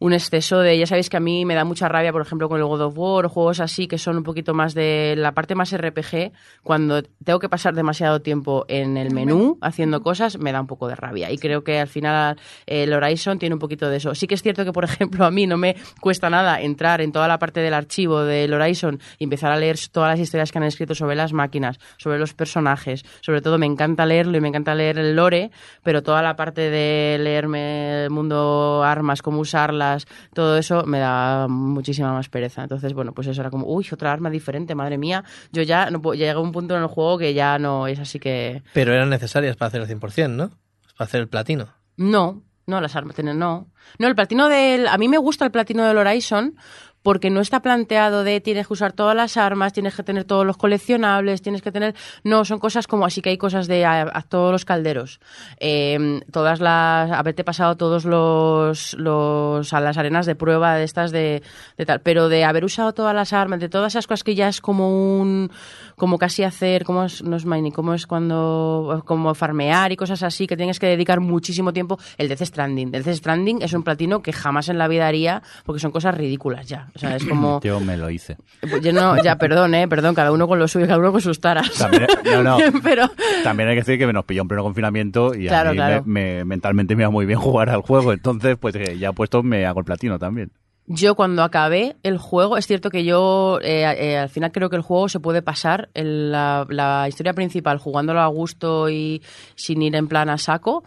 un 0.05 0.13
exceso 0.13 0.59
de, 0.59 0.79
ya 0.79 0.87
sabéis 0.87 1.09
que 1.09 1.17
a 1.17 1.21
mí 1.21 1.47
me 1.47 1.55
da 1.55 1.65
mucha 1.65 1.89
rabia, 1.89 2.13
por 2.13 2.21
ejemplo, 2.21 2.47
con 2.51 2.59
el 2.61 2.67
God 2.67 2.83
of 2.83 2.99
War 2.99 3.25
o 3.25 3.29
juegos 3.31 3.59
así 3.61 3.87
que 3.87 3.97
son 3.97 4.19
un 4.19 4.23
poquito 4.23 4.53
más 4.53 4.75
de 4.75 5.15
la 5.17 5.33
parte 5.33 5.55
más 5.55 5.75
RPG, 5.75 6.31
cuando 6.63 7.03
tengo 7.25 7.39
que 7.39 7.49
pasar 7.49 7.75
demasiado 7.75 8.21
tiempo 8.21 8.67
en 8.69 8.99
el 8.99 9.15
menú 9.15 9.57
haciendo 9.63 10.03
cosas, 10.03 10.39
me 10.39 10.53
da 10.53 10.61
un 10.61 10.67
poco 10.67 10.89
de 10.89 10.95
rabia. 10.95 11.31
Y 11.31 11.39
creo 11.39 11.65
que 11.65 11.81
al 11.81 11.89
final 11.89 12.39
el 12.67 12.93
Horizon 12.93 13.39
tiene 13.39 13.55
un 13.55 13.59
poquito 13.59 13.89
de 13.89 13.97
eso. 13.97 14.15
Sí 14.15 14.27
que 14.27 14.35
es 14.35 14.43
cierto 14.43 14.67
que, 14.67 14.73
por 14.73 14.85
ejemplo, 14.85 15.25
a 15.25 15.31
mí 15.31 15.47
no 15.47 15.57
me 15.57 15.75
cuesta 16.03 16.29
nada 16.29 16.61
entrar 16.61 17.01
en 17.01 17.11
toda 17.11 17.27
la 17.27 17.39
parte 17.39 17.61
del 17.61 17.73
archivo 17.73 18.25
del 18.25 18.53
Horizon 18.53 19.01
y 19.19 19.25
empezar 19.25 19.53
a 19.53 19.57
leer 19.57 19.79
todas 19.91 20.11
las 20.11 20.21
historias 20.21 20.53
que 20.53 20.59
han 20.59 20.65
escrito 20.65 20.95
sobre 20.95 21.17
las 21.17 21.33
máquinas, 21.33 21.79
sobre 21.97 22.19
los 22.19 22.35
personajes. 22.35 23.07
Sobre 23.23 23.41
todo 23.41 23.57
me 23.57 23.65
encanta 23.65 24.05
leerlo 24.05 24.37
y 24.37 24.43
me 24.43 24.49
encanta 24.49 24.75
leer 24.75 24.99
el 24.99 25.17
lore, 25.17 25.51
pero 25.83 26.03
toda 26.03 26.21
la 26.21 26.37
parte 26.37 26.69
de 26.69 27.17
leerme 27.19 28.05
el 28.05 28.11
mundo 28.11 28.83
armas, 28.85 29.23
cómo 29.23 29.39
usarlas, 29.39 29.94
todo 30.33 30.57
eso 30.59 30.85
me 30.85 30.99
da 30.99 31.47
muchísima 31.49 32.13
más 32.13 32.29
pereza. 32.29 32.63
Entonces, 32.63 32.93
bueno, 32.93 33.13
pues 33.13 33.27
eso 33.27 33.41
era 33.41 33.51
como, 33.51 33.67
uy, 33.67 33.87
otra 33.93 34.13
arma 34.13 34.31
diferente, 34.31 34.75
madre 34.75 34.99
mía. 34.99 35.25
Yo 35.53 35.63
ya 35.63 35.91
no 35.91 36.01
puedo, 36.01 36.15
llega 36.15 36.41
un 36.41 36.53
punto 36.53 36.77
en 36.77 36.83
el 36.83 36.89
juego 36.89 37.19
que 37.19 37.35
ya 37.35 37.59
no 37.59 37.87
es 37.87 37.99
así 37.99 38.19
que... 38.19 38.63
Pero 38.73 38.93
eran 38.93 39.11
necesarias 39.11 39.57
para 39.57 39.69
hacer 39.69 39.83
el 39.83 39.89
100%, 39.89 40.31
¿no? 40.31 40.51
Para 40.97 41.09
hacer 41.09 41.21
el 41.21 41.29
platino. 41.29 41.69
No, 41.97 42.43
no, 42.67 42.81
las 42.81 42.97
armas 42.97 43.15
tienen, 43.15 43.39
no. 43.39 43.69
No, 43.99 44.09
el 44.09 44.15
platino 44.15 44.49
del. 44.49 44.89
A 44.89 44.97
mí 44.97 45.09
me 45.09 45.19
gusta 45.19 45.45
el 45.45 45.51
platino 45.51 45.85
del 45.85 45.99
Horizon 45.99 46.57
porque 47.05 47.29
no 47.29 47.41
está 47.43 47.61
planteado 47.61 48.25
de 48.25 48.41
tienes 48.41 48.67
que 48.67 48.73
usar 48.73 48.95
todas 48.95 49.15
las 49.15 49.37
armas, 49.37 49.75
tienes 49.75 49.95
que 49.95 50.03
tener 50.03 50.25
todos 50.25 50.47
los 50.47 50.57
coleccionables, 50.57 51.43
tienes 51.43 51.61
que 51.61 51.71
tener. 51.71 51.95
No, 52.25 52.47
son 52.47 52.59
cosas 52.59 52.87
como 52.87 53.05
así 53.05 53.21
que 53.21 53.29
hay 53.29 53.37
cosas 53.37 53.67
de 53.69 53.85
a, 53.85 54.25
todos 54.27 54.51
los 54.51 54.65
calderos. 54.65 55.21
Eh, 55.61 56.23
todas 56.33 56.61
las. 56.61 57.13
Haberte 57.13 57.45
pasado 57.45 57.77
todos 57.77 58.07
los. 58.07 58.95
los 58.95 59.73
a 59.75 59.81
las 59.81 59.99
arenas 59.99 60.25
de 60.25 60.35
prueba 60.35 60.77
de 60.77 60.85
estas 60.85 61.13
de, 61.13 61.43
de 61.77 61.87
tal. 61.87 62.01
Pero 62.01 62.31
de 62.31 62.45
haber 62.45 62.65
usado 62.65 62.95
todas 62.95 63.15
las 63.15 63.35
armas, 63.35 63.61
de 63.61 63.69
todas 63.69 63.93
esas 63.93 64.07
cosas 64.07 64.25
que 64.25 64.35
ya 64.35 64.49
es 64.49 64.63
como 64.63 65.21
un. 65.21 65.51
Como 65.97 66.19
casi 66.19 66.43
hacer. 66.45 66.85
¿Cómo 66.85 67.05
es? 67.05 67.23
No 67.23 67.37
es 67.37 67.45
mining, 67.47 67.73
¿cómo 67.73 67.95
es 67.95 68.07
cuando. 68.07 69.03
como 69.07 69.35
farmear 69.35 69.93
y 69.93 69.97
cosas 69.97 70.23
así 70.23 70.47
que 70.47 70.57
tienes 70.57 70.79
que 70.79 70.87
dedicar 70.87 71.21
muchísimo 71.21 71.73
tiempo. 71.73 71.99
El 72.19 72.29
Death 72.29 72.43
Stranding. 72.45 72.95
El 72.95 73.03
Death 73.05 73.17
Stranding 73.17 73.63
es 73.63 73.73
un 73.73 73.83
platino 73.83 74.23
que 74.23 74.33
jamás 74.33 74.69
en 74.69 74.79
la 74.79 74.89
vida 74.89 75.07
haría 75.07 75.43
porque 75.65 75.81
son 75.81 75.91
cosas 75.91 76.15
ridículas 76.17 76.67
ya. 76.69 76.89
O 76.95 76.99
sea, 76.99 77.17
es 77.17 77.25
como. 77.25 77.61
Yo 77.65 77.81
me 77.81 77.97
lo 77.97 78.11
hice. 78.11 78.37
Yo 78.83 78.93
no, 78.93 79.23
ya, 79.23 79.37
perdón, 79.37 79.75
eh, 79.75 79.89
perdón, 79.89 80.15
cada 80.15 80.33
uno 80.33 80.47
con 80.49 80.59
lo 80.59 80.69
suyo, 80.69 80.87
cada 80.87 80.99
uno 80.99 81.13
con 81.13 81.21
sus 81.21 81.41
taras. 81.41 81.71
También, 81.75 82.07
no, 82.25 82.43
no. 82.43 82.59
Pero. 82.83 83.11
También 83.43 83.69
hay 83.69 83.75
que 83.77 83.81
decir 83.83 83.99
que 83.99 84.13
nos 84.13 84.25
pilló 84.25 84.43
en 84.43 84.49
pleno 84.49 84.63
confinamiento 84.63 85.35
y 85.35 85.47
Claro, 85.49 85.71
a 85.71 85.73
mí 85.73 85.77
claro. 85.79 86.03
Me, 86.07 86.35
me- 86.37 86.45
mentalmente 86.45 86.95
me 86.97 87.03
iba 87.03 87.11
muy 87.11 87.27
bien 87.27 87.39
jugar 87.41 87.71
al 87.71 87.83
juego. 87.83 88.13
Entonces, 88.13 88.57
pues 88.59 88.75
eh, 88.77 88.99
ya 88.99 89.13
puesto 89.13 89.43
me 89.43 89.67
hago 89.67 89.81
el 89.81 89.85
platino 89.85 90.19
también. 90.19 90.51
Yo 90.87 91.15
cuando 91.15 91.43
acabé 91.43 91.97
el 92.03 92.19
juego, 92.19 92.59
es 92.59 92.67
cierto 92.67 92.91
que 92.91 93.05
yo 93.05 93.59
eh, 93.63 93.85
eh, 93.99 94.19
al 94.19 94.29
final 94.29 94.53
creo 94.53 94.69
que 94.69 94.77
el 94.77 94.83
juego 94.83 95.09
se 95.09 95.19
puede 95.19 95.41
pasar, 95.41 95.89
la 95.95 97.07
historia 97.09 97.33
principal, 97.33 97.79
jugándolo 97.79 98.21
a 98.21 98.27
gusto 98.27 98.91
y 98.91 99.23
sin 99.55 99.81
ir 99.81 99.97
en 99.97 100.09
plan 100.09 100.29
a 100.29 100.37
saco. 100.37 100.85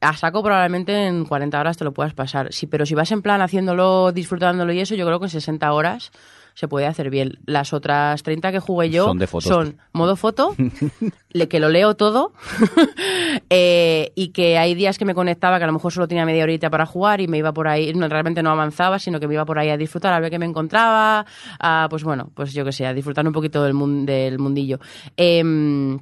A 0.00 0.16
saco 0.16 0.42
probablemente 0.42 1.06
en 1.06 1.24
40 1.24 1.60
horas 1.60 1.76
te 1.76 1.84
lo 1.84 1.92
puedas 1.92 2.12
pasar. 2.12 2.52
Sí, 2.52 2.66
pero 2.66 2.84
si 2.84 2.94
vas 2.94 3.10
en 3.12 3.22
plan 3.22 3.40
haciéndolo, 3.40 4.12
disfrutándolo 4.12 4.72
y 4.72 4.80
eso, 4.80 4.96
yo 4.96 5.06
creo 5.06 5.20
que 5.20 5.26
en 5.26 5.30
60 5.30 5.72
horas 5.72 6.10
se 6.54 6.68
puede 6.68 6.86
hacer 6.86 7.10
bien. 7.10 7.38
Las 7.46 7.72
otras 7.72 8.22
30 8.22 8.52
que 8.52 8.60
jugué 8.60 8.88
yo 8.90 9.06
Son 9.06 9.18
de 9.18 9.26
fotos. 9.26 9.48
son 9.48 9.76
modo 9.92 10.14
foto, 10.16 10.54
le- 11.30 11.48
que 11.48 11.58
lo 11.60 11.68
leo 11.68 11.94
todo, 11.96 12.32
eh, 13.50 14.12
y 14.14 14.28
que 14.28 14.58
hay 14.58 14.74
días 14.74 14.98
que 14.98 15.04
me 15.04 15.14
conectaba 15.14 15.58
que 15.58 15.64
a 15.64 15.66
lo 15.66 15.72
mejor 15.72 15.92
solo 15.92 16.08
tenía 16.08 16.24
media 16.24 16.44
horita 16.44 16.70
para 16.70 16.86
jugar 16.86 17.20
y 17.20 17.28
me 17.28 17.38
iba 17.38 17.52
por 17.52 17.68
ahí, 17.68 17.92
no, 17.94 18.08
realmente 18.08 18.42
no 18.42 18.50
avanzaba, 18.50 18.98
sino 18.98 19.20
que 19.20 19.26
me 19.28 19.34
iba 19.34 19.44
por 19.44 19.58
ahí 19.58 19.68
a 19.70 19.76
disfrutar, 19.76 20.12
a 20.12 20.20
ver 20.20 20.30
qué 20.30 20.38
me 20.38 20.46
encontraba, 20.46 21.26
a, 21.58 21.86
pues 21.90 22.04
bueno, 22.04 22.30
pues 22.34 22.52
yo 22.52 22.64
que 22.64 22.72
sé, 22.72 22.86
a 22.86 22.94
disfrutar 22.94 23.26
un 23.26 23.32
poquito 23.32 23.62
del, 23.64 23.74
mun- 23.74 24.06
del 24.06 24.38
mundillo. 24.38 24.78
Em, 25.16 25.98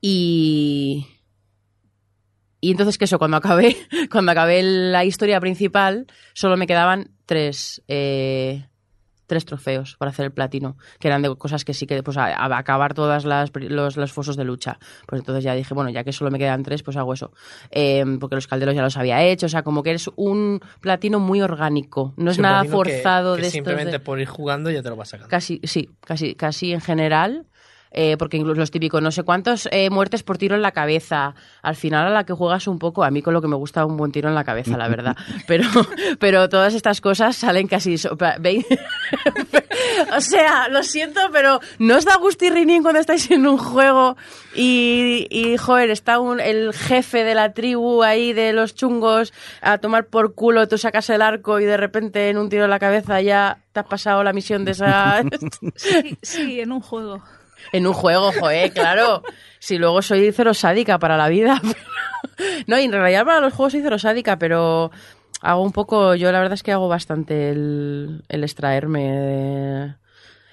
y... 0.00 1.06
Y 2.64 2.70
entonces, 2.70 2.96
que 2.96 3.06
eso, 3.06 3.18
cuando 3.18 3.36
acabé, 3.36 3.76
cuando 4.12 4.30
acabé 4.30 4.62
la 4.62 5.04
historia 5.04 5.40
principal, 5.40 6.06
solo 6.32 6.56
me 6.56 6.68
quedaban 6.68 7.10
tres, 7.26 7.82
eh, 7.88 8.64
tres 9.32 9.46
trofeos 9.46 9.96
para 9.96 10.10
hacer 10.10 10.26
el 10.26 10.30
platino, 10.32 10.76
que 10.98 11.08
eran 11.08 11.22
de 11.22 11.34
cosas 11.36 11.64
que 11.64 11.72
sí 11.72 11.86
que, 11.86 12.02
pues, 12.02 12.18
a, 12.18 12.26
a 12.26 12.58
acabar 12.58 12.92
todas 12.92 13.24
las 13.24 13.50
los, 13.54 13.96
los 13.96 14.12
fosos 14.12 14.36
de 14.36 14.44
lucha. 14.44 14.78
Pues 15.06 15.20
entonces 15.22 15.42
ya 15.42 15.54
dije, 15.54 15.72
bueno, 15.72 15.88
ya 15.88 16.04
que 16.04 16.12
solo 16.12 16.30
me 16.30 16.38
quedan 16.38 16.62
tres, 16.62 16.82
pues 16.82 16.98
hago 16.98 17.14
eso. 17.14 17.32
Eh, 17.70 18.04
porque 18.20 18.34
los 18.34 18.46
calderos 18.46 18.74
ya 18.74 18.82
los 18.82 18.98
había 18.98 19.22
hecho, 19.22 19.46
o 19.46 19.48
sea, 19.48 19.62
como 19.62 19.82
que 19.82 19.92
es 19.92 20.10
un 20.16 20.60
platino 20.80 21.18
muy 21.18 21.40
orgánico, 21.40 22.12
no 22.18 22.30
es 22.30 22.36
Sí, 22.36 22.42
nada 22.42 22.60
platino 22.60 22.82
que- 22.82 22.92
forzado 22.92 23.36
que 23.36 23.42
de 23.42 23.50
simplemente 23.50 23.92
de- 23.92 24.00
por 24.00 24.20
ir 24.20 24.28
jugando 24.28 24.70
ya 24.70 24.82
te 24.82 24.90
lo 24.90 24.96
vas 24.96 25.08
sacando. 25.08 25.30
Casi, 25.30 25.60
sí, 25.64 25.88
casi, 26.02 26.34
casi 26.34 26.72
en 26.74 26.80
general. 26.82 27.46
Eh, 27.92 28.16
porque 28.18 28.36
incluso 28.38 28.58
los 28.58 28.70
típicos, 28.70 29.02
no 29.02 29.10
sé 29.10 29.22
cuántos 29.22 29.68
eh, 29.70 29.90
muertes 29.90 30.22
por 30.22 30.38
tiro 30.38 30.54
en 30.56 30.62
la 30.62 30.72
cabeza. 30.72 31.34
Al 31.62 31.76
final, 31.76 32.06
a 32.06 32.10
la 32.10 32.24
que 32.24 32.32
juegas 32.32 32.66
un 32.66 32.78
poco, 32.78 33.04
a 33.04 33.10
mí 33.10 33.22
con 33.22 33.34
lo 33.34 33.40
que 33.42 33.48
me 33.48 33.56
gusta 33.56 33.84
un 33.84 33.96
buen 33.96 34.12
tiro 34.12 34.28
en 34.28 34.34
la 34.34 34.44
cabeza, 34.44 34.76
la 34.76 34.88
verdad. 34.88 35.16
Pero, 35.46 35.64
pero 36.18 36.48
todas 36.48 36.74
estas 36.74 37.00
cosas 37.00 37.36
salen 37.36 37.66
casi. 37.66 37.98
so- 37.98 38.16
pa- 38.16 38.36
vein- 38.38 38.64
o 40.16 40.20
sea, 40.20 40.68
lo 40.68 40.82
siento, 40.82 41.20
pero 41.32 41.60
no 41.78 41.96
os 41.96 42.04
da 42.04 42.16
gustirrinín 42.16 42.82
cuando 42.82 43.00
estáis 43.00 43.30
en 43.30 43.46
un 43.46 43.58
juego 43.58 44.16
y, 44.54 45.26
y 45.30 45.56
joder, 45.56 45.90
está 45.90 46.20
un, 46.20 46.40
el 46.40 46.72
jefe 46.72 47.24
de 47.24 47.34
la 47.34 47.52
tribu 47.52 48.02
ahí 48.02 48.32
de 48.32 48.52
los 48.52 48.74
chungos 48.74 49.32
a 49.60 49.78
tomar 49.78 50.06
por 50.06 50.34
culo, 50.34 50.68
tú 50.68 50.78
sacas 50.78 51.08
el 51.10 51.22
arco 51.22 51.60
y 51.60 51.64
de 51.64 51.76
repente 51.76 52.28
en 52.30 52.38
un 52.38 52.48
tiro 52.48 52.64
en 52.64 52.70
la 52.70 52.78
cabeza 52.78 53.20
ya 53.20 53.58
te 53.72 53.80
has 53.80 53.86
pasado 53.86 54.22
la 54.22 54.32
misión 54.32 54.64
de 54.64 54.72
esa. 54.72 55.22
Sí, 55.76 56.18
sí, 56.22 56.60
en 56.60 56.72
un 56.72 56.80
juego. 56.80 57.22
En 57.72 57.86
un 57.86 57.92
juego, 57.92 58.32
joder, 58.32 58.72
claro. 58.72 59.22
Si 59.58 59.78
luego 59.78 60.02
soy 60.02 60.32
cero 60.32 60.54
sádica 60.54 60.98
para 60.98 61.16
la 61.16 61.28
vida. 61.28 61.60
no, 62.66 62.78
y 62.78 62.84
en 62.84 62.92
realidad 62.92 63.24
para 63.24 63.40
los 63.40 63.54
juegos 63.54 63.72
soy 63.72 63.82
cero 63.82 63.98
sádica, 63.98 64.38
pero 64.38 64.90
hago 65.40 65.62
un 65.62 65.72
poco, 65.72 66.14
yo 66.14 66.32
la 66.32 66.38
verdad 66.38 66.54
es 66.54 66.62
que 66.62 66.72
hago 66.72 66.88
bastante 66.88 67.50
el, 67.50 68.24
extraerme 68.28 69.12
de... 69.12 69.94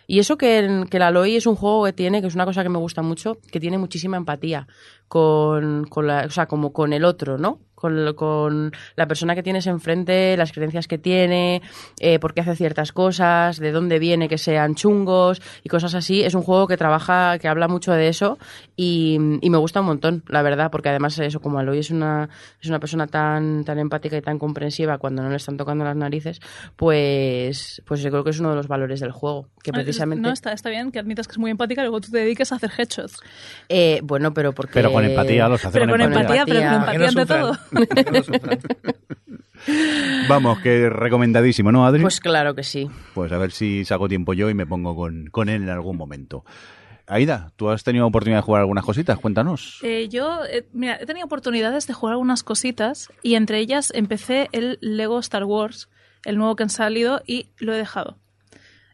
Y 0.07 0.19
eso 0.19 0.37
que, 0.37 0.85
que 0.89 0.97
el 0.97 1.03
Aloy 1.03 1.35
es 1.35 1.45
un 1.45 1.55
juego 1.55 1.85
que 1.85 1.93
tiene, 1.93 2.21
que 2.21 2.27
es 2.27 2.35
una 2.35 2.45
cosa 2.45 2.63
que 2.63 2.69
me 2.69 2.79
gusta 2.79 3.03
mucho, 3.03 3.37
que 3.51 3.59
tiene 3.59 3.77
muchísima 3.77 4.17
empatía 4.17 4.67
con, 5.09 5.85
con 5.89 6.07
la, 6.07 6.23
o 6.25 6.29
sea, 6.29 6.45
como 6.45 6.71
con 6.71 6.93
el 6.93 7.03
otro, 7.03 7.37
¿no? 7.37 7.59
Con, 7.75 8.13
con 8.13 8.73
la 8.97 9.07
persona 9.07 9.35
que 9.35 9.41
tienes 9.41 9.65
enfrente, 9.65 10.35
las 10.35 10.51
creencias 10.51 10.85
que 10.85 10.97
tiene, 10.97 11.61
eh, 12.01 12.19
por 12.19 12.33
qué 12.33 12.41
hace 12.41 12.57
ciertas 12.57 12.91
cosas, 12.91 13.57
de 13.57 13.71
dónde 13.71 13.99
viene 13.99 14.27
que 14.27 14.37
sean 14.37 14.75
chungos 14.75 15.41
y 15.63 15.69
cosas 15.69 15.95
así. 15.95 16.21
Es 16.21 16.33
un 16.33 16.41
juego 16.41 16.67
que 16.67 16.75
trabaja, 16.75 17.39
que 17.39 17.47
habla 17.47 17.69
mucho 17.69 17.93
de 17.93 18.09
eso 18.09 18.37
y, 18.75 19.17
y 19.39 19.49
me 19.49 19.57
gusta 19.57 19.79
un 19.79 19.85
montón, 19.85 20.23
la 20.27 20.41
verdad, 20.41 20.69
porque 20.71 20.89
además 20.89 21.17
eso, 21.19 21.39
como 21.39 21.57
Aloy 21.57 21.79
es 21.79 21.89
una, 21.89 22.27
es 22.61 22.67
una 22.67 22.81
persona 22.81 23.07
tan, 23.07 23.63
tan 23.63 23.79
empática 23.79 24.17
y 24.17 24.21
tan 24.21 24.39
comprensiva 24.39 24.97
cuando 24.97 25.23
no 25.23 25.29
le 25.29 25.37
están 25.37 25.55
tocando 25.55 25.85
las 25.85 25.95
narices, 25.95 26.41
pues, 26.75 27.81
pues 27.85 28.01
yo 28.01 28.11
creo 28.11 28.25
que 28.25 28.31
es 28.31 28.39
uno 28.41 28.49
de 28.49 28.57
los 28.57 28.67
valores 28.67 28.99
del 28.99 29.13
juego, 29.13 29.47
que 29.63 29.71
precisamente... 29.71 30.21
No, 30.21 30.33
está, 30.33 30.51
está 30.51 30.69
bien 30.69 30.91
que 30.91 30.99
admitas 30.99 31.29
que 31.29 31.31
es 31.31 31.39
muy 31.39 31.49
empática 31.49 31.81
y 31.81 31.85
luego 31.85 32.01
tú 32.01 32.11
te 32.11 32.17
dediques 32.17 32.51
a 32.51 32.55
hacer 32.55 32.71
headshots. 32.77 33.21
Eh, 33.69 34.01
bueno, 34.03 34.33
pero 34.33 34.51
porque... 34.51 34.73
Pero 34.73 34.91
con 35.01 35.09
empatía 35.09 35.47
los 35.47 35.65
hace 35.65 35.79
Pero 35.79 35.91
con 35.91 36.01
empatía, 36.01 36.45
pero 36.45 36.59
con 36.59 36.73
empatía. 36.73 37.07
Empatía 37.07 37.07
ante 37.09 37.25
todo. 37.25 37.57
Vamos, 40.29 40.59
que 40.59 40.89
recomendadísimo, 40.89 41.71
¿no, 41.71 41.85
Adri? 41.85 42.01
Pues 42.01 42.19
claro 42.19 42.55
que 42.55 42.63
sí. 42.63 42.87
Pues 43.13 43.31
a 43.31 43.37
ver 43.37 43.51
si 43.51 43.83
saco 43.85 44.07
tiempo 44.07 44.33
yo 44.33 44.49
y 44.49 44.53
me 44.53 44.65
pongo 44.65 44.95
con, 44.95 45.27
con 45.27 45.49
él 45.49 45.63
en 45.63 45.69
algún 45.69 45.97
momento. 45.97 46.45
Aida, 47.07 47.51
¿tú 47.55 47.69
has 47.69 47.83
tenido 47.83 48.05
oportunidad 48.05 48.37
de 48.39 48.43
jugar 48.43 48.61
algunas 48.61 48.85
cositas? 48.85 49.17
Cuéntanos. 49.17 49.79
Eh, 49.81 50.07
yo, 50.09 50.45
eh, 50.45 50.67
mira, 50.73 50.97
he 51.01 51.05
tenido 51.07 51.25
oportunidades 51.25 51.87
de 51.87 51.93
jugar 51.93 52.13
algunas 52.13 52.43
cositas 52.43 53.09
y 53.23 53.33
entre 53.33 53.59
ellas 53.59 53.91
empecé 53.95 54.47
el 54.51 54.77
Lego 54.81 55.19
Star 55.19 55.43
Wars, 55.43 55.89
el 56.23 56.37
nuevo 56.37 56.55
que 56.55 56.63
han 56.63 56.69
salido, 56.69 57.21
y 57.25 57.47
lo 57.57 57.73
he 57.73 57.77
dejado. 57.77 58.17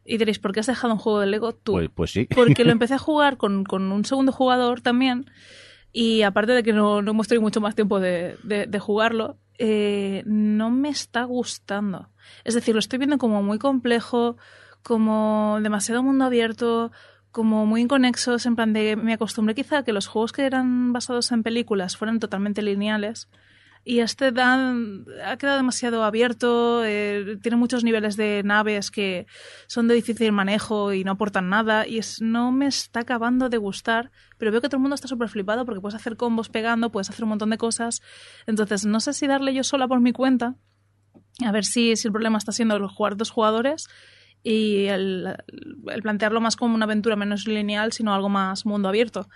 Y 0.06 0.18
diréis, 0.18 0.40
¿por 0.40 0.54
qué 0.54 0.62
has 0.62 0.68
dejado 0.68 0.94
un 0.94 1.00
juego 1.00 1.20
de 1.20 1.28
Lego 1.28 1.54
tú? 1.54 1.74
Pues, 1.74 1.90
pues 1.94 2.12
sí. 2.12 2.28
Porque 2.34 2.64
lo 2.64 2.72
empecé 2.72 2.94
a 2.94 3.00
jugar 3.00 3.36
con, 3.38 3.66
con 3.66 3.92
un 3.92 4.06
segundo 4.06 4.32
jugador 4.32 4.80
también. 4.80 5.26
Y 5.98 6.24
aparte 6.24 6.52
de 6.52 6.62
que 6.62 6.74
no, 6.74 7.02
no 7.02 7.12
hemos 7.12 7.30
tenido 7.30 7.42
mucho 7.42 7.62
más 7.62 7.74
tiempo 7.74 8.02
de, 8.02 8.36
de- 8.44 8.80
jugarlo, 8.80 9.38
eh, 9.58 10.24
no 10.26 10.70
me 10.70 10.90
está 10.90 11.24
gustando. 11.24 12.10
Es 12.44 12.54
decir, 12.54 12.76
lo 12.76 12.80
estoy 12.80 13.00
viendo 13.00 13.18
como 13.18 13.42
muy 13.42 13.60
complejo, 13.60 14.36
como 14.84 15.58
demasiado 15.62 16.04
mundo 16.04 16.26
abierto, 16.26 16.92
como 17.32 17.66
muy 17.66 17.80
inconexos, 17.80 18.46
en 18.46 18.58
plan 18.58 18.74
de 18.74 18.98
me 18.98 19.14
acostumbré 19.14 19.56
quizá 19.56 19.78
a 19.78 19.84
que 19.86 19.94
los 19.94 20.08
juegos 20.08 20.34
que 20.34 20.46
eran 20.46 20.92
basados 20.92 21.32
en 21.32 21.44
películas 21.44 21.96
fueran 21.96 22.20
totalmente 22.20 22.62
lineales. 22.62 23.30
Y 23.86 24.00
este 24.00 24.34
dan, 24.34 25.06
ha 25.24 25.38
quedado 25.38 25.58
demasiado 25.58 26.04
abierto, 26.04 26.84
eh, 26.84 27.38
tiene 27.42 27.56
muchos 27.56 27.86
niveles 27.86 28.18
de 28.18 28.42
naves 28.44 28.92
que 28.92 29.28
son 29.68 29.88
de 29.88 29.94
difícil 29.96 30.34
manejo 30.34 30.92
y 30.92 31.06
no 31.06 31.12
aportan 31.12 31.48
nada, 31.50 31.88
y 31.88 32.00
es, 32.00 32.20
no 32.20 32.52
me 32.52 32.66
está 32.68 33.02
acabando 33.02 33.48
de 33.48 33.58
gustar, 33.60 34.12
pero 34.38 34.52
veo 34.52 34.62
que 34.62 34.68
todo 34.68 34.78
el 34.78 34.82
mundo 34.82 34.96
está 34.96 35.08
súper 35.08 35.30
flipado 35.30 35.66
porque 35.66 35.82
puedes 35.82 35.96
hacer 35.96 36.18
combos 36.18 36.50
pegando, 36.50 36.92
puedes 36.92 37.10
hacer 37.10 37.24
un 37.24 37.30
montón 37.30 37.50
de 37.50 37.58
cosas, 37.58 38.02
entonces 38.48 38.86
no 38.86 39.00
sé 39.00 39.14
si 39.14 39.28
darle 39.28 39.54
yo 39.54 39.64
sola 39.64 39.88
por 39.88 40.00
mi 40.00 40.12
cuenta, 40.12 40.56
a 41.46 41.52
ver 41.52 41.66
si, 41.66 41.96
si 41.96 42.08
el 42.08 42.12
problema 42.12 42.38
está 42.38 42.52
siendo 42.52 42.76
el 42.76 42.88
jugar 42.88 43.18
dos 43.18 43.30
jugadores 43.30 43.88
y 44.44 44.86
el, 44.86 45.36
el 45.88 46.02
plantearlo 46.02 46.40
más 46.40 46.56
como 46.56 46.76
una 46.76 46.86
aventura 46.86 47.16
menos 47.16 47.48
lineal, 47.48 47.92
sino 47.92 48.14
algo 48.14 48.30
más 48.30 48.66
mundo 48.66 48.88
abierto. 48.88 49.28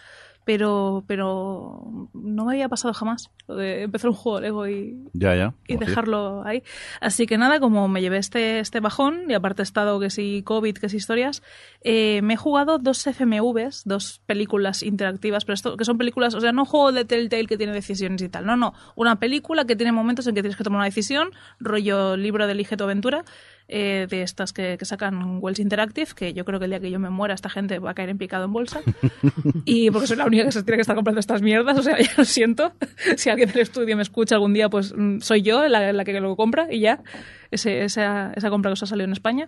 Pero, 0.49 1.03
pero 1.05 2.09
no 2.11 2.45
me 2.45 2.53
había 2.53 2.69
pasado 2.69 2.91
jamás 2.91 3.29
lo 3.47 3.55
de 3.55 3.83
empezar 3.83 4.09
un 4.09 4.15
juego 4.15 4.39
de 4.39 4.47
Lego 4.47 4.67
y, 4.67 4.97
Ya, 5.13 5.35
ya. 5.35 5.53
y 5.67 5.73
sí. 5.73 5.77
dejarlo 5.79 6.43
ahí. 6.43 6.63
Así 7.01 7.27
que 7.27 7.37
nada, 7.37 7.59
como 7.59 7.87
me 7.87 8.01
llevé 8.01 8.17
este, 8.17 8.59
este 8.59 8.79
bajón, 8.79 9.29
y 9.29 9.35
aparte 9.35 9.61
he 9.61 9.63
estado 9.63 9.99
que 9.99 10.09
si 10.09 10.41
COVID, 10.41 10.75
que 10.79 10.89
si 10.89 10.97
historias, 10.97 11.43
eh, 11.83 12.21
me 12.23 12.33
he 12.33 12.37
jugado 12.37 12.79
dos 12.79 13.05
FMVs, 13.05 13.83
dos 13.85 14.21
películas 14.25 14.81
interactivas, 14.81 15.45
pero 15.45 15.53
esto 15.53 15.77
que 15.77 15.85
son 15.85 15.99
películas, 15.99 16.33
o 16.33 16.41
sea, 16.41 16.51
no 16.51 16.65
juego 16.65 16.93
de 16.93 17.05
Telltale 17.05 17.45
que 17.45 17.55
tiene 17.55 17.71
decisiones 17.71 18.19
y 18.23 18.29
tal, 18.29 18.47
no, 18.47 18.57
no, 18.57 18.73
una 18.95 19.19
película 19.19 19.65
que 19.65 19.75
tiene 19.75 19.91
momentos 19.91 20.25
en 20.25 20.33
que 20.33 20.41
tienes 20.41 20.57
que 20.57 20.63
tomar 20.63 20.77
una 20.77 20.85
decisión, 20.85 21.29
rollo 21.59 22.17
libro 22.17 22.47
de 22.47 22.53
Elige 22.53 22.75
tu 22.75 22.85
aventura, 22.85 23.23
eh, 23.71 24.07
de 24.09 24.23
estas 24.23 24.51
que, 24.51 24.77
que 24.79 24.85
sacan 24.85 25.37
Wells 25.41 25.59
Interactive, 25.59 26.07
que 26.15 26.33
yo 26.33 26.43
creo 26.43 26.57
que 26.59 26.65
el 26.65 26.71
día 26.71 26.79
que 26.79 26.89
yo 26.91 26.99
me 26.99 27.09
muera 27.11 27.35
esta 27.35 27.49
gente 27.49 27.77
va 27.79 27.91
a 27.91 27.93
caer 27.93 28.09
en 28.09 28.17
picado 28.17 28.45
en 28.45 28.51
bolsa. 28.53 28.81
y 29.65 29.91
porque 29.91 30.07
soy 30.07 30.17
la 30.17 30.25
única 30.25 30.43
que 30.45 30.51
se 30.51 30.63
tiene 30.63 30.77
que 30.77 30.81
estar 30.81 30.95
comprando 30.95 31.19
estas 31.19 31.41
mierdas, 31.41 31.77
o 31.77 31.83
sea, 31.83 31.97
ya 32.01 32.09
lo 32.17 32.25
siento. 32.25 32.73
Si 33.15 33.29
alguien 33.29 33.49
del 33.49 33.59
estudio 33.59 33.95
me 33.95 34.01
escucha 34.01 34.35
algún 34.35 34.53
día, 34.53 34.69
pues 34.69 34.93
mm, 34.97 35.19
soy 35.19 35.41
yo 35.43 35.67
la, 35.67 35.93
la 35.93 36.03
que 36.03 36.19
lo 36.19 36.35
compra 36.35 36.67
y 36.71 36.79
ya. 36.79 37.01
Ese- 37.51 37.83
esa, 37.83 38.33
esa 38.35 38.49
compra 38.49 38.69
que 38.69 38.73
os 38.73 38.83
ha 38.83 38.87
salido 38.87 39.05
en 39.05 39.13
España. 39.13 39.47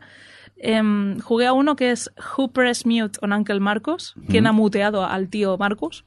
Em, 0.57 1.19
jugué 1.19 1.47
a 1.47 1.53
uno 1.53 1.75
que 1.75 1.91
es 1.91 2.11
Who 2.37 2.51
Press 2.51 2.85
Mute 2.85 3.17
on 3.21 3.33
Uncle 3.33 3.59
Marcos, 3.59 4.13
quien 4.29 4.45
ha 4.45 4.51
muteado 4.51 5.03
al 5.05 5.29
tío 5.29 5.57
Marcus. 5.57 6.05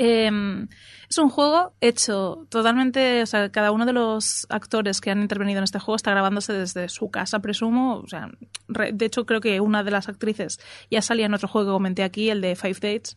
Em, 0.00 0.68
es 1.10 1.18
un 1.18 1.28
juego 1.28 1.74
hecho 1.80 2.46
totalmente, 2.50 3.20
o 3.22 3.26
sea, 3.26 3.50
cada 3.50 3.72
uno 3.72 3.84
de 3.84 3.92
los 3.92 4.46
actores 4.48 5.00
que 5.00 5.10
han 5.10 5.20
intervenido 5.20 5.58
en 5.58 5.64
este 5.64 5.80
juego 5.80 5.96
está 5.96 6.12
grabándose 6.12 6.52
desde 6.52 6.88
su 6.88 7.10
casa, 7.10 7.40
presumo. 7.40 7.96
O 7.96 8.06
sea, 8.06 8.30
re- 8.68 8.92
de 8.92 9.06
hecho 9.06 9.26
creo 9.26 9.40
que 9.40 9.60
una 9.60 9.82
de 9.82 9.90
las 9.90 10.08
actrices 10.08 10.60
ya 10.88 11.02
salía 11.02 11.26
en 11.26 11.34
otro 11.34 11.48
juego 11.48 11.66
que 11.66 11.72
comenté 11.72 12.04
aquí, 12.04 12.30
el 12.30 12.40
de 12.40 12.54
Five 12.54 12.74
Dates, 12.74 13.16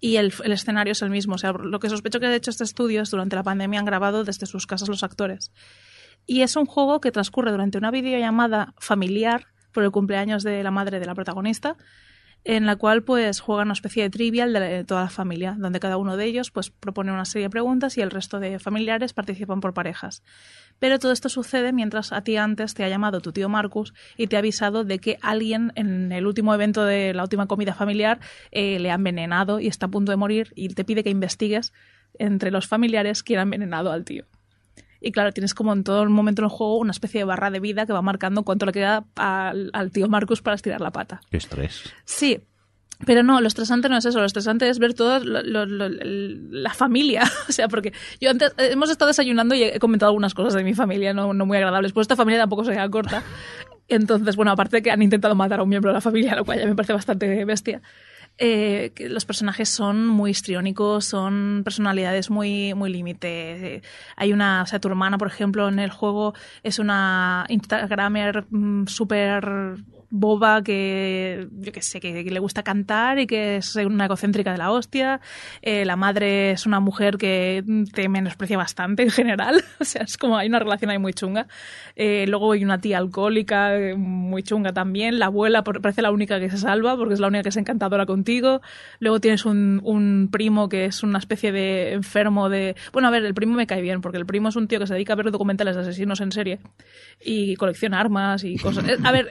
y 0.00 0.16
el, 0.16 0.34
el 0.44 0.52
escenario 0.52 0.92
es 0.92 1.00
el 1.00 1.08
mismo. 1.08 1.36
O 1.36 1.38
sea, 1.38 1.52
lo 1.52 1.80
que 1.80 1.88
sospecho 1.88 2.20
que 2.20 2.26
ha 2.26 2.34
hecho 2.34 2.50
este 2.50 2.64
estudio 2.64 3.00
es 3.00 3.10
durante 3.10 3.34
la 3.34 3.42
pandemia 3.42 3.80
han 3.80 3.86
grabado 3.86 4.22
desde 4.22 4.44
sus 4.44 4.66
casas 4.66 4.90
los 4.90 5.02
actores. 5.02 5.50
Y 6.26 6.42
es 6.42 6.56
un 6.56 6.66
juego 6.66 7.00
que 7.00 7.10
transcurre 7.10 7.52
durante 7.52 7.78
una 7.78 7.90
videollamada 7.90 8.74
familiar 8.76 9.46
por 9.72 9.82
el 9.82 9.90
cumpleaños 9.92 10.42
de 10.42 10.62
la 10.62 10.70
madre 10.70 11.00
de 11.00 11.06
la 11.06 11.14
protagonista, 11.14 11.76
en 12.44 12.66
la 12.66 12.76
cual 12.76 13.02
pues 13.02 13.40
juega 13.40 13.62
una 13.62 13.72
especie 13.72 14.02
de 14.02 14.10
trivial 14.10 14.52
de 14.52 14.84
toda 14.84 15.02
la 15.02 15.10
familia, 15.10 15.56
donde 15.58 15.80
cada 15.80 15.96
uno 15.96 16.16
de 16.16 16.24
ellos 16.24 16.50
pues 16.50 16.70
propone 16.70 17.12
una 17.12 17.24
serie 17.24 17.46
de 17.46 17.50
preguntas 17.50 17.98
y 17.98 18.00
el 18.00 18.10
resto 18.10 18.40
de 18.40 18.58
familiares 18.58 19.12
participan 19.12 19.60
por 19.60 19.74
parejas. 19.74 20.22
Pero 20.78 20.98
todo 20.98 21.12
esto 21.12 21.28
sucede 21.28 21.72
mientras 21.72 22.12
a 22.12 22.22
ti 22.22 22.36
antes 22.36 22.74
te 22.74 22.84
ha 22.84 22.88
llamado 22.88 23.20
tu 23.20 23.32
tío 23.32 23.48
Marcus 23.48 23.92
y 24.16 24.28
te 24.28 24.36
ha 24.36 24.38
avisado 24.38 24.84
de 24.84 24.98
que 24.98 25.18
alguien 25.22 25.72
en 25.74 26.12
el 26.12 26.26
último 26.26 26.54
evento 26.54 26.84
de 26.84 27.12
la 27.14 27.22
última 27.22 27.46
comida 27.46 27.74
familiar 27.74 28.20
eh, 28.52 28.78
le 28.78 28.90
ha 28.90 28.94
envenenado 28.94 29.60
y 29.60 29.66
está 29.66 29.86
a 29.86 29.90
punto 29.90 30.12
de 30.12 30.16
morir 30.16 30.52
y 30.54 30.68
te 30.68 30.84
pide 30.84 31.02
que 31.02 31.10
investigues 31.10 31.72
entre 32.18 32.50
los 32.50 32.66
familiares 32.66 33.22
quién 33.22 33.40
ha 33.40 33.42
envenenado 33.42 33.90
al 33.92 34.04
tío. 34.04 34.24
Y 35.00 35.12
claro, 35.12 35.32
tienes 35.32 35.54
como 35.54 35.72
en 35.72 35.84
todo 35.84 36.02
el 36.02 36.08
momento 36.08 36.42
del 36.42 36.50
juego 36.50 36.78
una 36.78 36.90
especie 36.90 37.20
de 37.20 37.24
barra 37.24 37.50
de 37.50 37.60
vida 37.60 37.86
que 37.86 37.92
va 37.92 38.02
marcando 38.02 38.42
cuánto 38.42 38.66
le 38.66 38.72
queda 38.72 39.04
al, 39.16 39.70
al 39.72 39.90
tío 39.90 40.08
Marcus 40.08 40.42
para 40.42 40.56
estirar 40.56 40.80
la 40.80 40.90
pata. 40.90 41.20
Qué 41.30 41.36
estrés. 41.36 41.84
Sí, 42.04 42.42
pero 43.06 43.22
no, 43.22 43.40
lo 43.40 43.46
estresante 43.46 43.88
no 43.88 43.96
es 43.96 44.04
eso, 44.04 44.18
lo 44.18 44.24
estresante 44.24 44.68
es 44.68 44.78
ver 44.78 44.94
toda 44.94 45.20
la 45.22 46.74
familia. 46.74 47.22
O 47.48 47.52
sea, 47.52 47.68
porque 47.68 47.92
yo 48.20 48.30
antes 48.30 48.52
eh, 48.58 48.70
hemos 48.72 48.90
estado 48.90 49.08
desayunando 49.08 49.54
y 49.54 49.62
he 49.62 49.78
comentado 49.78 50.10
algunas 50.10 50.34
cosas 50.34 50.54
de 50.54 50.64
mi 50.64 50.74
familia 50.74 51.14
no, 51.14 51.32
no 51.32 51.46
muy 51.46 51.56
agradables, 51.56 51.92
pues 51.92 52.04
esta 52.04 52.16
familia 52.16 52.40
tampoco 52.40 52.64
se 52.64 52.72
queda 52.72 52.88
corta. 52.90 53.22
Entonces, 53.88 54.36
bueno, 54.36 54.52
aparte 54.52 54.76
de 54.76 54.82
que 54.82 54.90
han 54.90 55.00
intentado 55.00 55.34
matar 55.34 55.60
a 55.60 55.62
un 55.62 55.68
miembro 55.68 55.90
de 55.90 55.94
la 55.94 56.00
familia, 56.00 56.36
lo 56.36 56.44
cual 56.44 56.58
ya 56.58 56.66
me 56.66 56.74
parece 56.74 56.92
bastante 56.92 57.44
bestia. 57.44 57.80
Eh, 58.38 58.92
los 59.08 59.24
personajes 59.24 59.68
son 59.68 60.06
muy 60.06 60.30
histriónicos, 60.30 61.04
son 61.04 61.62
personalidades 61.64 62.30
muy, 62.30 62.72
muy 62.74 62.90
límite. 62.90 63.82
Hay 64.16 64.32
una, 64.32 64.62
o 64.62 64.66
sea, 64.66 64.78
tu 64.78 64.88
hermana, 64.88 65.18
por 65.18 65.28
ejemplo, 65.28 65.68
en 65.68 65.80
el 65.80 65.90
juego 65.90 66.34
es 66.62 66.78
una 66.78 67.44
Instagramer 67.48 68.46
mm, 68.48 68.86
súper 68.86 69.76
boba 70.10 70.62
que, 70.62 71.48
yo 71.52 71.72
qué 71.72 71.82
sé, 71.82 72.00
que, 72.00 72.24
que 72.24 72.30
le 72.30 72.40
gusta 72.40 72.62
cantar 72.62 73.18
y 73.18 73.26
que 73.26 73.56
es 73.56 73.76
una 73.76 74.06
egocéntrica 74.06 74.52
de 74.52 74.58
la 74.58 74.70
hostia. 74.70 75.20
Eh, 75.62 75.84
la 75.84 75.96
madre 75.96 76.52
es 76.52 76.66
una 76.66 76.80
mujer 76.80 77.18
que 77.18 77.64
te 77.92 78.08
menosprecia 78.08 78.56
bastante 78.56 79.02
en 79.02 79.10
general. 79.10 79.64
O 79.80 79.84
sea, 79.84 80.02
es 80.02 80.18
como 80.18 80.36
hay 80.36 80.48
una 80.48 80.58
relación 80.58 80.90
ahí 80.90 80.98
muy 80.98 81.14
chunga. 81.14 81.46
Eh, 81.94 82.26
luego 82.28 82.52
hay 82.52 82.64
una 82.64 82.80
tía 82.80 82.98
alcohólica 82.98 83.76
eh, 83.76 83.94
muy 83.94 84.42
chunga 84.42 84.72
también. 84.72 85.18
La 85.18 85.26
abuela 85.26 85.62
parece 85.62 86.02
la 86.02 86.10
única 86.10 86.40
que 86.40 86.50
se 86.50 86.58
salva 86.58 86.96
porque 86.96 87.14
es 87.14 87.20
la 87.20 87.28
única 87.28 87.44
que 87.44 87.48
es 87.50 87.56
encantadora 87.56 88.04
contigo. 88.04 88.60
Luego 88.98 89.20
tienes 89.20 89.44
un, 89.44 89.80
un 89.84 90.28
primo 90.32 90.68
que 90.68 90.86
es 90.86 91.02
una 91.02 91.18
especie 91.18 91.52
de 91.52 91.92
enfermo 91.92 92.48
de... 92.48 92.74
Bueno, 92.92 93.08
a 93.08 93.10
ver, 93.10 93.24
el 93.24 93.34
primo 93.34 93.54
me 93.54 93.66
cae 93.66 93.82
bien 93.82 94.00
porque 94.00 94.18
el 94.18 94.26
primo 94.26 94.48
es 94.48 94.56
un 94.56 94.66
tío 94.66 94.80
que 94.80 94.86
se 94.86 94.94
dedica 94.94 95.12
a 95.12 95.16
ver 95.16 95.30
documentales 95.30 95.76
de 95.76 95.82
asesinos 95.82 96.20
en 96.20 96.32
serie 96.32 96.58
y 97.20 97.54
colecciona 97.56 98.00
armas 98.00 98.44
y 98.44 98.56
cosas. 98.56 98.84
A 99.04 99.12
ver, 99.12 99.28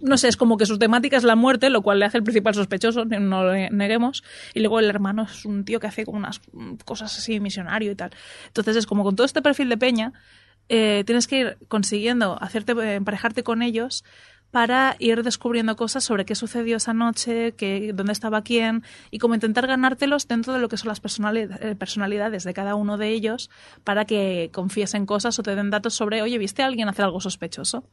no 0.00 0.16
es 0.24 0.36
como 0.36 0.56
que 0.56 0.66
su 0.66 0.78
temática 0.78 1.16
es 1.16 1.24
la 1.24 1.36
muerte, 1.36 1.70
lo 1.70 1.82
cual 1.82 1.98
le 1.98 2.04
hace 2.06 2.18
el 2.18 2.24
principal 2.24 2.54
sospechoso, 2.54 3.04
no 3.04 3.44
lo 3.44 3.52
ne- 3.52 3.70
neguemos. 3.70 4.22
Y 4.54 4.60
luego 4.60 4.80
el 4.80 4.88
hermano 4.90 5.22
es 5.24 5.44
un 5.44 5.64
tío 5.64 5.80
que 5.80 5.86
hace 5.86 6.04
como 6.04 6.18
unas 6.18 6.40
cosas 6.84 7.16
así, 7.18 7.40
misionario 7.40 7.92
y 7.92 7.94
tal. 7.94 8.10
Entonces 8.46 8.76
es 8.76 8.86
como 8.86 9.04
con 9.04 9.16
todo 9.16 9.24
este 9.24 9.42
perfil 9.42 9.68
de 9.68 9.76
peña, 9.76 10.12
eh, 10.68 11.02
tienes 11.06 11.26
que 11.26 11.38
ir 11.38 11.58
consiguiendo 11.68 12.36
hacerte 12.42 12.72
eh, 12.72 12.94
emparejarte 12.96 13.42
con 13.42 13.62
ellos 13.62 14.04
para 14.50 14.96
ir 14.98 15.22
descubriendo 15.22 15.76
cosas 15.76 16.04
sobre 16.04 16.24
qué 16.24 16.34
sucedió 16.34 16.76
esa 16.78 16.94
noche, 16.94 17.52
qué, 17.52 17.92
dónde 17.94 18.12
estaba 18.12 18.42
quién, 18.42 18.82
y 19.10 19.18
como 19.18 19.34
intentar 19.34 19.66
ganártelos 19.66 20.26
dentro 20.26 20.54
de 20.54 20.58
lo 20.60 20.68
que 20.70 20.78
son 20.78 20.88
las 20.88 21.00
eh, 21.00 21.74
personalidades 21.78 22.44
de 22.44 22.54
cada 22.54 22.74
uno 22.74 22.96
de 22.96 23.10
ellos 23.10 23.50
para 23.84 24.06
que 24.06 24.50
confiesen 24.52 25.04
cosas 25.04 25.38
o 25.38 25.42
te 25.42 25.54
den 25.54 25.68
datos 25.70 25.94
sobre, 25.94 26.22
oye, 26.22 26.38
¿viste 26.38 26.62
a 26.62 26.66
alguien 26.66 26.88
hacer 26.88 27.04
algo 27.04 27.20
sospechoso? 27.20 27.84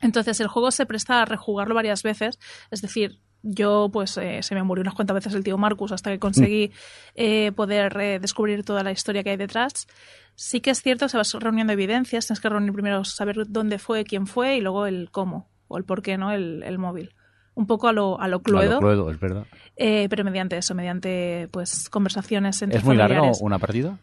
Entonces 0.00 0.40
el 0.40 0.48
juego 0.48 0.70
se 0.70 0.86
presta 0.86 1.22
a 1.22 1.24
rejugarlo 1.24 1.74
varias 1.74 2.02
veces, 2.02 2.38
es 2.70 2.82
decir, 2.82 3.18
yo 3.42 3.90
pues 3.92 4.16
eh, 4.16 4.42
se 4.42 4.54
me 4.54 4.62
murió 4.64 4.82
unas 4.82 4.94
cuantas 4.94 5.14
veces 5.14 5.34
el 5.34 5.44
tío 5.44 5.56
Marcus 5.56 5.92
hasta 5.92 6.10
que 6.10 6.18
conseguí 6.18 6.72
eh, 7.14 7.52
poder 7.52 7.96
eh, 8.00 8.18
descubrir 8.18 8.64
toda 8.64 8.82
la 8.82 8.90
historia 8.90 9.22
que 9.22 9.30
hay 9.30 9.36
detrás. 9.36 9.86
Sí 10.34 10.60
que 10.60 10.70
es 10.70 10.82
cierto 10.82 11.08
se 11.08 11.16
vas 11.16 11.32
reuniendo 11.34 11.72
evidencias, 11.72 12.26
tienes 12.26 12.40
que 12.40 12.48
reunir 12.48 12.72
primero 12.72 13.04
saber 13.04 13.44
dónde 13.48 13.78
fue, 13.78 14.04
quién 14.04 14.26
fue 14.26 14.56
y 14.56 14.60
luego 14.60 14.86
el 14.86 15.10
cómo 15.10 15.48
o 15.68 15.78
el 15.78 15.84
por 15.84 16.02
qué, 16.02 16.18
¿no? 16.18 16.32
El, 16.32 16.62
el 16.64 16.78
móvil. 16.78 17.14
Un 17.54 17.66
poco 17.66 17.88
a 17.88 17.92
lo, 17.92 18.20
a 18.20 18.28
lo 18.28 18.42
Cluedo, 18.42 18.72
A 18.72 18.74
lo 18.74 18.80
Cluedo, 18.80 19.10
es 19.10 19.18
verdad. 19.18 19.46
eh, 19.76 20.08
pero 20.10 20.24
mediante 20.24 20.58
eso, 20.58 20.74
mediante 20.74 21.48
pues 21.52 21.88
conversaciones 21.88 22.60
entre 22.62 22.78
¿Es 22.80 22.84
muy 22.84 22.96
familiares. 22.98 23.38
una 23.40 23.58
partida? 23.58 23.98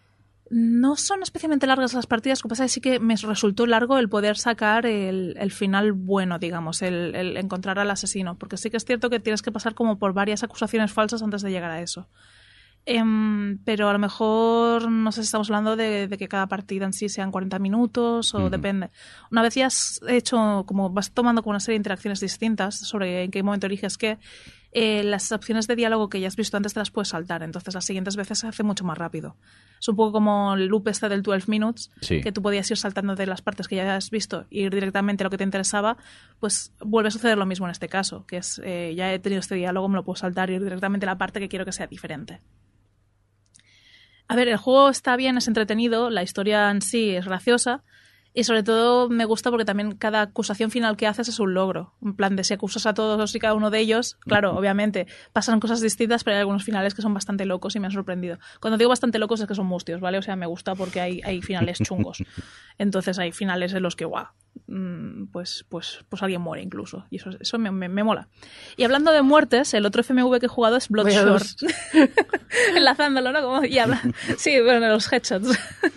No 0.56 0.96
son 0.98 1.24
especialmente 1.24 1.66
largas 1.66 1.96
las 1.96 2.06
partidas, 2.06 2.40
lo 2.40 2.44
que 2.44 2.50
pasa 2.50 2.66
es 2.66 2.72
que 2.72 2.74
sí 2.76 2.82
que 2.82 3.00
me 3.00 3.16
resultó 3.16 3.66
largo 3.66 3.98
el 3.98 4.08
poder 4.08 4.38
sacar 4.38 4.86
el, 4.86 5.36
el 5.40 5.52
final 5.52 5.94
bueno, 5.94 6.38
digamos, 6.38 6.84
el, 6.84 7.16
el 7.16 7.38
encontrar 7.38 7.80
al 7.80 7.90
asesino, 7.90 8.38
porque 8.38 8.58
sí 8.58 8.70
que 8.70 8.78
es 8.78 8.86
cierto 8.86 9.10
que 9.10 9.20
tienes 9.20 9.42
que 9.42 9.52
pasar 9.52 9.74
como 9.74 9.98
por 9.98 10.14
varias 10.14 10.44
acusaciones 10.44 10.94
falsas 10.94 11.24
antes 11.24 11.42
de 11.42 11.50
llegar 11.50 11.72
a 11.72 11.82
eso. 11.82 12.08
Em, 12.86 13.58
pero 13.64 13.90
a 13.90 13.94
lo 13.94 14.00
mejor, 14.00 14.92
no 14.92 15.12
sé 15.12 15.22
si 15.22 15.26
estamos 15.26 15.50
hablando 15.50 15.76
de, 15.76 16.08
de 16.08 16.18
que 16.20 16.28
cada 16.28 16.46
partida 16.46 16.86
en 16.86 16.94
sí 16.94 17.10
sean 17.10 17.32
40 17.32 17.58
minutos 17.58 18.36
o 18.36 18.52
depende. 18.52 18.92
Una 19.32 19.42
vez 19.42 19.56
ya 19.56 19.66
has 19.66 20.02
hecho, 20.08 20.66
como 20.68 20.92
vas 20.92 21.12
tomando 21.12 21.42
como 21.42 21.52
una 21.52 21.62
serie 21.62 21.76
de 21.76 21.80
interacciones 21.80 22.20
distintas 22.20 22.78
sobre 22.78 23.24
en 23.24 23.32
qué 23.32 23.42
momento 23.42 23.66
eliges 23.66 23.98
qué, 23.98 24.20
eh, 24.74 25.04
las 25.04 25.32
opciones 25.32 25.68
de 25.68 25.76
diálogo 25.76 26.10
que 26.10 26.20
ya 26.20 26.28
has 26.28 26.36
visto 26.36 26.58
antes 26.58 26.74
te 26.74 26.80
las 26.80 26.92
puedes 26.92 27.10
saltar. 27.10 27.44
Entonces 27.44 27.74
las 27.74 27.86
siguientes 27.86 28.16
veces 28.16 28.40
se 28.40 28.48
hace 28.48 28.64
mucho 28.64 28.84
más 28.84 28.98
rápido. 28.98 29.38
Es 29.80 29.88
un 29.88 29.96
poco 29.96 30.14
como 30.14 30.56
el 30.56 30.66
loop 30.68 30.88
este 30.88 31.10
del 31.10 31.22
12 31.22 31.50
minutes, 31.50 31.92
Sí. 32.02 32.22
que 32.22 32.32
tú 32.32 32.42
podías 32.42 32.70
ir 32.72 32.78
saltando 32.78 33.16
de 33.16 33.26
las 33.26 33.42
partes 33.42 33.68
que 33.68 33.76
ya 33.76 33.96
has 33.96 34.10
visto 34.10 34.46
e 34.50 34.62
ir 34.62 34.74
directamente 34.74 35.24
a 35.24 35.26
lo 35.26 35.30
que 35.30 35.38
te 35.38 35.44
interesaba, 35.44 35.98
pues 36.40 36.74
vuelve 36.80 37.10
a 37.10 37.12
suceder 37.12 37.38
lo 37.38 37.46
mismo 37.46 37.66
en 37.68 37.72
este 37.72 37.88
caso, 37.90 38.26
que 38.26 38.38
es, 38.38 38.60
eh, 38.64 38.94
ya 38.96 39.14
he 39.14 39.20
tenido 39.20 39.40
este 39.40 39.56
diálogo, 39.56 39.88
me 39.90 39.96
lo 39.96 40.04
puedo 40.04 40.16
saltar 40.16 40.50
y 40.50 40.56
ir 40.56 40.64
directamente 40.64 41.06
a 41.06 41.10
la 41.12 41.18
parte 41.18 41.40
que 41.40 41.50
quiero 41.50 41.66
que 41.66 41.72
sea 41.72 41.88
diferente. 41.88 42.42
A 44.28 44.36
ver, 44.36 44.48
el 44.48 44.58
juego 44.58 44.90
está 44.90 45.16
bien, 45.16 45.38
es 45.38 45.48
entretenido, 45.48 46.10
la 46.10 46.24
historia 46.24 46.72
en 46.72 46.82
sí 46.82 47.10
es 47.12 47.26
graciosa 47.26 47.84
y 48.34 48.44
sobre 48.44 48.64
todo 48.64 49.10
me 49.10 49.26
gusta 49.26 49.52
porque 49.52 49.66
también 49.66 49.96
cada 49.96 50.22
acusación 50.22 50.72
final 50.72 50.98
que 50.98 51.08
haces 51.08 51.28
es 51.28 51.40
un 51.40 51.54
logro. 51.54 51.94
En 52.02 52.16
plan 52.16 52.36
de 52.36 52.44
si 52.44 52.54
acusas 52.54 52.86
a 52.86 52.94
todos 52.94 53.36
y 53.36 53.40
cada 53.40 53.54
uno 53.54 53.70
de 53.70 53.80
ellos, 53.80 54.18
claro, 54.22 54.56
obviamente 54.56 55.08
pasan 55.34 55.60
cosas 55.60 55.82
distintas, 55.82 56.24
pero 56.24 56.36
hay 56.36 56.40
algunos 56.42 56.64
finales 56.64 56.94
que 56.94 57.02
son 57.02 57.14
bastante 57.14 57.46
locos 57.46 57.76
y 57.76 57.80
me 57.80 57.88
han 57.88 57.94
sorprendido. 57.94 58.40
Cuando 58.60 58.78
digo 58.78 58.90
bastante 58.90 59.20
locos 59.20 59.40
es 59.42 59.48
que 59.48 59.56
son 59.56 59.68
mustios, 59.68 60.02
¿vale? 60.02 60.18
O 60.18 60.22
sea, 60.22 60.36
me 60.36 60.48
gusta 60.48 60.74
porque 60.76 61.00
hay, 61.02 61.22
hay 61.24 61.42
finales 61.42 61.80
chungos. 61.80 62.24
Entonces 62.78 63.20
hay 63.20 63.32
finales 63.32 63.74
en 63.74 63.84
los 63.84 63.96
que, 63.96 64.06
guau, 64.06 64.28
pues, 65.32 65.66
pues, 65.70 66.00
pues 66.10 66.24
alguien 66.24 66.42
muere 66.42 66.64
incluso. 66.64 67.06
Y 67.10 67.18
eso, 67.18 67.30
eso 67.40 67.60
me, 67.60 67.72
me- 67.72 67.90
me 67.90 68.04
mola. 68.04 68.28
Y 68.78 68.84
hablando 68.84 69.12
de 69.12 69.22
muertes, 69.22 69.74
el 69.74 69.86
otro 69.86 70.02
FMV 70.02 70.40
que 70.40 70.46
he 70.46 70.50
jugado 70.50 70.78
es 70.78 70.88
dos. 70.90 71.58
Enlazándolo, 72.76 73.32
¿no? 73.32 73.42
Como, 73.42 73.66
y 73.66 73.78
habla. 73.80 74.02
Sí, 74.38 74.60
bueno, 74.62 74.88
los 74.88 75.12
headshots. 75.12 75.58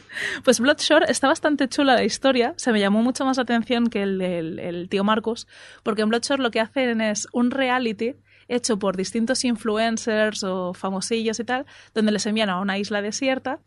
Pues 0.45 0.61
Bloodshot 0.61 1.03
está 1.11 1.28
bastante 1.28 1.69
chula 1.69 1.93
la 1.93 2.03
historia. 2.03 2.55
Se 2.57 2.73
me 2.73 2.81
llamó 2.81 3.03
mucho 3.03 3.27
más 3.27 3.37
la 3.37 3.43
atención 3.43 3.89
que 3.91 4.03
el 4.03 4.16
del 4.16 4.59
el 4.59 4.89
tío 4.89 5.05
Marcos, 5.05 5.47
porque 5.83 6.01
en 6.01 6.09
Bloodshot 6.09 6.39
lo 6.39 6.51
que 6.51 6.59
hacen 6.59 7.03
es 7.03 7.28
un 7.35 7.51
reality 7.51 8.15
hecho 8.49 8.78
por 8.78 8.97
distintos 8.97 9.45
influencers 9.45 10.43
o 10.43 10.73
famosillos 10.73 11.39
y 11.39 11.45
tal, 11.45 11.66
donde 11.95 12.12
les 12.12 12.24
envían 12.24 12.49
a 12.49 12.61
una 12.62 12.78
isla 12.78 13.03
desierta 13.03 13.59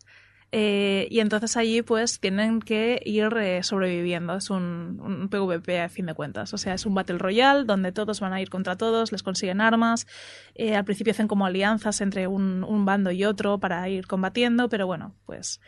eh, 0.52 1.06
y 1.10 1.20
entonces 1.20 1.56
allí 1.56 1.82
pues 1.82 2.18
tienen 2.18 2.60
que 2.60 3.00
ir 3.04 3.32
eh, 3.36 3.62
sobreviviendo. 3.62 4.34
Es 4.34 4.50
un, 4.50 5.28
PvP 5.30 5.80
a 5.80 5.88
fin 5.88 6.06
de 6.06 6.14
cuentas. 6.14 6.52
O 6.54 6.58
sea, 6.58 6.74
es 6.74 6.86
un 6.86 6.94
Battle 6.94 7.18
Royale 7.18 7.64
donde 7.64 7.92
todos 7.92 8.20
van 8.20 8.32
a 8.32 8.40
ir 8.40 8.50
contra 8.50 8.76
todos, 8.76 9.12
les 9.12 9.22
consiguen 9.22 9.60
armas. 9.60 10.06
Eh, 10.54 10.74
al 10.74 10.84
principio 10.84 11.12
hacen 11.12 11.28
como 11.28 11.46
alianzas 11.46 12.00
entre 12.00 12.26
un, 12.26 12.84
bando 12.84 13.10
y 13.12 13.24
otro 13.24 13.58
para 13.58 13.88
ir 13.88 14.06
combatiendo, 14.06 14.68
pero 14.68 14.86
bueno, 14.86 15.14
pues 15.26 15.60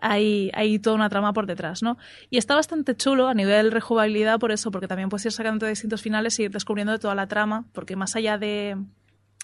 hay, 0.00 0.50
hay 0.54 0.78
toda 0.78 0.94
una 0.96 1.08
trama 1.08 1.32
por 1.32 1.46
detrás, 1.46 1.82
¿no? 1.82 1.96
Y 2.30 2.38
está 2.38 2.54
bastante 2.54 2.94
chulo 2.94 3.28
a 3.28 3.34
nivel 3.34 3.72
rejugabilidad 3.72 4.38
por 4.38 4.52
eso, 4.52 4.70
porque 4.70 4.86
también 4.86 5.08
puedes 5.08 5.24
ir 5.26 5.32
sacando 5.32 5.66
distintos 5.66 6.02
finales 6.02 6.38
y 6.38 6.44
ir 6.44 6.50
descubriendo 6.50 6.96
toda 6.98 7.14
la 7.14 7.26
trama, 7.26 7.64
porque 7.72 7.96
más 7.96 8.14
allá 8.14 8.38
de 8.38 8.76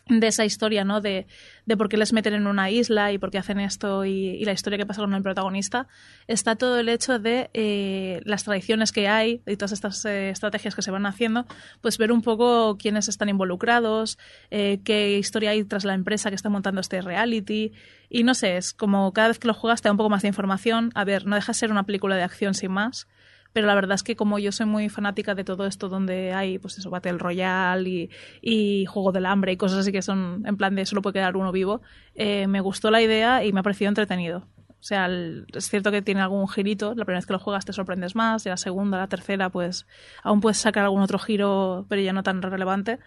de 0.06 0.26
esa 0.26 0.44
historia, 0.44 0.85
¿no? 0.85 1.01
De, 1.01 1.26
de 1.64 1.76
por 1.76 1.89
qué 1.89 1.97
les 1.97 2.12
meten 2.12 2.35
en 2.35 2.47
una 2.47 2.70
isla 2.70 3.12
y 3.12 3.18
por 3.18 3.31
qué 3.31 3.39
hacen 3.39 3.59
esto 3.59 4.05
y, 4.05 4.31
y 4.31 4.44
la 4.44 4.52
historia 4.52 4.78
que 4.78 4.85
pasa 4.85 5.01
con 5.01 5.14
el 5.14 5.22
protagonista, 5.22 5.86
está 6.26 6.56
todo 6.56 6.78
el 6.78 6.89
hecho 6.89 7.18
de 7.18 7.51
eh, 7.55 8.20
las 8.24 8.44
tradiciones 8.44 8.93
que 8.93 9.09
hay 9.09 9.40
y 9.47 9.56
todas 9.56 9.72
estas 9.72 10.05
eh, 10.05 10.31
estrategias 10.31 10.74
que 10.74 10.82
se 10.82 10.90
van 10.90 11.06
haciendo, 11.06 11.47
pues 11.81 11.97
ver 11.97 12.12
un 12.12 12.20
poco 12.20 12.76
quiénes 12.78 13.09
están 13.09 13.31
involucrados, 13.31 14.18
eh, 14.51 14.81
qué 14.85 15.16
historia 15.18 15.51
hay 15.51 15.64
tras 15.64 15.85
la 15.85 15.94
empresa 15.94 16.28
que 16.28 16.36
está 16.36 16.51
montando 16.51 16.81
este 16.81 17.01
reality. 17.01 17.72
Y 18.10 18.24
no 18.24 18.35
sé, 18.35 18.59
es 18.59 18.74
como 18.74 19.12
cada 19.12 19.28
vez 19.28 19.39
que 19.39 19.48
lo 19.48 19.55
juegas 19.55 19.81
te 19.81 19.89
da 19.89 19.93
un 19.93 19.97
poco 19.97 20.10
más 20.10 20.22
de 20.22 20.28
información. 20.28 20.90
A 20.94 21.05
ver, 21.05 21.26
no 21.26 21.35
deja 21.35 21.52
de 21.52 21.59
ser 21.59 21.70
una 21.70 21.85
película 21.85 22.16
de 22.16 22.22
acción 22.22 22.55
sin 22.55 22.72
más 22.72 23.09
pero 23.55 23.68
la 23.68 23.74
verdad 23.74 23.94
es 23.94 24.02
que 24.02 24.16
como 24.16 24.39
yo 24.39 24.52
soy 24.52 24.66
muy 24.66 24.90
fanática 24.90 25.35
de 25.35 25.44
todo 25.44 25.64
esto 25.64 25.89
donde 25.89 26.35
hay 26.35 26.59
pues 26.59 26.76
eso 26.76 26.90
Battle 26.90 27.18
Royale 27.18 27.89
y, 27.89 28.10
y 28.43 28.85
Juego 28.85 29.12
del 29.12 29.24
Hambre 29.24 29.52
y 29.52 29.56
cosas 29.56 29.78
así 29.78 29.93
que 29.93 30.02
son 30.02 30.43
en 30.44 30.56
plan 30.59 30.74
de 30.74 30.85
solo 30.85 31.01
puede 31.01 31.14
quedar 31.14 31.36
uno 31.36 31.52
vivo 31.52 31.81
eh, 32.14 32.47
me 32.48 32.60
gustó 32.60 32.90
la 32.90 33.01
idea 33.01 33.44
y 33.44 33.52
me 33.52 33.60
ha 33.60 33.62
parecido 33.62 33.89
entretenido 33.89 34.47
o 34.85 34.86
sea, 34.86 35.09
es 35.09 35.70
cierto 35.70 35.90
que 35.90 36.02
tiene 36.02 36.20
algún 36.20 36.47
girito. 36.47 36.90
La 36.90 37.06
primera 37.06 37.16
vez 37.16 37.24
que 37.24 37.32
lo 37.32 37.39
juegas 37.39 37.64
te 37.64 37.72
sorprendes 37.72 38.14
más. 38.14 38.44
Y 38.44 38.51
la 38.51 38.59
segunda, 38.59 38.98
la 38.98 39.06
tercera, 39.09 39.48
pues 39.48 39.86
aún 40.22 40.43
puedes 40.43 40.59
sacar 40.59 40.85
algún 40.85 41.01
otro 41.01 41.18
giro, 41.18 41.86
pero 41.89 42.02
ya 42.02 42.12
no 42.12 42.22
tan 42.22 42.43
relevante. 42.43 42.98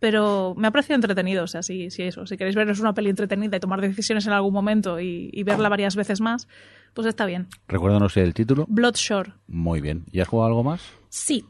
Pero 0.00 0.56
me 0.56 0.66
ha 0.66 0.72
parecido 0.72 0.96
entretenido. 0.96 1.44
O 1.44 1.46
sea, 1.46 1.62
sí, 1.62 1.88
sí, 1.92 2.02
eso. 2.02 2.26
Si 2.26 2.36
queréis 2.36 2.56
veros 2.56 2.80
una 2.80 2.94
peli 2.94 3.10
entretenida 3.10 3.56
y 3.56 3.60
tomar 3.60 3.80
decisiones 3.80 4.26
en 4.26 4.32
algún 4.32 4.52
momento 4.52 4.98
y 4.98 5.40
verla 5.44 5.68
varias 5.68 5.94
veces 5.94 6.20
más, 6.20 6.48
pues 6.94 7.06
está 7.06 7.26
bien. 7.26 7.48
Recuérdanos 7.68 8.16
el 8.16 8.34
título. 8.34 8.66
Bloodshore. 8.68 9.32
Muy 9.46 9.80
bien. 9.80 10.04
¿Y 10.12 10.20
has 10.20 10.28
jugado 10.28 10.48
algo 10.48 10.64
más? 10.64 10.80
Sí, 11.08 11.44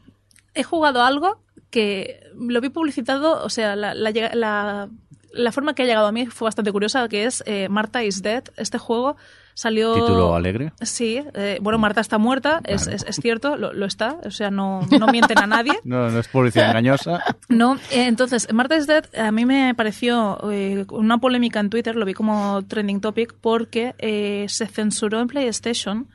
he 0.55 0.63
jugado 0.63 1.03
algo 1.03 1.43
que 1.71 2.21
lo 2.35 2.61
vi 2.61 2.69
publicitado, 2.71 3.45
o 3.45 3.49
sea, 3.49 3.77
la, 3.77 3.95
la, 3.95 4.11
llega- 4.11 4.35
la- 4.35 4.89
la 5.33 5.53
forma 5.53 5.75
que 5.75 5.83
ha 5.83 5.87
llegado 5.87 6.09
a 6.09 6.13
mí 6.13 6.27
fue 6.27 6.47
bastante 6.47 6.73
curiosa, 6.73 7.09
que 7.09 7.25
es 7.25 7.43
eh, 7.47 7.69
Marta 7.69 8.03
is 8.03 8.23
Dead. 8.23 8.43
Este 8.57 8.79
juego 8.79 9.17
salió... 9.61 9.93
Título 9.93 10.35
alegre. 10.35 10.73
Sí, 10.81 11.23
eh, 11.35 11.59
bueno, 11.61 11.79
Marta 11.79 12.01
está 12.01 12.17
muerta, 12.17 12.63
es, 12.65 12.87
Vale. 12.87 12.97
es, 12.97 13.05
es 13.07 13.17
cierto, 13.17 13.59
lo, 13.59 13.75
lo 13.75 13.85
está, 13.85 14.17
o 14.25 14.31
sea, 14.31 14.51
no, 14.51 14.81
no 14.99 15.07
mienten 15.09 15.39
a 15.39 15.47
nadie. 15.47 15.73
No, 15.85 16.09
no 16.09 16.19
es 16.19 16.29
publicidad 16.29 16.71
engañosa. 16.71 17.23
No, 17.49 17.75
eh, 17.91 18.07
entonces, 18.07 18.51
Marta 18.53 18.77
is 18.77 18.87
Dead 18.87 19.05
a 19.17 19.33
mí 19.33 19.45
me 19.45 19.75
pareció 19.75 20.39
eh, 20.51 20.87
una 20.91 21.19
polémica 21.19 21.61
en 21.61 21.69
Twitter, 21.69 21.95
lo 21.95 22.07
vi 22.07 22.15
como 22.15 22.63
trending 22.67 23.01
topic, 23.01 23.35
porque 23.35 23.95
eh, 23.99 24.47
se 24.49 24.67
censuró 24.67 25.21
en 25.21 25.29
PlayStation 25.29 26.09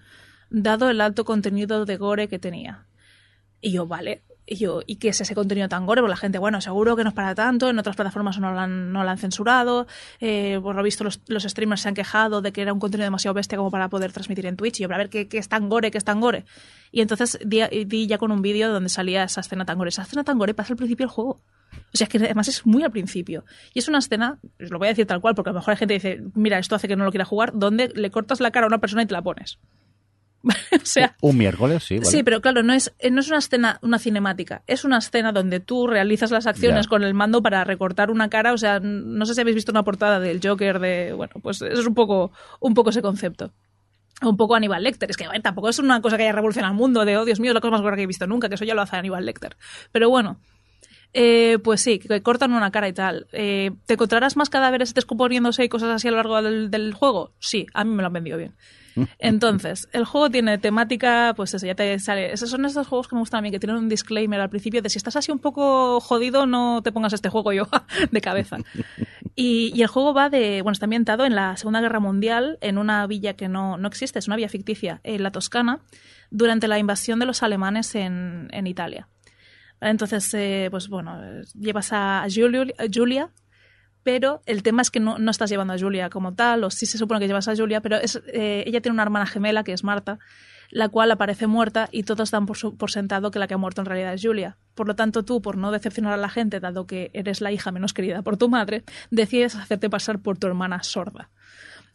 dado 0.50 0.90
el 0.90 1.02
alto 1.02 1.24
contenido 1.24 1.86
de 1.86 1.98
gore 1.98 2.28
que 2.28 2.40
tenía. 2.40 2.86
Y 3.62 3.74
yo, 3.74 3.86
vale, 3.86 4.24
Y 4.48 4.58
yo, 4.58 4.82
¿y 4.86 4.98
qué 4.98 5.10
es 5.10 5.22
ese 5.22 5.34
contenido 5.34 5.68
tan 5.68 5.86
gore? 5.86 6.02
Pues 6.02 6.10
la 6.10 6.18
gente, 6.18 6.38
bueno, 6.38 6.62
seguro 6.62 6.96
que 6.96 7.04
no 7.04 7.10
es 7.10 7.16
para 7.16 7.34
tanto, 7.34 7.70
en 7.70 7.80
otras 7.80 7.96
plataformas 7.96 8.40
no 8.40 8.52
lo 8.52 8.60
han, 8.60 8.92
no 8.92 9.04
lo 9.04 9.10
han 9.10 9.18
censurado, 9.18 9.88
eh, 10.20 10.60
por 10.62 10.76
lo 10.76 10.84
visto 10.84 11.04
los, 11.04 11.20
los 11.28 11.44
streamers 11.44 11.82
se 11.82 11.90
han 11.90 11.96
quejado 11.96 12.42
de 12.42 12.52
que 12.52 12.62
era 12.62 12.72
un 12.72 12.80
contenido 12.80 13.06
demasiado 13.06 13.34
bestia 13.34 13.58
como 13.58 13.72
para 13.72 13.90
poder 13.90 14.12
transmitir 14.12 14.46
en 14.46 14.56
Twitch. 14.56 14.80
Y 14.80 14.84
yo, 14.84 14.94
a 14.94 14.98
ver, 14.98 15.10
¿qué, 15.10 15.28
qué 15.28 15.40
es 15.40 15.50
tan 15.50 15.68
gore, 15.68 15.90
qué 15.90 15.98
es 15.98 16.06
tan 16.06 16.22
gore? 16.22 16.46
Y 16.92 17.02
entonces 17.02 17.40
di, 17.46 17.62
di 17.86 18.08
ya 18.08 18.18
con 18.18 18.32
un 18.32 18.42
vídeo 18.42 18.72
donde 18.72 18.90
salía 18.90 19.24
esa 19.24 19.42
escena 19.42 19.66
tan 19.66 19.78
gore. 19.78 19.90
Esa 19.90 20.04
escena 20.04 20.24
tan 20.24 20.38
gore 20.38 20.54
pasa 20.54 20.74
al 20.74 20.78
principio 20.78 21.08
del 21.08 21.12
juego. 21.12 21.42
O 21.94 21.98
sea, 21.98 22.06
es 22.06 22.10
que 22.10 22.18
además 22.20 22.48
es 22.48 22.66
muy 22.66 22.84
al 22.84 22.92
principio. 22.92 23.46
Y 23.74 23.80
es 23.80 23.88
una 23.88 23.98
escena, 23.98 24.40
lo 24.60 24.78
voy 24.78 24.88
a 24.88 24.92
decir 24.92 25.06
tal 25.06 25.22
cual, 25.22 25.36
porque 25.36 25.50
a 25.50 25.54
lo 25.54 25.60
mejor 25.60 25.72
hay 25.72 25.78
gente 25.78 26.00
que 26.00 26.10
dice, 26.10 26.24
mira, 26.36 26.60
esto 26.60 26.76
hace 26.76 26.88
que 26.88 26.96
no 26.96 27.04
lo 27.04 27.12
quiera 27.12 27.26
jugar, 27.26 27.52
donde 27.54 27.90
le 27.96 28.12
cortas 28.12 28.40
la 28.40 28.52
cara 28.52 28.66
a 28.66 28.68
una 28.68 28.80
persona 28.80 29.02
y 29.02 29.06
te 29.06 29.14
la 29.14 29.22
pones. 29.22 29.60
o 30.82 30.86
sea, 30.86 31.16
Un 31.22 31.38
miércoles, 31.38 31.84
sí. 31.84 31.96
vale. 31.98 32.06
Sí, 32.10 32.24
pero 32.24 32.42
claro, 32.42 32.64
no 32.64 32.74
es, 32.74 32.94
eh, 33.00 33.10
no 33.12 33.22
es 33.22 33.28
una 33.30 33.40
escena, 33.40 33.80
una 33.82 34.00
cinemática. 34.00 34.64
Es 34.68 34.86
una 34.86 35.00
escena 35.00 35.32
donde 35.32 35.60
tú 35.60 35.88
realizas 35.88 36.32
las 36.32 36.48
acciones 36.48 36.86
Ya. 36.86 36.90
con 36.90 37.04
el 37.04 37.14
mando 37.14 37.42
para 37.42 37.64
recortar 37.64 38.12
una 38.12 38.30
cara. 38.30 38.54
O 38.54 38.58
sea, 38.58 38.80
no 38.80 39.26
sé 39.26 39.34
si 39.36 39.42
habéis 39.42 39.56
visto 39.56 39.72
una 39.72 39.84
portada 39.84 40.20
del 40.20 40.40
Joker 40.44 40.80
de. 40.80 41.14
Bueno, 41.14 41.34
pues 41.42 41.62
es 41.62 41.86
un 41.86 41.94
poco, 41.96 42.32
un 42.60 42.74
poco 42.74 42.92
ese 42.92 43.02
concepto. 43.02 43.52
Un 44.22 44.38
poco 44.38 44.56
Aníbal 44.56 44.84
Lecter. 44.84 45.10
Es 45.10 45.18
que 45.18 45.26
a 45.26 45.30
ver, 45.32 45.42
tampoco 45.42 45.68
es 45.70 45.80
una 45.80 46.02
cosa 46.02 46.16
que 46.18 46.24
haya 46.24 46.32
revolucionado 46.32 46.72
el 46.74 46.78
mundo 46.78 47.04
de, 47.04 47.18
oh 47.18 47.26
Dios 47.26 47.40
mío, 47.40 47.52
es 47.52 47.56
la 47.56 47.60
cosa 47.62 47.72
más 47.72 47.82
gorda 47.82 47.98
que 47.98 48.04
he 48.04 48.08
visto 48.08 48.28
nunca, 48.28 48.48
que 48.48 48.56
eso 48.56 48.64
ya 48.66 48.74
lo 48.76 48.82
hace 48.82 48.96
Aníbal 48.96 49.26
Lecter. 49.26 49.58
Pero 49.92 50.10
bueno. 50.10 50.40
Eh, 51.18 51.60
pues 51.64 51.80
sí, 51.80 52.00
que 52.00 52.22
cortan 52.22 52.52
una 52.52 52.72
cara 52.72 52.90
y 52.90 52.94
tal. 52.94 53.28
Eh, 53.32 53.72
¿Te 53.86 53.94
encontrarás 53.94 54.36
más 54.36 54.50
cadáveres 54.50 54.94
descomponiéndose 54.94 55.64
y 55.64 55.70
cosas 55.70 55.90
así 55.90 56.10
a 56.10 56.12
lo 56.12 56.18
largo 56.18 56.42
del, 56.42 56.70
del 56.70 56.94
juego? 56.94 57.32
Sí, 57.40 57.68
a 57.74 57.86
mí 57.86 57.92
me 57.96 58.02
lo 58.04 58.08
han 58.08 58.14
vendido 58.14 58.38
bien. 58.38 58.54
Entonces, 59.20 59.88
el 59.92 60.06
juego 60.06 60.30
tiene 60.30 60.58
temática, 60.58 61.34
pues 61.36 61.54
eso, 61.54 61.66
ya 61.66 61.76
te 61.76 61.98
sale. 62.00 62.32
Esos 62.34 62.50
son 62.50 62.66
estos 62.66 62.88
juegos 62.88 63.08
que 63.08 63.16
me 63.16 63.22
gustan 63.22 63.40
a 63.40 63.42
mí, 63.42 63.52
que 63.52 63.60
tienen 63.60 63.78
un 63.78 63.90
disclaimer 63.90 64.40
al 64.40 64.50
principio 64.50 64.82
de 64.82 64.90
si 64.90 64.98
estás 64.98 65.16
así 65.16 65.32
un 65.32 65.40
poco 65.40 66.00
jodido, 66.00 66.46
no 66.46 66.82
te 66.82 66.92
pongas 66.92 67.14
este 67.14 67.30
juego 67.30 67.54
yo 67.54 67.68
de 68.12 68.22
cabeza. 68.22 68.58
Y, 69.36 69.72
y 69.76 69.82
el 69.82 69.88
juego 69.88 70.14
va 70.14 70.30
de. 70.30 70.62
Bueno, 70.62 70.74
está 70.74 70.86
ambientado 70.86 71.26
en 71.26 71.36
la 71.36 71.58
Segunda 71.58 71.82
Guerra 71.82 72.00
Mundial, 72.00 72.58
en 72.62 72.78
una 72.78 73.06
villa 73.08 73.36
que 73.36 73.48
no, 73.48 73.78
no 73.78 73.88
existe, 73.88 74.20
es 74.20 74.28
una 74.28 74.36
villa 74.36 74.50
ficticia, 74.50 75.02
en 75.04 75.24
la 75.24 75.32
Toscana, 75.32 75.82
durante 76.32 76.68
la 76.68 76.80
invasión 76.80 77.20
de 77.20 77.26
los 77.26 77.44
alemanes 77.44 77.96
en, 77.96 78.48
en 78.52 78.68
Italia. 78.68 79.08
Entonces, 79.82 80.34
eh, 80.34 80.68
pues 80.72 80.88
bueno, 80.88 81.22
eh, 81.24 81.44
llevas 81.54 81.90
a 81.92 82.26
Julia, 82.34 83.30
pero 84.06 84.42
el 84.46 84.62
tema 84.64 84.84
es 84.84 84.92
que 84.92 85.00
no, 85.00 85.18
no 85.18 85.32
estás 85.32 85.50
llevando 85.50 85.74
a 85.74 85.80
Julia 85.80 86.10
como 86.12 86.34
tal, 86.36 86.64
o 86.64 86.70
sí 86.70 86.86
se 86.86 86.98
supone 87.00 87.20
que 87.20 87.28
llevas 87.28 87.48
a 87.48 87.56
Julia, 87.56 87.82
pero 87.82 87.98
es, 87.98 88.22
eh, 88.28 88.64
ella 88.68 88.80
tiene 88.80 88.94
una 88.94 89.02
hermana 89.04 89.26
gemela 89.26 89.64
que 89.64 89.74
es 89.74 89.84
Marta, 89.84 90.20
la 90.70 90.90
cual 90.90 91.12
aparece 91.12 91.48
muerta 91.48 91.90
y 91.92 92.04
todos 92.04 92.30
dan 92.30 92.46
por, 92.46 92.56
su- 92.56 92.78
por 92.78 92.92
sentado 92.92 93.32
que 93.32 93.40
la 93.40 93.48
que 93.48 93.56
ha 93.56 93.58
muerto 93.58 93.82
en 93.82 93.88
realidad 93.88 94.14
es 94.14 94.22
Julia. 94.24 94.58
Por 94.76 94.88
lo 94.88 94.96
tanto, 94.96 95.24
tú, 95.26 95.42
por 95.42 95.58
no 95.58 95.72
decepcionar 95.72 96.14
a 96.14 96.18
la 96.18 96.30
gente, 96.30 96.60
dado 96.60 96.86
que 96.86 97.10
eres 97.14 97.42
la 97.42 97.52
hija 97.52 97.72
menos 97.72 97.94
querida 97.94 98.22
por 98.22 98.38
tu 98.38 98.48
madre, 98.48 98.84
decides 99.10 99.56
hacerte 99.56 99.90
pasar 99.90 100.20
por 100.20 100.38
tu 100.38 100.46
hermana 100.48 100.84
sorda. 100.84 101.30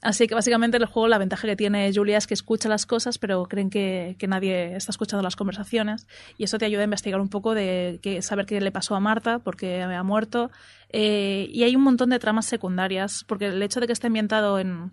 Así 0.03 0.27
que 0.27 0.35
básicamente 0.35 0.79
el 0.79 0.87
juego 0.87 1.09
la 1.09 1.19
ventaja 1.19 1.47
que 1.47 1.57
tiene 1.57 1.93
Julia 1.95 2.17
es 2.17 2.27
que 2.27 2.35
escucha 2.35 2.69
las 2.69 2.87
cosas, 2.87 3.19
pero 3.19 3.45
creen 3.45 3.69
que, 3.69 4.17
nadie 4.29 4.75
está 4.75 4.93
escuchando 4.93 5.23
las 5.23 5.37
conversaciones. 5.37 6.07
Y 6.39 6.45
eso 6.45 6.59
te 6.59 6.65
ayuda 6.65 6.81
a 6.81 6.85
investigar 6.85 7.21
un 7.21 7.29
poco 7.29 7.55
de 7.55 8.01
que, 8.03 8.23
saber 8.23 8.47
qué 8.47 8.61
le 8.61 8.73
pasó 8.73 8.95
a 8.95 9.01
Marta, 9.01 9.41
porque 9.41 9.83
ha 9.83 10.03
muerto. 10.03 10.51
Eh, 10.89 11.49
y 11.51 11.65
hay 11.65 11.77
un 11.77 11.83
montón 11.83 12.11
de 12.11 12.19
tramas 12.19 12.47
secundarias, 12.47 13.25
porque 13.27 13.47
el 13.47 13.63
hecho 13.63 13.81
de 13.81 13.87
que 13.87 13.93
esté 13.93 14.07
ambientado 14.07 14.59
en, 14.59 14.93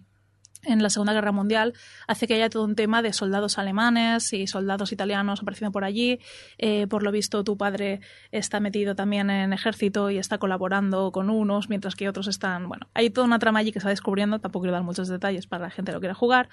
en 0.64 0.82
la 0.82 0.90
Segunda 0.90 1.14
Guerra 1.14 1.32
Mundial 1.32 1.74
hace 2.08 2.28
que 2.28 2.34
haya 2.34 2.50
todo 2.50 2.64
un 2.64 2.76
tema 2.76 3.02
de 3.02 3.14
soldados 3.14 3.58
alemanes 3.58 4.34
y 4.34 4.48
soldados 4.48 4.92
italianos 4.92 5.42
apareciendo 5.42 5.72
por 5.72 5.84
allí. 5.84 6.20
Eh, 6.58 6.88
por 6.88 7.04
lo 7.04 7.12
visto, 7.12 7.44
tu 7.44 7.58
padre 7.58 8.02
está 8.32 8.60
metido 8.60 8.96
también 8.96 9.30
en 9.30 9.54
ejército 9.54 10.10
y 10.10 10.18
está 10.18 10.38
colaborando 10.38 11.12
con 11.12 11.30
unos, 11.30 11.70
mientras 11.70 11.96
que 11.96 12.10
otros 12.10 12.28
están. 12.28 12.68
Bueno, 12.68 12.88
hay 12.94 13.10
toda 13.10 13.26
una 13.26 13.40
trama 13.40 13.60
allí 13.60 13.72
que 13.72 13.80
se 13.80 13.86
va 13.86 13.92
descubriendo, 13.92 14.40
tampoco 14.40 14.64
quiero 14.64 14.74
dar 14.74 14.84
muchos 14.84 15.08
detalles 15.08 15.48
para 15.48 15.64
la 15.64 15.70
gente 15.70 15.92
que 15.92 15.96
lo 15.96 16.00
quiera 16.00 16.16
jugar. 16.16 16.50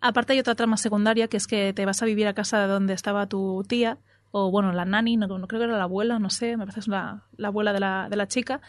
Aparte, 0.00 0.34
hay 0.34 0.40
otra 0.40 0.54
trama 0.54 0.76
secundaria 0.76 1.28
que 1.28 1.36
es 1.36 1.46
que 1.46 1.72
te 1.72 1.86
vas 1.86 2.02
a 2.02 2.06
vivir 2.06 2.26
a 2.26 2.34
casa 2.34 2.60
de 2.60 2.66
donde 2.66 2.92
estaba 2.92 3.26
tu 3.26 3.64
tía, 3.66 3.98
o 4.32 4.50
bueno, 4.50 4.72
la 4.72 4.84
nani, 4.84 5.16
no, 5.16 5.26
no 5.26 5.46
creo 5.46 5.60
que 5.60 5.66
era 5.66 5.78
la 5.78 5.84
abuela, 5.84 6.18
no 6.18 6.28
sé, 6.28 6.56
me 6.56 6.64
parece 6.64 6.74
que 6.74 6.80
es 6.80 6.88
la, 6.88 7.22
la 7.36 7.48
abuela 7.48 7.72
de 7.72 7.80
la, 7.80 8.08
de 8.10 8.16
la 8.16 8.26
chica. 8.26 8.60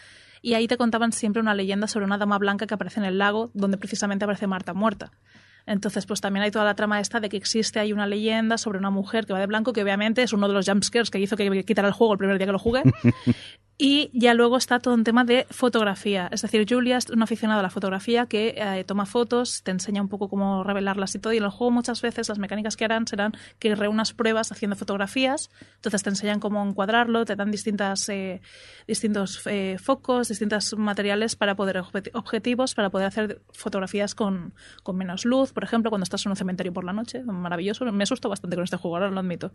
Y 0.45 0.53
ahí 0.53 0.67
te 0.67 0.77
contaban 0.77 1.11
siempre 1.11 1.41
una 1.41 1.55
leyenda 1.55 1.87
sobre 1.87 2.05
una 2.05 2.19
dama 2.19 2.37
blanca 2.37 2.67
que 2.67 2.75
aparece 2.75 2.99
en 2.99 3.07
el 3.07 3.17
lago, 3.17 3.49
donde 3.55 3.79
precisamente 3.79 4.25
aparece 4.25 4.45
Marta 4.45 4.75
muerta. 4.75 5.11
Entonces, 5.65 6.05
pues 6.05 6.21
también 6.21 6.43
hay 6.43 6.51
toda 6.51 6.65
la 6.65 6.75
trama 6.75 6.99
esta 6.99 7.19
de 7.19 7.29
que 7.29 7.37
existe 7.37 7.79
hay 7.79 7.93
una 7.93 8.05
leyenda 8.05 8.59
sobre 8.59 8.77
una 8.77 8.91
mujer 8.91 9.25
que 9.25 9.33
va 9.33 9.39
de 9.39 9.47
blanco, 9.47 9.73
que 9.73 9.81
obviamente 9.81 10.21
es 10.21 10.33
uno 10.33 10.47
de 10.47 10.53
los 10.53 10.69
jumpscares 10.69 11.09
que 11.09 11.17
hizo 11.17 11.35
que 11.35 11.65
quitara 11.65 11.87
el 11.87 11.95
juego 11.95 12.13
el 12.13 12.19
primer 12.19 12.37
día 12.37 12.45
que 12.45 12.51
lo 12.51 12.59
jugué. 12.59 12.83
Y 13.77 14.09
ya 14.13 14.33
luego 14.33 14.55
está 14.55 14.79
todo 14.79 14.93
un 14.93 15.03
tema 15.03 15.25
de 15.25 15.45
fotografía. 15.49 16.29
Es 16.31 16.41
decir, 16.41 16.65
Julia 16.67 16.95
es 16.95 17.09
una 17.09 17.25
aficionada 17.25 17.59
a 17.59 17.63
la 17.63 17.69
fotografía 17.69 18.25
que 18.25 18.55
eh, 18.57 18.85
toma 18.85 19.05
fotos, 19.05 19.63
te 19.63 19.71
enseña 19.71 20.01
un 20.01 20.07
poco 20.07 20.29
cómo 20.29 20.63
revelarlas 20.63 21.13
y 21.15 21.19
todo. 21.19 21.33
Y 21.33 21.37
en 21.37 21.43
el 21.43 21.49
juego 21.49 21.71
muchas 21.71 22.01
veces 22.01 22.29
las 22.29 22.39
mecánicas 22.39 22.77
que 22.77 22.85
harán 22.85 23.05
serán 23.05 23.33
que 23.59 23.75
reúnas 23.75 24.13
pruebas 24.13 24.49
haciendo 24.53 24.77
fotografías. 24.77 25.49
Entonces 25.75 26.03
te 26.03 26.09
enseñan 26.09 26.39
cómo 26.39 26.65
encuadrarlo, 26.65 27.25
te 27.25 27.35
dan 27.35 27.51
distintas, 27.51 28.07
eh, 28.07 28.41
distintos 28.87 29.41
eh, 29.45 29.75
focos, 29.77 30.29
distintos 30.29 30.73
materiales 30.77 31.35
para 31.35 31.55
poder 31.55 31.75
objet- 31.75 32.11
objetivos, 32.13 32.75
para 32.75 32.89
poder 32.89 33.07
hacer 33.07 33.41
fotografías 33.51 34.15
con, 34.15 34.53
con 34.83 34.95
menos 34.95 35.25
luz. 35.25 35.51
Por 35.51 35.65
ejemplo, 35.65 35.89
cuando 35.89 36.03
estás 36.05 36.25
en 36.25 36.29
un 36.29 36.37
cementerio 36.37 36.71
por 36.71 36.85
la 36.85 36.93
noche. 36.93 37.23
Maravilloso. 37.23 37.83
Me 37.91 38.03
asustó 38.03 38.29
bastante 38.29 38.55
con 38.55 38.63
este 38.63 38.77
juego, 38.77 38.95
ahora 38.95 39.11
lo 39.11 39.19
admito. 39.19 39.51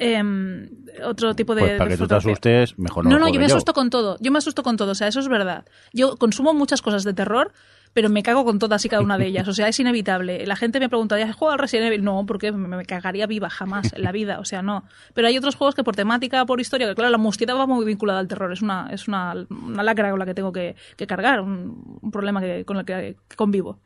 Em, 0.00 0.68
otro 1.04 1.34
tipo 1.34 1.56
de... 1.56 1.62
Pues 1.62 1.72
para 1.72 1.90
de 1.90 1.96
que 1.96 1.98
tú 1.98 2.06
te 2.06 2.14
asustes, 2.14 2.78
mejor 2.78 3.04
no 3.04 3.10
No, 3.10 3.18
no, 3.18 3.28
yo 3.28 3.40
me 3.40 3.46
asusto 3.46 3.74
con 3.74 3.90
todo. 3.90 4.16
Yo 4.20 4.30
me 4.30 4.38
asusto 4.38 4.62
con 4.62 4.76
todo, 4.76 4.92
o 4.92 4.94
sea, 4.94 5.08
eso 5.08 5.18
es 5.18 5.28
verdad. 5.28 5.64
Yo 5.92 6.16
consumo 6.16 6.54
muchas 6.54 6.82
cosas 6.82 7.02
de 7.02 7.12
terror, 7.14 7.52
pero 7.94 8.08
me 8.08 8.22
cago 8.22 8.44
con 8.44 8.60
todas 8.60 8.84
y 8.84 8.88
cada 8.88 9.02
una 9.02 9.18
de 9.18 9.26
ellas. 9.26 9.48
O 9.48 9.52
sea, 9.52 9.66
es 9.66 9.80
inevitable. 9.80 10.46
La 10.46 10.54
gente 10.54 10.78
me 10.78 10.88
pregunta, 10.88 11.16
¿has 11.16 11.34
jugado 11.34 11.54
al 11.54 11.58
Resident 11.58 11.88
Evil? 11.88 12.04
No, 12.04 12.26
porque 12.26 12.52
me, 12.52 12.84
cagaría 12.84 13.26
viva 13.26 13.50
jamás 13.50 13.92
en 13.92 14.04
la 14.04 14.12
vida. 14.12 14.38
O 14.38 14.44
sea, 14.44 14.62
no. 14.62 14.84
Pero 15.14 15.26
hay 15.26 15.36
otros 15.36 15.56
juegos 15.56 15.74
que 15.74 15.82
por 15.82 15.96
temática, 15.96 16.46
por 16.46 16.60
historia, 16.60 16.86
que 16.86 16.94
claro, 16.94 17.10
la 17.10 17.18
mustiedad 17.18 17.56
va 17.56 17.66
muy 17.66 17.84
vinculada 17.84 18.20
al 18.20 18.28
terror. 18.28 18.52
Es 18.52 18.62
una, 18.62 18.88
es 18.92 19.08
una, 19.08 19.34
una 19.50 19.82
lacra 19.82 20.10
con 20.10 20.20
la 20.20 20.26
que 20.26 20.34
tengo 20.34 20.52
que, 20.52 20.76
que 20.96 21.08
cargar, 21.08 21.40
un, 21.40 21.98
un 22.00 22.10
problema 22.12 22.40
que, 22.40 22.64
con 22.64 22.76
el 22.76 22.84
que 22.84 23.16
convivo. 23.34 23.80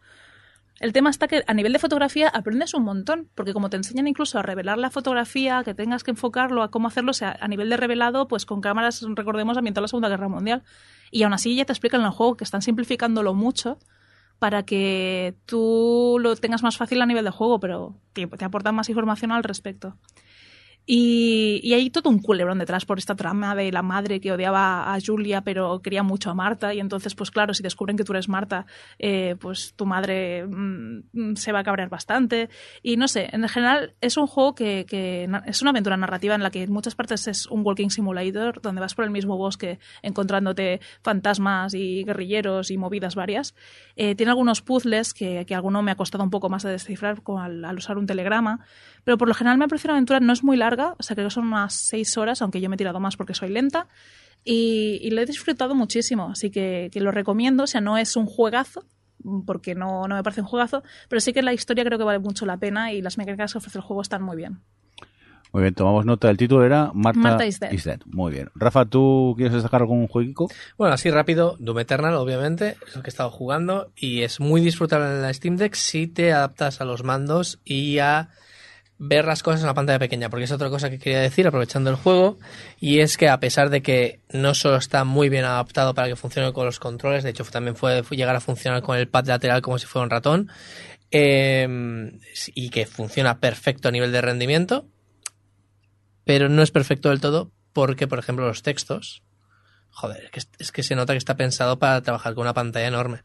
El 0.82 0.92
tema 0.92 1.10
está 1.10 1.28
que 1.28 1.44
a 1.46 1.54
nivel 1.54 1.72
de 1.72 1.78
fotografía 1.78 2.26
aprendes 2.26 2.74
un 2.74 2.82
montón, 2.82 3.28
porque 3.36 3.52
como 3.52 3.70
te 3.70 3.76
enseñan 3.76 4.08
incluso 4.08 4.40
a 4.40 4.42
revelar 4.42 4.78
la 4.78 4.90
fotografía, 4.90 5.62
que 5.64 5.74
tengas 5.74 6.02
que 6.02 6.10
enfocarlo, 6.10 6.60
a 6.60 6.72
cómo 6.72 6.88
hacerlo, 6.88 7.12
o 7.12 7.14
sea, 7.14 7.36
a 7.40 7.46
nivel 7.46 7.70
de 7.70 7.76
revelado, 7.76 8.26
pues 8.26 8.46
con 8.46 8.60
cámaras, 8.60 9.00
recordemos, 9.14 9.56
ambientado 9.56 9.82
en 9.82 9.84
la 9.84 9.88
Segunda 9.88 10.08
Guerra 10.08 10.28
Mundial. 10.28 10.64
Y 11.12 11.22
aún 11.22 11.34
así 11.34 11.54
ya 11.54 11.64
te 11.64 11.72
explican 11.72 12.00
en 12.00 12.08
el 12.08 12.12
juego 12.12 12.36
que 12.36 12.42
están 12.42 12.62
simplificándolo 12.62 13.32
mucho 13.32 13.78
para 14.40 14.64
que 14.64 15.36
tú 15.46 16.16
lo 16.18 16.34
tengas 16.34 16.64
más 16.64 16.76
fácil 16.76 17.00
a 17.00 17.06
nivel 17.06 17.26
de 17.26 17.30
juego, 17.30 17.60
pero 17.60 17.94
te 18.12 18.44
aportan 18.44 18.74
más 18.74 18.88
información 18.88 19.30
al 19.30 19.44
respecto. 19.44 19.96
Y, 20.84 21.60
y 21.62 21.74
hay 21.74 21.90
todo 21.90 22.10
un 22.10 22.18
culebrón 22.18 22.58
detrás 22.58 22.84
por 22.84 22.98
esta 22.98 23.14
trama 23.14 23.54
de 23.54 23.70
la 23.70 23.82
madre 23.82 24.20
que 24.20 24.32
odiaba 24.32 24.92
a 24.92 24.98
Julia 25.00 25.42
pero 25.42 25.80
quería 25.80 26.02
mucho 26.02 26.30
a 26.30 26.34
Marta. 26.34 26.74
Y 26.74 26.80
entonces 26.80 27.14
pues 27.14 27.30
claro 27.30 27.54
si 27.54 27.62
descubren 27.62 27.96
que 27.96 28.04
tú 28.04 28.12
eres 28.12 28.28
Marta 28.28 28.66
eh, 28.98 29.36
pues 29.40 29.74
tu 29.74 29.86
madre 29.86 30.44
mm, 30.46 31.34
se 31.36 31.52
va 31.52 31.60
a 31.60 31.64
cabrear 31.64 31.88
bastante. 31.88 32.50
Y 32.82 32.96
no 32.96 33.06
sé 33.08 33.28
en 33.32 33.48
general 33.48 33.94
es 34.00 34.16
un 34.16 34.26
juego 34.26 34.54
que, 34.54 34.86
es 35.46 35.62
una 35.62 35.70
aventura 35.70 35.96
narrativa 35.96 36.34
en 36.34 36.42
la 36.42 36.50
que 36.50 36.64
en 36.64 36.72
muchas 36.72 36.94
partes 36.94 37.28
es 37.28 37.46
un 37.46 37.64
walking 37.64 37.90
simulator 37.90 38.60
donde 38.60 38.80
vas 38.80 38.94
por 38.94 39.04
el 39.04 39.10
mismo 39.10 39.36
bosque 39.36 39.78
encontrándote 40.02 40.80
fantasmas 41.02 41.74
y 41.74 42.04
guerrilleros 42.04 42.70
y 42.70 42.78
movidas 42.78 43.14
varias. 43.14 43.54
Eh, 43.96 44.14
tiene 44.14 44.30
algunos 44.30 44.62
puzzles 44.62 45.14
que, 45.14 45.44
que 45.46 45.54
alguno 45.54 45.82
me 45.82 45.92
ha 45.92 45.96
costado 45.96 46.24
un 46.24 46.30
poco 46.30 46.48
más 46.48 46.62
de 46.62 46.70
descifrar 46.70 47.22
al, 47.38 47.64
al 47.64 47.76
usar 47.76 47.98
un 47.98 48.06
telegrama 48.06 48.60
pero 49.04 49.18
por 49.18 49.28
lo 49.28 49.34
general 49.34 49.58
me 49.58 49.68
parece 49.68 49.88
una 49.88 49.94
aventura 49.94 50.20
no 50.20 50.32
es 50.32 50.44
muy 50.44 50.56
larga, 50.56 50.94
o 50.98 51.02
sea, 51.02 51.16
creo 51.16 51.28
que 51.28 51.34
son 51.34 51.46
unas 51.46 51.74
seis 51.74 52.16
horas, 52.16 52.42
aunque 52.42 52.60
yo 52.60 52.68
me 52.68 52.74
he 52.74 52.78
tirado 52.78 53.00
más 53.00 53.16
porque 53.16 53.34
soy 53.34 53.50
lenta. 53.50 53.88
Y, 54.44 54.98
y 55.02 55.10
lo 55.10 55.20
he 55.20 55.26
disfrutado 55.26 55.74
muchísimo, 55.74 56.30
así 56.30 56.50
que, 56.50 56.90
que 56.92 57.00
lo 57.00 57.12
recomiendo. 57.12 57.62
O 57.62 57.66
sea, 57.68 57.80
no 57.80 57.96
es 57.96 58.16
un 58.16 58.26
juegazo, 58.26 58.84
porque 59.46 59.74
no, 59.74 60.08
no 60.08 60.16
me 60.16 60.22
parece 60.22 60.40
un 60.40 60.46
juegazo, 60.46 60.82
pero 61.08 61.20
sí 61.20 61.32
que 61.32 61.42
la 61.42 61.52
historia 61.52 61.84
creo 61.84 61.98
que 61.98 62.04
vale 62.04 62.18
mucho 62.18 62.46
la 62.46 62.56
pena 62.56 62.92
y 62.92 63.02
las 63.02 63.18
mecánicas 63.18 63.52
que 63.52 63.58
ofrece 63.58 63.78
el 63.78 63.84
juego 63.84 64.02
están 64.02 64.22
muy 64.22 64.36
bien. 64.36 64.60
Muy 65.52 65.62
bien, 65.62 65.74
tomamos 65.74 66.06
nota. 66.06 66.30
El 66.30 66.38
título 66.38 66.64
era 66.64 66.92
Marta, 66.94 67.20
Marta 67.20 67.46
is 67.46 67.60
Dead. 67.60 68.00
Muy 68.06 68.32
bien. 68.32 68.48
Rafa, 68.54 68.86
¿tú 68.86 69.34
quieres 69.36 69.52
destacar 69.52 69.82
algún 69.82 70.08
jueguico? 70.08 70.48
Bueno, 70.78 70.94
así 70.94 71.10
rápido, 71.10 71.56
Doom 71.60 71.80
Eternal, 71.80 72.14
obviamente, 72.14 72.78
es 72.86 72.96
lo 72.96 73.02
que 73.02 73.08
he 73.08 73.10
estado 73.10 73.30
jugando 73.30 73.92
y 73.94 74.22
es 74.22 74.40
muy 74.40 74.62
disfrutable 74.62 75.06
en 75.08 75.20
la 75.20 75.32
Steam 75.32 75.56
Deck 75.56 75.74
si 75.74 76.06
te 76.06 76.32
adaptas 76.32 76.80
a 76.80 76.86
los 76.86 77.04
mandos 77.04 77.60
y 77.64 77.98
a 77.98 78.30
ver 79.04 79.24
las 79.24 79.42
cosas 79.42 79.62
en 79.62 79.66
la 79.66 79.74
pantalla 79.74 79.98
pequeña, 79.98 80.30
porque 80.30 80.44
es 80.44 80.52
otra 80.52 80.70
cosa 80.70 80.88
que 80.88 81.00
quería 81.00 81.20
decir 81.20 81.44
aprovechando 81.44 81.90
el 81.90 81.96
juego, 81.96 82.38
y 82.78 83.00
es 83.00 83.16
que 83.16 83.28
a 83.28 83.40
pesar 83.40 83.68
de 83.68 83.82
que 83.82 84.20
no 84.32 84.54
solo 84.54 84.76
está 84.76 85.02
muy 85.02 85.28
bien 85.28 85.44
adaptado 85.44 85.92
para 85.92 86.06
que 86.06 86.14
funcione 86.14 86.52
con 86.52 86.66
los 86.66 86.78
controles, 86.78 87.24
de 87.24 87.30
hecho 87.30 87.42
también 87.44 87.74
puede 87.74 88.02
llegar 88.10 88.36
a 88.36 88.40
funcionar 88.40 88.80
con 88.80 88.96
el 88.96 89.08
pad 89.08 89.26
lateral 89.26 89.60
como 89.60 89.78
si 89.80 89.86
fuera 89.86 90.04
un 90.04 90.10
ratón, 90.10 90.50
eh, 91.10 92.12
y 92.54 92.70
que 92.70 92.86
funciona 92.86 93.40
perfecto 93.40 93.88
a 93.88 93.90
nivel 93.90 94.12
de 94.12 94.20
rendimiento, 94.20 94.86
pero 96.24 96.48
no 96.48 96.62
es 96.62 96.70
perfecto 96.70 97.08
del 97.08 97.20
todo 97.20 97.50
porque, 97.72 98.06
por 98.06 98.20
ejemplo, 98.20 98.46
los 98.46 98.62
textos, 98.62 99.24
joder, 99.90 100.26
es 100.26 100.30
que, 100.30 100.40
es 100.60 100.70
que 100.70 100.84
se 100.84 100.94
nota 100.94 101.12
que 101.12 101.18
está 101.18 101.36
pensado 101.36 101.80
para 101.80 102.00
trabajar 102.02 102.34
con 102.34 102.42
una 102.42 102.54
pantalla 102.54 102.86
enorme. 102.86 103.22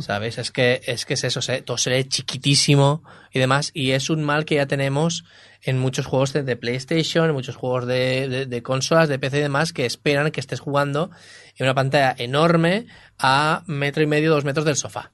¿Sabes? 0.00 0.38
Es 0.38 0.50
que, 0.50 0.80
es 0.86 1.04
que 1.04 1.14
es 1.14 1.24
eso, 1.24 1.42
se- 1.42 1.60
todo 1.62 1.76
se 1.76 1.90
lee 1.90 2.04
chiquitísimo 2.04 3.02
y 3.32 3.38
demás, 3.38 3.70
y 3.74 3.90
es 3.90 4.08
un 4.10 4.22
mal 4.24 4.44
que 4.46 4.54
ya 4.54 4.66
tenemos 4.66 5.24
en 5.62 5.78
muchos 5.78 6.06
juegos 6.06 6.32
de, 6.32 6.42
de 6.42 6.56
PlayStation, 6.56 7.26
en 7.28 7.34
muchos 7.34 7.56
juegos 7.56 7.86
de, 7.86 8.28
de- 8.28 8.46
de 8.46 8.62
consolas, 8.62 9.08
de 9.08 9.18
PC 9.18 9.38
y 9.38 9.42
demás, 9.42 9.72
que 9.72 9.84
esperan 9.84 10.30
que 10.30 10.40
estés 10.40 10.60
jugando 10.60 11.10
en 11.56 11.66
una 11.66 11.74
pantalla 11.74 12.14
enorme 12.18 12.86
a 13.18 13.62
metro 13.66 14.02
y 14.02 14.06
medio, 14.06 14.30
dos 14.30 14.44
metros 14.44 14.64
del 14.64 14.76
sofá. 14.76 15.10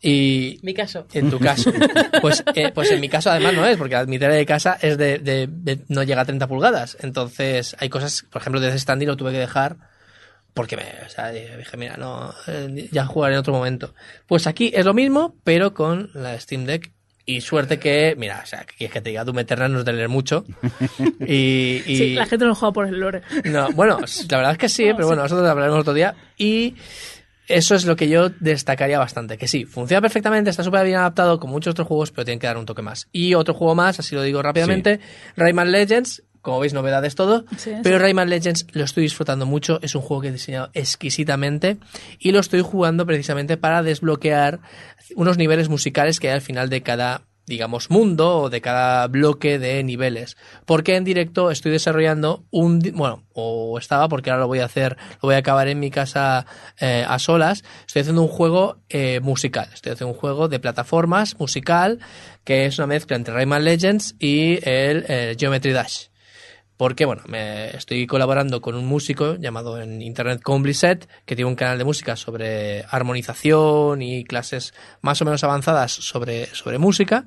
Y, 0.00 0.60
Mi 0.62 0.74
caso. 0.74 1.06
en 1.14 1.30
tu 1.30 1.38
caso. 1.40 1.72
Pues, 2.20 2.44
eh, 2.54 2.70
pues 2.74 2.90
en 2.90 3.00
mi 3.00 3.08
caso 3.08 3.30
además 3.30 3.54
no 3.54 3.66
es, 3.66 3.76
porque 3.76 4.04
mi 4.06 4.18
tele 4.18 4.34
de 4.34 4.46
casa 4.46 4.78
es 4.80 4.96
de, 4.96 5.18
de- 5.18 5.46
de- 5.50 5.80
no 5.88 6.02
llega 6.02 6.20
a 6.22 6.24
30 6.24 6.46
pulgadas. 6.46 6.96
Entonces 7.00 7.74
hay 7.80 7.88
cosas, 7.88 8.24
por 8.30 8.40
ejemplo, 8.42 8.60
de 8.60 8.78
standing 8.78 9.08
lo 9.08 9.16
tuve 9.16 9.32
que 9.32 9.38
dejar 9.38 9.76
porque 10.54 10.76
me, 10.76 10.84
o 11.04 11.08
sea, 11.10 11.30
dije, 11.30 11.76
mira, 11.76 11.96
no, 11.96 12.32
eh, 12.46 12.88
ya 12.92 13.04
jugaré 13.06 13.34
en 13.34 13.40
otro 13.40 13.52
momento. 13.52 13.92
Pues 14.26 14.46
aquí 14.46 14.70
es 14.74 14.84
lo 14.84 14.94
mismo, 14.94 15.34
pero 15.44 15.74
con 15.74 16.10
la 16.14 16.38
Steam 16.40 16.64
Deck. 16.64 16.92
Y 17.26 17.40
suerte 17.40 17.78
que, 17.78 18.14
mira, 18.18 18.40
o 18.44 18.46
sea, 18.46 18.64
que 18.66 18.76
quieres 18.76 18.92
que 18.92 19.00
te 19.00 19.08
diga, 19.08 19.24
Doom 19.24 19.38
Eternal 19.38 19.72
no 19.72 19.78
es 19.80 19.84
de 19.86 19.92
leer 19.94 20.08
mucho. 20.10 20.44
Y, 21.26 21.82
y- 21.86 21.96
Sí, 21.96 22.14
la 22.14 22.26
gente 22.26 22.44
no 22.44 22.54
juega 22.54 22.72
por 22.72 22.86
el 22.86 23.00
lore. 23.00 23.22
no, 23.44 23.70
bueno, 23.72 23.98
la 24.28 24.36
verdad 24.36 24.52
es 24.52 24.58
que 24.58 24.68
sí, 24.68 24.86
No, 24.88 24.96
pero 24.96 25.06
bueno, 25.08 25.22
sí. 25.22 25.24
nosotros 25.32 25.48
hablaremos 25.50 25.80
otro 25.80 25.94
día. 25.94 26.14
Y 26.36 26.74
eso 27.48 27.74
es 27.74 27.84
lo 27.86 27.96
que 27.96 28.08
yo 28.08 28.28
destacaría 28.28 28.98
bastante. 28.98 29.38
Que 29.38 29.48
sí, 29.48 29.64
funciona 29.64 30.00
perfectamente, 30.02 30.50
está 30.50 30.62
súper 30.62 30.84
bien 30.84 30.98
adaptado 30.98 31.40
con 31.40 31.50
muchos 31.50 31.72
otros 31.72 31.88
juegos, 31.88 32.10
pero 32.10 32.24
tienen 32.26 32.38
que 32.40 32.46
dar 32.46 32.58
un 32.58 32.66
toque 32.66 32.82
más. 32.82 33.08
Y 33.10 33.34
otro 33.34 33.54
juego 33.54 33.74
más, 33.74 33.98
así 33.98 34.14
lo 34.14 34.22
digo 34.22 34.42
rápidamente, 34.42 35.00
Rayman 35.36 35.72
Legends. 35.72 36.22
Como 36.44 36.60
veis, 36.60 36.74
novedades 36.74 37.14
todo. 37.14 37.46
Sí, 37.56 37.72
pero 37.82 37.96
sí. 37.96 38.02
Rayman 38.02 38.28
Legends 38.28 38.66
lo 38.72 38.84
estoy 38.84 39.04
disfrutando 39.04 39.46
mucho. 39.46 39.78
Es 39.80 39.94
un 39.94 40.02
juego 40.02 40.20
que 40.20 40.28
he 40.28 40.32
diseñado 40.32 40.68
exquisitamente. 40.74 41.78
Y 42.18 42.32
lo 42.32 42.40
estoy 42.40 42.60
jugando 42.60 43.06
precisamente 43.06 43.56
para 43.56 43.82
desbloquear 43.82 44.60
unos 45.16 45.38
niveles 45.38 45.70
musicales 45.70 46.20
que 46.20 46.28
hay 46.28 46.34
al 46.34 46.42
final 46.42 46.68
de 46.68 46.82
cada 46.82 47.22
digamos, 47.46 47.90
mundo 47.90 48.38
o 48.40 48.50
de 48.50 48.60
cada 48.60 49.06
bloque 49.06 49.58
de 49.58 49.82
niveles. 49.84 50.36
Porque 50.66 50.96
en 50.96 51.04
directo 51.04 51.50
estoy 51.50 51.72
desarrollando 51.72 52.44
un, 52.50 52.80
bueno, 52.94 53.24
o 53.32 53.78
estaba, 53.78 54.08
porque 54.08 54.30
ahora 54.30 54.42
lo 54.42 54.48
voy 54.48 54.60
a 54.60 54.66
hacer, 54.66 54.96
lo 55.22 55.28
voy 55.28 55.34
a 55.34 55.38
acabar 55.38 55.68
en 55.68 55.80
mi 55.80 55.90
casa 55.90 56.46
eh, 56.78 57.04
a 57.06 57.18
solas, 57.18 57.64
estoy 57.86 58.00
haciendo 58.00 58.22
un 58.22 58.28
juego 58.28 58.78
eh, 58.88 59.20
musical, 59.20 59.68
estoy 59.72 59.92
haciendo 59.92 60.14
un 60.14 60.18
juego 60.18 60.48
de 60.48 60.58
plataformas 60.58 61.38
musical, 61.38 62.00
que 62.44 62.66
es 62.66 62.78
una 62.78 62.86
mezcla 62.86 63.16
entre 63.16 63.34
Rayman 63.34 63.64
Legends 63.64 64.14
y 64.18 64.58
el 64.62 65.04
eh, 65.08 65.36
Geometry 65.38 65.72
Dash 65.72 66.13
porque 66.84 67.06
bueno, 67.06 67.22
me 67.28 67.74
estoy 67.74 68.06
colaborando 68.06 68.60
con 68.60 68.74
un 68.74 68.84
músico 68.84 69.36
llamado 69.36 69.80
en 69.80 70.02
internet 70.02 70.42
Comblisset, 70.42 71.08
que 71.24 71.34
tiene 71.34 71.48
un 71.48 71.56
canal 71.56 71.78
de 71.78 71.84
música 71.84 72.14
sobre 72.14 72.84
armonización 72.90 74.02
y 74.02 74.22
clases 74.24 74.74
más 75.00 75.22
o 75.22 75.24
menos 75.24 75.42
avanzadas 75.44 75.92
sobre, 75.92 76.44
sobre 76.54 76.76
música. 76.76 77.24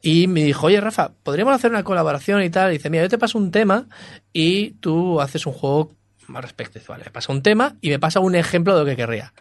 Y 0.00 0.28
me 0.28 0.44
dijo, 0.44 0.68
oye 0.68 0.80
Rafa, 0.80 1.10
podríamos 1.24 1.52
hacer 1.52 1.72
una 1.72 1.82
colaboración 1.82 2.44
y 2.44 2.50
tal. 2.50 2.70
Y 2.70 2.74
dice, 2.74 2.88
mira, 2.88 3.02
yo 3.02 3.08
te 3.08 3.18
paso 3.18 3.38
un 3.38 3.50
tema 3.50 3.88
y 4.32 4.74
tú 4.74 5.20
haces 5.20 5.46
un 5.46 5.54
juego 5.54 5.90
al 6.32 6.44
respecto. 6.44 6.78
Dice, 6.78 6.92
vale, 6.92 7.06
me 7.06 7.10
pasa 7.10 7.32
un 7.32 7.42
tema 7.42 7.74
y 7.80 7.90
me 7.90 7.98
pasa 7.98 8.20
un 8.20 8.36
ejemplo 8.36 8.74
de 8.74 8.84
lo 8.84 8.86
que 8.86 8.94
querría. 8.94 9.32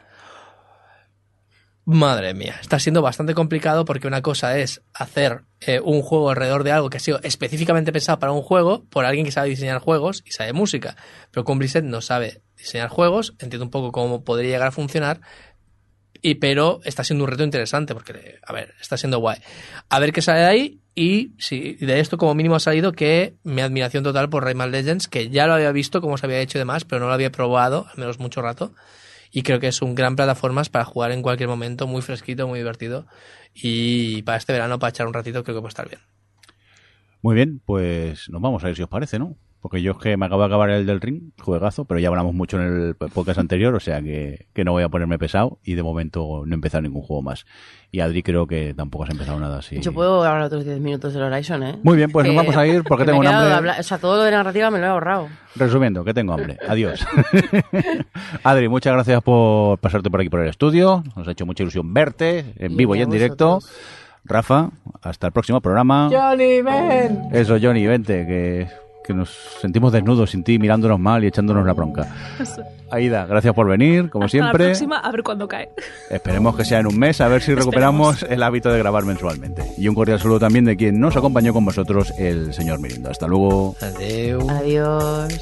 Madre 1.86 2.34
mía, 2.34 2.56
está 2.60 2.80
siendo 2.80 3.04
bastante 3.04 3.36
complicado 3.36 3.86
porque 3.86 4.08
una 4.08 4.24
cosa 4.24 4.58
es 4.58 4.82
hacer 4.96 5.44
eh, 5.66 5.80
un 5.80 6.02
juego 6.02 6.30
alrededor 6.30 6.64
de 6.64 6.72
algo 6.72 6.90
que 6.90 6.98
ha 6.98 7.00
sido 7.00 7.20
específicamente 7.24 7.92
pensado 7.92 8.20
para 8.20 8.32
un 8.32 8.42
juego 8.42 8.84
por 8.90 9.06
alguien 9.06 9.26
que 9.26 9.32
sabe 9.32 9.50
diseñar 9.50 9.80
juegos 9.80 10.24
y 10.26 10.32
sabe 10.32 10.54
música. 10.54 10.96
Pero 11.32 11.44
Blizzard 11.44 11.84
no 11.84 12.02
sabe 12.02 12.42
diseñar 12.58 12.90
juegos, 12.90 13.34
entiendo 13.40 13.66
un 13.66 13.72
poco 13.72 13.92
cómo 13.92 14.24
podría 14.24 14.52
llegar 14.52 14.68
a 14.68 14.72
funcionar, 14.72 15.22
y 16.22 16.36
pero 16.36 16.80
está 16.84 17.04
siendo 17.04 17.24
un 17.24 17.30
reto 17.30 17.44
interesante 17.44 17.94
porque, 17.94 18.40
a 18.46 18.52
ver, 18.54 18.74
está 18.82 18.98
siendo 18.98 19.20
guay. 19.20 19.38
A 19.90 20.00
ver 20.00 20.12
qué 20.12 20.22
sale 20.22 20.40
de 20.40 20.46
ahí 20.46 20.80
y 20.96 21.34
si 21.38 21.74
de 21.74 22.00
esto 22.00 22.18
como 22.18 22.34
mínimo 22.34 22.56
ha 22.56 22.60
salido 22.60 22.94
que 22.94 23.36
mi 23.44 23.62
admiración 23.62 24.04
total 24.04 24.30
por 24.30 24.44
Rayman 24.44 24.72
Legends, 24.72 25.08
que 25.08 25.30
ya 25.30 25.46
lo 25.46 25.54
había 25.54 25.72
visto 25.72 26.02
cómo 26.02 26.18
se 26.18 26.26
había 26.26 26.40
hecho 26.40 26.58
y 26.58 26.60
demás, 26.60 26.86
pero 26.86 27.02
no 27.02 27.08
lo 27.08 27.14
había 27.14 27.32
probado, 27.32 27.88
al 27.92 27.98
menos 28.00 28.20
mucho 28.20 28.42
rato. 28.42 28.74
Y 29.36 29.44
creo 29.44 29.60
que 29.60 29.68
es 29.68 29.82
un 29.82 29.95
gran 29.95 30.16
plataformas 30.16 30.70
para 30.70 30.86
jugar 30.86 31.12
en 31.12 31.22
cualquier 31.22 31.49
momento, 31.49 31.88
muy 31.88 32.02
fresquito, 32.02 32.48
muy 32.48 32.57
divertido. 32.57 33.06
Y 33.53 34.22
para 34.22 34.38
este 34.38 34.53
verano, 34.53 34.80
para 34.80 34.91
echar 34.91 35.07
un 35.07 35.14
ratito, 35.14 35.44
creo 35.44 35.57
que 35.57 35.60
puede 35.60 35.72
estar 35.72 35.90
bien. 35.90 35.99
Muy 37.22 37.36
bien, 37.36 37.60
pues 37.66 38.30
nos 38.30 38.41
vamos 38.41 38.64
a 38.64 38.68
ver 38.68 38.78
si 38.78 38.84
os 38.84 38.88
parece, 38.88 39.20
¿no? 39.20 39.36
Porque 39.66 39.82
yo 39.82 39.94
es 39.94 39.98
que 39.98 40.16
me 40.16 40.28
acabo 40.28 40.42
de 40.42 40.46
acabar 40.46 40.70
el 40.70 40.86
del 40.86 41.02
ring, 41.02 41.32
juegazo, 41.42 41.86
pero 41.86 42.00
ya 42.00 42.10
hablamos 42.10 42.36
mucho 42.36 42.62
en 42.62 42.68
el 42.68 42.96
podcast 42.96 43.40
anterior, 43.40 43.74
o 43.74 43.80
sea 43.80 44.00
que, 44.00 44.46
que 44.54 44.64
no 44.64 44.74
voy 44.74 44.84
a 44.84 44.90
ponerme 44.90 45.18
pesado 45.18 45.58
y 45.64 45.74
de 45.74 45.82
momento 45.82 46.44
no 46.46 46.52
he 46.52 46.54
empezado 46.54 46.84
ningún 46.84 47.02
juego 47.02 47.24
más. 47.24 47.48
Y 47.92 48.02
Adri 48.02 48.22
creo 48.22 48.46
que 48.46 48.76
tampoco 48.76 49.06
has 49.06 49.10
empezado 49.10 49.40
nada 49.40 49.58
así. 49.58 49.80
Yo 49.82 49.92
puedo 49.92 50.24
hablar 50.24 50.44
otros 50.44 50.66
10 50.66 50.80
minutos 50.82 51.16
del 51.16 51.24
Horizon, 51.24 51.64
¿eh? 51.64 51.80
Muy 51.82 51.98
bien, 51.98 52.12
pues 52.12 52.28
nos 52.28 52.36
vamos 52.36 52.56
a 52.56 52.68
ir 52.68 52.84
porque 52.84 53.06
tengo 53.06 53.18
un 53.18 53.26
hambre. 53.26 53.54
hablar- 53.54 53.80
o 53.80 53.84
sea, 53.84 53.98
todo 53.98 54.18
lo 54.18 54.22
de 54.22 54.30
narrativa 54.30 54.70
me 54.70 54.78
lo 54.78 54.86
he 54.86 54.90
ahorrado. 54.90 55.30
Resumiendo, 55.56 56.04
que 56.06 56.14
tengo 56.14 56.34
hambre. 56.34 56.60
Adiós. 56.70 57.04
Adri, 58.44 58.70
muchas 58.70 58.94
gracias 58.94 59.24
por 59.24 59.80
pasarte 59.80 60.12
por 60.12 60.20
aquí 60.20 60.30
por 60.30 60.42
el 60.42 60.50
estudio. 60.50 61.04
Nos 61.16 61.28
ha 61.28 61.32
hecho 61.32 61.48
mucha 61.48 61.64
ilusión 61.64 61.92
verte 61.92 62.54
en 62.58 62.74
Y 62.74 62.76
vivo 62.76 62.96
y 62.96 63.00
a 63.00 63.04
en 63.06 63.10
directo. 63.10 63.60
Rafa, 64.26 64.70
hasta 65.02 65.26
el 65.28 65.34
próximo 65.34 65.60
programa. 65.62 66.10
Johnny, 66.12 66.62
ven. 66.62 67.30
Eso, 67.32 67.58
Johnny, 67.62 67.86
vente, 67.86 68.26
que, 68.26 68.68
que 69.06 69.14
nos 69.14 69.30
sentimos 69.61 69.91
desnudos 69.94 70.32
sin 70.32 70.44
ti, 70.44 70.60
mirándonos 70.60 70.99
mal 70.99 71.23
y 71.23 71.27
echándonos 71.27 71.65
la 71.65 71.73
bronca. 71.73 72.07
Aida, 72.91 73.26
gracias 73.26 73.53
por 73.53 73.68
venir, 73.68 74.10
como 74.10 74.26
Hasta 74.26 74.32
siempre. 74.38 74.65
la 74.65 74.69
próxima, 74.72 74.99
a 74.99 75.11
ver 75.11 75.23
cuándo 75.23 75.48
cae. 75.48 75.69
Esperemos 76.10 76.56
que 76.56 76.65
sea 76.65 76.80
en 76.80 76.88
un 76.88 76.98
mes, 76.98 77.19
a 77.22 77.27
ver 77.27 77.41
si 77.41 77.53
recuperamos 77.53 78.23
el 78.23 78.41
hábito 78.44 78.72
de 78.72 78.80
grabar 78.80 79.06
mensualmente. 79.06 79.64
Y 79.77 79.88
un 79.88 79.95
cordial 79.95 80.19
saludo 80.19 80.40
también 80.40 80.65
de 80.65 80.76
quien 80.76 80.99
nos 80.99 81.15
acompañó 81.15 81.53
con 81.53 81.65
vosotros, 81.65 82.14
el 82.18 82.53
señor 82.53 82.80
Mirindo. 82.80 83.10
Hasta 83.10 83.27
luego. 83.27 83.76
Adeu. 83.82 84.49
Adiós. 84.49 85.34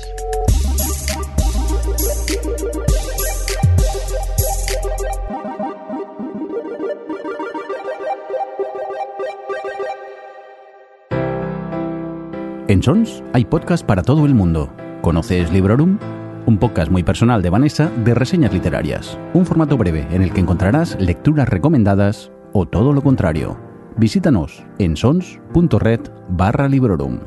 En 12.69 12.81
Sons 12.81 13.21
hay 13.33 13.43
podcast 13.43 13.85
para 13.85 14.03
todo 14.03 14.25
el 14.25 14.33
mundo. 14.33 14.73
¿Conoces 15.01 15.51
Librorum? 15.51 15.99
Un 16.45 16.57
podcast 16.57 16.89
muy 16.89 17.03
personal 17.03 17.41
de 17.41 17.49
Vanessa 17.49 17.91
de 18.05 18.13
reseñas 18.13 18.53
literarias. 18.53 19.19
Un 19.33 19.45
formato 19.45 19.77
breve 19.77 20.07
en 20.11 20.21
el 20.21 20.31
que 20.31 20.39
encontrarás 20.39 20.97
lecturas 20.97 21.49
recomendadas 21.49 22.31
o 22.53 22.65
todo 22.65 22.93
lo 22.93 23.01
contrario. 23.01 23.59
Visítanos 23.97 24.63
en 24.79 24.95
sons.red 24.95 25.99
barra 26.29 26.69
Librorum. 26.69 27.19